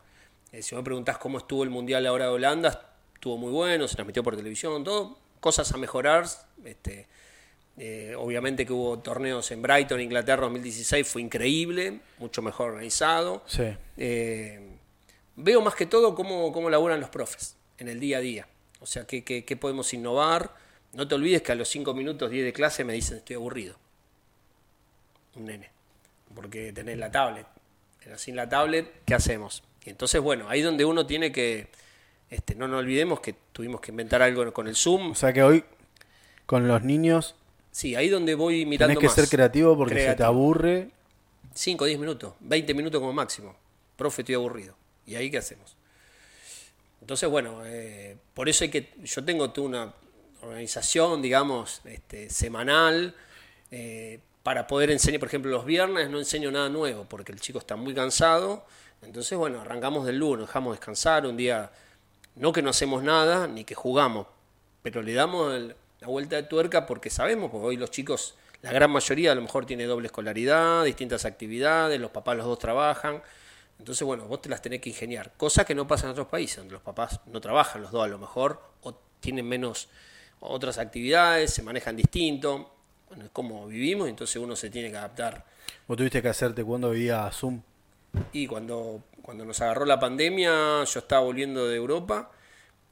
Eh, 0.50 0.60
si 0.60 0.74
me 0.74 0.82
preguntás 0.82 1.18
cómo 1.18 1.38
estuvo 1.38 1.62
el 1.62 1.70
Mundial 1.70 2.04
ahora 2.06 2.24
de 2.24 2.30
Holanda, 2.32 2.94
estuvo 3.14 3.38
muy 3.38 3.52
bueno, 3.52 3.86
se 3.86 3.94
transmitió 3.94 4.24
por 4.24 4.36
televisión, 4.36 4.82
todo, 4.82 5.18
cosas 5.38 5.70
a 5.72 5.76
mejorar. 5.76 6.26
Este, 6.64 7.06
eh, 7.76 8.14
obviamente 8.16 8.64
que 8.66 8.72
hubo 8.72 8.98
torneos 9.00 9.50
en 9.50 9.62
Brighton, 9.62 10.00
Inglaterra 10.00 10.42
2016, 10.42 11.06
fue 11.08 11.22
increíble, 11.22 12.00
mucho 12.18 12.40
mejor 12.42 12.70
organizado. 12.70 13.42
Sí. 13.46 13.64
Eh, 13.96 14.60
veo 15.36 15.60
más 15.60 15.74
que 15.74 15.86
todo 15.86 16.14
cómo, 16.14 16.52
cómo 16.52 16.70
laburan 16.70 17.00
los 17.00 17.10
profes 17.10 17.56
en 17.78 17.88
el 17.88 17.98
día 18.00 18.18
a 18.18 18.20
día. 18.20 18.46
O 18.80 18.86
sea, 18.86 19.06
qué, 19.06 19.24
qué- 19.24 19.44
qué 19.44 19.56
podemos 19.56 19.92
innovar. 19.94 20.54
No 20.92 21.08
te 21.08 21.14
olvides 21.16 21.42
que 21.42 21.52
a 21.52 21.54
los 21.56 21.68
5 21.68 21.94
minutos 21.94 22.30
10 22.30 22.44
de 22.44 22.52
clase 22.52 22.84
me 22.84 22.92
dicen 22.92 23.16
estoy 23.16 23.34
aburrido. 23.36 23.76
Un 25.36 25.46
nene. 25.46 25.70
Porque 26.34 26.72
tenés 26.72 26.98
la 26.98 27.10
tablet. 27.10 27.46
Pero 28.02 28.18
sin 28.18 28.36
la 28.36 28.48
tablet, 28.48 28.92
¿qué 29.06 29.14
hacemos? 29.14 29.62
Y 29.84 29.90
entonces, 29.90 30.20
bueno, 30.20 30.48
ahí 30.48 30.62
donde 30.62 30.84
uno 30.84 31.06
tiene 31.06 31.32
que... 31.32 31.68
Este, 32.30 32.54
no 32.54 32.68
nos 32.68 32.80
olvidemos 32.80 33.20
que 33.20 33.34
tuvimos 33.52 33.80
que 33.80 33.90
inventar 33.90 34.22
algo 34.22 34.52
con 34.52 34.66
el 34.68 34.76
Zoom. 34.76 35.12
O 35.12 35.14
sea 35.14 35.32
que 35.32 35.42
hoy 35.42 35.64
con 36.46 36.68
los 36.68 36.82
niños 36.82 37.34
Sí, 37.74 37.96
ahí 37.96 38.08
donde 38.08 38.36
voy 38.36 38.64
mirando 38.66 38.90
tenés 38.92 39.00
que 39.00 39.06
más. 39.08 39.14
ser 39.16 39.28
creativo 39.28 39.76
porque 39.76 39.94
se 39.94 39.98
te 40.00 40.04
Creativo. 40.04 40.28
aburre. 40.28 40.90
5 41.54 41.82
o 41.82 41.86
10 41.88 41.98
minutos, 41.98 42.34
20 42.38 42.72
minutos 42.72 43.00
como 43.00 43.12
máximo. 43.12 43.56
Profe, 43.96 44.22
estoy 44.22 44.36
aburrido. 44.36 44.76
¿Y 45.06 45.16
ahí 45.16 45.28
qué 45.28 45.38
hacemos? 45.38 45.76
Entonces, 47.00 47.28
bueno, 47.28 47.62
eh, 47.64 48.16
por 48.32 48.48
eso 48.48 48.62
hay 48.62 48.70
que. 48.70 48.92
Yo 49.02 49.24
tengo 49.24 49.52
una 49.58 49.92
organización, 50.40 51.20
digamos, 51.20 51.80
este, 51.84 52.30
semanal, 52.30 53.14
eh, 53.72 54.20
para 54.44 54.68
poder 54.68 54.92
enseñar. 54.92 55.18
Por 55.18 55.28
ejemplo, 55.28 55.50
los 55.50 55.64
viernes 55.64 56.08
no 56.10 56.20
enseño 56.20 56.52
nada 56.52 56.68
nuevo 56.68 57.06
porque 57.08 57.32
el 57.32 57.40
chico 57.40 57.58
está 57.58 57.74
muy 57.74 57.92
cansado. 57.92 58.64
Entonces, 59.02 59.36
bueno, 59.36 59.60
arrancamos 59.62 60.06
del 60.06 60.18
lunes, 60.18 60.46
dejamos 60.46 60.74
descansar 60.76 61.26
un 61.26 61.36
día. 61.36 61.72
No 62.36 62.52
que 62.52 62.62
no 62.62 62.70
hacemos 62.70 63.02
nada, 63.02 63.48
ni 63.48 63.64
que 63.64 63.74
jugamos, 63.74 64.26
pero 64.82 65.02
le 65.02 65.12
damos 65.12 65.54
el- 65.54 65.74
la 66.04 66.10
vuelta 66.10 66.36
de 66.36 66.42
tuerca 66.42 66.84
porque 66.84 67.08
sabemos, 67.08 67.50
porque 67.50 67.66
hoy 67.66 67.76
los 67.78 67.90
chicos, 67.90 68.34
la 68.60 68.70
gran 68.72 68.90
mayoría 68.90 69.32
a 69.32 69.34
lo 69.34 69.40
mejor 69.40 69.64
tiene 69.64 69.84
doble 69.84 70.06
escolaridad, 70.06 70.84
distintas 70.84 71.24
actividades, 71.24 71.98
los 71.98 72.10
papás 72.10 72.36
los 72.36 72.44
dos 72.44 72.58
trabajan. 72.58 73.22
Entonces, 73.78 74.06
bueno, 74.06 74.26
vos 74.26 74.42
te 74.42 74.50
las 74.50 74.60
tenés 74.60 74.82
que 74.82 74.90
ingeniar. 74.90 75.32
Cosa 75.38 75.64
que 75.64 75.74
no 75.74 75.86
pasa 75.86 76.04
en 76.04 76.12
otros 76.12 76.26
países, 76.26 76.58
donde 76.58 76.74
los 76.74 76.82
papás 76.82 77.20
no 77.24 77.40
trabajan 77.40 77.80
los 77.80 77.90
dos 77.90 78.04
a 78.04 78.08
lo 78.08 78.18
mejor, 78.18 78.60
o 78.82 78.94
tienen 79.20 79.48
menos 79.48 79.88
otras 80.40 80.76
actividades, 80.76 81.54
se 81.54 81.62
manejan 81.62 81.96
distinto. 81.96 82.70
Bueno, 83.08 83.24
es 83.24 83.30
como 83.30 83.66
vivimos, 83.66 84.06
entonces 84.06 84.36
uno 84.36 84.54
se 84.56 84.68
tiene 84.68 84.90
que 84.90 84.98
adaptar. 84.98 85.42
Vos 85.88 85.96
tuviste 85.96 86.20
que 86.20 86.28
hacerte 86.28 86.62
cuando 86.64 86.90
vía 86.90 87.30
Zoom. 87.32 87.62
Y 88.32 88.46
cuando, 88.46 89.04
cuando 89.22 89.46
nos 89.46 89.58
agarró 89.62 89.86
la 89.86 89.98
pandemia, 89.98 90.84
yo 90.84 91.00
estaba 91.00 91.22
volviendo 91.22 91.66
de 91.66 91.76
Europa 91.76 92.30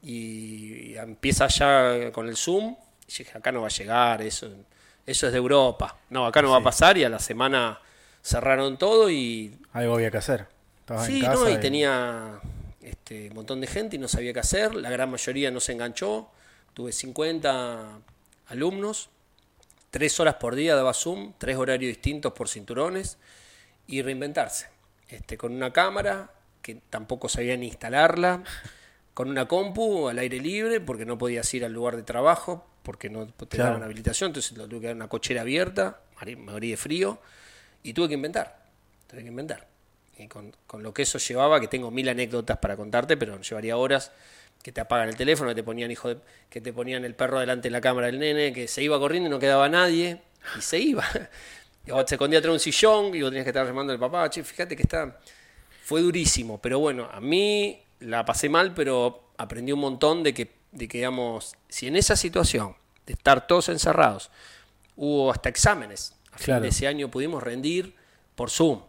y 0.01 0.95
empieza 0.95 1.47
ya 1.47 2.11
con 2.11 2.27
el 2.27 2.35
Zoom. 2.35 2.75
Y 3.07 3.11
dije, 3.17 3.37
acá 3.37 3.51
no 3.51 3.61
va 3.61 3.67
a 3.67 3.71
llegar, 3.71 4.21
eso, 4.21 4.49
eso 5.05 5.27
es 5.27 5.31
de 5.33 5.37
Europa. 5.37 5.97
No, 6.09 6.25
acá 6.25 6.41
no 6.41 6.51
va 6.51 6.57
a 6.57 6.63
pasar 6.63 6.97
y 6.97 7.03
a 7.03 7.09
la 7.09 7.19
semana 7.19 7.79
cerraron 8.21 8.77
todo 8.77 9.09
y 9.09 9.57
Algo 9.73 9.95
había 9.95 10.09
que 10.11 10.17
hacer. 10.17 10.47
Estabas 10.79 11.05
Sí, 11.05 11.17
en 11.19 11.25
casa 11.25 11.35
no, 11.43 11.49
y 11.49 11.53
y- 11.53 11.57
tenía 11.59 12.39
este, 12.81 13.29
un 13.29 13.35
montón 13.35 13.61
de 13.61 13.67
gente 13.67 13.95
y 13.95 13.99
no 13.99 14.07
sabía 14.07 14.33
qué 14.33 14.39
hacer. 14.39 14.75
La 14.75 14.89
gran 14.89 15.09
mayoría 15.11 15.51
no 15.51 15.59
se 15.59 15.71
enganchó. 15.73 16.29
Tuve 16.73 16.91
50 16.91 17.99
alumnos. 18.47 19.09
Tres 19.91 20.19
horas 20.19 20.35
por 20.35 20.55
día 20.55 20.75
daba 20.75 20.93
Zoom, 20.93 21.33
tres 21.37 21.55
horarios 21.57 21.89
distintos 21.89 22.33
por 22.33 22.49
cinturones 22.49 23.17
y 23.85 24.01
reinventarse. 24.01 24.67
Este, 25.07 25.37
con 25.37 25.53
una 25.53 25.71
cámara 25.71 26.31
que 26.63 26.75
tampoco 26.89 27.29
sabían 27.29 27.61
instalarla, 27.63 28.41
con 29.13 29.29
una 29.29 29.47
compu 29.47 30.07
al 30.09 30.19
aire 30.19 30.39
libre 30.39 30.79
porque 30.81 31.05
no 31.05 31.17
podías 31.17 31.51
ir 31.53 31.65
al 31.65 31.73
lugar 31.73 31.95
de 31.95 32.03
trabajo 32.03 32.65
porque 32.83 33.09
no 33.09 33.27
te 33.27 33.45
Claro. 33.47 33.71
daban 33.71 33.83
habilitación, 33.83 34.29
entonces 34.29 34.57
lo 34.57 34.67
tuve 34.67 34.81
que 34.81 34.87
dar 34.87 34.95
una 34.95 35.07
cochera 35.07 35.41
abierta, 35.41 36.01
me 36.25 36.35
morí 36.35 36.71
de 36.71 36.77
frío 36.77 37.19
y 37.83 37.93
tuve 37.93 38.07
que 38.09 38.13
inventar, 38.15 38.65
tuve 39.07 39.21
que 39.21 39.27
inventar. 39.29 39.67
Y 40.17 40.27
con, 40.27 40.55
con 40.67 40.83
lo 40.83 40.93
que 40.93 41.03
eso 41.03 41.17
llevaba, 41.17 41.59
que 41.59 41.67
tengo 41.67 41.91
mil 41.91 42.07
anécdotas 42.09 42.57
para 42.57 42.75
contarte, 42.75 43.17
pero 43.17 43.39
llevaría 43.41 43.77
horas, 43.77 44.11
que 44.61 44.71
te 44.71 44.79
apagan 44.81 45.09
el 45.09 45.15
teléfono, 45.15 45.49
que 45.49 45.55
te 45.55 45.63
ponían 45.63 45.91
hijo 45.91 46.09
de- 46.09 46.21
que 46.49 46.61
te 46.61 46.71
ponían 46.71 47.03
el 47.03 47.15
perro 47.15 47.39
delante 47.39 47.67
de 47.67 47.71
la 47.71 47.81
cámara 47.81 48.07
del 48.07 48.19
nene, 48.19 48.53
que 48.53 48.67
se 48.67 48.83
iba 48.83 48.99
corriendo 48.99 49.27
y 49.27 49.31
no 49.31 49.39
quedaba 49.39 49.67
nadie, 49.69 50.21
y 50.57 50.61
se 50.61 50.79
iba. 50.79 51.03
Y 51.85 51.91
vos 51.91 52.05
se 52.07 52.15
escondía 52.15 52.39
atrás 52.39 52.51
de 52.51 52.53
un 52.53 52.59
sillón 52.61 53.13
y 53.13 53.21
vos 53.21 53.29
tenías 53.31 53.43
que 53.43 53.49
estar 53.49 53.65
llamando 53.67 53.91
al 53.91 53.99
papá, 53.99 54.29
che, 54.29 54.41
fíjate 54.43 54.73
que 54.75 54.83
está. 54.83 55.19
Fue 55.83 55.99
durísimo, 56.01 56.61
pero 56.61 56.79
bueno, 56.79 57.09
a 57.11 57.19
mí 57.19 57.82
la 58.03 58.25
pasé 58.25 58.49
mal, 58.49 58.73
pero 58.73 59.29
aprendí 59.37 59.71
un 59.71 59.79
montón 59.79 60.23
de 60.23 60.33
que, 60.33 60.53
de 60.71 60.87
que 60.87 60.99
digamos, 60.99 61.55
si 61.69 61.87
en 61.87 61.95
esa 61.95 62.15
situación 62.15 62.75
de 63.05 63.13
estar 63.13 63.47
todos 63.47 63.69
encerrados, 63.69 64.29
hubo 64.95 65.31
hasta 65.31 65.49
exámenes. 65.49 66.13
A 66.31 66.37
fin 66.37 66.45
Claro. 66.45 66.61
de 66.63 66.69
ese 66.69 66.87
año 66.87 67.09
pudimos 67.09 67.43
rendir 67.43 67.95
por 68.35 68.49
Zoom. 68.49 68.81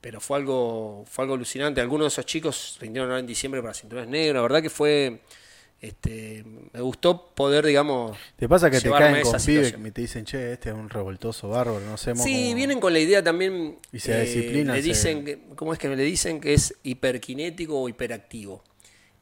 Pero 0.00 0.20
fue 0.20 0.38
algo, 0.38 1.04
fue 1.10 1.24
algo 1.24 1.34
alucinante. 1.34 1.80
Algunos 1.80 2.04
de 2.04 2.08
esos 2.08 2.24
chicos 2.26 2.78
rindieron 2.80 3.10
ahora 3.10 3.20
en 3.20 3.26
diciembre 3.26 3.60
para 3.60 3.74
cinturones 3.74 4.08
negros. 4.10 4.36
La 4.36 4.42
verdad 4.42 4.62
que 4.62 4.70
fue. 4.70 5.20
Este, 5.80 6.44
me 6.74 6.80
gustó 6.82 7.28
poder, 7.34 7.64
digamos. 7.64 8.16
¿Te 8.36 8.46
pasa 8.48 8.70
que 8.70 8.80
te 8.80 8.90
caen 8.90 9.22
con 9.22 9.40
pibes 9.42 9.72
que 9.72 9.90
te 9.90 10.00
dicen, 10.02 10.26
che, 10.26 10.52
este 10.52 10.68
es 10.68 10.74
un 10.74 10.90
revoltoso 10.90 11.48
bárbaro, 11.48 11.80
no 11.80 11.96
sé 11.96 12.14
Sí, 12.16 12.42
cómo- 12.44 12.54
vienen 12.54 12.80
con 12.80 12.92
la 12.92 12.98
idea 12.98 13.22
también. 13.24 13.78
Y 13.90 13.98
se 13.98 14.12
eh, 14.22 14.64
Le 14.64 14.74
se- 14.74 14.82
dicen, 14.82 15.24
que, 15.24 15.38
¿cómo 15.56 15.72
es 15.72 15.78
que 15.78 15.88
me 15.88 15.96
le 15.96 16.02
dicen 16.02 16.38
que 16.40 16.52
es 16.52 16.74
hiperkinético 16.82 17.80
o 17.80 17.88
hiperactivo? 17.88 18.62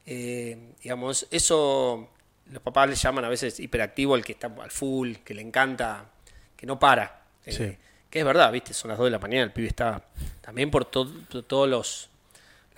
Eh, 0.05 0.57
digamos, 0.83 1.27
eso 1.31 2.09
los 2.51 2.61
papás 2.61 2.89
le 2.89 2.95
llaman 2.95 3.23
a 3.23 3.29
veces 3.29 3.59
hiperactivo 3.59 4.15
al 4.15 4.25
que 4.25 4.33
está 4.33 4.47
al 4.47 4.71
full, 4.71 5.13
que 5.23 5.33
le 5.33 5.41
encanta, 5.41 6.09
que 6.57 6.65
no 6.65 6.77
para. 6.77 7.23
Eh, 7.45 7.51
Sí. 7.53 7.77
que 8.09 8.19
es 8.19 8.25
verdad, 8.25 8.51
¿viste? 8.51 8.73
Son 8.73 8.89
las 8.89 8.97
2 8.97 9.05
de 9.05 9.11
la 9.11 9.19
mañana, 9.19 9.43
el 9.43 9.51
pibe 9.53 9.67
está 9.67 10.03
también 10.41 10.69
por 10.71 10.83
to- 10.85 11.05
todos 11.47 11.69
los 11.69 12.09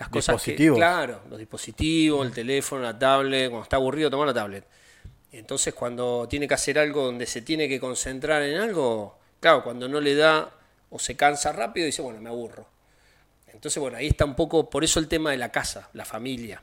las 0.02 0.08
cosas 0.08 0.34
Dispositivos. 0.34 0.76
que 0.76 0.80
claro, 0.80 1.20
los 1.30 1.38
dispositivos, 1.38 2.26
el 2.26 2.32
teléfono, 2.32 2.82
la 2.82 2.98
tablet, 2.98 3.48
cuando 3.48 3.62
está 3.62 3.76
aburrido 3.76 4.10
toma 4.10 4.26
la 4.26 4.34
tablet. 4.34 4.64
Entonces, 5.30 5.72
cuando 5.74 6.26
tiene 6.28 6.48
que 6.48 6.54
hacer 6.54 6.78
algo 6.78 7.04
donde 7.04 7.24
se 7.26 7.42
tiene 7.42 7.68
que 7.68 7.78
concentrar 7.78 8.42
en 8.42 8.60
algo, 8.60 9.18
claro, 9.38 9.62
cuando 9.62 9.88
no 9.88 10.00
le 10.00 10.16
da 10.16 10.50
o 10.90 10.98
se 10.98 11.16
cansa 11.16 11.52
rápido, 11.52 11.86
dice, 11.86 12.02
bueno, 12.02 12.20
me 12.20 12.28
aburro. 12.28 12.66
Entonces, 13.46 13.80
bueno, 13.80 13.96
ahí 13.96 14.08
está 14.08 14.24
un 14.24 14.34
poco, 14.34 14.68
por 14.68 14.82
eso 14.82 14.98
el 14.98 15.06
tema 15.06 15.30
de 15.30 15.36
la 15.36 15.52
casa, 15.52 15.88
la 15.92 16.04
familia. 16.04 16.62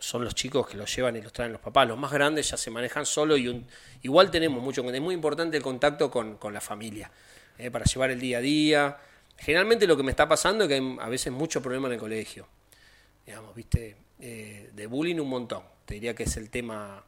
Son 0.00 0.24
los 0.24 0.34
chicos 0.34 0.66
que 0.66 0.76
los 0.76 0.94
llevan 0.94 1.16
y 1.16 1.20
los 1.20 1.32
traen 1.32 1.52
los 1.52 1.60
papás. 1.60 1.86
Los 1.86 1.98
más 1.98 2.10
grandes 2.10 2.48
ya 2.50 2.56
se 2.56 2.70
manejan 2.70 3.04
solo 3.04 3.36
y 3.36 3.48
un, 3.48 3.66
igual 4.02 4.30
tenemos 4.30 4.62
mucho. 4.62 4.88
Es 4.88 5.00
muy 5.00 5.14
importante 5.14 5.56
el 5.56 5.62
contacto 5.62 6.10
con, 6.10 6.38
con 6.38 6.54
la 6.54 6.60
familia, 6.60 7.10
eh, 7.58 7.70
para 7.70 7.84
llevar 7.84 8.10
el 8.10 8.20
día 8.20 8.38
a 8.38 8.40
día. 8.40 8.96
Generalmente 9.36 9.86
lo 9.86 9.96
que 9.96 10.02
me 10.02 10.10
está 10.10 10.26
pasando 10.26 10.64
es 10.64 10.68
que 10.68 10.74
hay 10.76 10.96
a 11.00 11.08
veces 11.08 11.32
mucho 11.32 11.60
problema 11.60 11.88
en 11.88 11.94
el 11.94 12.00
colegio. 12.00 12.48
Digamos, 13.28 13.54
viste, 13.54 13.94
Eh, 14.20 14.70
de 14.74 14.86
bullying 14.88 15.20
un 15.20 15.28
montón. 15.28 15.62
Te 15.84 15.94
diría 15.94 16.12
que 16.14 16.24
es 16.24 16.36
el 16.38 16.50
tema 16.50 17.04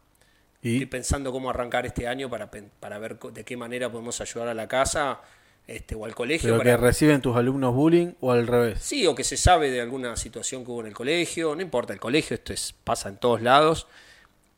Y 0.63 0.75
Estoy 0.75 0.87
pensando 0.87 1.33
cómo 1.33 1.49
arrancar 1.51 1.87
este 1.87 2.07
año 2.07 2.29
para, 2.31 2.49
para 2.79 2.99
ver 2.99 3.19
de 3.19 3.45
qué 3.45 3.57
manera 3.57 3.91
podemos 3.91 4.21
ayudar 4.21 4.47
a 4.49 4.55
la 4.55 4.69
casa 4.69 5.21
este, 5.67 5.95
o 5.95 6.05
al 6.05 6.15
colegio. 6.15 6.51
pero 6.51 6.59
para- 6.59 6.71
que 6.73 6.77
reciben 6.77 7.21
tus 7.23 7.35
alumnos 7.37 7.75
bullying 7.75 8.13
o 8.21 8.31
al 8.33 8.47
revés. 8.47 8.81
Sí, 8.83 9.07
o 9.07 9.15
que 9.15 9.25
se 9.25 9.37
sabe 9.39 9.71
de 9.71 9.81
alguna 9.81 10.15
situación 10.17 10.65
que 10.65 10.71
hubo 10.71 10.81
en 10.83 10.89
el 10.89 10.95
colegio, 10.95 11.55
no 11.57 11.63
importa, 11.63 11.93
el 11.95 11.99
colegio 12.01 12.35
esto 12.35 12.53
es 12.53 12.75
pasa 12.85 13.09
en 13.09 13.17
todos 13.17 13.41
lados. 13.43 13.87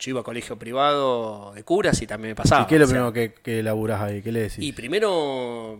Yo 0.00 0.10
iba 0.10 0.20
a 0.20 0.24
colegio 0.24 0.58
privado 0.58 1.52
de 1.54 1.62
curas 1.62 2.02
y 2.02 2.06
también 2.08 2.30
me 2.32 2.34
pasaba. 2.34 2.62
¿Y 2.62 2.66
qué 2.66 2.74
es 2.74 2.80
lo 2.80 2.84
o 2.86 2.88
sea, 2.88 2.94
primero 2.96 3.12
que, 3.12 3.34
que 3.40 3.62
laburás 3.62 4.00
ahí? 4.02 4.20
¿Qué 4.22 4.32
le 4.32 4.40
decís? 4.40 4.58
Y 4.58 4.72
primero 4.72 5.78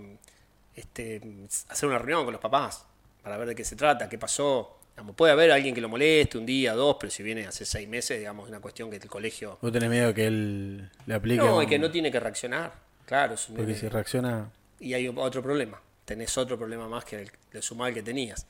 este, 0.77 1.21
hacer 1.69 1.89
una 1.89 1.99
reunión 1.99 2.25
con 2.25 2.33
los 2.33 2.41
papás 2.41 2.87
para 3.23 3.37
ver 3.37 3.49
de 3.49 3.55
qué 3.57 3.65
se 3.65 3.75
trata, 3.77 4.09
qué 4.09 4.17
pasó. 4.19 4.79
Puede 5.17 5.33
haber 5.33 5.51
alguien 5.51 5.75
que 5.75 5.81
lo 5.81 5.89
moleste 5.89 6.39
un 6.39 6.47
día, 6.47 6.75
dos, 6.75 6.97
pero 6.99 7.11
si 7.11 7.23
viene 7.23 7.47
hace 7.47 7.65
seis 7.65 7.89
meses, 7.89 8.19
digamos, 8.19 8.47
es 8.47 8.51
una 8.51 8.61
cuestión 8.61 8.91
que 8.91 8.97
el 8.97 9.09
colegio... 9.09 9.59
¿Vos 9.61 9.73
tenés 9.73 9.91
miedo 9.91 10.15
que 10.15 10.27
él 10.27 10.91
le 11.07 11.15
aplique? 11.15 11.43
No, 11.43 11.63
y 11.63 11.67
que 11.67 11.79
no 11.79 11.91
tiene 11.91 12.11
que 12.11 12.21
reaccionar, 12.21 12.73
claro. 13.05 13.35
Porque 13.57 13.75
si 13.75 13.89
reacciona... 13.89 14.51
Y 14.81 14.95
hay 14.95 15.09
otro 15.09 15.43
problema, 15.43 15.81
tenés 16.05 16.37
otro 16.39 16.59
problema 16.59 16.89
más 16.89 17.05
que 17.05 17.23
el, 17.23 17.31
el 17.53 17.63
sumal 17.63 17.93
que 17.93 18.03
tenías, 18.03 18.47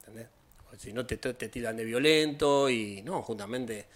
¿entendés? 0.00 0.28
Si 0.78 0.92
no 0.92 1.06
te, 1.06 1.16
te 1.16 1.48
tiran 1.48 1.76
de 1.76 1.84
violento 1.84 2.68
y 2.68 3.02
no, 3.02 3.22
justamente... 3.22 3.86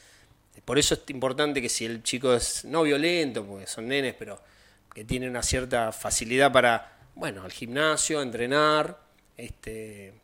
Por 0.65 0.79
eso 0.79 0.95
es 0.95 1.03
importante 1.09 1.61
que 1.61 1.69
si 1.69 1.85
el 1.85 2.03
chico 2.03 2.35
es 2.35 2.65
no 2.65 2.83
violento, 2.83 3.45
porque 3.45 3.67
son 3.67 3.89
nenes, 3.89 4.15
pero 4.19 4.41
que 4.93 5.05
tiene 5.05 5.29
una 5.29 5.43
cierta 5.43 5.93
facilidad 5.93 6.51
para, 6.51 6.99
bueno, 7.15 7.43
al 7.45 7.53
gimnasio, 7.53 8.23
entrenar, 8.23 8.99
este, 9.37 10.15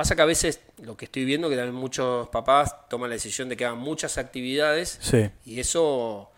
pasa 0.00 0.16
que 0.16 0.22
a 0.22 0.24
veces 0.24 0.60
lo 0.82 0.96
que 0.96 1.04
estoy 1.04 1.26
viendo 1.26 1.50
que 1.50 1.56
también 1.56 1.74
muchos 1.74 2.26
papás 2.30 2.88
toman 2.88 3.10
la 3.10 3.16
decisión 3.16 3.50
de 3.50 3.56
que 3.58 3.66
hagan 3.66 3.76
muchas 3.76 4.16
actividades 4.16 4.98
y 5.44 5.60
eso 5.60 6.30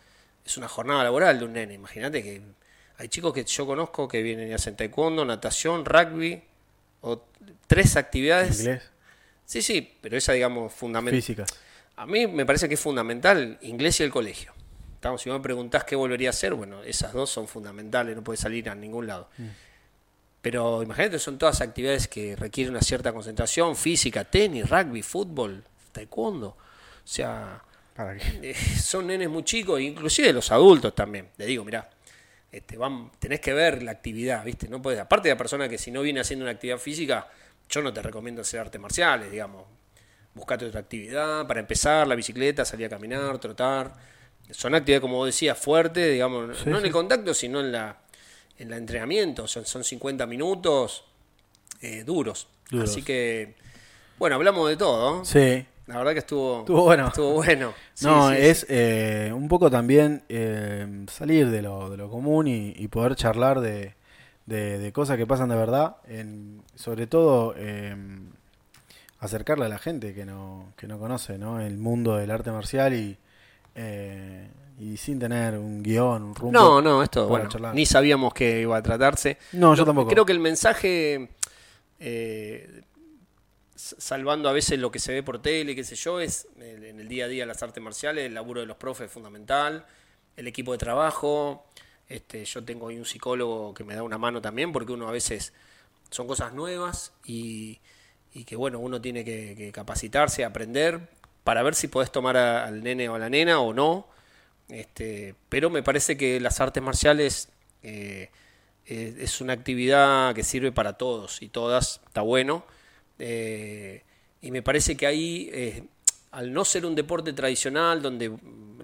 es 0.45 0.57
una 0.57 0.67
jornada 0.67 1.05
laboral 1.05 1.39
de 1.39 1.45
un 1.45 1.53
nene. 1.53 1.75
Imagínate 1.75 2.25
que 2.25 2.43
hay 2.99 3.07
chicos 3.07 3.33
que 3.33 3.45
yo 3.45 3.65
conozco 3.65 4.09
que 4.09 4.21
vienen 4.21 4.49
y 4.51 4.53
hacen 4.53 4.75
taekwondo, 4.75 5.25
natación, 5.25 5.85
rugby, 5.85 6.43
o 7.03 7.25
tres 7.69 7.97
actividades. 7.97 8.59
¿Inglés? 8.59 8.83
Sí, 9.45 9.63
sí, 9.63 9.97
pero 10.01 10.17
esa, 10.17 10.33
digamos, 10.33 10.73
fundamental. 10.73 11.21
Físicas. 11.21 11.49
A 11.95 12.05
mí 12.05 12.27
me 12.27 12.45
parece 12.45 12.67
que 12.67 12.75
es 12.75 12.81
fundamental 12.81 13.61
inglés 13.63 14.01
y 14.01 14.03
el 14.03 14.11
colegio. 14.11 14.53
si 15.19 15.31
me 15.31 15.39
preguntás 15.39 15.85
qué 15.85 15.95
volvería 15.95 16.31
a 16.31 16.35
hacer, 16.35 16.55
bueno, 16.55 16.83
esas 16.83 17.13
dos 17.13 17.31
son 17.31 17.47
fundamentales, 17.47 18.17
no 18.17 18.25
puede 18.25 18.39
salir 18.39 18.69
a 18.69 18.75
ningún 18.75 19.07
lado. 19.07 19.29
Mm. 19.39 19.47
Pero 20.43 20.83
imagínate, 20.83 21.21
son 21.21 21.39
todas 21.39 21.61
actividades 21.61 22.09
que 22.09 22.35
requieren 22.35 22.73
una 22.73 22.83
cierta 22.83 23.13
concentración 23.13 23.77
física, 23.77 24.25
tenis, 24.25 24.69
rugby, 24.69 25.01
fútbol, 25.03 25.63
taekwondo. 25.93 26.49
O 26.49 26.57
sea, 27.07 27.63
eh, 28.43 28.55
son 28.55 29.07
nenes 29.07 29.31
muy 29.31 29.45
chicos, 29.45 29.81
inclusive 29.81 30.33
los 30.33 30.51
adultos 30.51 30.95
también. 30.97 31.29
Le 31.37 31.47
digo, 31.47 31.65
mirá, 31.65 31.89
este, 32.51 32.77
van, 32.77 33.13
tenés 33.21 33.41
que 33.41 33.53
ver 33.53 33.85
la 33.85 33.93
actividad, 33.93 34.45
¿viste? 34.45 34.69
No 34.69 34.83
puedes, 34.83 34.99
aparte 34.99 35.29
de 35.29 35.35
la 35.35 35.39
persona 35.39 35.69
que 35.69 35.79
si 35.79 35.93
no 35.93 36.03
viene 36.03 36.21
haciendo 36.21 36.45
una 36.45 36.53
actividad 36.53 36.79
física, 36.79 37.29
yo 37.69 37.81
no 37.81 37.93
te 37.93 38.03
recomiendo 38.03 38.43
hacer 38.43 38.59
artes 38.59 38.81
marciales, 38.81 39.31
digamos. 39.31 39.65
Buscate 40.35 40.67
otra 40.67 40.81
actividad, 40.81 41.47
para 41.47 41.61
empezar, 41.61 42.09
la 42.09 42.17
bicicleta, 42.17 42.65
salir 42.65 42.87
a 42.87 42.89
caminar, 42.89 43.39
trotar. 43.39 43.95
Son 44.51 44.75
actividades, 44.75 45.03
como 45.03 45.19
vos 45.19 45.27
decías, 45.27 45.57
fuertes, 45.57 46.11
digamos, 46.11 46.67
no 46.67 46.79
en 46.79 46.85
el 46.85 46.91
contacto, 46.91 47.33
sino 47.33 47.61
en 47.61 47.71
la 47.71 48.02
el 48.71 48.79
entrenamiento, 48.79 49.47
son, 49.47 49.65
son 49.65 49.85
50 49.85 50.27
minutos 50.27 51.05
eh, 51.81 52.05
duros. 52.05 52.49
Así 52.81 53.03
que, 53.03 53.55
bueno, 54.19 54.37
hablamos 54.37 54.69
de 54.69 54.77
todo. 54.77 55.25
Sí. 55.25 55.67
La 55.87 55.99
verdad 55.99 56.13
que 56.13 56.21
estuvo, 56.21 56.61
estuvo 56.61 56.85
bueno. 56.85 57.09
Estuvo 57.09 57.33
bueno. 57.35 57.75
no, 58.03 58.31
es 58.31 58.65
eh, 58.71 59.31
un 59.35 59.49
poco 59.49 59.71
también 59.71 60.23
eh, 60.29 61.05
salir 61.11 61.51
de 61.51 61.61
lo, 61.61 61.91
de 61.91 61.97
lo 61.97 62.09
común 62.09 62.47
y, 62.47 62.89
poder 62.89 63.17
charlar 63.17 63.61
de, 63.61 63.95
de, 64.47 64.93
cosas 64.93 65.19
que 65.19 65.27
pasan 65.27 65.49
de 65.49 65.57
verdad, 65.57 65.97
en, 66.07 66.63
sobre 66.77 67.07
todo 67.07 67.55
acercarle 69.19 69.67
a 69.67 69.69
la 69.69 69.79
gente 69.79 70.15
que 70.15 70.25
no, 70.25 70.73
que 70.77 70.87
no 70.87 70.99
conoce 70.99 71.37
¿no? 71.37 71.61
el 71.61 71.79
mundo 71.79 72.17
del 72.17 72.31
arte 72.31 72.53
marcial 72.53 72.95
y 72.95 73.19
y 74.83 74.97
sin 74.97 75.19
tener 75.21 75.57
un 75.57 75.81
guion, 75.81 76.23
un 76.23 76.35
rumbo. 76.35 76.59
No, 76.59 76.83
no, 76.83 77.05
esto, 77.05 77.29
bueno, 77.29 77.49
ni 77.73 77.87
sabíamos 77.87 78.35
que 78.35 78.63
iba 78.63 78.77
a 78.77 78.83
tratarse. 78.83 79.39
No, 79.53 79.77
yo 79.77 79.85
tampoco. 79.85 80.11
Creo 80.11 80.27
que 80.27 80.33
el 80.33 80.41
mensaje, 80.41 81.29
eh, 82.01 82.83
salvando 83.77 84.49
a 84.49 84.53
veces 84.53 84.81
lo 84.81 84.91
que 84.91 84.99
se 84.99 85.13
ve 85.13 85.23
por 85.23 85.41
tele, 85.41 85.77
qué 85.77 85.85
sé 85.85 85.95
yo, 85.95 86.19
es 86.19 86.49
en 86.59 86.99
el 86.99 87.07
día 87.07 87.27
a 87.27 87.29
día 87.29 87.47
las 87.47 87.63
artes 87.63 87.81
marciales, 87.81 88.27
el 88.27 88.35
laburo 88.35 88.61
de 88.61 88.67
los 88.67 88.77
profes 88.77 89.07
es 89.07 89.13
fundamental, 89.13 89.87
el 90.37 90.49
equipo 90.49 90.73
de 90.73 90.79
trabajo. 90.79 91.65
Este, 92.09 92.45
yo 92.45 92.65
tengo 92.65 92.89
ahí 92.89 92.99
un 92.99 93.07
psicólogo 93.07 93.75
que 93.75 93.85
me 93.85 93.95
da 93.95 94.03
una 94.03 94.19
mano 94.19 94.43
también, 94.43 94.73
porque 94.73 94.93
uno 94.93 95.09
a 95.09 95.13
veces 95.13 95.53
son 96.11 96.27
cosas 96.27 96.55
nuevas 96.55 97.13
y, 97.25 97.79
que 98.47 98.57
bueno, 98.57 98.81
uno 98.81 99.01
tiene 99.01 99.25
que, 99.25 99.55
que 99.57 99.71
capacitarse, 99.71 100.45
aprender 100.45 101.09
para 101.45 101.63
ver 101.63 101.77
si 101.77 101.87
podés 101.87 102.11
tomar 102.11 102.37
al 102.37 102.83
nene 102.83 103.09
o 103.09 103.15
a 103.15 103.21
la 103.21 103.31
nena 103.31 103.61
o 103.61 103.73
no 103.73 104.12
este, 104.73 105.35
pero 105.49 105.71
me 105.71 105.83
parece 105.83 106.17
que 106.17 106.41
las 106.41 106.61
artes 106.61 106.83
marciales 106.83 107.49
eh, 107.83 108.31
es 108.87 109.41
una 109.41 109.53
actividad 109.53 110.35
que 110.35 110.43
sirve 110.43 110.73
para 110.73 110.95
todos 110.95 111.43
y 111.43 111.49
todas, 111.49 112.01
está 112.07 112.23
bueno. 112.23 112.65
Eh, 113.19 114.03
y 114.41 114.51
me 114.51 114.63
parece 114.63 114.97
que 114.97 115.07
ahí, 115.07 115.51
eh, 115.53 115.85
al 116.31 116.53
no 116.53 116.65
ser 116.65 116.87
un 116.87 116.95
deporte 116.95 117.33
tradicional, 117.33 118.03
donde 118.03 118.33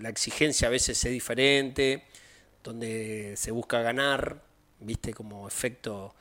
la 0.00 0.08
exigencia 0.08 0.68
a 0.68 0.70
veces 0.70 1.04
es 1.04 1.10
diferente, 1.10 2.04
donde 2.62 3.34
se 3.36 3.50
busca 3.50 3.80
ganar, 3.80 4.42
viste, 4.80 5.12
como 5.14 5.48
efecto 5.48 6.14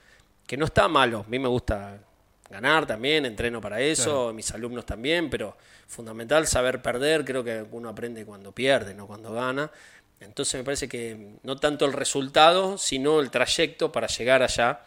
que 0.48 0.58
no 0.58 0.66
está 0.66 0.88
malo. 0.88 1.26
A 1.28 1.30
mí 1.30 1.40
me 1.40 1.50
gusta 1.50 2.02
ganar 2.50 2.86
también, 2.86 3.26
entreno 3.26 3.60
para 3.62 3.82
eso, 3.82 4.34
mis 4.34 4.52
alumnos 4.52 4.86
también, 4.86 5.30
pero 5.30 5.58
fundamental 5.88 6.48
saber 6.48 6.82
perder, 6.82 7.26
creo 7.26 7.44
que 7.44 7.66
uno 7.72 7.90
aprende 7.90 8.26
cuando 8.26 8.52
pierde, 8.52 8.94
no 8.94 9.08
cuando 9.08 9.34
gana. 9.34 9.72
Entonces 10.20 10.56
me 10.56 10.64
parece 10.64 10.88
que 10.88 11.36
no 11.44 11.58
tanto 11.58 11.86
el 11.86 11.94
resultado, 11.94 12.78
sino 12.78 13.20
el 13.20 13.30
trayecto 13.30 13.92
para 13.92 14.08
llegar 14.08 14.42
allá. 14.42 14.82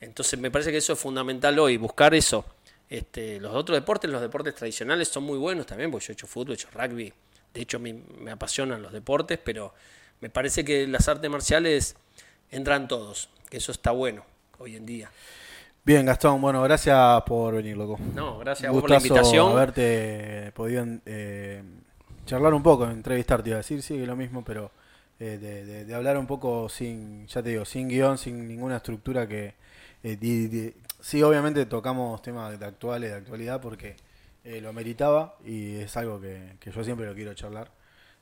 Entonces 0.00 0.38
me 0.38 0.50
parece 0.50 0.70
que 0.72 0.78
eso 0.78 0.94
es 0.94 0.98
fundamental 0.98 1.58
hoy, 1.58 1.76
buscar 1.76 2.14
eso. 2.14 2.44
Este, 2.88 3.40
los 3.40 3.54
otros 3.54 3.76
deportes, 3.76 4.10
los 4.10 4.20
deportes 4.20 4.54
tradicionales 4.54 5.08
son 5.08 5.24
muy 5.24 5.38
buenos 5.38 5.66
también, 5.66 5.90
porque 5.90 6.06
yo 6.06 6.12
he 6.12 6.14
hecho 6.14 6.26
fútbol, 6.26 6.52
he 6.52 6.54
hecho 6.54 6.68
rugby, 6.72 7.12
de 7.52 7.60
hecho 7.60 7.78
me, 7.78 7.92
me 7.92 8.30
apasionan 8.30 8.82
los 8.82 8.92
deportes, 8.92 9.38
pero 9.42 9.74
me 10.20 10.30
parece 10.30 10.64
que 10.64 10.86
las 10.86 11.08
artes 11.08 11.30
marciales 11.30 11.96
entran 12.50 12.88
todos, 12.88 13.30
que 13.48 13.58
eso 13.58 13.72
está 13.72 13.90
bueno 13.90 14.24
hoy 14.58 14.76
en 14.76 14.86
día. 14.86 15.10
Bien, 15.86 16.06
Gastón, 16.06 16.40
bueno, 16.40 16.62
gracias 16.62 17.22
por 17.24 17.56
venir, 17.56 17.76
loco. 17.76 17.98
No, 18.14 18.38
gracias 18.38 18.72
por 18.72 18.88
la 18.88 18.96
invitación. 18.96 19.52
haberte 19.52 20.50
podido 20.52 20.82
eh, 21.04 21.62
charlar 22.24 22.54
un 22.54 22.62
poco, 22.62 22.88
entrevistarte, 22.88 23.50
iba 23.50 23.56
a 23.56 23.58
decir, 23.58 23.82
sí, 23.82 23.98
que 23.98 24.06
lo 24.06 24.16
mismo, 24.16 24.42
pero 24.42 24.70
eh, 25.20 25.84
de, 25.86 25.94
hablar 25.94 26.16
un 26.16 26.26
poco 26.26 26.70
sin, 26.70 27.26
ya 27.26 27.42
te 27.42 27.50
digo, 27.50 27.66
sin 27.66 27.88
guion, 27.88 28.16
sin 28.16 28.48
ninguna 28.48 28.78
estructura 28.78 29.28
que... 29.28 29.56
Eh, 30.02 30.72
sí, 31.00 31.22
obviamente 31.22 31.66
tocamos 31.66 32.22
temas 32.22 32.58
de 32.58 32.64
actuales, 32.64 33.10
de 33.10 33.16
actualidad, 33.18 33.60
porque 33.60 33.96
lo 34.62 34.72
meritaba 34.72 35.36
y 35.44 35.76
es 35.76 35.94
algo 35.98 36.18
que, 36.18 36.56
yo 36.64 36.82
siempre 36.82 37.04
lo 37.04 37.14
quiero 37.14 37.34
charlar. 37.34 37.70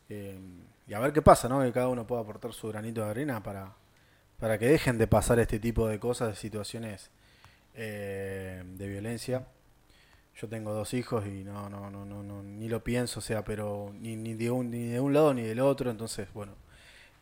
y 0.08 0.94
a 0.94 0.98
ver 0.98 1.12
qué 1.12 1.22
pasa, 1.22 1.48
¿no? 1.48 1.62
Que 1.62 1.70
cada 1.70 1.86
uno 1.86 2.08
pueda 2.08 2.22
aportar 2.22 2.52
su 2.54 2.66
granito 2.66 3.04
de 3.04 3.10
arena 3.10 3.40
para, 3.40 3.72
para 4.40 4.58
que 4.58 4.66
dejen 4.66 4.98
de 4.98 5.06
pasar 5.06 5.38
este 5.38 5.60
tipo 5.60 5.86
de 5.86 6.00
cosas, 6.00 6.30
de 6.30 6.34
situaciones 6.34 7.10
eh, 7.74 8.62
de 8.64 8.88
violencia. 8.88 9.46
Yo 10.40 10.48
tengo 10.48 10.72
dos 10.72 10.94
hijos 10.94 11.26
y 11.26 11.44
no, 11.44 11.68
no, 11.68 11.90
no, 11.90 12.04
no, 12.04 12.42
ni 12.42 12.68
lo 12.68 12.82
pienso, 12.82 13.20
o 13.20 13.22
sea, 13.22 13.44
pero 13.44 13.92
ni, 14.00 14.16
ni, 14.16 14.34
de 14.34 14.50
un, 14.50 14.70
ni 14.70 14.88
de 14.88 14.98
un 14.98 15.12
lado 15.12 15.34
ni 15.34 15.42
del 15.42 15.60
otro, 15.60 15.90
entonces, 15.90 16.28
bueno, 16.32 16.54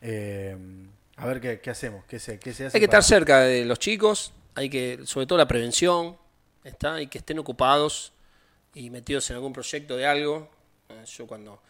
eh, 0.01 0.57
a 1.17 1.25
ver 1.25 1.61
qué, 1.61 1.69
hacemos, 1.69 2.05
qué 2.05 2.19
se, 2.19 2.39
qué 2.39 2.53
se 2.53 2.65
hace. 2.65 2.77
Hay 2.77 2.81
que 2.81 2.85
estar 2.85 3.03
cerca 3.03 3.41
de 3.41 3.65
los 3.65 3.79
chicos, 3.79 4.33
hay 4.55 4.69
que, 4.69 5.01
sobre 5.05 5.27
todo 5.27 5.37
la 5.37 5.47
prevención, 5.47 6.17
está, 6.63 7.01
y 7.01 7.07
que 7.07 7.17
estén 7.17 7.37
ocupados 7.37 8.13
y 8.73 8.89
metidos 8.89 9.29
en 9.29 9.35
algún 9.35 9.53
proyecto 9.53 9.97
de 9.97 10.05
algo. 10.05 10.49
Eh, 10.89 11.03
yo 11.05 11.27
cuando 11.27 11.61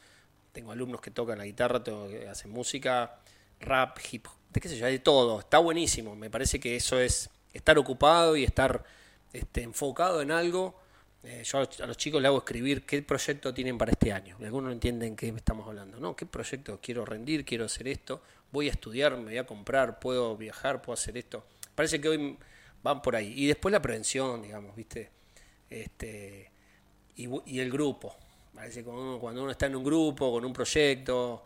tengo 0.51 0.71
alumnos 0.71 1.01
que 1.01 1.11
tocan 1.11 1.39
la 1.39 1.45
guitarra, 1.45 1.83
que 1.83 2.27
hacen 2.29 2.51
música, 2.51 3.19
rap, 3.59 3.97
hip 4.11 4.27
hop, 4.27 4.33
de 4.53 4.61
qué 4.61 4.69
sé 4.69 4.77
yo, 4.77 4.85
de 4.85 4.99
todo, 4.99 5.39
está 5.39 5.57
buenísimo, 5.57 6.15
me 6.15 6.29
parece 6.29 6.59
que 6.59 6.75
eso 6.75 6.99
es 6.99 7.29
estar 7.53 7.77
ocupado 7.77 8.35
y 8.35 8.43
estar 8.43 8.83
este, 9.33 9.63
enfocado 9.63 10.21
en 10.21 10.31
algo. 10.31 10.75
Eh, 11.23 11.43
yo 11.45 11.59
a 11.59 11.85
los 11.85 11.97
chicos 11.97 12.21
les 12.21 12.29
hago 12.29 12.39
escribir 12.39 12.85
qué 12.85 13.01
proyecto 13.01 13.53
tienen 13.53 13.77
para 13.77 13.91
este 13.91 14.11
año. 14.11 14.37
Algunos 14.39 14.69
no 14.69 14.71
entienden 14.71 15.15
qué 15.15 15.29
estamos 15.29 15.67
hablando. 15.67 15.99
¿no? 15.99 16.15
¿Qué 16.15 16.25
proyecto 16.25 16.79
quiero 16.81 17.05
rendir? 17.05 17.45
Quiero 17.45 17.65
hacer 17.65 17.87
esto. 17.87 18.21
Voy 18.51 18.67
a 18.67 18.71
estudiar, 18.71 19.15
me 19.17 19.25
voy 19.25 19.37
a 19.37 19.45
comprar, 19.45 19.99
puedo 19.99 20.35
viajar, 20.35 20.81
puedo 20.81 20.93
hacer 20.93 21.17
esto. 21.17 21.45
Parece 21.75 22.01
que 22.01 22.09
hoy 22.09 22.37
van 22.83 23.01
por 23.01 23.15
ahí. 23.15 23.33
Y 23.35 23.47
después 23.47 23.71
la 23.71 23.81
prevención, 23.81 24.41
digamos, 24.41 24.75
¿viste? 24.75 25.09
Este, 25.69 26.51
y, 27.15 27.59
el 27.59 27.71
grupo. 27.71 28.15
Parece 28.53 28.83
que 28.83 28.89
cuando 28.89 29.43
uno, 29.43 29.51
está 29.51 29.67
en 29.67 29.75
un 29.75 29.83
grupo, 29.83 30.31
con 30.31 30.43
un 30.43 30.51
proyecto, 30.51 31.45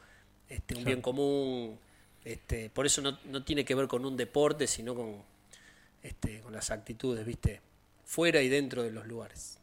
este, 0.49 0.75
un 0.75 0.83
bien 0.83 1.01
común. 1.01 1.77
Este, 2.23 2.71
por 2.71 2.87
eso 2.87 3.01
no, 3.01 3.19
no 3.25 3.43
tiene 3.43 3.63
que 3.63 3.75
ver 3.75 3.87
con 3.87 4.03
un 4.03 4.17
deporte, 4.17 4.65
sino 4.65 4.95
con, 4.95 5.23
este, 6.05 6.41
con 6.41 6.53
las 6.53 6.69
actitudes, 6.69 7.25
viste, 7.25 7.61
fuera 8.03 8.41
y 8.41 8.49
dentro 8.49 8.83
de 8.83 8.91
los 8.91 9.07
lugares. 9.07 9.57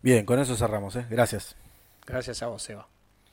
Bien, 0.00 0.24
con 0.24 0.38
eso 0.38 0.56
cerramos, 0.56 0.94
¿eh? 0.94 1.06
Gracias. 1.10 1.56
Gracias 2.06 2.42
a 2.42 2.46
vos, 2.46 2.68
Eva. 2.70 2.88